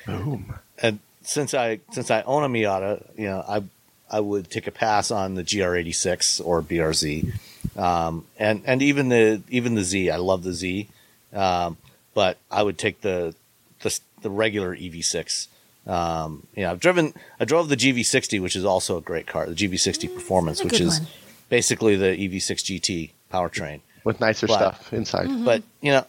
Boom. 0.06 0.54
and 0.82 0.98
since 1.22 1.52
I 1.52 1.80
since 1.92 2.10
I 2.10 2.22
own 2.22 2.44
a 2.44 2.48
Miata, 2.48 3.06
you 3.16 3.26
know 3.26 3.44
I 3.46 3.62
I 4.10 4.20
would 4.20 4.50
take 4.50 4.66
a 4.66 4.70
pass 4.72 5.10
on 5.10 5.34
the 5.34 5.44
GR86 5.44 6.44
or 6.44 6.62
BRZ, 6.62 7.32
um, 7.78 8.26
and 8.38 8.62
and 8.66 8.82
even 8.82 9.08
the 9.08 9.42
even 9.48 9.74
the 9.74 9.84
Z. 9.84 10.10
I 10.10 10.16
love 10.16 10.42
the 10.42 10.52
Z, 10.52 10.88
um, 11.32 11.76
but 12.14 12.38
I 12.50 12.62
would 12.62 12.78
take 12.78 13.00
the 13.02 13.34
the, 13.82 14.00
the 14.22 14.30
regular 14.30 14.76
EV6. 14.76 15.46
Um, 15.86 16.46
you 16.54 16.62
know, 16.64 16.72
I've 16.72 16.80
driven 16.80 17.14
I 17.38 17.44
drove 17.44 17.68
the 17.68 17.76
GV60, 17.76 18.40
which 18.42 18.56
is 18.56 18.64
also 18.64 18.96
a 18.98 19.00
great 19.00 19.26
car, 19.26 19.46
the 19.46 19.54
GV60 19.54 20.12
Performance, 20.14 20.62
which 20.62 20.80
is 20.80 21.00
one. 21.00 21.08
basically 21.48 21.96
the 21.96 22.06
EV6 22.16 22.80
GT 22.80 23.10
powertrain. 23.32 23.80
With 24.04 24.20
nicer 24.20 24.46
But- 24.46 24.56
stuff 24.56 24.92
inside. 24.92 25.44
But 25.44 25.62
you 25.80 25.92
know, 25.92 26.06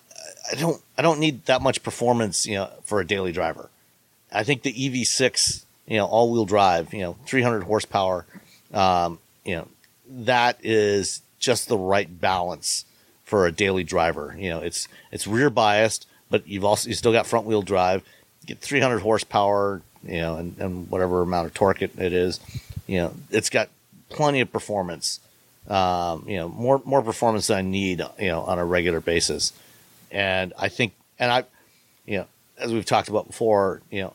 I 0.52 0.56
don't 0.56 0.82
I 0.98 1.02
don't 1.02 1.20
need 1.20 1.46
that 1.46 1.62
much 1.62 1.84
performance, 1.84 2.46
you 2.46 2.56
know, 2.56 2.70
for 2.84 3.00
a 3.00 3.06
daily 3.08 3.32
driver. 3.32 3.70
I 4.34 4.44
think 4.44 4.64
the 4.64 4.74
EV6, 4.74 5.64
you 5.92 5.98
know, 5.98 6.06
all-wheel 6.06 6.46
drive, 6.46 6.94
you 6.94 7.02
know, 7.02 7.18
300 7.26 7.64
horsepower, 7.64 8.26
um, 8.74 9.20
you 9.44 9.58
know, 9.58 9.68
that 10.08 10.58
is 10.64 11.22
just 11.38 11.68
the 11.68 11.78
right 11.78 12.22
balance 12.22 12.86
for 13.26 13.46
a 13.46 13.52
daily 13.52 13.84
driver. 13.84 14.34
You 14.38 14.52
know, 14.52 14.60
it's 14.62 14.88
it's 15.12 15.28
rear 15.28 15.50
biased, 15.50 16.08
but 16.30 16.48
you've 16.48 16.64
also 16.64 16.88
you 16.88 16.96
still 16.96 17.12
got 17.12 17.28
front 17.28 17.46
wheel 17.46 17.62
drive. 17.62 18.04
You 18.40 18.48
get 18.48 18.60
300 18.60 19.00
horsepower, 19.00 19.82
you 20.06 20.22
know, 20.22 20.38
and, 20.38 20.58
and 20.60 20.90
whatever 20.90 21.24
amount 21.24 21.48
of 21.48 21.54
torque 21.54 21.82
it, 21.82 21.92
it 22.00 22.14
is. 22.14 22.40
You 22.88 23.02
know, 23.02 23.14
it's 23.30 23.50
got 23.50 23.68
plenty 24.08 24.40
of 24.40 24.50
performance. 24.50 25.20
Um, 25.68 26.24
you 26.26 26.38
know, 26.38 26.48
more 26.48 26.82
more 26.86 27.02
performance 27.02 27.48
than 27.48 27.58
I 27.58 27.62
need, 27.64 28.02
you 28.18 28.30
know, 28.30 28.44
on 28.44 28.60
a 28.60 28.66
regular 28.66 29.02
basis. 29.02 29.52
And 30.10 30.54
I 30.58 30.70
think, 30.70 30.94
and 31.20 31.30
I, 31.30 31.44
you 32.06 32.20
know, 32.20 32.28
as 32.58 32.72
we've 32.72 32.86
talked 32.86 33.10
about 33.10 33.28
before, 33.28 33.82
you 33.92 34.04
know, 34.04 34.14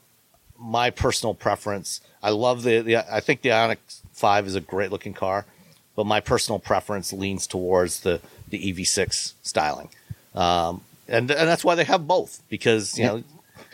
my 0.58 0.90
personal 0.90 1.34
preference. 1.34 2.00
I 2.22 2.30
love 2.30 2.62
the, 2.62 2.80
the 2.80 2.96
I 2.96 3.20
think 3.20 3.42
the 3.42 3.50
Ioniq 3.50 3.78
Five 4.12 4.46
is 4.46 4.54
a 4.54 4.60
great 4.60 4.90
looking 4.90 5.14
car, 5.14 5.46
but 5.94 6.06
my 6.06 6.20
personal 6.20 6.58
preference 6.58 7.12
leans 7.12 7.46
towards 7.46 8.00
the 8.00 8.20
the 8.48 8.72
EV6 8.72 9.34
styling, 9.42 9.88
um, 10.34 10.82
and 11.08 11.30
and 11.30 11.48
that's 11.48 11.64
why 11.64 11.74
they 11.74 11.84
have 11.84 12.06
both 12.06 12.42
because 12.48 12.98
you 12.98 13.04
know 13.04 13.22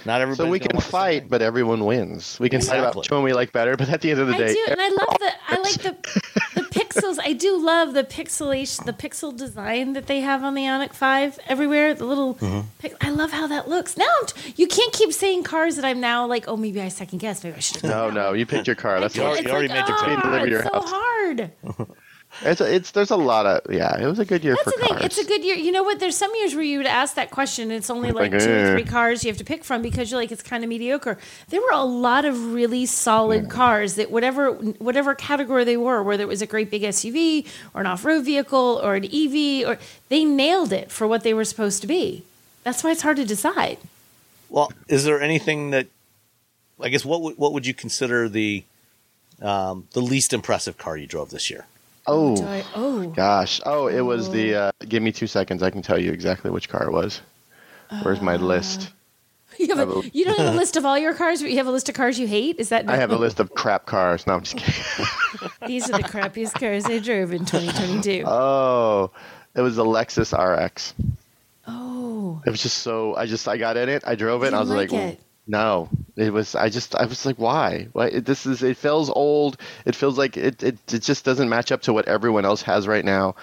not 0.04 0.20
everybody. 0.20 0.48
So 0.48 0.50
we 0.50 0.58
can 0.58 0.80
fight, 0.80 1.28
but 1.28 1.42
everyone 1.42 1.84
wins. 1.84 2.38
We 2.40 2.48
can 2.48 2.60
fight 2.60 2.78
about 2.78 2.96
which 2.96 3.10
one 3.10 3.22
we 3.22 3.32
like 3.32 3.52
better, 3.52 3.76
but 3.76 3.88
at 3.88 4.00
the 4.00 4.10
end 4.10 4.20
of 4.20 4.26
the 4.28 4.34
I 4.34 4.38
day, 4.38 4.54
do, 4.54 4.66
and 4.68 4.80
I 4.80 4.88
love 4.88 5.18
the. 5.18 5.32
I 5.48 5.56
like 5.58 5.74
the 5.74 5.96
the 6.54 6.68
pixels. 6.94 7.18
I 7.22 7.32
do 7.32 7.58
love 7.58 7.94
the 7.94 8.04
pixelation, 8.04 8.84
the 8.84 8.92
pixel 8.92 9.36
design 9.36 9.92
that 9.94 10.06
they 10.06 10.20
have 10.20 10.42
on 10.44 10.54
the 10.54 10.62
Ioniq 10.62 10.92
Five 10.94 11.38
everywhere. 11.48 11.94
The 11.94 12.04
little, 12.04 12.34
mm-hmm. 12.34 12.60
pic- 12.78 12.96
I 13.00 13.10
love 13.10 13.30
how 13.30 13.46
that 13.46 13.68
looks. 13.68 13.96
Now 13.96 14.08
I'm 14.20 14.26
t- 14.26 14.54
you 14.56 14.66
can't 14.66 14.92
keep 14.92 15.12
saying 15.12 15.44
cars 15.44 15.76
that 15.76 15.84
I'm 15.84 16.00
now 16.00 16.26
like. 16.26 16.46
Oh, 16.48 16.56
maybe 16.56 16.80
I 16.80 16.88
second 16.88 17.18
guess. 17.18 17.42
Maybe 17.44 17.56
I 17.56 17.60
should. 17.60 17.82
No, 17.84 18.10
no, 18.10 18.32
you 18.32 18.46
picked 18.46 18.66
your 18.66 18.76
car. 18.76 19.00
That's 19.00 19.16
You 19.16 19.22
what 19.22 19.30
already- 19.32 19.46
you 19.46 19.52
already 19.52 19.68
made 19.68 19.88
your 19.88 19.98
oh, 19.98 20.04
pick. 20.04 20.22
Deliver 20.22 20.46
your 20.48 20.60
it's 20.60 20.68
so 20.70 20.80
house. 20.80 20.90
hard. 20.90 21.50
it's, 22.40 22.60
it's 22.60 22.90
there's 22.92 23.10
a 23.10 23.16
lot 23.16 23.46
of 23.46 23.72
yeah. 23.72 24.00
It 24.00 24.06
was 24.06 24.18
a 24.18 24.24
good 24.24 24.42
year 24.42 24.54
That's 24.54 24.64
for 24.64 24.78
the 24.78 24.86
thing. 24.86 24.96
cars. 24.96 25.04
It's 25.04 25.18
a 25.18 25.24
good 25.24 25.44
year. 25.44 25.56
You 25.56 25.70
know 25.70 25.82
what? 25.82 26.00
There's 26.00 26.16
some 26.16 26.32
years 26.36 26.54
where 26.54 26.64
you 26.64 26.78
would 26.78 26.86
ask 26.86 27.14
that 27.16 27.30
question. 27.30 27.64
And 27.70 27.72
it's 27.78 27.90
only 27.90 28.10
like 28.10 28.32
Like, 28.32 28.42
two 28.42 28.50
or 28.50 28.54
eh. 28.54 28.72
three 28.72 28.84
cars 28.84 29.24
you 29.24 29.30
have 29.30 29.38
to 29.38 29.44
pick 29.44 29.64
from 29.64 29.82
because 29.82 30.10
you're 30.10 30.20
like 30.20 30.32
it's 30.32 30.42
kind 30.42 30.64
of 30.64 30.68
mediocre. 30.68 31.18
There 31.50 31.60
were 31.60 31.72
a 31.72 31.84
lot 31.84 32.24
of 32.24 32.52
really 32.52 32.86
solid 32.86 33.50
cars 33.50 33.94
that 33.96 34.10
whatever 34.10 34.52
whatever 34.52 35.14
category 35.14 35.64
they 35.64 35.76
were, 35.76 36.02
whether 36.02 36.22
it 36.22 36.28
was 36.28 36.42
a 36.42 36.46
great 36.46 36.70
big 36.70 36.82
SUV 36.82 37.46
or 37.74 37.82
an 37.82 37.86
off-road 37.86 38.24
vehicle 38.24 38.80
or 38.82 38.94
an 38.94 39.04
EV, 39.04 39.68
or 39.68 39.78
they 40.08 40.24
nailed 40.24 40.72
it 40.72 40.90
for 40.90 41.06
what 41.06 41.22
they 41.22 41.34
were 41.34 41.44
supposed 41.44 41.80
to 41.82 41.86
be. 41.86 42.24
That's 42.64 42.82
why 42.82 42.92
it's 42.92 43.02
hard 43.02 43.16
to 43.16 43.24
decide. 43.24 43.78
Well, 44.48 44.72
is 44.88 45.04
there 45.04 45.20
anything 45.20 45.70
that 45.70 45.86
I 46.80 46.88
guess 46.88 47.04
what 47.04 47.22
would 47.22 47.36
what 47.38 47.52
would 47.52 47.66
you 47.66 47.74
consider 47.74 48.28
the 48.28 48.64
um, 49.40 49.88
the 49.92 50.00
least 50.00 50.32
impressive 50.32 50.78
car 50.78 50.96
you 50.96 51.06
drove 51.06 51.30
this 51.30 51.50
year? 51.50 51.66
Oh 52.06 52.42
I- 52.44 52.64
oh, 52.74 53.06
gosh. 53.08 53.60
Oh, 53.66 53.86
it 53.88 54.00
was 54.00 54.30
the. 54.30 54.54
Uh, 54.54 54.72
give 54.88 55.02
me 55.02 55.12
two 55.12 55.26
seconds. 55.26 55.62
I 55.62 55.70
can 55.70 55.82
tell 55.82 55.98
you 55.98 56.12
exactly 56.12 56.50
which 56.50 56.68
car 56.68 56.84
it 56.86 56.92
was. 56.92 57.20
Where's 58.02 58.20
my 58.22 58.36
list? 58.36 58.90
you, 59.58 59.74
have 59.76 59.90
a, 59.90 60.02
you 60.14 60.24
don't 60.24 60.38
have 60.38 60.54
a 60.54 60.56
list 60.62 60.76
of 60.78 60.86
all 60.86 60.98
your 60.98 61.12
cars, 61.12 61.42
but 61.42 61.50
you 61.50 61.58
have 61.58 61.66
a 61.66 61.70
list 61.70 61.88
of 61.90 61.94
cars 61.94 62.18
you 62.18 62.26
hate. 62.26 62.58
Is 62.58 62.70
that? 62.70 62.88
I 62.88 62.96
have 62.96 63.10
a 63.10 63.16
list 63.16 63.38
of 63.38 63.54
crap 63.54 63.84
cars. 63.86 64.26
No, 64.26 64.32
I'm 64.34 64.42
just 64.42 64.56
kidding. 64.56 65.50
These 65.66 65.90
are 65.90 65.98
the 65.98 66.04
crappiest 66.04 66.54
cars 66.58 66.86
I 66.86 66.98
drove 67.00 67.32
in 67.32 67.44
2022. 67.44 68.24
Oh, 68.26 69.10
it 69.54 69.60
was 69.60 69.76
the 69.76 69.84
Lexus 69.84 70.32
RX. 70.32 70.94
oh. 71.68 72.40
It 72.46 72.50
was 72.50 72.62
just 72.62 72.78
so. 72.78 73.14
I 73.14 73.26
just 73.26 73.46
I 73.46 73.58
got 73.58 73.76
in 73.76 73.88
it. 73.90 74.02
I 74.06 74.14
drove 74.14 74.42
it. 74.42 74.48
and 74.48 74.56
I 74.56 74.60
was 74.60 74.70
like, 74.70 74.90
like. 74.90 75.18
No. 75.46 75.88
It 76.16 76.32
was. 76.32 76.54
I 76.54 76.68
just. 76.68 76.94
I 76.94 77.06
was 77.06 77.26
like, 77.26 77.36
why? 77.36 77.88
Why? 77.92 78.10
This 78.20 78.46
is. 78.46 78.62
It 78.62 78.76
feels 78.76 79.10
old. 79.10 79.56
It 79.84 79.94
feels 79.96 80.16
like 80.18 80.36
it. 80.36 80.62
It, 80.62 80.78
it 80.92 81.02
just 81.02 81.24
doesn't 81.24 81.48
match 81.48 81.72
up 81.72 81.82
to 81.82 81.92
what 81.92 82.08
everyone 82.08 82.44
else 82.44 82.62
has 82.62 82.86
right 82.86 83.04
now. 83.04 83.34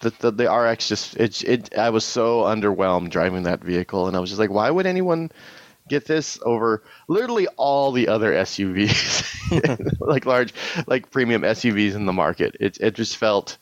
The, 0.00 0.10
the 0.20 0.30
the 0.32 0.52
RX 0.52 0.88
just 0.88 1.16
it 1.16 1.42
it. 1.44 1.78
I 1.78 1.90
was 1.90 2.04
so 2.04 2.42
underwhelmed 2.42 3.10
driving 3.10 3.44
that 3.44 3.62
vehicle, 3.64 4.08
and 4.08 4.16
I 4.16 4.20
was 4.20 4.30
just 4.30 4.40
like, 4.40 4.50
why 4.50 4.70
would 4.70 4.86
anyone 4.86 5.30
get 5.88 6.06
this 6.06 6.38
over 6.44 6.82
literally 7.08 7.48
all 7.56 7.92
the 7.92 8.08
other 8.08 8.34
SUVs, 8.34 9.24
like 10.00 10.26
large, 10.26 10.54
like 10.86 11.10
premium 11.10 11.44
SUVs 11.44 11.94
in 11.94 12.06
the 12.06 12.12
market? 12.12 12.56
It 12.60 12.78
it 12.80 12.94
just 12.94 13.16
felt. 13.16 13.58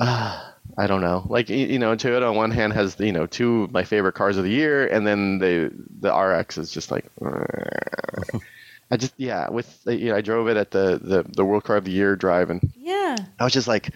Ah. 0.00 0.57
I 0.76 0.86
don't 0.86 1.00
know. 1.00 1.24
Like 1.28 1.48
you 1.48 1.78
know, 1.78 1.96
Toyota 1.96 2.28
on 2.30 2.36
one 2.36 2.50
hand 2.50 2.72
has 2.72 2.98
you 3.00 3.12
know 3.12 3.26
two 3.26 3.64
of 3.64 3.72
my 3.72 3.84
favorite 3.84 4.14
cars 4.14 4.36
of 4.36 4.44
the 4.44 4.50
year, 4.50 4.86
and 4.86 5.06
then 5.06 5.38
the 5.38 5.72
the 6.00 6.14
RX 6.14 6.58
is 6.58 6.70
just 6.70 6.90
like. 6.90 7.06
I 8.90 8.96
just 8.96 9.12
yeah 9.18 9.50
with 9.50 9.82
you 9.86 10.08
know 10.10 10.16
I 10.16 10.22
drove 10.22 10.48
it 10.48 10.56
at 10.56 10.70
the 10.70 10.98
the 11.02 11.22
the 11.22 11.44
World 11.44 11.64
Car 11.64 11.76
of 11.76 11.84
the 11.84 11.90
Year 11.90 12.16
drive, 12.16 12.48
and 12.50 12.72
Yeah. 12.74 13.16
I 13.38 13.44
was 13.44 13.52
just 13.52 13.68
like, 13.68 13.90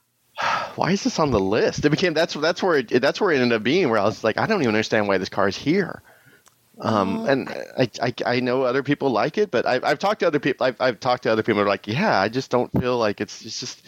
why 0.74 0.92
is 0.92 1.04
this 1.04 1.18
on 1.18 1.30
the 1.30 1.40
list? 1.40 1.84
It 1.84 1.90
became 1.90 2.14
that's 2.14 2.34
that's 2.34 2.62
where 2.62 2.78
it 2.78 3.00
that's 3.00 3.20
where 3.20 3.30
it 3.30 3.40
ended 3.40 3.56
up 3.56 3.62
being. 3.62 3.90
Where 3.90 4.00
I 4.00 4.04
was 4.04 4.24
like, 4.24 4.36
I 4.36 4.46
don't 4.46 4.60
even 4.60 4.74
understand 4.74 5.06
why 5.08 5.18
this 5.18 5.28
car 5.28 5.46
is 5.48 5.56
here. 5.56 6.02
Um, 6.80 7.26
and 7.28 7.48
I, 7.76 7.90
I, 8.00 8.14
I 8.24 8.40
know 8.40 8.62
other 8.62 8.84
people 8.84 9.10
like 9.10 9.36
it, 9.36 9.50
but 9.50 9.66
I've, 9.66 9.82
I've 9.82 9.98
talked 9.98 10.20
to 10.20 10.28
other 10.28 10.38
people. 10.38 10.64
I've, 10.64 10.76
I've 10.80 11.00
talked 11.00 11.24
to 11.24 11.32
other 11.32 11.42
people 11.42 11.56
who 11.56 11.66
are 11.66 11.68
like, 11.68 11.88
yeah, 11.88 12.20
I 12.20 12.28
just 12.28 12.52
don't 12.52 12.70
feel 12.80 12.96
like 12.96 13.20
it's, 13.20 13.44
it's 13.44 13.58
just, 13.58 13.82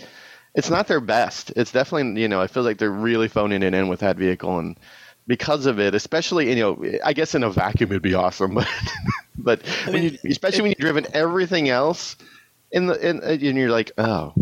it's 0.54 0.70
not 0.70 0.88
their 0.88 1.00
best. 1.00 1.52
It's 1.56 1.72
definitely, 1.72 2.20
you 2.20 2.28
know, 2.28 2.40
I 2.40 2.46
feel 2.46 2.62
like 2.62 2.78
they're 2.78 2.90
really 2.90 3.28
phoning 3.28 3.62
it 3.62 3.74
in 3.74 3.88
with 3.88 4.00
that 4.00 4.16
vehicle. 4.16 4.58
And 4.58 4.76
because 5.26 5.66
of 5.66 5.78
it, 5.78 5.94
especially, 5.94 6.48
you 6.50 6.56
know, 6.56 6.84
I 7.04 7.12
guess 7.12 7.34
in 7.34 7.42
a 7.44 7.50
vacuum 7.50 7.90
it'd 7.90 8.02
be 8.02 8.14
awesome, 8.14 8.54
but, 8.54 8.68
but 9.38 9.62
when 9.86 10.02
you, 10.02 10.18
especially 10.28 10.62
when 10.62 10.70
you've 10.72 10.78
driven 10.78 11.06
everything 11.12 11.68
else 11.68 12.16
in 12.72 12.86
the, 12.86 13.08
in, 13.08 13.20
uh, 13.20 13.26
and 13.26 13.40
you're 13.40 13.70
like, 13.70 13.92
oh, 13.98 14.34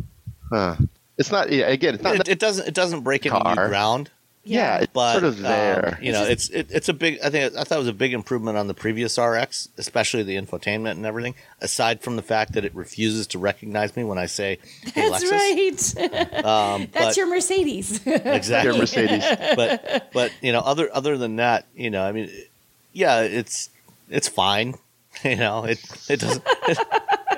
huh. 0.50 0.76
It's 1.18 1.32
not, 1.32 1.50
yeah, 1.50 1.66
again, 1.66 1.94
it's 1.94 2.04
not, 2.04 2.14
It, 2.14 2.28
it 2.28 2.38
doesn't 2.38 2.68
it 2.68 2.74
doesn't 2.74 3.00
break 3.00 3.26
any 3.26 3.36
new 3.36 3.54
ground, 3.54 4.08
yeah, 4.48 4.78
it's 4.78 4.92
but 4.92 5.12
sort 5.12 5.24
of 5.24 5.44
um, 5.44 5.96
you 6.02 6.12
know, 6.12 6.24
it's 6.24 6.48
it, 6.48 6.68
it's 6.70 6.88
a 6.88 6.94
big. 6.94 7.18
I 7.22 7.30
think 7.30 7.54
I 7.56 7.64
thought 7.64 7.76
it 7.76 7.78
was 7.78 7.88
a 7.88 7.92
big 7.92 8.12
improvement 8.12 8.56
on 8.56 8.66
the 8.66 8.74
previous 8.74 9.18
RX, 9.18 9.68
especially 9.78 10.22
the 10.22 10.36
infotainment 10.36 10.92
and 10.92 11.04
everything. 11.04 11.34
Aside 11.60 12.00
from 12.00 12.16
the 12.16 12.22
fact 12.22 12.52
that 12.54 12.64
it 12.64 12.74
refuses 12.74 13.26
to 13.28 13.38
recognize 13.38 13.94
me 13.96 14.04
when 14.04 14.18
I 14.18 14.26
say, 14.26 14.58
"Hey, 14.82 15.08
That's 15.10 15.24
Lexus." 15.24 15.96
right. 15.96 16.44
Um, 16.44 16.88
That's 16.92 17.06
but- 17.06 17.16
your 17.16 17.26
Mercedes. 17.28 18.00
exactly. 18.06 18.70
Your 18.70 18.78
Mercedes. 18.80 19.24
but 19.56 20.10
but 20.12 20.32
you 20.40 20.52
know, 20.52 20.60
other 20.60 20.88
other 20.92 21.18
than 21.18 21.36
that, 21.36 21.66
you 21.74 21.90
know, 21.90 22.02
I 22.02 22.12
mean, 22.12 22.30
yeah, 22.92 23.20
it's 23.20 23.70
it's 24.08 24.28
fine. 24.28 24.74
You 25.24 25.36
know, 25.36 25.64
it 25.64 25.80
it 26.08 26.20
doesn't. 26.20 26.44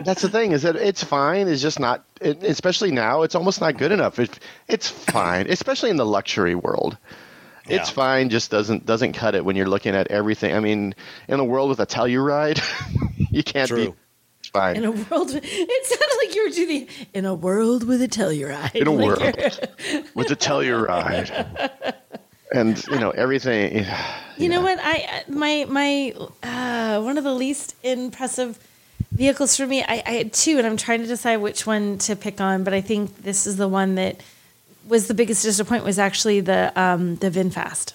That's 0.04 0.22
the 0.22 0.28
thing 0.28 0.52
is 0.52 0.62
that 0.62 0.76
it's 0.76 1.02
fine. 1.04 1.48
It's 1.48 1.62
just 1.62 1.78
not, 1.80 2.04
it, 2.20 2.42
especially 2.42 2.90
now. 2.90 3.22
It's 3.22 3.34
almost 3.34 3.60
not 3.60 3.76
good 3.76 3.92
enough. 3.92 4.18
It, 4.18 4.38
it's 4.68 4.88
fine, 4.88 5.46
especially 5.50 5.90
in 5.90 5.96
the 5.96 6.06
luxury 6.06 6.54
world. 6.54 6.96
It's 7.66 7.88
Yeah. 7.90 7.94
fine. 7.94 8.28
Just 8.30 8.50
doesn't 8.50 8.86
doesn't 8.86 9.12
cut 9.12 9.34
it 9.34 9.44
when 9.44 9.54
you're 9.56 9.68
looking 9.68 9.94
at 9.94 10.08
everything. 10.08 10.54
I 10.54 10.60
mean, 10.60 10.94
in 11.28 11.38
a 11.40 11.44
world 11.44 11.68
with 11.68 11.78
a 11.80 11.86
Telluride, 11.86 12.60
you 13.30 13.42
can't 13.44 13.68
True. 13.68 13.90
be 13.90 13.94
it's 14.40 14.48
fine. 14.48 14.76
In 14.76 14.84
a 14.86 14.90
world, 14.90 15.30
it 15.34 15.86
sounded 15.86 16.16
like 16.26 16.34
you 16.34 16.44
were 16.48 16.54
doing 16.54 16.88
in 17.14 17.26
a 17.26 17.34
world 17.34 17.84
with 17.84 18.00
a 18.02 18.08
Telluride. 18.08 18.74
In 18.74 18.86
a 18.86 18.90
Like 18.90 19.06
world. 19.06 19.36
you're- 19.36 20.04
with 20.14 20.30
a 20.30 20.36
Telluride, 20.36 21.94
and 22.52 22.82
you 22.88 22.98
know 22.98 23.10
everything. 23.10 23.84
You 24.38 24.48
know 24.48 24.62
what? 24.62 24.78
I 24.80 25.24
my 25.28 25.66
my 25.68 26.14
uh, 26.42 27.02
one 27.02 27.18
of 27.18 27.24
the 27.24 27.34
least 27.34 27.76
impressive 27.82 28.58
vehicles 29.12 29.56
for 29.56 29.66
me. 29.66 29.82
I, 29.82 30.02
I 30.06 30.10
had 30.12 30.32
two, 30.32 30.58
and 30.58 30.66
I'm 30.66 30.76
trying 30.76 31.00
to 31.00 31.06
decide 31.06 31.36
which 31.38 31.66
one 31.66 31.98
to 31.98 32.16
pick 32.16 32.40
on. 32.40 32.64
But 32.64 32.74
I 32.74 32.80
think 32.80 33.22
this 33.22 33.46
is 33.46 33.56
the 33.56 33.68
one 33.68 33.94
that 33.96 34.20
was 34.88 35.06
the 35.08 35.14
biggest 35.14 35.42
disappointment. 35.42 35.84
Was 35.84 35.98
actually 35.98 36.40
the 36.40 36.72
um, 36.80 37.16
the 37.16 37.30
VinFast. 37.30 37.94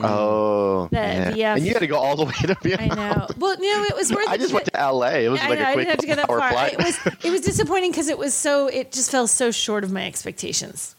Oh, 0.00 0.86
The 0.92 0.96
yeah. 0.96 1.32
VF. 1.32 1.56
and 1.56 1.66
you 1.66 1.72
had 1.72 1.80
to 1.80 1.86
go 1.88 1.96
all 1.96 2.14
the 2.14 2.24
way 2.26 2.32
to 2.42 2.50
I 2.52 2.62
Vietnam. 2.62 2.96
know. 3.18 3.26
Well, 3.38 3.56
no, 3.58 3.84
it 3.84 3.96
was 3.96 4.12
worth. 4.12 4.24
It. 4.26 4.30
I 4.30 4.34
it 4.34 4.40
just 4.40 4.52
went 4.54 4.66
to 4.66 4.78
L.A. 4.78 5.24
It 5.24 5.28
was 5.28 5.40
I 5.40 5.48
like 5.48 5.58
know, 5.58 5.64
a 5.64 5.68
I 5.68 5.72
quick 5.72 5.86
didn't 5.88 5.90
have 5.90 5.98
to 6.00 6.06
get 6.06 6.16
that 6.16 6.30
hour 6.30 6.38
far. 6.38 6.50
flight. 6.52 6.72
It 6.74 6.78
was 6.84 6.98
it 7.24 7.30
was 7.30 7.40
disappointing 7.40 7.90
because 7.90 8.08
it 8.08 8.18
was 8.18 8.34
so 8.34 8.68
it 8.68 8.92
just 8.92 9.10
fell 9.10 9.26
so 9.26 9.50
short 9.50 9.82
of 9.84 9.90
my 9.90 10.06
expectations. 10.06 10.94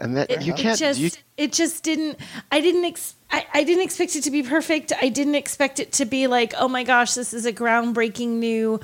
And 0.00 0.16
that 0.16 0.30
It, 0.30 0.42
you 0.42 0.52
can't. 0.54 0.78
just 0.78 0.98
you, 0.98 1.10
it 1.36 1.52
just 1.52 1.84
didn't. 1.84 2.18
I 2.50 2.60
didn't. 2.60 2.84
Ex- 2.84 3.14
I, 3.30 3.46
I 3.54 3.62
didn't 3.64 3.84
expect 3.84 4.16
it 4.16 4.22
to 4.24 4.30
be 4.30 4.42
perfect. 4.42 4.92
I 5.00 5.08
didn't 5.08 5.36
expect 5.36 5.78
it 5.78 5.92
to 5.92 6.04
be 6.04 6.26
like, 6.26 6.52
oh 6.58 6.66
my 6.68 6.82
gosh, 6.82 7.14
this 7.14 7.32
is 7.32 7.46
a 7.46 7.52
groundbreaking 7.52 8.26
new, 8.40 8.80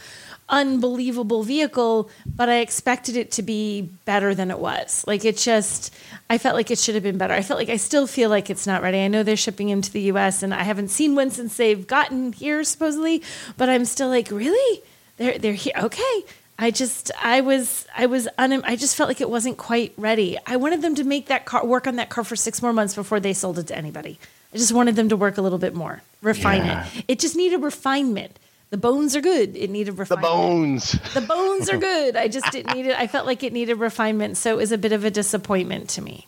unbelievable 0.49 1.43
vehicle. 1.43 2.11
But 2.27 2.49
I 2.49 2.59
expected 2.59 3.17
it 3.17 3.33
to 3.33 3.43
be 3.43 3.83
better 4.05 4.35
than 4.35 4.51
it 4.53 4.59
was. 4.61 5.05
Like 5.07 5.25
it 5.25 5.37
just, 5.37 5.93
I 6.31 6.39
felt 6.39 6.55
like 6.55 6.71
it 6.71 6.79
should 6.79 6.95
have 6.95 7.03
been 7.03 7.19
better. 7.19 7.35
I 7.35 7.43
felt 7.43 7.59
like 7.59 7.71
I 7.71 7.77
still 7.77 8.07
feel 8.07 8.31
like 8.31 8.49
it's 8.51 8.67
not 8.67 8.83
ready. 8.83 8.99
I 8.99 9.09
know 9.09 9.23
they're 9.25 9.37
shipping 9.37 9.69
into 9.71 9.91
the 9.91 10.03
U.S. 10.03 10.43
and 10.45 10.55
I 10.55 10.63
haven't 10.63 10.89
seen 10.89 11.15
one 11.17 11.31
since 11.31 11.57
they've 11.57 11.85
gotten 11.87 12.33
here 12.33 12.63
supposedly. 12.63 13.23
But 13.57 13.69
I'm 13.69 13.85
still 13.85 14.09
like, 14.09 14.31
really? 14.31 14.83
They're 15.17 15.39
they're 15.39 15.55
here. 15.55 15.73
Okay. 15.77 16.25
I 16.59 16.71
just 16.71 17.11
I 17.23 17.43
was 17.43 17.87
I 17.97 18.07
was 18.07 18.29
un, 18.39 18.63
I 18.65 18.77
just 18.77 18.97
felt 18.97 19.09
like 19.09 19.21
it 19.21 19.29
wasn't 19.29 19.59
quite 19.59 19.93
ready. 19.99 20.39
I 20.47 20.57
wanted 20.57 20.81
them 20.83 20.95
to 20.95 21.05
make 21.05 21.27
that 21.27 21.45
car 21.45 21.65
work 21.67 21.87
on 21.87 21.97
that 21.97 22.09
car 22.09 22.25
for 22.25 22.35
six 22.37 22.63
more 22.63 22.73
months 22.73 22.95
before 22.95 23.21
they 23.21 23.33
sold 23.35 23.59
it 23.59 23.67
to 23.69 23.77
anybody. 23.77 24.19
I 24.55 24.57
just 24.57 24.73
wanted 24.73 24.97
them 24.97 25.09
to 25.11 25.17
work 25.17 25.37
a 25.37 25.43
little 25.43 25.59
bit 25.59 25.75
more, 25.75 26.03
refine 26.23 26.65
Yeah. 26.65 26.87
it. 26.95 27.05
It 27.09 27.19
just 27.19 27.37
needed 27.37 27.59
refinement. 27.63 28.39
The 28.71 28.79
bones 28.79 29.15
are 29.15 29.21
good. 29.21 29.55
It 29.57 29.71
needed 29.71 29.99
refinement. 29.99 30.23
the 30.23 30.29
bones. 30.29 30.93
The 31.15 31.21
bones 31.21 31.69
are 31.71 31.77
good. 31.93 32.17
I 32.17 32.29
just 32.29 32.51
didn't 32.53 32.75
need 32.75 32.87
it. 32.87 32.99
I 32.99 33.07
felt 33.07 33.27
like 33.27 33.43
it 33.43 33.53
needed 33.53 33.75
refinement, 33.75 34.37
so 34.39 34.55
it 34.55 34.57
was 34.57 34.73
a 34.73 34.79
bit 34.79 34.93
of 34.93 35.05
a 35.05 35.11
disappointment 35.11 35.91
to 35.91 36.03
me. 36.03 36.27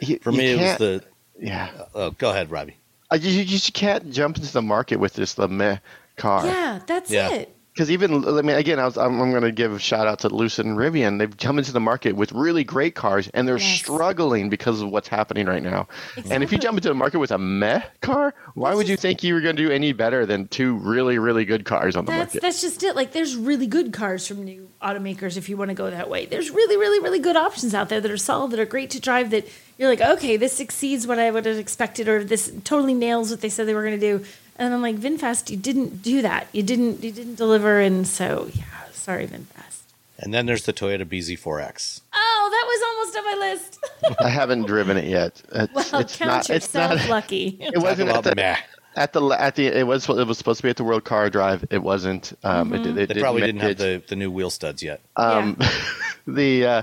You- 0.00 0.18
For 0.20 0.32
me, 0.32 0.52
it 0.52 0.58
was 0.58 0.78
the. 0.78 1.04
yeah. 1.38 1.70
Oh, 1.94 2.10
go 2.12 2.30
ahead, 2.30 2.50
Robbie. 2.50 2.76
Uh, 3.12 3.16
You, 3.20 3.30
you 3.30 3.44
just 3.44 3.74
can't 3.74 4.10
jump 4.12 4.38
into 4.38 4.52
the 4.52 4.62
market 4.62 4.96
with 4.96 5.14
just 5.14 5.36
the 5.36 5.46
meh 5.46 5.78
car. 6.16 6.44
Yeah, 6.46 6.80
that's 6.86 7.10
Yeah. 7.10 7.30
it. 7.30 7.55
Because 7.76 7.90
even, 7.90 8.24
I 8.26 8.40
mean, 8.40 8.56
again, 8.56 8.78
I 8.78 8.86
was, 8.86 8.96
I'm, 8.96 9.20
I'm 9.20 9.30
going 9.32 9.42
to 9.42 9.52
give 9.52 9.70
a 9.70 9.78
shout 9.78 10.06
out 10.06 10.20
to 10.20 10.30
Lucid 10.30 10.64
and 10.64 10.78
Rivian. 10.78 11.18
They've 11.18 11.36
come 11.36 11.58
into 11.58 11.72
the 11.72 11.80
market 11.80 12.16
with 12.16 12.32
really 12.32 12.64
great 12.64 12.94
cars, 12.94 13.28
and 13.34 13.46
they're 13.46 13.58
Yes. 13.58 13.80
struggling 13.80 14.48
because 14.48 14.80
of 14.80 14.88
what's 14.88 15.08
happening 15.08 15.44
right 15.44 15.62
now. 15.62 15.86
And 16.30 16.42
if 16.42 16.52
you 16.52 16.56
jump 16.58 16.78
into 16.78 16.88
the 16.88 16.94
market 16.94 17.18
with 17.18 17.32
a 17.32 17.36
meh 17.38 17.82
car, 18.00 18.32
why 18.54 18.72
would 18.74 18.88
you 18.88 18.96
think 18.96 19.22
you 19.22 19.34
were 19.34 19.42
going 19.42 19.56
to 19.56 19.62
do 19.62 19.70
any 19.70 19.92
better 19.92 20.24
than 20.24 20.48
two 20.48 20.76
really, 20.76 21.18
really 21.18 21.44
good 21.44 21.66
cars 21.66 21.96
on 21.96 22.06
the 22.06 22.12
That's 22.12 22.32
market? 22.32 22.40
that's 22.40 22.62
just 22.62 22.82
it. 22.82 22.96
Like 22.96 23.12
there's 23.12 23.36
really 23.36 23.66
good 23.66 23.92
cars 23.92 24.26
from 24.26 24.42
new 24.44 24.70
automakers 24.80 25.36
if 25.36 25.50
you 25.50 25.58
want 25.58 25.68
to 25.68 25.74
go 25.74 25.90
that 25.90 26.08
way. 26.08 26.24
There's 26.24 26.50
really, 26.50 26.78
really, 26.78 27.00
really 27.00 27.18
good 27.18 27.36
options 27.36 27.74
out 27.74 27.90
there 27.90 28.00
that 28.00 28.10
are 28.10 28.16
solid, 28.16 28.52
that 28.52 28.58
are 28.60 28.64
great 28.64 28.88
to 28.92 29.00
drive. 29.00 29.28
That 29.32 29.46
you're 29.76 29.90
like, 29.90 30.00
okay, 30.00 30.38
this 30.38 30.60
exceeds 30.60 31.06
what 31.06 31.18
I 31.18 31.30
would 31.30 31.44
have 31.44 31.58
expected, 31.58 32.08
or 32.08 32.24
this 32.24 32.50
totally 32.64 32.94
nails 32.94 33.30
what 33.30 33.42
they 33.42 33.50
said 33.50 33.66
they 33.66 33.74
were 33.74 33.84
going 33.84 34.00
to 34.00 34.18
do. 34.18 34.24
And 34.58 34.72
I'm 34.74 34.82
like, 34.82 34.96
VinFast, 34.96 35.50
you 35.50 35.56
didn't 35.56 36.02
do 36.02 36.22
that. 36.22 36.48
You 36.52 36.62
didn't. 36.62 37.02
You 37.04 37.12
didn't 37.12 37.34
deliver. 37.36 37.80
And 37.80 38.06
so, 38.06 38.48
yeah, 38.54 38.64
sorry, 38.92 39.26
VinFast. 39.26 39.82
And 40.18 40.32
then 40.32 40.46
there's 40.46 40.64
the 40.64 40.72
Toyota 40.72 41.04
BZ4X. 41.04 42.00
Oh, 42.14 42.48
that 42.50 42.64
was 42.66 42.82
almost 42.88 43.16
on 43.18 43.24
my 43.24 43.46
list. 43.52 44.20
I 44.24 44.28
haven't 44.30 44.62
driven 44.66 44.96
it 44.96 45.04
yet. 45.04 45.42
It's, 45.52 45.74
well, 45.92 46.00
it's 46.00 46.16
count 46.16 46.30
not. 46.30 46.50
It's 46.50 46.66
yourself 46.72 47.00
not. 47.00 47.08
lucky. 47.10 47.58
It 47.60 47.78
wasn't 47.78 48.08
at 48.08 48.24
the, 48.24 48.32
about 48.32 48.36
meh. 48.36 48.56
at 48.96 49.12
the 49.12 49.26
at 49.38 49.56
the. 49.56 49.66
It 49.66 49.86
was 49.86 50.08
it 50.08 50.26
was 50.26 50.38
supposed 50.38 50.56
to 50.60 50.62
be 50.62 50.70
at 50.70 50.76
the 50.78 50.84
World 50.84 51.04
Car 51.04 51.28
Drive. 51.28 51.66
It 51.70 51.82
wasn't. 51.82 52.32
Um, 52.44 52.72
it, 52.72 52.82
did- 52.82 52.96
it 52.96 53.14
They 53.14 53.20
probably 53.20 53.42
make 53.42 53.48
didn't 53.48 53.60
have 53.60 53.70
it. 53.72 53.78
the, 53.78 54.02
the 54.08 54.16
new 54.16 54.30
wheel 54.30 54.48
studs 54.48 54.82
yet. 54.82 55.02
Um, 55.16 55.58
the 56.26 56.64
uh, 56.66 56.82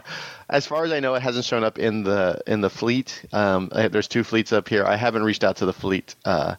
as 0.50 0.68
far 0.68 0.86
as 0.86 0.92
I 0.92 1.00
know, 1.00 1.16
it 1.16 1.24
hasn't 1.24 1.46
shown 1.46 1.64
up 1.64 1.80
in 1.80 2.04
the 2.04 2.40
in 2.46 2.62
the 2.62 2.70
fleet. 2.70 3.26
Um, 3.34 3.70
I- 3.74 3.88
there's 3.88 4.08
two 4.08 4.24
fleets 4.24 4.54
up 4.54 4.70
here. 4.70 4.86
I 4.86 4.96
haven't 4.96 5.24
reached 5.24 5.44
out 5.44 5.56
to 5.58 5.66
the 5.66 5.74
fleet 5.74 6.14
uh, 6.24 6.54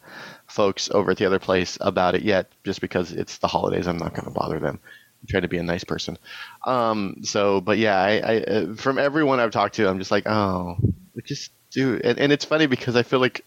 folks 0.54 0.88
over 0.90 1.10
at 1.10 1.18
the 1.18 1.26
other 1.26 1.40
place 1.40 1.76
about 1.80 2.14
it 2.14 2.22
yet, 2.22 2.50
just 2.62 2.80
because 2.80 3.12
it's 3.12 3.38
the 3.38 3.48
holidays. 3.48 3.86
I'm 3.88 3.98
not 3.98 4.14
going 4.14 4.24
to 4.24 4.30
bother 4.30 4.60
them. 4.60 4.78
I'm 4.80 5.26
trying 5.28 5.42
to 5.42 5.48
be 5.48 5.58
a 5.58 5.62
nice 5.62 5.84
person. 5.84 6.16
Um, 6.64 7.16
so, 7.22 7.60
but 7.60 7.78
yeah, 7.78 7.98
I, 7.98 8.10
I 8.18 8.36
uh, 8.42 8.74
from 8.74 8.98
everyone 8.98 9.40
I've 9.40 9.50
talked 9.50 9.74
to, 9.76 9.88
I'm 9.88 9.98
just 9.98 10.10
like, 10.10 10.26
oh, 10.26 10.76
just 11.24 11.50
do. 11.70 12.00
And, 12.02 12.18
and 12.18 12.32
it's 12.32 12.44
funny 12.44 12.66
because 12.66 12.96
I 12.96 13.02
feel 13.02 13.20
like. 13.20 13.44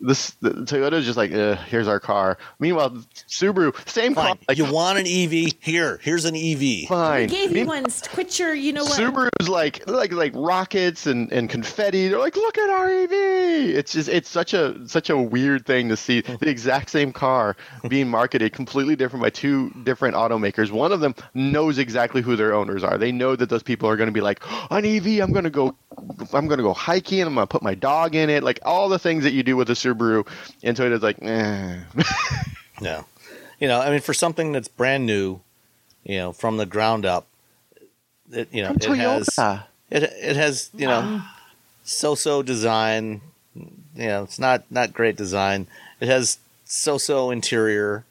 This 0.00 0.30
the, 0.40 0.50
Toyota 0.50 0.92
is 0.94 1.04
just 1.04 1.16
like, 1.16 1.32
uh, 1.32 1.56
here's 1.56 1.88
our 1.88 1.98
car. 1.98 2.38
Meanwhile, 2.60 2.90
Subaru, 3.28 3.74
same 3.88 4.14
car. 4.14 4.36
Like, 4.48 4.56
you 4.56 4.70
want 4.72 4.98
an 4.98 5.06
EV? 5.06 5.54
Here, 5.60 5.98
here's 6.02 6.24
an 6.24 6.36
EV. 6.36 6.60
We 6.60 6.86
fine. 6.88 7.28
gave 7.28 7.50
you 7.50 7.56
Mean- 7.56 7.66
one. 7.66 7.84
Quit 8.12 8.38
your, 8.38 8.54
you 8.54 8.72
know 8.72 8.84
what? 8.84 8.98
Subaru's 8.98 9.48
like 9.48 9.88
like 9.88 10.12
like 10.12 10.32
rockets 10.36 11.06
and, 11.06 11.32
and 11.32 11.50
confetti. 11.50 12.08
They're 12.08 12.18
like, 12.18 12.36
look 12.36 12.56
at 12.58 12.70
our 12.70 12.88
EV. 12.88 13.10
It's 13.12 13.92
just 13.92 14.08
it's 14.08 14.28
such 14.28 14.54
a 14.54 14.86
such 14.88 15.10
a 15.10 15.16
weird 15.16 15.66
thing 15.66 15.88
to 15.88 15.96
see 15.96 16.20
the 16.20 16.48
exact 16.48 16.90
same 16.90 17.12
car 17.12 17.56
being 17.88 18.08
marketed 18.08 18.52
completely 18.52 18.94
different 18.94 19.22
by 19.22 19.30
two 19.30 19.70
different 19.82 20.14
automakers. 20.14 20.70
One 20.70 20.92
of 20.92 21.00
them 21.00 21.14
knows 21.34 21.78
exactly 21.78 22.22
who 22.22 22.36
their 22.36 22.54
owners 22.54 22.84
are. 22.84 22.98
They 22.98 23.10
know 23.10 23.34
that 23.34 23.48
those 23.48 23.62
people 23.64 23.88
are 23.88 23.96
going 23.96 24.08
to 24.08 24.12
be 24.12 24.20
like, 24.20 24.40
an 24.70 24.84
EV. 24.84 25.20
I'm 25.20 25.32
going 25.32 25.44
to 25.44 25.50
go. 25.50 25.74
I'm 26.32 26.46
going 26.46 26.58
to 26.58 26.62
go 26.64 26.72
hiking. 26.72 27.22
I'm 27.22 27.34
going 27.34 27.46
to 27.46 27.50
put 27.50 27.62
my 27.62 27.74
dog 27.74 28.14
in 28.14 28.30
it. 28.30 28.42
Like 28.42 28.60
all 28.64 28.88
the 28.88 28.98
things 28.98 29.24
that 29.24 29.32
you 29.32 29.42
do 29.42 29.56
with 29.56 29.70
a 29.70 29.74
Subaru. 29.74 30.26
And 30.62 30.76
Toyota's 30.76 31.02
like, 31.02 31.18
eh. 31.22 31.80
No. 32.80 33.04
You 33.58 33.66
know, 33.68 33.80
I 33.80 33.90
mean, 33.90 34.00
for 34.00 34.14
something 34.14 34.52
that's 34.52 34.68
brand 34.68 35.04
new, 35.04 35.40
you 36.04 36.16
know, 36.18 36.32
from 36.32 36.56
the 36.58 36.66
ground 36.66 37.04
up, 37.04 37.26
it, 38.30 38.48
you 38.52 38.62
know, 38.62 38.74
From 38.74 38.94
it 38.94 38.98
has 39.00 39.26
Toyota. 39.28 39.64
it 39.90 40.02
it 40.02 40.36
has 40.36 40.70
you 40.74 40.86
know 40.86 41.22
so-so 41.84 42.42
design. 42.42 43.20
You 43.54 44.06
know, 44.06 44.22
it's 44.22 44.38
not 44.38 44.64
not 44.70 44.92
great 44.92 45.16
design. 45.16 45.66
It 46.00 46.08
has 46.08 46.38
so-so 46.64 47.30
interior. 47.30 48.04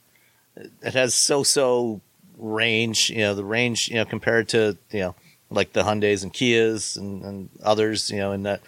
It 0.56 0.94
has 0.94 1.14
so-so 1.14 2.02
range. 2.38 3.10
You 3.10 3.20
know, 3.20 3.36
the 3.36 3.46
range 3.46 3.90
you 3.90 3.96
know 3.96 4.06
compared 4.06 4.50
to 4.50 4.78
you 4.92 5.00
know 5.00 5.16
like 5.50 5.74
the 5.74 5.84
Hyundai's 5.84 6.24
and 6.24 6.34
Kias 6.34 6.98
and, 6.98 7.24
and 7.24 7.50
others. 7.64 8.10
You 8.10 8.18
know, 8.18 8.32
in 8.32 8.44
that 8.44 8.62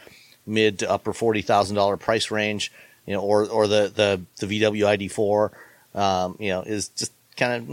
mid 0.46 0.80
to 0.80 0.90
upper 0.90 1.14
forty 1.14 1.42
thousand 1.42 1.76
dollar 1.76 1.98
price 1.98 2.32
range. 2.32 2.72
You 3.06 3.14
know, 3.16 3.22
or 3.22 3.46
or 3.48 3.68
the 3.68 3.92
the 3.94 4.22
the 4.46 4.62
VW 4.62 5.10
ID4. 5.10 5.52
Um, 6.00 6.36
you 6.40 6.50
know, 6.50 6.62
is 6.62 6.90
just 6.90 7.12
kind 7.36 7.54
of 7.54 7.68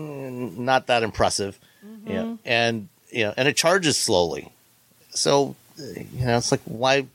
not 0.58 0.86
that 0.86 1.02
impressive. 1.02 1.58
You 2.06 2.12
know, 2.14 2.38
and 2.44 2.88
you 3.10 3.24
know, 3.24 3.34
and 3.36 3.46
it 3.48 3.56
charges 3.56 3.98
slowly. 3.98 4.50
So, 5.10 5.56
you 5.76 6.24
know, 6.24 6.36
it's 6.38 6.50
like 6.52 6.60
why 6.64 7.06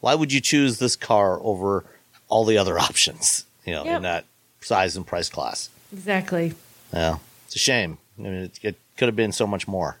why 0.00 0.14
would 0.14 0.32
you 0.32 0.40
choose 0.40 0.78
this 0.78 0.96
car 0.96 1.38
over 1.42 1.84
all 2.28 2.44
the 2.44 2.58
other 2.58 2.78
options? 2.78 3.44
You 3.64 3.74
know, 3.74 3.84
Yep. 3.84 3.96
in 3.98 4.02
that 4.02 4.24
size 4.60 4.96
and 4.96 5.06
price 5.06 5.28
class. 5.28 5.68
Exactly. 5.92 6.54
Yeah, 6.92 7.18
it's 7.46 7.54
a 7.56 7.58
shame. 7.58 7.98
I 8.18 8.22
mean, 8.22 8.32
it, 8.34 8.58
it 8.62 8.76
could 8.96 9.06
have 9.06 9.16
been 9.16 9.32
so 9.32 9.46
much 9.46 9.68
more. 9.68 9.96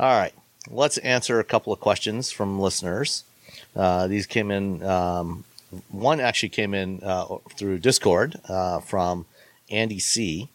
All 0.00 0.18
right, 0.18 0.32
let's 0.70 0.96
answer 0.96 1.40
a 1.40 1.44
couple 1.44 1.74
of 1.74 1.80
questions 1.80 2.30
from 2.30 2.58
listeners. 2.58 3.24
Uh, 3.76 4.06
these 4.06 4.24
came 4.24 4.50
in. 4.50 4.82
Um, 4.82 5.44
one 5.90 6.20
actually 6.20 6.48
came 6.48 6.72
in 6.72 7.00
uh, 7.02 7.36
through 7.50 7.80
Discord 7.80 8.40
uh, 8.48 8.80
from 8.80 9.26
Andy 9.70 9.98
C. 9.98 10.48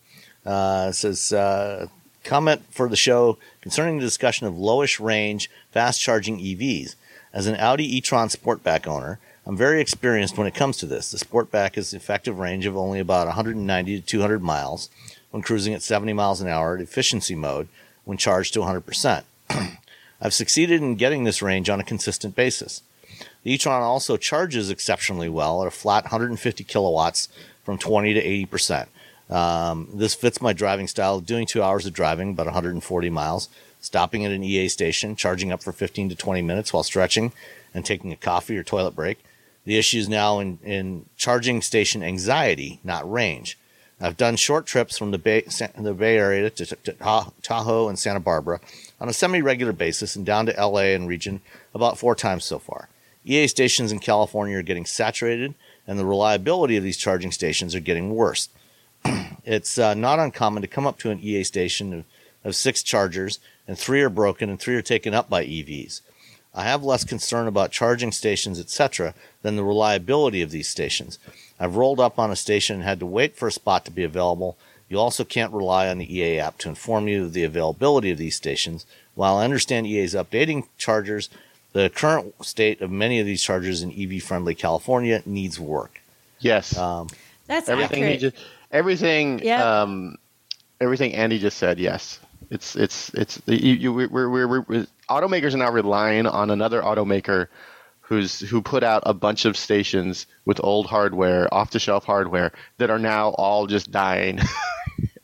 Uh, 0.43 0.91
says 0.91 1.31
uh, 1.31 1.85
comment 2.23 2.63
for 2.71 2.89
the 2.89 2.95
show 2.95 3.37
concerning 3.61 3.99
the 3.99 4.03
discussion 4.03 4.47
of 4.47 4.55
lowish 4.55 4.99
range 4.99 5.51
fast 5.69 6.01
charging 6.01 6.39
EVs. 6.39 6.95
As 7.31 7.45
an 7.45 7.55
Audi 7.57 7.97
e-tron 7.97 8.29
Sportback 8.29 8.87
owner, 8.87 9.19
I'm 9.45 9.55
very 9.55 9.79
experienced 9.79 10.39
when 10.39 10.47
it 10.47 10.55
comes 10.55 10.77
to 10.77 10.87
this. 10.87 11.11
The 11.11 11.23
Sportback 11.23 11.75
has 11.75 11.93
effective 11.93 12.39
range 12.39 12.65
of 12.65 12.75
only 12.75 12.99
about 12.99 13.27
190 13.27 14.01
to 14.01 14.07
200 14.07 14.41
miles 14.41 14.89
when 15.29 15.43
cruising 15.43 15.75
at 15.75 15.83
70 15.83 16.13
miles 16.13 16.41
an 16.41 16.47
hour 16.47 16.75
at 16.75 16.81
efficiency 16.81 17.35
mode 17.35 17.67
when 18.05 18.17
charged 18.17 18.55
to 18.55 18.61
100%. 18.61 19.21
I've 20.21 20.33
succeeded 20.33 20.81
in 20.81 20.95
getting 20.95 21.23
this 21.23 21.41
range 21.41 21.69
on 21.69 21.79
a 21.79 21.83
consistent 21.83 22.35
basis. 22.35 22.81
The 23.43 23.53
e-tron 23.53 23.81
also 23.81 24.17
charges 24.17 24.69
exceptionally 24.69 25.29
well 25.29 25.61
at 25.61 25.67
a 25.67 25.71
flat 25.71 26.05
150 26.05 26.63
kilowatts 26.63 27.29
from 27.63 27.77
20 27.77 28.13
to 28.13 28.19
80 28.19 28.45
percent. 28.45 28.89
Um, 29.29 29.89
this 29.93 30.13
fits 30.13 30.41
my 30.41 30.53
driving 30.53 30.87
style, 30.87 31.19
doing 31.19 31.45
two 31.45 31.63
hours 31.63 31.85
of 31.85 31.93
driving, 31.93 32.31
about 32.31 32.45
140 32.45 33.09
miles, 33.09 33.49
stopping 33.79 34.25
at 34.25 34.31
an 34.31 34.43
EA 34.43 34.67
station, 34.67 35.15
charging 35.15 35.51
up 35.51 35.63
for 35.63 35.71
15 35.71 36.09
to 36.09 36.15
20 36.15 36.41
minutes 36.41 36.73
while 36.73 36.83
stretching 36.83 37.31
and 37.73 37.85
taking 37.85 38.11
a 38.11 38.17
coffee 38.17 38.57
or 38.57 38.63
toilet 38.63 38.95
break. 38.95 39.19
The 39.65 39.77
issue 39.77 39.97
is 39.97 40.07
now 40.07 40.39
in, 40.39 40.59
in 40.63 41.05
charging 41.17 41.61
station 41.61 42.03
anxiety, 42.03 42.79
not 42.83 43.11
range. 43.11 43.57
I've 43.99 44.17
done 44.17 44.35
short 44.35 44.65
trips 44.65 44.97
from 44.97 45.11
the 45.11 45.17
Bay, 45.17 45.41
the 45.41 45.93
Bay 45.93 46.17
Area 46.17 46.49
to, 46.49 46.65
to 46.65 46.93
Ta- 46.93 47.31
Tahoe 47.41 47.87
and 47.87 47.97
Santa 47.97 48.19
Barbara 48.19 48.59
on 48.99 49.09
a 49.09 49.13
semi 49.13 49.41
regular 49.41 49.73
basis 49.73 50.15
and 50.15 50.25
down 50.25 50.45
to 50.45 50.53
LA 50.53 50.93
and 50.93 51.07
region 51.07 51.41
about 51.73 51.97
four 51.97 52.15
times 52.15 52.45
so 52.45 52.59
far. 52.59 52.89
EA 53.25 53.47
stations 53.47 53.91
in 53.91 53.99
California 53.99 54.57
are 54.57 54.61
getting 54.61 54.85
saturated, 54.85 55.55
and 55.87 55.97
the 55.97 56.05
reliability 56.05 56.77
of 56.77 56.83
these 56.83 56.97
charging 56.97 57.31
stations 57.31 57.73
are 57.73 57.79
getting 57.79 58.13
worse. 58.13 58.49
it's 59.43 59.77
uh, 59.77 59.93
not 59.93 60.19
uncommon 60.19 60.61
to 60.61 60.67
come 60.67 60.85
up 60.85 60.99
to 60.99 61.09
an 61.09 61.19
EA 61.21 61.43
station 61.43 61.93
of, 61.93 62.05
of 62.43 62.55
six 62.55 62.83
chargers, 62.83 63.39
and 63.67 63.77
three 63.77 64.01
are 64.01 64.09
broken 64.09 64.49
and 64.49 64.59
three 64.59 64.75
are 64.75 64.81
taken 64.81 65.13
up 65.13 65.29
by 65.29 65.43
EVs. 65.43 66.01
I 66.53 66.63
have 66.63 66.83
less 66.83 67.03
concern 67.03 67.47
about 67.47 67.71
charging 67.71 68.11
stations, 68.11 68.59
etc., 68.59 69.13
than 69.41 69.55
the 69.55 69.63
reliability 69.63 70.41
of 70.41 70.51
these 70.51 70.69
stations. 70.69 71.19
I've 71.59 71.75
rolled 71.75 71.99
up 71.99 72.17
on 72.17 72.31
a 72.31 72.35
station 72.35 72.77
and 72.77 72.83
had 72.83 72.99
to 72.99 73.05
wait 73.05 73.35
for 73.35 73.47
a 73.47 73.51
spot 73.51 73.85
to 73.85 73.91
be 73.91 74.03
available. 74.03 74.57
You 74.95 75.01
also 75.01 75.25
can't 75.25 75.51
rely 75.51 75.89
on 75.89 75.97
the 75.97 76.17
EA 76.17 76.39
app 76.39 76.57
to 76.59 76.69
inform 76.69 77.09
you 77.09 77.25
of 77.25 77.33
the 77.33 77.43
availability 77.43 78.11
of 78.11 78.17
these 78.17 78.37
stations. 78.37 78.85
While 79.13 79.35
I 79.35 79.43
understand 79.43 79.85
EA 79.87 79.99
is 79.99 80.15
updating 80.15 80.69
chargers, 80.77 81.29
the 81.73 81.89
current 81.93 82.33
state 82.45 82.79
of 82.79 82.89
many 82.89 83.19
of 83.19 83.25
these 83.25 83.43
chargers 83.43 83.81
in 83.81 83.91
EV 83.91 84.23
friendly 84.23 84.55
California 84.55 85.21
needs 85.25 85.59
work. 85.59 86.01
Yes. 86.39 86.77
Um, 86.77 87.09
That's 87.45 87.67
everything 87.67 88.03
accurate. 88.05 88.21
he 88.21 88.29
just 88.29 88.45
everything 88.71 89.39
Yep. 89.39 89.59
um 89.59 90.17
everything 90.79 91.13
Andy 91.13 91.39
just 91.39 91.57
said 91.57 91.77
yes 91.77 92.21
it's 92.49 92.77
it's 92.77 93.09
it's 93.15 93.41
you, 93.47 93.73
you 93.73 93.93
we're, 93.93 94.07
we're, 94.07 94.47
we're, 94.47 94.61
we're 94.61 94.87
automakers 95.09 95.53
are 95.55 95.57
now 95.57 95.71
relying 95.71 96.25
on 96.25 96.49
another 96.49 96.81
automaker 96.81 97.47
who's 97.99 98.39
who 98.39 98.61
put 98.61 98.83
out 98.83 99.03
a 99.05 99.13
bunch 99.13 99.45
of 99.45 99.57
stations 99.57 100.25
with 100.45 100.59
old 100.63 100.85
hardware 100.85 101.53
off 101.53 101.71
the 101.71 101.79
shelf 101.79 102.05
hardware 102.05 102.51
that 102.77 102.89
are 102.89 102.99
now 102.99 103.29
all 103.31 103.67
just 103.67 103.91
dying 103.91 104.39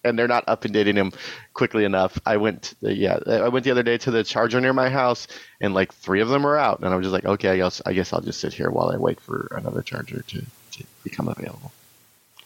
and 0.04 0.18
they're 0.18 0.28
not 0.28 0.46
updating 0.48 0.96
them 0.96 1.12
quickly 1.54 1.86
enough 1.86 2.20
i 2.26 2.38
went 2.38 2.74
yeah 2.82 3.20
i 3.28 3.48
went 3.48 3.64
the 3.64 3.72
other 3.72 3.84
day 3.84 3.98
to 3.98 4.12
the 4.12 4.24
charger 4.24 4.60
near 4.60 4.74
my 4.74 4.90
house 4.90 5.28
and 5.60 5.74
like 5.74 5.94
three 5.94 6.22
of 6.22 6.30
them 6.30 6.46
are 6.46 6.58
out 6.58 6.80
and 6.80 6.94
i 6.94 6.96
was 6.96 7.06
just 7.06 7.14
like 7.14 7.26
okay 7.26 7.50
i 7.50 7.58
guess 7.58 7.82
i 7.86 7.94
guess 7.94 8.14
i'll 8.14 8.22
just 8.22 8.40
sit 8.40 8.54
here 8.54 8.70
while 8.70 8.90
i 8.90 8.98
wait 8.98 9.20
for 9.20 9.48
another 9.58 9.82
charger 9.82 10.22
to, 10.24 10.42
to 10.72 10.84
become 11.04 11.28
available 11.28 11.72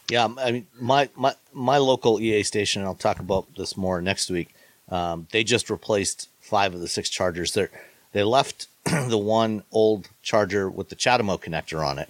Yeah, 0.10 0.27
I 0.38 0.52
mean, 0.52 0.68
my, 0.80 1.10
my, 1.15 1.34
my 1.52 1.77
local 1.80 2.19
EA 2.22 2.44
station, 2.44 2.84
I'll 2.84 2.94
talk 2.94 3.19
about 3.19 3.45
this 3.56 3.76
more 3.76 4.02
next 4.02 4.30
week. 4.30 4.53
Um, 4.91 5.26
they 5.32 5.44
just 5.44 5.69
replaced 5.72 6.30
five 6.41 6.76
of 6.76 6.80
the 6.80 6.88
six 6.88 7.10
chargers. 7.10 7.53
They 7.53 7.68
they 8.14 8.23
left 8.23 8.68
the 8.86 9.18
one 9.18 9.64
old 9.72 10.07
charger 10.22 10.69
with 10.69 10.90
the 10.90 10.95
CHAdeMO 10.95 11.41
connector 11.41 11.84
on 11.84 11.98
it 11.98 12.10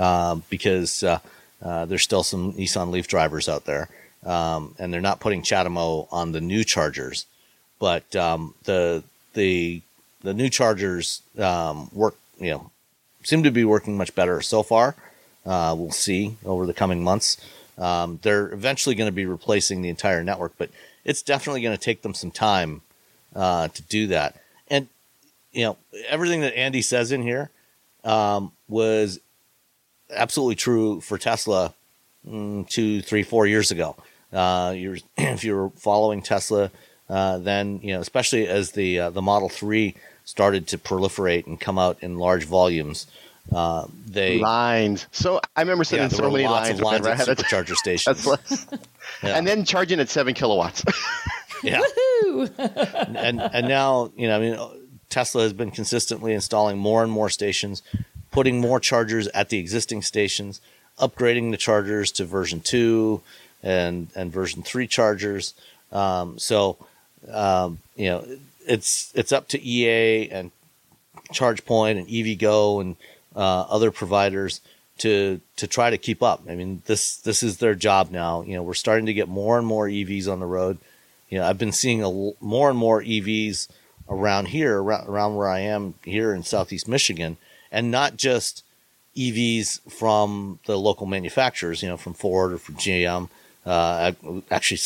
um, 0.00 0.44
because 0.48 1.02
uh, 1.02 1.18
uh, 1.60 1.84
there's 1.86 2.04
still 2.04 2.22
some 2.22 2.52
Nissan 2.52 2.92
Leaf 2.92 3.08
drivers 3.08 3.48
out 3.48 3.64
there, 3.64 3.88
um, 4.24 4.74
and 4.78 4.92
they're 4.92 5.00
not 5.00 5.20
putting 5.20 5.42
CHAdeMO 5.42 6.08
on 6.10 6.32
the 6.32 6.40
new 6.40 6.64
chargers. 6.64 7.26
But 7.78 8.14
um, 8.14 8.54
the 8.64 9.02
the 9.34 9.82
the 10.22 10.34
new 10.34 10.48
chargers 10.48 11.22
um, 11.38 11.90
work, 11.92 12.16
you 12.38 12.50
know, 12.50 12.70
seem 13.24 13.42
to 13.42 13.50
be 13.50 13.64
working 13.64 13.96
much 13.96 14.14
better 14.14 14.40
so 14.40 14.62
far. 14.62 14.94
Uh, 15.44 15.74
we'll 15.76 15.90
see 15.90 16.36
over 16.44 16.66
the 16.66 16.74
coming 16.74 17.02
months. 17.02 17.36
Um, 17.78 18.20
they're 18.22 18.52
eventually 18.52 18.94
going 18.94 19.08
to 19.08 19.14
be 19.14 19.26
replacing 19.26 19.82
the 19.82 19.88
entire 19.88 20.22
network, 20.22 20.52
but 20.58 20.70
it's 21.04 21.22
definitely 21.22 21.62
going 21.62 21.76
to 21.76 21.82
take 21.82 22.02
them 22.02 22.14
some 22.14 22.30
time 22.30 22.82
uh, 23.34 23.68
to 23.68 23.82
do 23.82 24.06
that. 24.08 24.36
And 24.68 24.88
you 25.52 25.64
know, 25.64 25.76
everything 26.08 26.42
that 26.42 26.56
Andy 26.56 26.82
says 26.82 27.12
in 27.12 27.22
here 27.22 27.50
um, 28.04 28.52
was 28.68 29.20
absolutely 30.10 30.54
true 30.54 31.00
for 31.00 31.18
Tesla 31.18 31.74
mm, 32.28 32.68
two, 32.68 33.02
three, 33.02 33.22
four 33.22 33.46
years 33.46 33.70
ago. 33.70 33.96
Uh, 34.32 34.72
you're, 34.76 34.96
if 35.16 35.44
you 35.44 35.54
were 35.54 35.70
following 35.70 36.22
Tesla 36.22 36.70
uh, 37.12 37.36
then 37.36 37.78
you 37.82 37.92
know, 37.92 38.00
especially 38.00 38.48
as 38.48 38.72
the 38.72 38.98
uh, 38.98 39.10
the 39.10 39.20
Model 39.20 39.50
Three 39.50 39.94
started 40.24 40.66
to 40.68 40.78
proliferate 40.78 41.46
and 41.46 41.60
come 41.60 41.78
out 41.78 41.98
in 42.00 42.16
large 42.16 42.44
volumes, 42.44 43.06
uh, 43.54 43.86
they 44.06 44.38
lines. 44.38 45.06
So 45.12 45.38
I 45.54 45.60
remember 45.60 45.84
sitting 45.84 46.04
yeah, 46.04 46.08
in 46.08 46.10
so 46.10 46.30
many 46.30 46.44
lots 46.44 46.68
lines, 46.68 46.80
of 46.80 46.84
lines 46.86 47.06
at 47.06 47.18
had 47.18 47.28
a 47.28 47.34
supercharger 47.34 47.76
stations. 47.76 48.24
That's. 48.24 48.66
Yeah. 49.22 49.36
And 49.36 49.46
then 49.46 49.64
charging 49.64 50.00
at 50.00 50.08
seven 50.08 50.34
kilowatts. 50.34 50.84
yeah. 51.62 51.80
and 52.26 53.40
and 53.40 53.68
now 53.68 54.10
you 54.16 54.26
know, 54.26 54.36
I 54.36 54.40
mean, 54.40 54.58
Tesla 55.10 55.42
has 55.42 55.52
been 55.52 55.70
consistently 55.70 56.32
installing 56.32 56.78
more 56.78 57.04
and 57.04 57.12
more 57.12 57.28
stations, 57.28 57.82
putting 58.32 58.60
more 58.60 58.80
chargers 58.80 59.28
at 59.28 59.50
the 59.50 59.58
existing 59.58 60.02
stations, 60.02 60.60
upgrading 60.98 61.52
the 61.52 61.56
chargers 61.56 62.10
to 62.12 62.24
version 62.24 62.60
two 62.60 63.22
and 63.62 64.08
and 64.14 64.32
version 64.32 64.62
three 64.62 64.86
chargers. 64.86 65.54
Um, 65.90 66.38
so 66.38 66.78
um, 67.30 67.78
you 67.96 68.06
know, 68.08 68.26
it's 68.66 69.12
it's 69.14 69.32
up 69.32 69.48
to 69.48 69.62
EA 69.62 70.30
and 70.30 70.50
ChargePoint 71.32 71.98
and 71.98 72.08
EVgo 72.08 72.80
and 72.80 72.96
uh, 73.34 73.62
other 73.62 73.90
providers 73.90 74.60
to 74.98 75.40
to 75.56 75.66
try 75.66 75.90
to 75.90 75.98
keep 75.98 76.22
up. 76.22 76.42
I 76.48 76.54
mean, 76.54 76.82
this 76.86 77.16
this 77.16 77.42
is 77.42 77.58
their 77.58 77.74
job 77.74 78.10
now. 78.10 78.42
You 78.42 78.54
know, 78.54 78.62
we're 78.62 78.74
starting 78.74 79.06
to 79.06 79.14
get 79.14 79.28
more 79.28 79.58
and 79.58 79.66
more 79.66 79.86
EVs 79.86 80.30
on 80.30 80.40
the 80.40 80.46
road. 80.46 80.78
You 81.28 81.38
know, 81.38 81.46
I've 81.46 81.58
been 81.58 81.72
seeing 81.72 82.02
a 82.02 82.10
more 82.40 82.68
and 82.68 82.78
more 82.78 83.02
EVs 83.02 83.68
around 84.08 84.48
here, 84.48 84.82
around, 84.82 85.08
around 85.08 85.36
where 85.36 85.48
I 85.48 85.60
am 85.60 85.94
here 86.04 86.34
in 86.34 86.42
Southeast 86.42 86.86
Michigan, 86.86 87.38
and 87.70 87.90
not 87.90 88.16
just 88.16 88.64
EVs 89.16 89.80
from 89.90 90.58
the 90.66 90.78
local 90.78 91.06
manufacturers. 91.06 91.82
You 91.82 91.88
know, 91.88 91.96
from 91.96 92.14
Ford 92.14 92.52
or 92.52 92.58
from 92.58 92.76
GM. 92.76 93.28
Uh, 93.64 94.12
actually, 94.50 94.80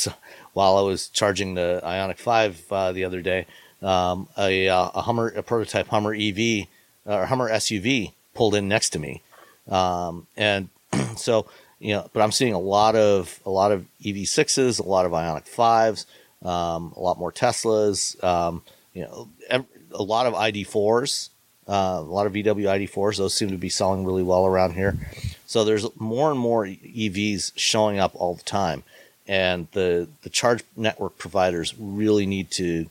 while 0.53 0.77
I 0.77 0.83
was 0.83 1.09
charging 1.09 1.55
the 1.55 1.81
Ioniq 1.85 2.19
Five 2.19 2.65
uh, 2.71 2.93
the 2.93 3.05
other 3.05 3.23
day, 3.23 3.47
um, 3.83 4.29
a, 4.37 4.69
uh, 4.69 4.91
a 4.95 5.03
Hummer, 5.03 5.29
a 5.29 5.43
prototype 5.43 5.89
Hummer 5.89 6.15
EV 6.15 6.67
or 7.05 7.27
Hummer 7.27 7.51
SUV 7.51 8.13
pulled 8.35 8.55
in 8.55 8.69
next 8.69 8.91
to 8.91 8.99
me, 8.99 9.23
um, 9.69 10.27
and 10.37 10.69
so 11.17 11.47
you 11.79 11.95
know. 11.95 12.11
But 12.13 12.23
I'm 12.23 12.33
seeing 12.33 12.53
a 12.53 12.59
lot 12.59 12.97
of 12.97 13.41
a 13.47 13.51
lot 13.51 13.73
of 13.73 13.87
EV 14.05 14.29
sixes, 14.29 14.79
a 14.79 14.83
lot 14.83 15.07
of 15.07 15.13
Ioniq 15.13 15.47
fives, 15.47 16.07
um, 16.43 16.93
a 16.97 17.01
lot 17.01 17.19
more 17.19 17.33
Teslas. 17.33 18.23
Um, 18.23 18.63
you 18.93 19.03
know, 19.03 19.29
a 19.93 20.03
lot 20.03 20.27
of 20.27 20.33
ID4s, 20.33 21.29
uh, 21.69 21.99
a 21.99 22.01
lot 22.01 22.27
of 22.27 22.33
VW 22.33 22.89
ID4s. 22.89 23.17
Those 23.17 23.35
seem 23.35 23.51
to 23.51 23.57
be 23.57 23.69
selling 23.69 24.05
really 24.05 24.23
well 24.23 24.47
around 24.47 24.75
here. 24.75 24.97
So 25.47 25.65
there's 25.65 25.87
more 25.99 26.31
and 26.31 26.39
more 26.39 26.65
EVs 26.67 27.53
showing 27.57 27.99
up 27.99 28.13
all 28.15 28.35
the 28.35 28.43
time, 28.43 28.83
and 29.27 29.69
the 29.73 30.09
the 30.23 30.31
charge 30.31 30.63
network 30.77 31.19
providers 31.19 31.75
really 31.79 32.27
need 32.27 32.51
to 32.53 32.87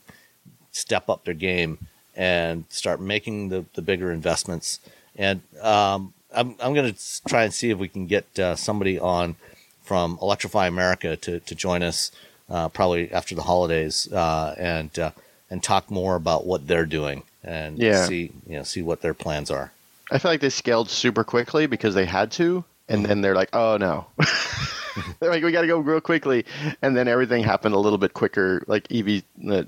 step 0.71 1.09
up 1.09 1.23
their 1.23 1.33
game 1.33 1.77
and 2.15 2.65
start 2.69 3.01
making 3.01 3.49
the, 3.49 3.65
the 3.73 3.81
bigger 3.81 4.11
investments. 4.11 4.79
And 5.15 5.41
um, 5.61 6.13
I'm, 6.33 6.55
I'm 6.61 6.73
going 6.73 6.93
to 6.93 7.23
try 7.27 7.43
and 7.43 7.53
see 7.53 7.69
if 7.69 7.77
we 7.77 7.87
can 7.87 8.07
get 8.07 8.37
uh, 8.39 8.55
somebody 8.55 8.99
on 8.99 9.35
from 9.83 10.17
Electrify 10.21 10.67
America 10.67 11.15
to, 11.17 11.39
to 11.39 11.55
join 11.55 11.83
us 11.83 12.11
uh, 12.49 12.69
probably 12.69 13.11
after 13.11 13.35
the 13.35 13.43
holidays 13.43 14.11
uh, 14.11 14.55
and 14.57 14.97
uh, 14.99 15.11
and 15.49 15.61
talk 15.61 15.91
more 15.91 16.15
about 16.15 16.45
what 16.45 16.67
they're 16.67 16.85
doing 16.85 17.23
and 17.45 17.77
Yeah. 17.77 18.05
see 18.05 18.31
you 18.47 18.57
know 18.57 18.63
see 18.63 18.81
what 18.81 19.01
their 19.01 19.13
plans 19.13 19.49
are. 19.49 19.71
I 20.11 20.17
feel 20.17 20.31
like 20.31 20.41
they 20.41 20.49
scaled 20.49 20.89
super 20.89 21.23
quickly 21.23 21.65
because 21.65 21.95
they 21.95 22.05
had 22.05 22.31
to, 22.33 22.63
and 22.87 22.99
mm-hmm. 22.99 23.07
then 23.07 23.21
they're 23.21 23.35
like, 23.35 23.49
"Oh 23.53 23.77
no." 23.77 24.07
They're 25.19 25.29
like, 25.29 25.43
we 25.43 25.51
got 25.51 25.61
to 25.61 25.67
go 25.67 25.79
real 25.79 25.99
quickly, 25.99 26.45
and 26.81 26.95
then 26.95 27.07
everything 27.07 27.43
happened 27.43 27.75
a 27.75 27.79
little 27.79 27.97
bit 27.97 28.13
quicker. 28.13 28.63
Like 28.67 28.89
EV 28.91 29.23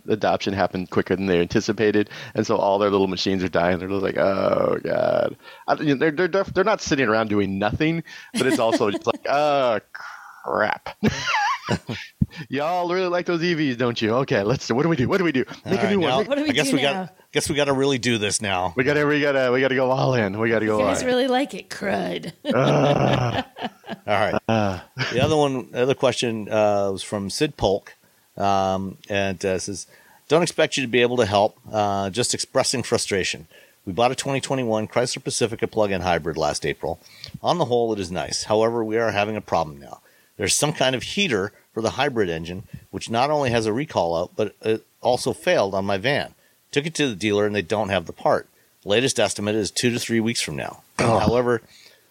adoption 0.08 0.54
happened 0.54 0.90
quicker 0.90 1.16
than 1.16 1.26
they 1.26 1.40
anticipated, 1.40 2.10
and 2.34 2.48
so 2.48 2.56
all 2.56 2.80
their 2.80 2.90
little 2.90 3.08
machines 3.08 3.44
are 3.44 3.50
dying. 3.50 3.78
They're 3.80 3.90
like, 3.90 4.18
oh 4.18 4.80
god, 4.82 5.36
I, 5.68 5.74
you 5.76 5.96
know, 5.96 5.96
they're 5.96 6.12
they're 6.12 6.28
def- 6.28 6.54
they're 6.54 6.64
not 6.64 6.82
sitting 6.82 7.08
around 7.08 7.28
doing 7.28 7.60
nothing, 7.60 8.04
but 8.34 8.48
it's 8.48 8.60
also 8.60 8.90
just 8.92 9.06
like, 9.06 9.26
oh 9.28 9.80
crap. 10.44 10.98
Y'all 12.50 12.88
really 12.94 13.08
like 13.08 13.26
those 13.26 13.42
EVs, 13.42 13.78
don't 13.78 14.02
you? 14.02 14.14
Okay, 14.16 14.44
let's. 14.44 14.70
What 14.72 14.84
do 14.84 14.90
we 14.90 14.96
do? 14.96 15.08
What 15.08 15.18
do 15.18 15.24
we 15.24 15.32
do? 15.32 15.46
Make 15.66 15.80
All 15.80 15.86
a 15.86 15.90
new 15.92 15.98
right, 16.06 16.16
one. 16.16 16.24
now, 16.24 16.30
What 16.30 16.38
do 16.38 16.44
we 16.44 16.50
I 16.50 16.54
guess 16.54 16.70
do 16.70 16.76
we 16.76 16.82
now? 16.82 17.06
got 17.06 17.16
guess 17.32 17.50
we 17.50 17.56
got 17.56 17.66
to 17.66 17.74
really 17.74 17.98
do 17.98 18.18
this 18.18 18.42
now. 18.42 18.74
We 18.76 18.84
gotta, 18.84 19.06
we 19.06 19.22
gotta, 19.22 19.52
we 19.52 19.62
gotta 19.62 19.76
go 19.76 19.92
all 19.92 20.14
in. 20.16 20.40
We 20.40 20.50
gotta 20.50 20.66
go 20.66 20.78
You 20.78 20.84
all 20.86 20.90
guys 20.92 21.02
in. 21.02 21.08
really 21.08 21.28
like 21.28 21.54
it, 21.54 21.70
crud. 21.70 22.34
All 24.08 24.14
right. 24.14 24.40
the 24.48 25.20
other 25.22 25.36
one, 25.36 25.72
the 25.72 25.82
other 25.84 25.94
question 25.96 26.50
uh, 26.50 26.92
was 26.92 27.04
from 27.04 27.30
Sid 27.30 27.58
Polk, 27.58 27.96
um, 28.38 28.98
and 29.10 29.44
uh, 29.46 29.60
says, 29.60 29.88
"Don't 30.28 30.44
expect 30.44 30.78
you 30.78 30.84
to 30.84 30.88
be 30.90 31.02
able 31.02 31.18
to 31.18 31.26
help. 31.26 31.58
Uh, 31.72 32.10
just 32.10 32.34
expressing 32.34 32.84
frustration. 32.84 33.48
We 33.86 33.94
bought 33.94 34.12
a 34.12 34.16
2021 34.16 34.88
Chrysler 34.88 35.24
Pacifica 35.24 35.68
plug-in 35.68 36.02
hybrid 36.02 36.36
last 36.38 36.66
April. 36.66 37.00
On 37.42 37.58
the 37.58 37.66
whole, 37.66 37.94
it 37.94 38.00
is 38.00 38.12
nice. 38.12 38.44
However, 38.44 38.84
we 38.84 38.98
are 38.98 39.12
having 39.12 39.38
a 39.38 39.42
problem 39.42 39.80
now. 39.80 40.02
There's 40.36 40.54
some 40.56 40.74
kind 40.74 40.94
of 40.96 41.04
heater 41.04 41.54
for 41.78 41.82
the 41.84 41.92
hybrid 41.92 42.28
engine, 42.28 42.64
which 42.90 43.08
not 43.08 43.30
only 43.30 43.52
has 43.52 43.68
a 43.68 43.72
recall 43.72 44.16
out, 44.16 44.32
but 44.36 44.56
it 44.64 44.84
also 45.00 45.32
failed 45.32 45.76
on 45.76 45.86
my 45.86 45.96
van. 45.96 46.34
Took 46.72 46.88
it 46.88 46.96
to 46.96 47.08
the 47.08 47.16
dealer, 47.16 47.46
and 47.46 47.54
they 47.54 47.62
don't 47.62 47.90
have 47.90 48.08
the 48.08 48.14
part. 48.14 48.48
Latest 48.84 49.20
estimate 49.20 49.54
is 49.54 49.70
two 49.70 49.92
to 49.92 50.00
three 50.00 50.20
weeks 50.20 50.42
from 50.42 50.56
now. 50.56 50.82
However, 50.98 51.62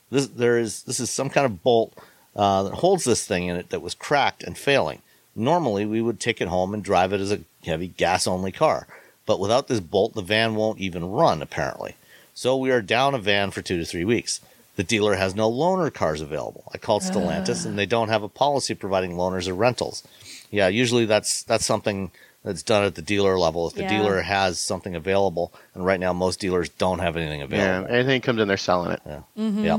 this 0.09 0.29
there 0.29 0.57
is 0.57 0.85
this 0.85 1.01
is 1.01 1.11
some 1.11 1.31
kind 1.31 1.45
of 1.45 1.65
bolt 1.65 1.93
uh, 2.37 2.63
that 2.63 2.75
holds 2.75 3.03
this 3.03 3.27
thing 3.27 3.49
in 3.49 3.57
it 3.57 3.71
that 3.71 3.83
was 3.83 3.97
cracked 3.97 4.45
and 4.45 4.57
failing. 4.57 5.03
Normally, 5.35 5.85
we 5.85 6.01
would 6.01 6.21
take 6.21 6.41
it 6.41 6.47
home 6.47 6.73
and 6.73 6.85
drive 6.85 7.13
it 7.13 7.21
as 7.21 7.33
a 7.33 7.41
heavy 7.65 7.89
gas 7.89 8.29
only 8.29 8.53
car, 8.53 8.87
but 9.27 9.41
without 9.41 9.67
this 9.67 9.81
bolt, 9.81 10.15
the 10.15 10.23
van 10.23 10.55
won't 10.55 10.79
even 10.79 11.11
run. 11.11 11.43
Apparently, 11.43 11.97
so 12.35 12.57
we 12.57 12.71
are 12.71 12.81
down 12.81 13.17
a 13.17 13.19
van 13.19 13.51
for 13.51 13.63
two 13.63 13.79
to 13.79 13.85
three 13.85 14.05
weeks. 14.05 14.41
The 14.77 14.85
dealer 14.85 15.15
has 15.16 15.35
no 15.35 15.51
loaner 15.51 15.93
cars 15.93 16.20
available. 16.20 16.70
I 16.73 16.78
called 16.78 17.03
Stellantis, 17.03 17.65
and 17.66 17.78
they 17.78 17.86
don't 17.86 18.09
have 18.09 18.23
a 18.23 18.28
policy 18.28 18.74
providing 18.74 19.12
loaners 19.12 19.48
or 19.48 19.55
rentals. 19.55 20.03
Yeah, 20.51 20.69
usually 20.69 21.07
that's 21.07 21.43
that's 21.43 21.65
something 21.66 22.11
that's 22.44 22.62
done 22.62 22.85
at 22.85 22.94
the 22.94 23.03
dealer 23.03 23.39
level. 23.39 23.66
If 23.69 23.74
the 23.74 23.82
Yeah. 23.82 23.89
dealer 23.89 24.20
has 24.23 24.61
something 24.61 24.94
available, 24.94 25.53
and 25.74 25.85
right 25.85 25.98
now 25.98 26.12
most 26.12 26.39
dealers 26.40 26.69
don't 26.69 27.01
have 27.01 27.16
anything 27.16 27.43
available. 27.43 27.89
Yeah, 27.90 27.97
anything 27.97 28.20
comes 28.20 28.40
in, 28.40 28.48
they're 28.48 28.57
selling 28.57 28.93
it. 28.93 29.01
Yeah. 29.36 29.78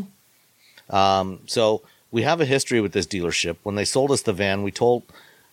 Um, 0.90 1.40
so 1.46 1.82
we 2.12 2.24
have 2.24 2.42
a 2.42 2.46
history 2.46 2.82
with 2.82 2.94
this 2.94 3.06
dealership. 3.06 3.58
When 3.64 3.76
they 3.76 3.86
sold 3.86 4.12
us 4.12 4.22
the 4.22 4.34
van, 4.34 4.64
we 4.64 4.72
told 4.72 5.04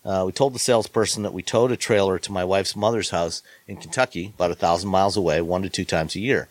uh, 0.04 0.22
we 0.26 0.32
told 0.32 0.54
the 0.54 0.58
salesperson 0.58 1.22
that 1.22 1.32
we 1.32 1.42
towed 1.42 1.72
a 1.72 1.76
trailer 1.76 2.18
to 2.18 2.32
my 2.32 2.44
wife's 2.44 2.76
mother's 2.76 3.10
house 3.10 3.42
in 3.66 3.76
Kentucky, 3.76 4.32
about 4.36 4.50
a 4.50 4.54
thousand 4.54 4.90
miles 4.90 5.16
away, 5.16 5.40
one 5.40 5.62
to 5.62 5.68
two 5.70 5.84
times 5.84 6.14
a 6.14 6.20
year. 6.20 6.46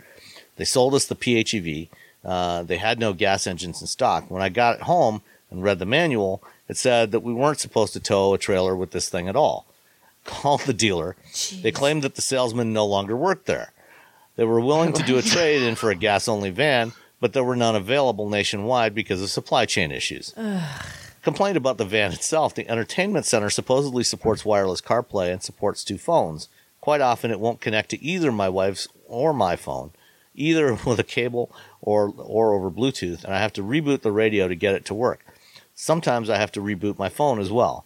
They 0.58 0.66
sold 0.66 0.94
us 0.96 1.06
the 1.06 1.16
PHEV. 1.16 1.90
Uh, 2.24 2.64
they 2.64 2.78
had 2.78 3.00
no 3.00 3.14
gas 3.14 3.48
engines 3.48 3.82
in 3.82 3.88
stock. 3.88 4.30
When 4.30 4.42
I 4.42 4.50
got 4.50 4.78
it 4.78 4.82
home 4.84 5.22
and 5.52 5.64
read 5.64 5.80
the 5.80 5.86
manual, 5.86 6.44
it 6.68 6.78
said 6.78 7.12
that 7.12 7.20
we 7.20 7.34
weren't 7.34 7.60
supposed 7.60 7.94
to 7.94 8.00
tow 8.00 8.34
a 8.34 8.38
trailer 8.38 8.76
with 8.76 8.92
this 8.92 9.10
thing 9.10 9.28
at 9.28 9.36
all. 9.36 9.66
Called 10.24 10.62
the 10.62 10.74
dealer. 10.74 11.16
They 11.62 11.72
claimed 11.72 12.02
that 12.04 12.16
the 12.16 12.22
salesman 12.22 12.72
no 12.72 12.86
longer 12.86 13.16
worked 13.16 13.46
there. 13.46 13.74
They 14.36 14.46
were 14.46 14.62
willing 14.62 14.94
to 14.94 15.04
do 15.04 15.18
a 15.18 15.22
trade 15.34 15.62
in 15.62 15.76
for 15.76 15.92
a 15.92 15.96
gas 15.96 16.28
only 16.28 16.50
van, 16.50 16.94
but 17.20 17.34
there 17.34 17.44
were 17.44 17.56
none 17.56 17.76
available 17.76 18.30
nationwide 18.30 18.96
because 18.96 19.22
of 19.22 19.30
supply 19.30 19.66
chain 19.66 19.92
issues. 19.92 20.34
Complained 21.24 21.58
about 21.58 21.78
the 21.78 21.86
van 21.86 22.12
itself. 22.12 22.54
The 22.56 22.68
entertainment 22.70 23.26
center 23.26 23.50
supposedly 23.50 24.04
supports 24.04 24.44
wireless 24.44 24.82
CarPlay 24.82 25.32
and 25.32 25.42
supports 25.42 25.84
two 25.84 25.98
phones. 25.98 26.50
Quite 26.82 27.00
often, 27.00 27.32
it 27.32 27.40
won't 27.40 27.62
connect 27.62 27.90
to 27.92 28.04
either 28.04 28.32
my 28.32 28.50
wife's 28.50 28.90
or 29.08 29.34
my 29.34 29.56
phone, 29.56 29.92
either 30.36 30.74
with 30.86 31.00
a 31.00 31.04
cable 31.04 31.54
or 31.82 32.14
or 32.18 32.54
over 32.54 32.70
Bluetooth, 32.72 33.24
and 33.24 33.34
I 33.34 33.40
have 33.40 33.54
to 33.54 33.64
reboot 33.64 34.02
the 34.02 34.12
radio 34.12 34.48
to 34.48 34.56
get 34.56 34.76
it 34.76 34.86
to 34.86 34.94
work. 34.94 35.26
Sometimes 35.76 36.30
I 36.30 36.38
have 36.38 36.52
to 36.54 36.62
reboot 36.62 36.98
my 37.00 37.10
phone 37.10 37.40
as 37.40 37.52
well. 37.52 37.86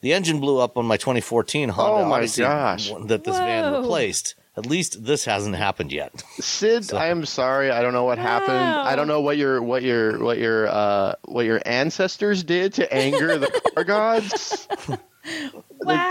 The 0.00 0.12
engine 0.12 0.38
blew 0.40 0.58
up 0.58 0.76
on 0.76 0.84
my 0.86 0.96
2014 0.98 1.70
Honda 1.70 2.04
Oh 2.04 2.08
my 2.08 2.18
Odyssey 2.18 2.42
gosh. 2.42 2.90
that 3.06 3.24
this 3.24 3.36
van 3.38 3.72
replaced. 3.72 4.34
At 4.56 4.66
least 4.66 5.04
this 5.04 5.24
hasn't 5.24 5.56
happened 5.56 5.90
yet. 5.92 6.22
Sid, 6.38 6.84
So- 6.84 6.96
I 6.96 7.06
am 7.08 7.24
sorry. 7.26 7.70
I 7.72 7.80
don't 7.82 7.92
know 7.92 8.04
what 8.04 8.18
happened. 8.18 8.52
I 8.52 8.94
don't 8.96 9.08
know 9.08 9.20
what 9.20 9.36
your 9.36 9.60
what 9.62 9.82
your 9.82 10.22
what 10.22 10.38
your 10.38 10.68
uh 10.68 11.14
what 11.24 11.44
your 11.46 11.60
ancestors 11.66 12.44
did 12.44 12.74
to 12.74 12.92
anger 12.94 13.38
the 13.38 13.46
car 13.74 13.82
gods. 13.84 14.68
Like, 14.88 15.00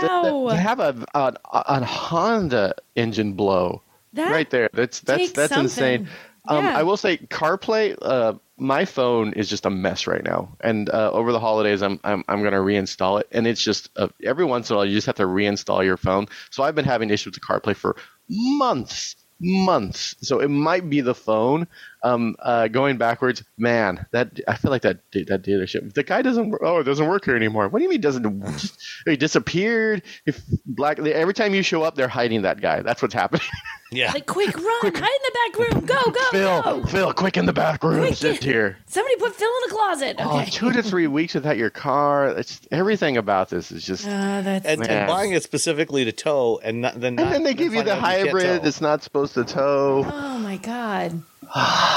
that- 0.02 0.34
Wow. 0.34 0.48
to 0.50 0.56
have 0.56 0.80
a 0.80 1.04
an, 1.14 1.36
a 1.54 1.84
Honda 1.84 2.74
engine 2.96 3.34
blow 3.34 3.80
That 4.14 4.30
right 4.30 4.48
there. 4.50 4.70
That's 4.72 5.00
that's 5.00 5.32
that's 5.32 5.56
insane. 5.56 6.08
Um, 6.48 6.64
Yeah. 6.64 6.78
I 6.78 6.82
will 6.82 6.96
say 6.96 7.16
CarPlay. 7.18 7.96
Uh, 8.00 8.34
my 8.56 8.84
phone 8.84 9.32
is 9.32 9.48
just 9.48 9.66
a 9.66 9.70
mess 9.70 10.06
right 10.06 10.22
now, 10.22 10.56
and 10.60 10.88
uh, 10.90 11.10
over 11.12 11.32
the 11.32 11.40
holidays, 11.40 11.82
I'm 11.82 11.98
I'm 12.04 12.24
I'm 12.28 12.42
gonna 12.42 12.58
reinstall 12.58 13.20
it, 13.20 13.28
and 13.32 13.46
it's 13.46 13.62
just 13.62 13.90
uh, 13.96 14.08
every 14.22 14.44
once 14.44 14.70
in 14.70 14.74
a 14.74 14.76
while 14.76 14.86
you 14.86 14.94
just 14.94 15.06
have 15.06 15.16
to 15.16 15.24
reinstall 15.24 15.84
your 15.84 15.96
phone. 15.96 16.26
So 16.50 16.62
I've 16.62 16.74
been 16.74 16.84
having 16.84 17.10
issues 17.10 17.34
with 17.34 17.42
CarPlay 17.42 17.74
for 17.74 17.96
months, 18.28 19.16
months. 19.40 20.14
So 20.20 20.40
it 20.40 20.48
might 20.48 20.88
be 20.88 21.00
the 21.00 21.14
phone. 21.14 21.66
Um, 22.04 22.36
uh, 22.38 22.68
going 22.68 22.98
backwards, 22.98 23.42
man, 23.56 24.04
that 24.12 24.38
I 24.46 24.56
feel 24.56 24.70
like 24.70 24.82
that 24.82 24.98
that 25.12 25.42
dealership. 25.42 25.94
The 25.94 26.02
guy 26.02 26.20
doesn't. 26.22 26.50
wor- 26.50 26.64
Oh, 26.64 26.78
it 26.78 26.84
doesn't 26.84 27.08
work 27.08 27.24
here 27.24 27.34
anymore. 27.34 27.66
What 27.68 27.78
do 27.78 27.82
you 27.82 27.88
mean 27.90 28.00
doesn't? 28.02 28.24
He 29.06 29.16
disappeared. 29.16 30.02
If 30.26 30.40
black 30.66 30.98
every 30.98 31.34
time 31.34 31.54
you 31.54 31.62
show 31.62 31.82
up, 31.82 31.94
they're 31.94 32.08
hiding 32.08 32.42
that 32.42 32.60
guy. 32.60 32.82
That's 32.82 33.00
what's 33.02 33.14
happening. 33.14 33.42
Yeah. 33.92 34.10
Like, 34.12 34.26
quick, 34.26 34.56
run, 34.56 34.64
hide 34.82 34.92
in 34.92 34.92
the 34.96 35.32
back 35.34 35.58
room, 35.72 35.86
go, 35.86 36.02
go, 36.10 36.24
Phil, 36.32 36.62
go. 36.62 36.84
Phil, 36.86 37.12
quick 37.12 37.36
in 37.36 37.46
the 37.46 37.52
back 37.52 37.84
room. 37.84 38.00
Quick, 38.00 38.14
Sit 38.16 38.42
here. 38.42 38.76
Somebody 38.86 39.14
put 39.16 39.36
Phil 39.36 39.46
in 39.48 39.70
a 39.70 39.72
closet. 39.72 40.16
Oh, 40.18 40.40
Okay. 40.40 40.50
two 40.50 40.72
to 40.72 40.82
three 40.82 41.06
weeks 41.06 41.34
without 41.34 41.56
your 41.56 41.70
car. 41.70 42.26
It's 42.30 42.60
everything 42.72 43.16
about 43.18 43.50
this 43.50 43.70
is 43.70 43.84
just. 43.84 44.04
Uh, 44.04 44.40
that's 44.40 44.66
and, 44.66 44.84
and 44.84 45.06
buying 45.06 45.30
it 45.30 45.44
specifically 45.44 46.04
to 46.06 46.10
tow, 46.12 46.58
and 46.64 46.80
not, 46.80 46.94
then 46.94 47.10
and 47.10 47.16
not- 47.18 47.30
then 47.34 47.42
they 47.44 47.54
give 47.54 47.72
you 47.72 47.84
the 47.84 47.92
out 47.92 48.18
you 48.18 48.24
can't 48.24 48.28
hybrid. 48.42 48.66
It's 48.66 48.80
not 48.80 49.04
supposed 49.04 49.34
to 49.34 49.44
tow. 49.44 50.04
oh 50.12 50.38
my 50.40 50.56
god. 50.56 51.22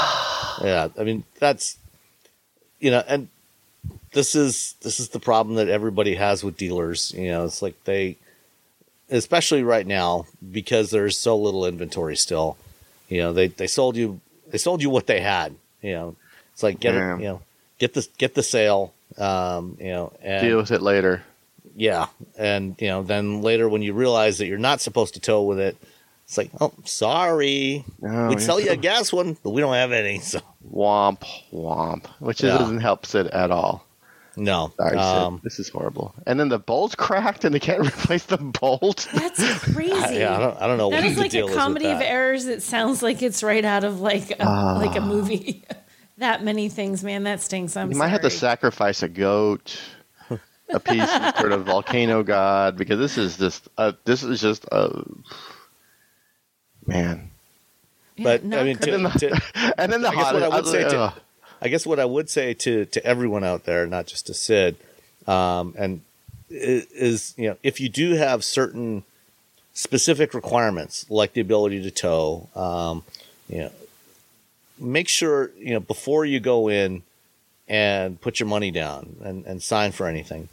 Yeah, 0.60 0.88
I 0.98 1.04
mean 1.04 1.22
that's 1.38 1.78
you 2.80 2.90
know, 2.90 3.02
and 3.06 3.28
this 4.12 4.34
is 4.34 4.74
this 4.82 4.98
is 4.98 5.10
the 5.10 5.20
problem 5.20 5.54
that 5.56 5.68
everybody 5.68 6.16
has 6.16 6.42
with 6.42 6.56
dealers. 6.56 7.14
You 7.16 7.28
know, 7.30 7.44
it's 7.44 7.62
like 7.62 7.76
they, 7.84 8.16
especially 9.08 9.62
right 9.62 9.86
now, 9.86 10.26
because 10.50 10.90
there's 10.90 11.16
so 11.16 11.36
little 11.38 11.64
inventory 11.64 12.16
still. 12.16 12.56
You 13.08 13.18
know, 13.18 13.32
they 13.32 13.46
they 13.48 13.68
sold 13.68 13.96
you 13.96 14.20
they 14.48 14.58
sold 14.58 14.82
you 14.82 14.90
what 14.90 15.06
they 15.06 15.20
had. 15.20 15.54
You 15.80 15.92
know, 15.92 16.16
it's 16.52 16.62
like 16.64 16.80
get 16.80 16.94
Yeah. 16.94 17.14
it. 17.16 17.20
You 17.20 17.26
know, 17.28 17.42
get 17.78 17.94
the 17.94 18.06
get 18.18 18.34
the 18.34 18.42
sale. 18.42 18.92
Um, 19.16 19.76
you 19.80 19.90
know, 19.90 20.12
and 20.22 20.44
Deal 20.46 20.56
with 20.58 20.72
it 20.72 20.82
later. 20.82 21.22
yeah, 21.76 22.06
and 22.36 22.74
you 22.80 22.88
know, 22.88 23.04
then 23.04 23.42
later 23.42 23.68
when 23.68 23.82
you 23.82 23.92
realize 23.92 24.38
that 24.38 24.46
you're 24.46 24.58
not 24.58 24.80
supposed 24.80 25.14
to 25.14 25.20
tow 25.20 25.42
with 25.44 25.60
it, 25.60 25.76
it's 26.28 26.36
like, 26.38 26.50
oh, 26.60 26.72
sorry, 26.84 27.84
Oh, 28.04 28.28
we'd 28.28 28.38
yeah. 28.38 28.44
sell 28.44 28.60
you 28.60 28.70
a 28.70 28.76
gas 28.76 29.12
one, 29.12 29.36
but 29.42 29.50
we 29.50 29.60
don't 29.62 29.72
have 29.74 29.92
any. 29.92 30.18
So 30.20 30.40
Womp 30.70 31.22
womp, 31.52 32.06
which 32.20 32.42
Yeah. 32.42 32.58
doesn't 32.58 32.80
help 32.80 33.06
Sid 33.06 33.28
at 33.28 33.50
all. 33.50 33.86
no, 34.36 34.70
Sorry, 34.76 34.96
um, 34.98 35.36
Sid. 35.36 35.42
This 35.44 35.58
is 35.58 35.68
horrible. 35.70 36.14
And 36.26 36.38
then 36.38 36.48
the 36.50 36.58
bolt's 36.58 36.94
cracked, 36.94 37.44
and 37.46 37.54
they 37.54 37.58
can't 37.60 37.80
replace 37.86 38.24
the 38.24 38.36
bolt. 38.36 39.08
That's 39.14 39.58
crazy. 39.72 40.16
yeah, 40.16 40.36
I 40.36 40.38
don't, 40.38 40.60
I 40.62 40.66
don't 40.66 40.76
know. 40.78 40.90
That 40.90 40.96
what 41.02 41.04
is 41.10 41.14
the 41.16 41.22
like 41.22 41.30
deal 41.30 41.48
a 41.48 41.54
comedy 41.54 41.86
of 41.86 42.00
errors. 42.02 42.44
It 42.46 42.62
sounds 42.62 43.02
like 43.02 43.22
it's 43.22 43.42
right 43.42 43.64
out 43.64 43.84
of 43.84 44.00
like 44.00 44.30
a, 44.32 44.44
Ah. 44.44 44.74
like 44.76 44.96
a 44.96 45.00
movie. 45.00 45.64
that 46.18 46.44
many 46.44 46.68
things, 46.68 47.02
man. 47.02 47.22
That 47.24 47.40
stinks. 47.40 47.74
I'm 47.76 47.88
You 47.88 47.94
sorry. 47.94 48.06
might 48.06 48.12
have 48.12 48.20
to 48.22 48.30
sacrifice 48.30 49.02
a 49.02 49.08
goat, 49.08 49.80
a 50.68 50.78
piece 50.78 51.02
of 51.10 51.36
sort 51.38 51.52
of 51.52 51.64
volcano 51.64 52.22
god, 52.22 52.76
because 52.76 52.98
this 52.98 53.16
is 53.16 53.38
just 53.38 53.66
uh, 53.78 53.92
this 54.04 54.22
is 54.22 54.40
just 54.42 54.66
a 54.66 55.04
man. 56.88 57.30
Yeah, 58.16 58.24
But 58.24 58.44
not 58.44 58.60
I 58.60 58.64
mean, 58.64 58.78
to, 58.78 58.92
And 58.94 59.04
then 59.04 59.12
the, 59.12 59.18
to, 59.20 59.74
and 59.78 59.92
then 59.92 60.02
the 60.02 60.08
I 60.08 60.14
guess 60.14 60.24
hot. 60.24 60.34
what 60.34 60.42
I 60.42 60.48
would 60.48 60.66
say 60.66 60.82
to- 60.84 61.14
I 61.60 61.68
guess 61.68 61.86
what 61.86 61.98
I 61.98 62.04
would 62.04 62.30
say 62.30 62.54
to 62.54 62.84
to 62.86 63.04
everyone 63.04 63.44
out 63.44 63.64
there, 63.64 63.86
not 63.86 64.06
just 64.06 64.26
to 64.26 64.34
Sid, 64.34 64.76
um, 65.26 65.74
and 65.76 66.00
is 66.50 67.34
you 67.36 67.48
know 67.50 67.56
if 67.62 67.80
you 67.80 67.88
do 67.88 68.14
have 68.14 68.42
certain 68.44 69.02
specific 69.74 70.34
requirements 70.34 71.04
like 71.10 71.32
the 71.32 71.40
ability 71.40 71.82
to 71.82 71.90
tow, 71.90 72.48
um, 72.54 73.02
you 73.48 73.58
know, 73.58 73.72
make 74.78 75.08
sure 75.08 75.50
you 75.58 75.74
know 75.74 75.80
before 75.80 76.24
you 76.24 76.38
go 76.40 76.68
in 76.68 77.02
and 77.68 78.20
put 78.20 78.38
your 78.40 78.48
money 78.48 78.70
down 78.70 79.16
and, 79.22 79.44
and 79.44 79.62
sign 79.62 79.90
for 79.92 80.06
anything. 80.06 80.48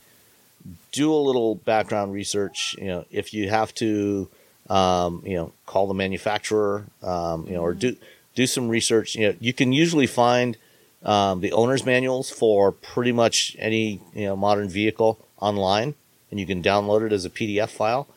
Do 0.91 1.13
a 1.13 1.15
little 1.21 1.55
background 1.55 2.13
research. 2.13 2.75
You 2.79 2.87
know, 2.87 3.05
if 3.11 3.31
you 3.33 3.49
have 3.49 3.73
to, 3.75 4.27
um, 4.69 5.21
you 5.25 5.35
know, 5.35 5.51
call 5.65 5.87
the 5.87 5.93
manufacturer, 5.93 6.85
um, 7.03 7.45
you 7.47 7.53
know, 7.53 7.61
or 7.61 7.73
do 7.73 7.95
do 8.33 8.47
some 8.47 8.67
research. 8.67 9.15
You 9.15 9.29
know, 9.29 9.35
you 9.39 9.53
can 9.53 9.71
usually 9.73 10.07
find 10.07 10.57
um, 11.03 11.41
the 11.41 11.51
owner's 11.51 11.85
manuals 11.85 12.29
for 12.29 12.71
pretty 12.71 13.11
much 13.11 13.55
any 13.59 14.01
you 14.13 14.25
know 14.25 14.35
modern 14.35 14.69
vehicle 14.69 15.19
online, 15.39 15.93
and 16.31 16.39
you 16.39 16.45
can 16.45 16.63
download 16.63 17.05
it 17.05 17.13
as 17.13 17.25
a 17.25 17.29
PDF 17.29 17.69
file, 17.69 18.07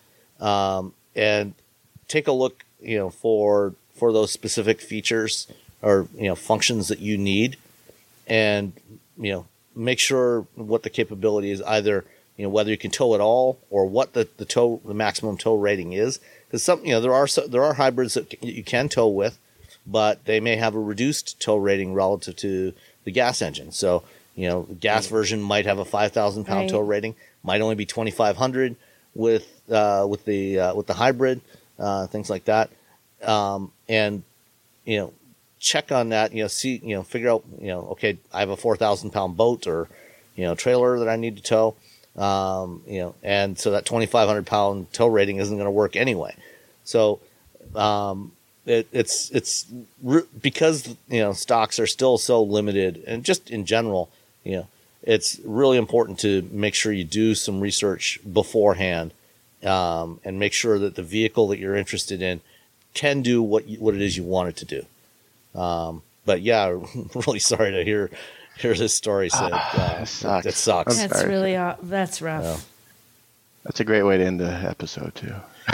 um, 0.40 0.94
and 1.14 1.54
take 2.06 2.26
a 2.26 2.32
look. 2.32 2.64
You 2.80 2.98
know, 2.98 3.10
for 3.10 3.74
for 3.94 4.12
those 4.12 4.30
specific 4.30 4.80
features 4.80 5.48
or 5.82 6.08
you 6.16 6.28
know 6.28 6.34
functions 6.34 6.88
that 6.88 7.00
you 7.00 7.18
need, 7.18 7.56
and 8.26 8.72
you 9.18 9.32
know 9.32 9.46
make 9.74 9.98
sure 9.98 10.46
what 10.54 10.82
the 10.82 10.90
capability 10.90 11.50
is 11.50 11.62
either 11.62 12.04
you 12.36 12.44
know 12.44 12.48
whether 12.48 12.70
you 12.70 12.78
can 12.78 12.90
tow 12.90 13.14
at 13.14 13.20
all 13.20 13.58
or 13.70 13.86
what 13.86 14.12
the, 14.12 14.28
the 14.38 14.44
tow 14.44 14.80
the 14.84 14.94
maximum 14.94 15.36
tow 15.36 15.54
rating 15.54 15.92
is 15.92 16.20
because 16.48 16.62
some 16.62 16.84
you 16.84 16.92
know 16.92 17.00
there 17.00 17.14
are 17.14 17.26
so, 17.26 17.46
there 17.46 17.62
are 17.62 17.74
hybrids 17.74 18.14
that 18.14 18.42
you 18.42 18.64
can 18.64 18.88
tow 18.88 19.06
with 19.08 19.38
but 19.86 20.22
they 20.26 20.38
may 20.38 20.56
have 20.56 20.74
a 20.74 20.78
reduced 20.80 21.40
tow 21.40 21.56
rating 21.56 21.94
relative 21.94 22.36
to 22.36 22.74
the 23.04 23.10
gas 23.10 23.40
engine. 23.40 23.72
So 23.72 24.02
you 24.34 24.48
know 24.48 24.62
the 24.64 24.74
gas 24.74 25.06
version 25.06 25.40
might 25.42 25.66
have 25.66 25.78
a 25.78 25.84
5000 25.84 26.44
pound 26.44 26.58
Right. 26.60 26.68
tow 26.68 26.80
rating 26.80 27.14
might 27.42 27.60
only 27.60 27.74
be 27.74 27.86
2500 27.86 28.76
with 29.14 29.46
uh, 29.70 30.06
with 30.08 30.24
the 30.26 30.60
uh, 30.60 30.74
with 30.74 30.86
the 30.86 30.94
hybrid 30.94 31.40
uh, 31.78 32.06
things 32.06 32.28
like 32.28 32.44
that. 32.44 32.70
Um, 33.22 33.72
and 33.88 34.22
you 34.84 34.98
know 34.98 35.12
check 35.58 35.90
on 35.90 36.10
that 36.10 36.32
you 36.32 36.42
know 36.42 36.48
see 36.48 36.80
you 36.84 36.94
know 36.94 37.02
figure 37.02 37.30
out 37.30 37.44
you 37.60 37.66
know 37.66 37.80
okay 37.90 38.16
i 38.32 38.38
have 38.40 38.48
a 38.50 38.56
4000 38.56 39.10
pound 39.10 39.36
boat 39.36 39.66
or 39.66 39.88
you 40.36 40.44
know 40.44 40.54
trailer 40.54 41.00
that 41.00 41.08
i 41.08 41.16
need 41.16 41.36
to 41.36 41.42
tow 41.42 41.74
um, 42.18 42.82
you 42.86 43.00
know 43.00 43.14
and 43.22 43.58
so 43.58 43.70
that 43.70 43.86
2500 43.86 44.46
pound 44.46 44.92
tow 44.92 45.06
rating 45.06 45.36
isn't 45.36 45.56
going 45.56 45.66
to 45.66 45.70
work 45.70 45.96
anyway. 45.96 46.34
So 46.84 47.20
um, 47.74 48.32
it, 48.66 48.88
it's 48.92 49.30
it's 49.30 49.64
because 50.42 50.88
you 51.08 51.20
know 51.20 51.32
stocks 51.32 51.78
are 51.78 51.86
still 51.86 52.18
so 52.18 52.42
limited 52.42 53.02
and 53.06 53.24
just 53.24 53.50
in 53.50 53.64
general 53.64 54.10
you 54.44 54.56
know 54.56 54.66
it's 55.02 55.40
really 55.44 55.78
important 55.78 56.18
to 56.20 56.48
make 56.52 56.74
sure 56.74 56.92
you 56.92 57.04
do 57.04 57.34
some 57.34 57.60
research 57.60 58.18
beforehand 58.30 59.12
um, 59.64 60.20
and 60.24 60.38
make 60.38 60.52
sure 60.52 60.78
that 60.78 60.96
the 60.96 61.02
vehicle 61.02 61.48
that 61.48 61.58
you're 61.58 61.76
interested 61.76 62.20
in 62.20 62.40
can 62.94 63.22
do 63.22 63.42
what 63.42 63.66
you, 63.68 63.78
what 63.78 63.94
it 63.94 64.02
is 64.02 64.16
you 64.16 64.24
want 64.24 64.48
it 64.48 64.56
to 64.56 64.64
do. 64.64 65.58
Um, 65.58 66.02
but 66.24 66.42
yeah, 66.42 66.66
really 67.26 67.38
sorry 67.38 67.72
to 67.72 67.84
hear 67.84 68.10
hear 68.58 68.74
this 68.74 68.94
story. 68.94 69.28
Sid. 69.30 69.50
Uh, 69.52 69.98
it 70.02 70.06
sucks. 70.08 70.46
It 70.46 70.54
sucks. 70.54 70.94
I'm 71.00 71.08
That's 71.08 71.20
sorry. 71.20 71.30
really 71.32 71.56
uh, 71.56 71.76
that's 71.82 72.20
rough. 72.22 72.44
Yeah. 72.44 72.56
That's 73.64 73.80
a 73.80 73.84
great 73.84 74.02
way 74.02 74.18
to 74.18 74.24
end 74.24 74.40
the 74.40 74.50
episode 74.50 75.14
too. 75.14 75.34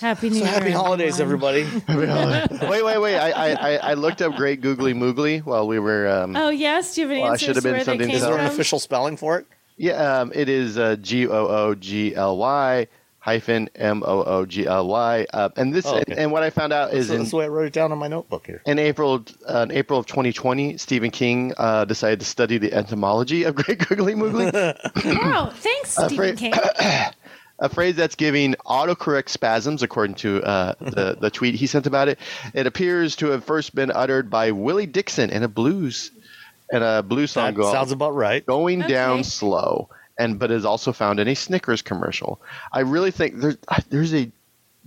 Happy 0.00 0.30
New 0.30 0.38
So 0.38 0.44
Year. 0.44 0.52
happy 0.54 0.70
holidays, 0.70 1.20
everyone. 1.20 1.54
everybody. 1.88 2.66
wait, 2.68 2.82
wait, 2.84 2.98
wait! 2.98 3.16
I, 3.18 3.30
I, 3.30 3.52
I- 3.76 3.90
I 3.90 3.94
looked 3.94 4.22
up 4.22 4.34
Great 4.36 4.60
Googly 4.60 4.94
Moogly 4.94 5.44
while 5.44 5.66
we 5.66 5.78
were. 5.78 6.08
Um, 6.08 6.34
Oh 6.36 6.48
yes, 6.48 6.94
do 6.94 7.02
you 7.02 7.08
have 7.08 7.16
an 7.16 7.20
Well, 7.22 7.28
I 7.30 7.32
answer 7.34 7.46
should 7.46 7.56
have 7.56 7.64
to 7.64 7.72
been 7.72 7.84
something 7.84 8.08
to 8.08 8.14
Is 8.14 8.22
there 8.22 8.38
an 8.38 8.46
official 8.46 8.78
spelling 8.78 9.16
for 9.16 9.38
it? 9.38 9.46
Yeah, 9.76 10.20
um, 10.20 10.32
it 10.34 10.48
is 10.48 10.78
uh, 10.78 10.96
G 10.96 11.26
O 11.28 11.32
O 11.46 11.74
G 11.74 12.14
L 12.14 12.36
Y 12.38 12.86
hyphen 13.24 13.70
M 13.74 14.02
O 14.04 14.22
O 14.22 14.44
G 14.44 14.66
L 14.66 14.86
Y. 14.86 15.26
Uh, 15.32 15.48
and 15.56 15.72
this, 15.74 15.86
Oh, 15.86 15.96
okay. 15.96 16.14
and 16.18 16.30
what 16.30 16.42
I 16.42 16.50
found 16.50 16.74
out 16.74 16.92
is 16.92 17.06
So 17.08 17.14
in, 17.14 17.18
that's 17.20 17.30
the 17.30 17.38
way 17.38 17.46
I 17.46 17.48
wrote 17.48 17.64
it 17.66 17.72
down 17.72 17.90
on 17.90 17.96
my 17.96 18.06
notebook 18.06 18.46
here. 18.46 18.60
in 18.66 18.78
April, 18.78 19.24
uh, 19.48 19.60
in 19.60 19.70
April 19.72 19.98
of 19.98 20.04
2020, 20.04 20.76
Stephen 20.76 21.10
King 21.10 21.54
uh, 21.56 21.86
decided 21.86 22.20
to 22.20 22.26
study 22.26 22.58
the 22.58 22.72
etymology 22.74 23.44
of 23.44 23.54
Great 23.60 23.78
Googly 23.88 24.14
Moogly, 24.14 24.52
Wow, 25.22 25.50
thanks, 25.54 25.90
Stephen 25.92 26.16
fra- 26.16 26.32
King. 26.36 26.52
a 27.60 27.68
phrase 27.70 27.96
that's 27.96 28.14
giving 28.14 28.54
autocorrect 28.66 29.30
spasms, 29.30 29.82
according 29.82 30.16
to 30.16 30.42
uh, 30.42 30.74
the 30.80 31.16
the 31.18 31.30
tweet 31.30 31.54
he 31.54 31.66
sent 31.66 31.86
about 31.86 32.08
it. 32.08 32.18
It 32.52 32.66
appears 32.66 33.16
to 33.16 33.28
have 33.28 33.42
first 33.44 33.74
been 33.74 33.90
uttered 33.90 34.28
by 34.28 34.50
Willie 34.50 34.86
Dixon 34.86 35.30
in 35.30 35.42
a 35.42 35.48
blues, 35.48 36.10
in 36.72 36.82
a 36.82 37.02
blues 37.02 37.30
song 37.30 37.54
That 37.54 37.60
called 37.62 37.72
sounds 37.72 37.92
about 37.92 38.14
right. 38.14 38.44
going 38.44 38.82
Okay. 38.82 38.92
down 38.92 39.24
slow 39.24 39.88
and 40.18 40.38
but 40.38 40.50
is 40.50 40.64
also 40.64 40.92
found 40.92 41.18
in 41.20 41.28
a 41.28 41.34
snickers 41.34 41.82
commercial 41.82 42.40
i 42.72 42.80
really 42.80 43.10
think 43.10 43.40
there's 43.40 43.56
there's 43.90 44.14
a 44.14 44.30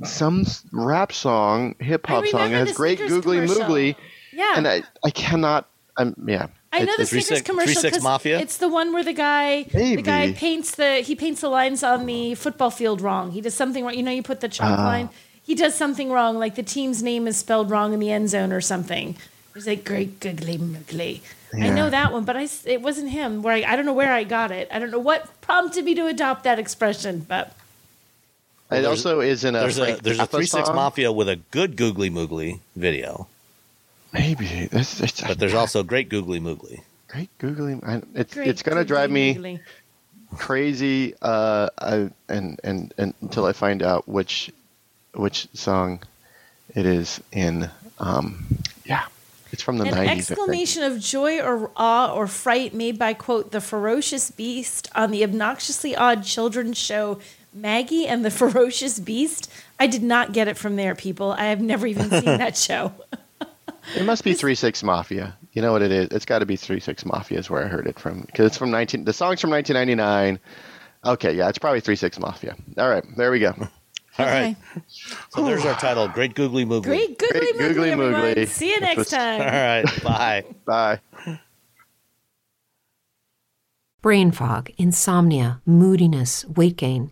some 0.03 0.45
rap 0.71 1.11
song 1.11 1.75
hip 1.79 2.05
hop 2.07 2.25
song 2.27 2.41
remember 2.43 2.59
that 2.59 2.67
has 2.67 2.77
great 2.77 2.97
Snickers 2.99 3.17
googly 3.17 3.37
commercial. 3.41 3.63
moogly 3.63 3.95
Yeah. 4.33 4.53
and 4.57 4.67
i 4.67 4.83
i 5.03 5.09
cannot 5.09 5.67
i'm 5.97 6.15
yeah 6.27 6.47
I 6.73 6.79
know 6.79 6.91
It's- 6.93 7.09
the 7.11 7.17
it's- 7.17 7.25
Snickers 7.27 7.37
Six- 7.39 7.41
commercial 7.49 7.81
Three 7.81 7.99
Mafia? 8.01 8.39
It's 8.39 8.57
the 8.57 8.67
one 8.67 8.91
where 8.93 9.03
the 9.03 9.13
guy 9.13 9.63
the 9.63 10.01
guy 10.01 10.33
paints 10.33 10.75
the 10.75 10.95
he 10.97 11.15
paints 11.15 11.39
the 11.41 11.47
lines 11.49 11.81
on 11.81 12.05
the 12.05 12.35
football 12.35 12.69
field 12.69 12.99
wrong. 13.01 13.31
He 13.31 13.39
does 13.39 13.53
something 13.53 13.85
wrong. 13.85 13.93
You 13.93 14.03
know, 14.03 14.11
you 14.11 14.21
put 14.21 14.41
the 14.41 14.49
chalk 14.49 14.77
Ah. 14.77 14.85
line. 14.85 15.09
He 15.41 15.55
does 15.55 15.73
something 15.75 16.11
wrong, 16.11 16.37
like 16.37 16.55
the 16.55 16.63
team's 16.63 17.01
name 17.01 17.25
is 17.25 17.37
spelled 17.37 17.69
wrong 17.71 17.93
in 17.93 17.99
the 18.01 18.11
end 18.11 18.29
zone 18.29 18.51
or 18.51 18.59
something. 18.59 19.15
He's 19.55 19.65
like 19.65 19.85
great 19.85 20.19
googly 20.19 20.57
moogly. 20.57 21.21
I 21.53 21.69
know 21.69 21.89
that 21.89 22.11
one, 22.11 22.23
but 22.25 22.35
I 22.35 22.43
s- 22.43 22.65
it 22.65 22.81
wasn't 22.81 23.09
him. 23.09 23.41
Where 23.41 23.53
I, 23.53 23.63
I 23.63 23.75
don't 23.75 23.85
know 23.85 23.93
where 23.93 24.11
I 24.11 24.23
got 24.23 24.51
it. 24.51 24.67
I 24.71 24.79
don't 24.79 24.91
know 24.91 24.99
what 24.99 25.39
prompted 25.41 25.85
me 25.85 25.95
to 25.95 26.07
adopt 26.07 26.43
that 26.43 26.59
expression, 26.59 27.25
but 27.27 27.55
it 28.69 28.83
also 28.85 29.21
is 29.21 29.43
in 29.45 29.55
a 29.55 29.59
There's 29.61 29.77
a 29.77 29.85
Frank 29.85 30.03
there's 30.03 30.19
a 30.19 30.23
Zappa 30.27 30.31
three 30.31 30.45
six 30.45 30.69
mafia 30.69 31.11
with 31.11 31.29
a 31.29 31.37
good 31.51 31.77
googly 31.77 32.09
moogly 32.09 32.59
video, 32.75 33.27
maybe 34.11 34.67
that's, 34.71 34.97
that's 34.97 35.21
but 35.21 35.39
there's 35.39 35.53
also 35.53 35.83
great 35.83 36.09
googly 36.09 36.39
moogly. 36.39 36.81
great 37.07 37.29
googly 37.39 37.79
I, 37.81 38.01
it's 38.13 38.33
great 38.33 38.47
it's 38.47 38.61
gonna 38.61 38.83
drive 38.83 39.09
me 39.09 39.35
moogly. 39.35 39.59
crazy 40.37 41.13
uh 41.21 41.69
I, 41.79 42.09
and, 42.27 42.59
and 42.63 42.93
and 42.97 43.13
until 43.21 43.45
i 43.45 43.53
find 43.53 43.81
out 43.81 44.07
which 44.07 44.51
which 45.13 45.47
song 45.53 46.01
It 46.75 46.85
is 46.85 47.21
in, 47.31 47.69
um, 47.97 48.45
yeah, 48.85 49.05
it's 49.51 49.61
from 49.63 49.77
the 49.77 49.85
An 49.85 49.93
90s. 49.93 49.97
I 49.97 50.11
exclamation 50.11 50.83
of 50.83 50.99
joy 50.99 51.39
or 51.41 51.71
awe 51.75 52.13
or 52.13 52.27
fright 52.27 52.73
made 52.73 52.99
by, 52.99 53.13
quote, 53.13 53.51
the 53.51 53.61
ferocious 53.61 54.31
beast 54.31 54.89
on 54.95 55.11
the 55.11 55.23
obnoxiously 55.23 55.95
odd 55.95 56.23
children's 56.23 56.77
show 56.77 57.19
Maggie 57.53 58.07
and 58.07 58.23
the 58.23 58.31
Ferocious 58.31 58.99
Beast. 58.99 59.51
I 59.79 59.87
did 59.87 60.03
not 60.03 60.33
get 60.33 60.47
it 60.47 60.57
from 60.57 60.75
there, 60.75 60.95
people. 60.95 61.31
I 61.31 61.45
have 61.45 61.61
never 61.61 61.87
even 61.87 62.09
seen 62.09 62.25
that 62.25 62.57
show. 62.57 62.93
It 63.95 64.05
must 64.05 64.23
be 64.23 64.33
Three 64.33 64.55
Six 64.55 64.83
Mafia. 64.83 65.37
You 65.53 65.61
know 65.61 65.71
what 65.71 65.81
it 65.81 65.91
is? 65.91 66.09
It's 66.09 66.25
got 66.25 66.39
to 66.39 66.45
be 66.45 66.55
Three 66.55 66.79
Six 66.79 67.05
Mafia 67.05 67.39
is 67.39 67.49
where 67.49 67.63
I 67.63 67.67
heard 67.67 67.87
it 67.87 67.99
from 67.99 68.21
because 68.21 68.47
it's 68.47 68.57
from 68.57 68.71
19. 68.71 69.05
The 69.05 69.13
song's 69.13 69.41
from 69.41 69.49
1999. 69.51 70.39
Okay, 71.05 71.33
yeah, 71.33 71.47
it's 71.47 71.57
probably 71.57 71.79
Three 71.79 71.95
Six 71.95 72.19
Mafia. 72.19 72.55
All 72.77 72.89
right, 72.89 73.03
there 73.15 73.31
we 73.31 73.39
go. 73.39 73.55
All 74.19 74.25
right. 74.25 74.55
So 75.29 75.45
there's 75.45 75.65
our 75.65 75.75
title. 75.75 76.07
Great 76.07 76.33
googly 76.33 76.65
moogly. 76.65 76.83
Great 76.83 77.17
googly 77.19 77.39
Great 77.39 77.55
moogly, 77.55 77.59
googly 77.75 77.91
everyone. 77.91 78.13
moogly. 78.21 78.47
See 78.47 78.71
you 78.71 78.79
next 78.79 79.09
time. 79.09 79.41
All 79.41 79.47
right. 79.47 79.85
Bye. 80.03 80.45
Bye. 80.65 80.99
Brain 84.01 84.31
fog, 84.31 84.69
insomnia, 84.77 85.61
moodiness, 85.65 86.45
weight 86.45 86.77
gain. 86.77 87.11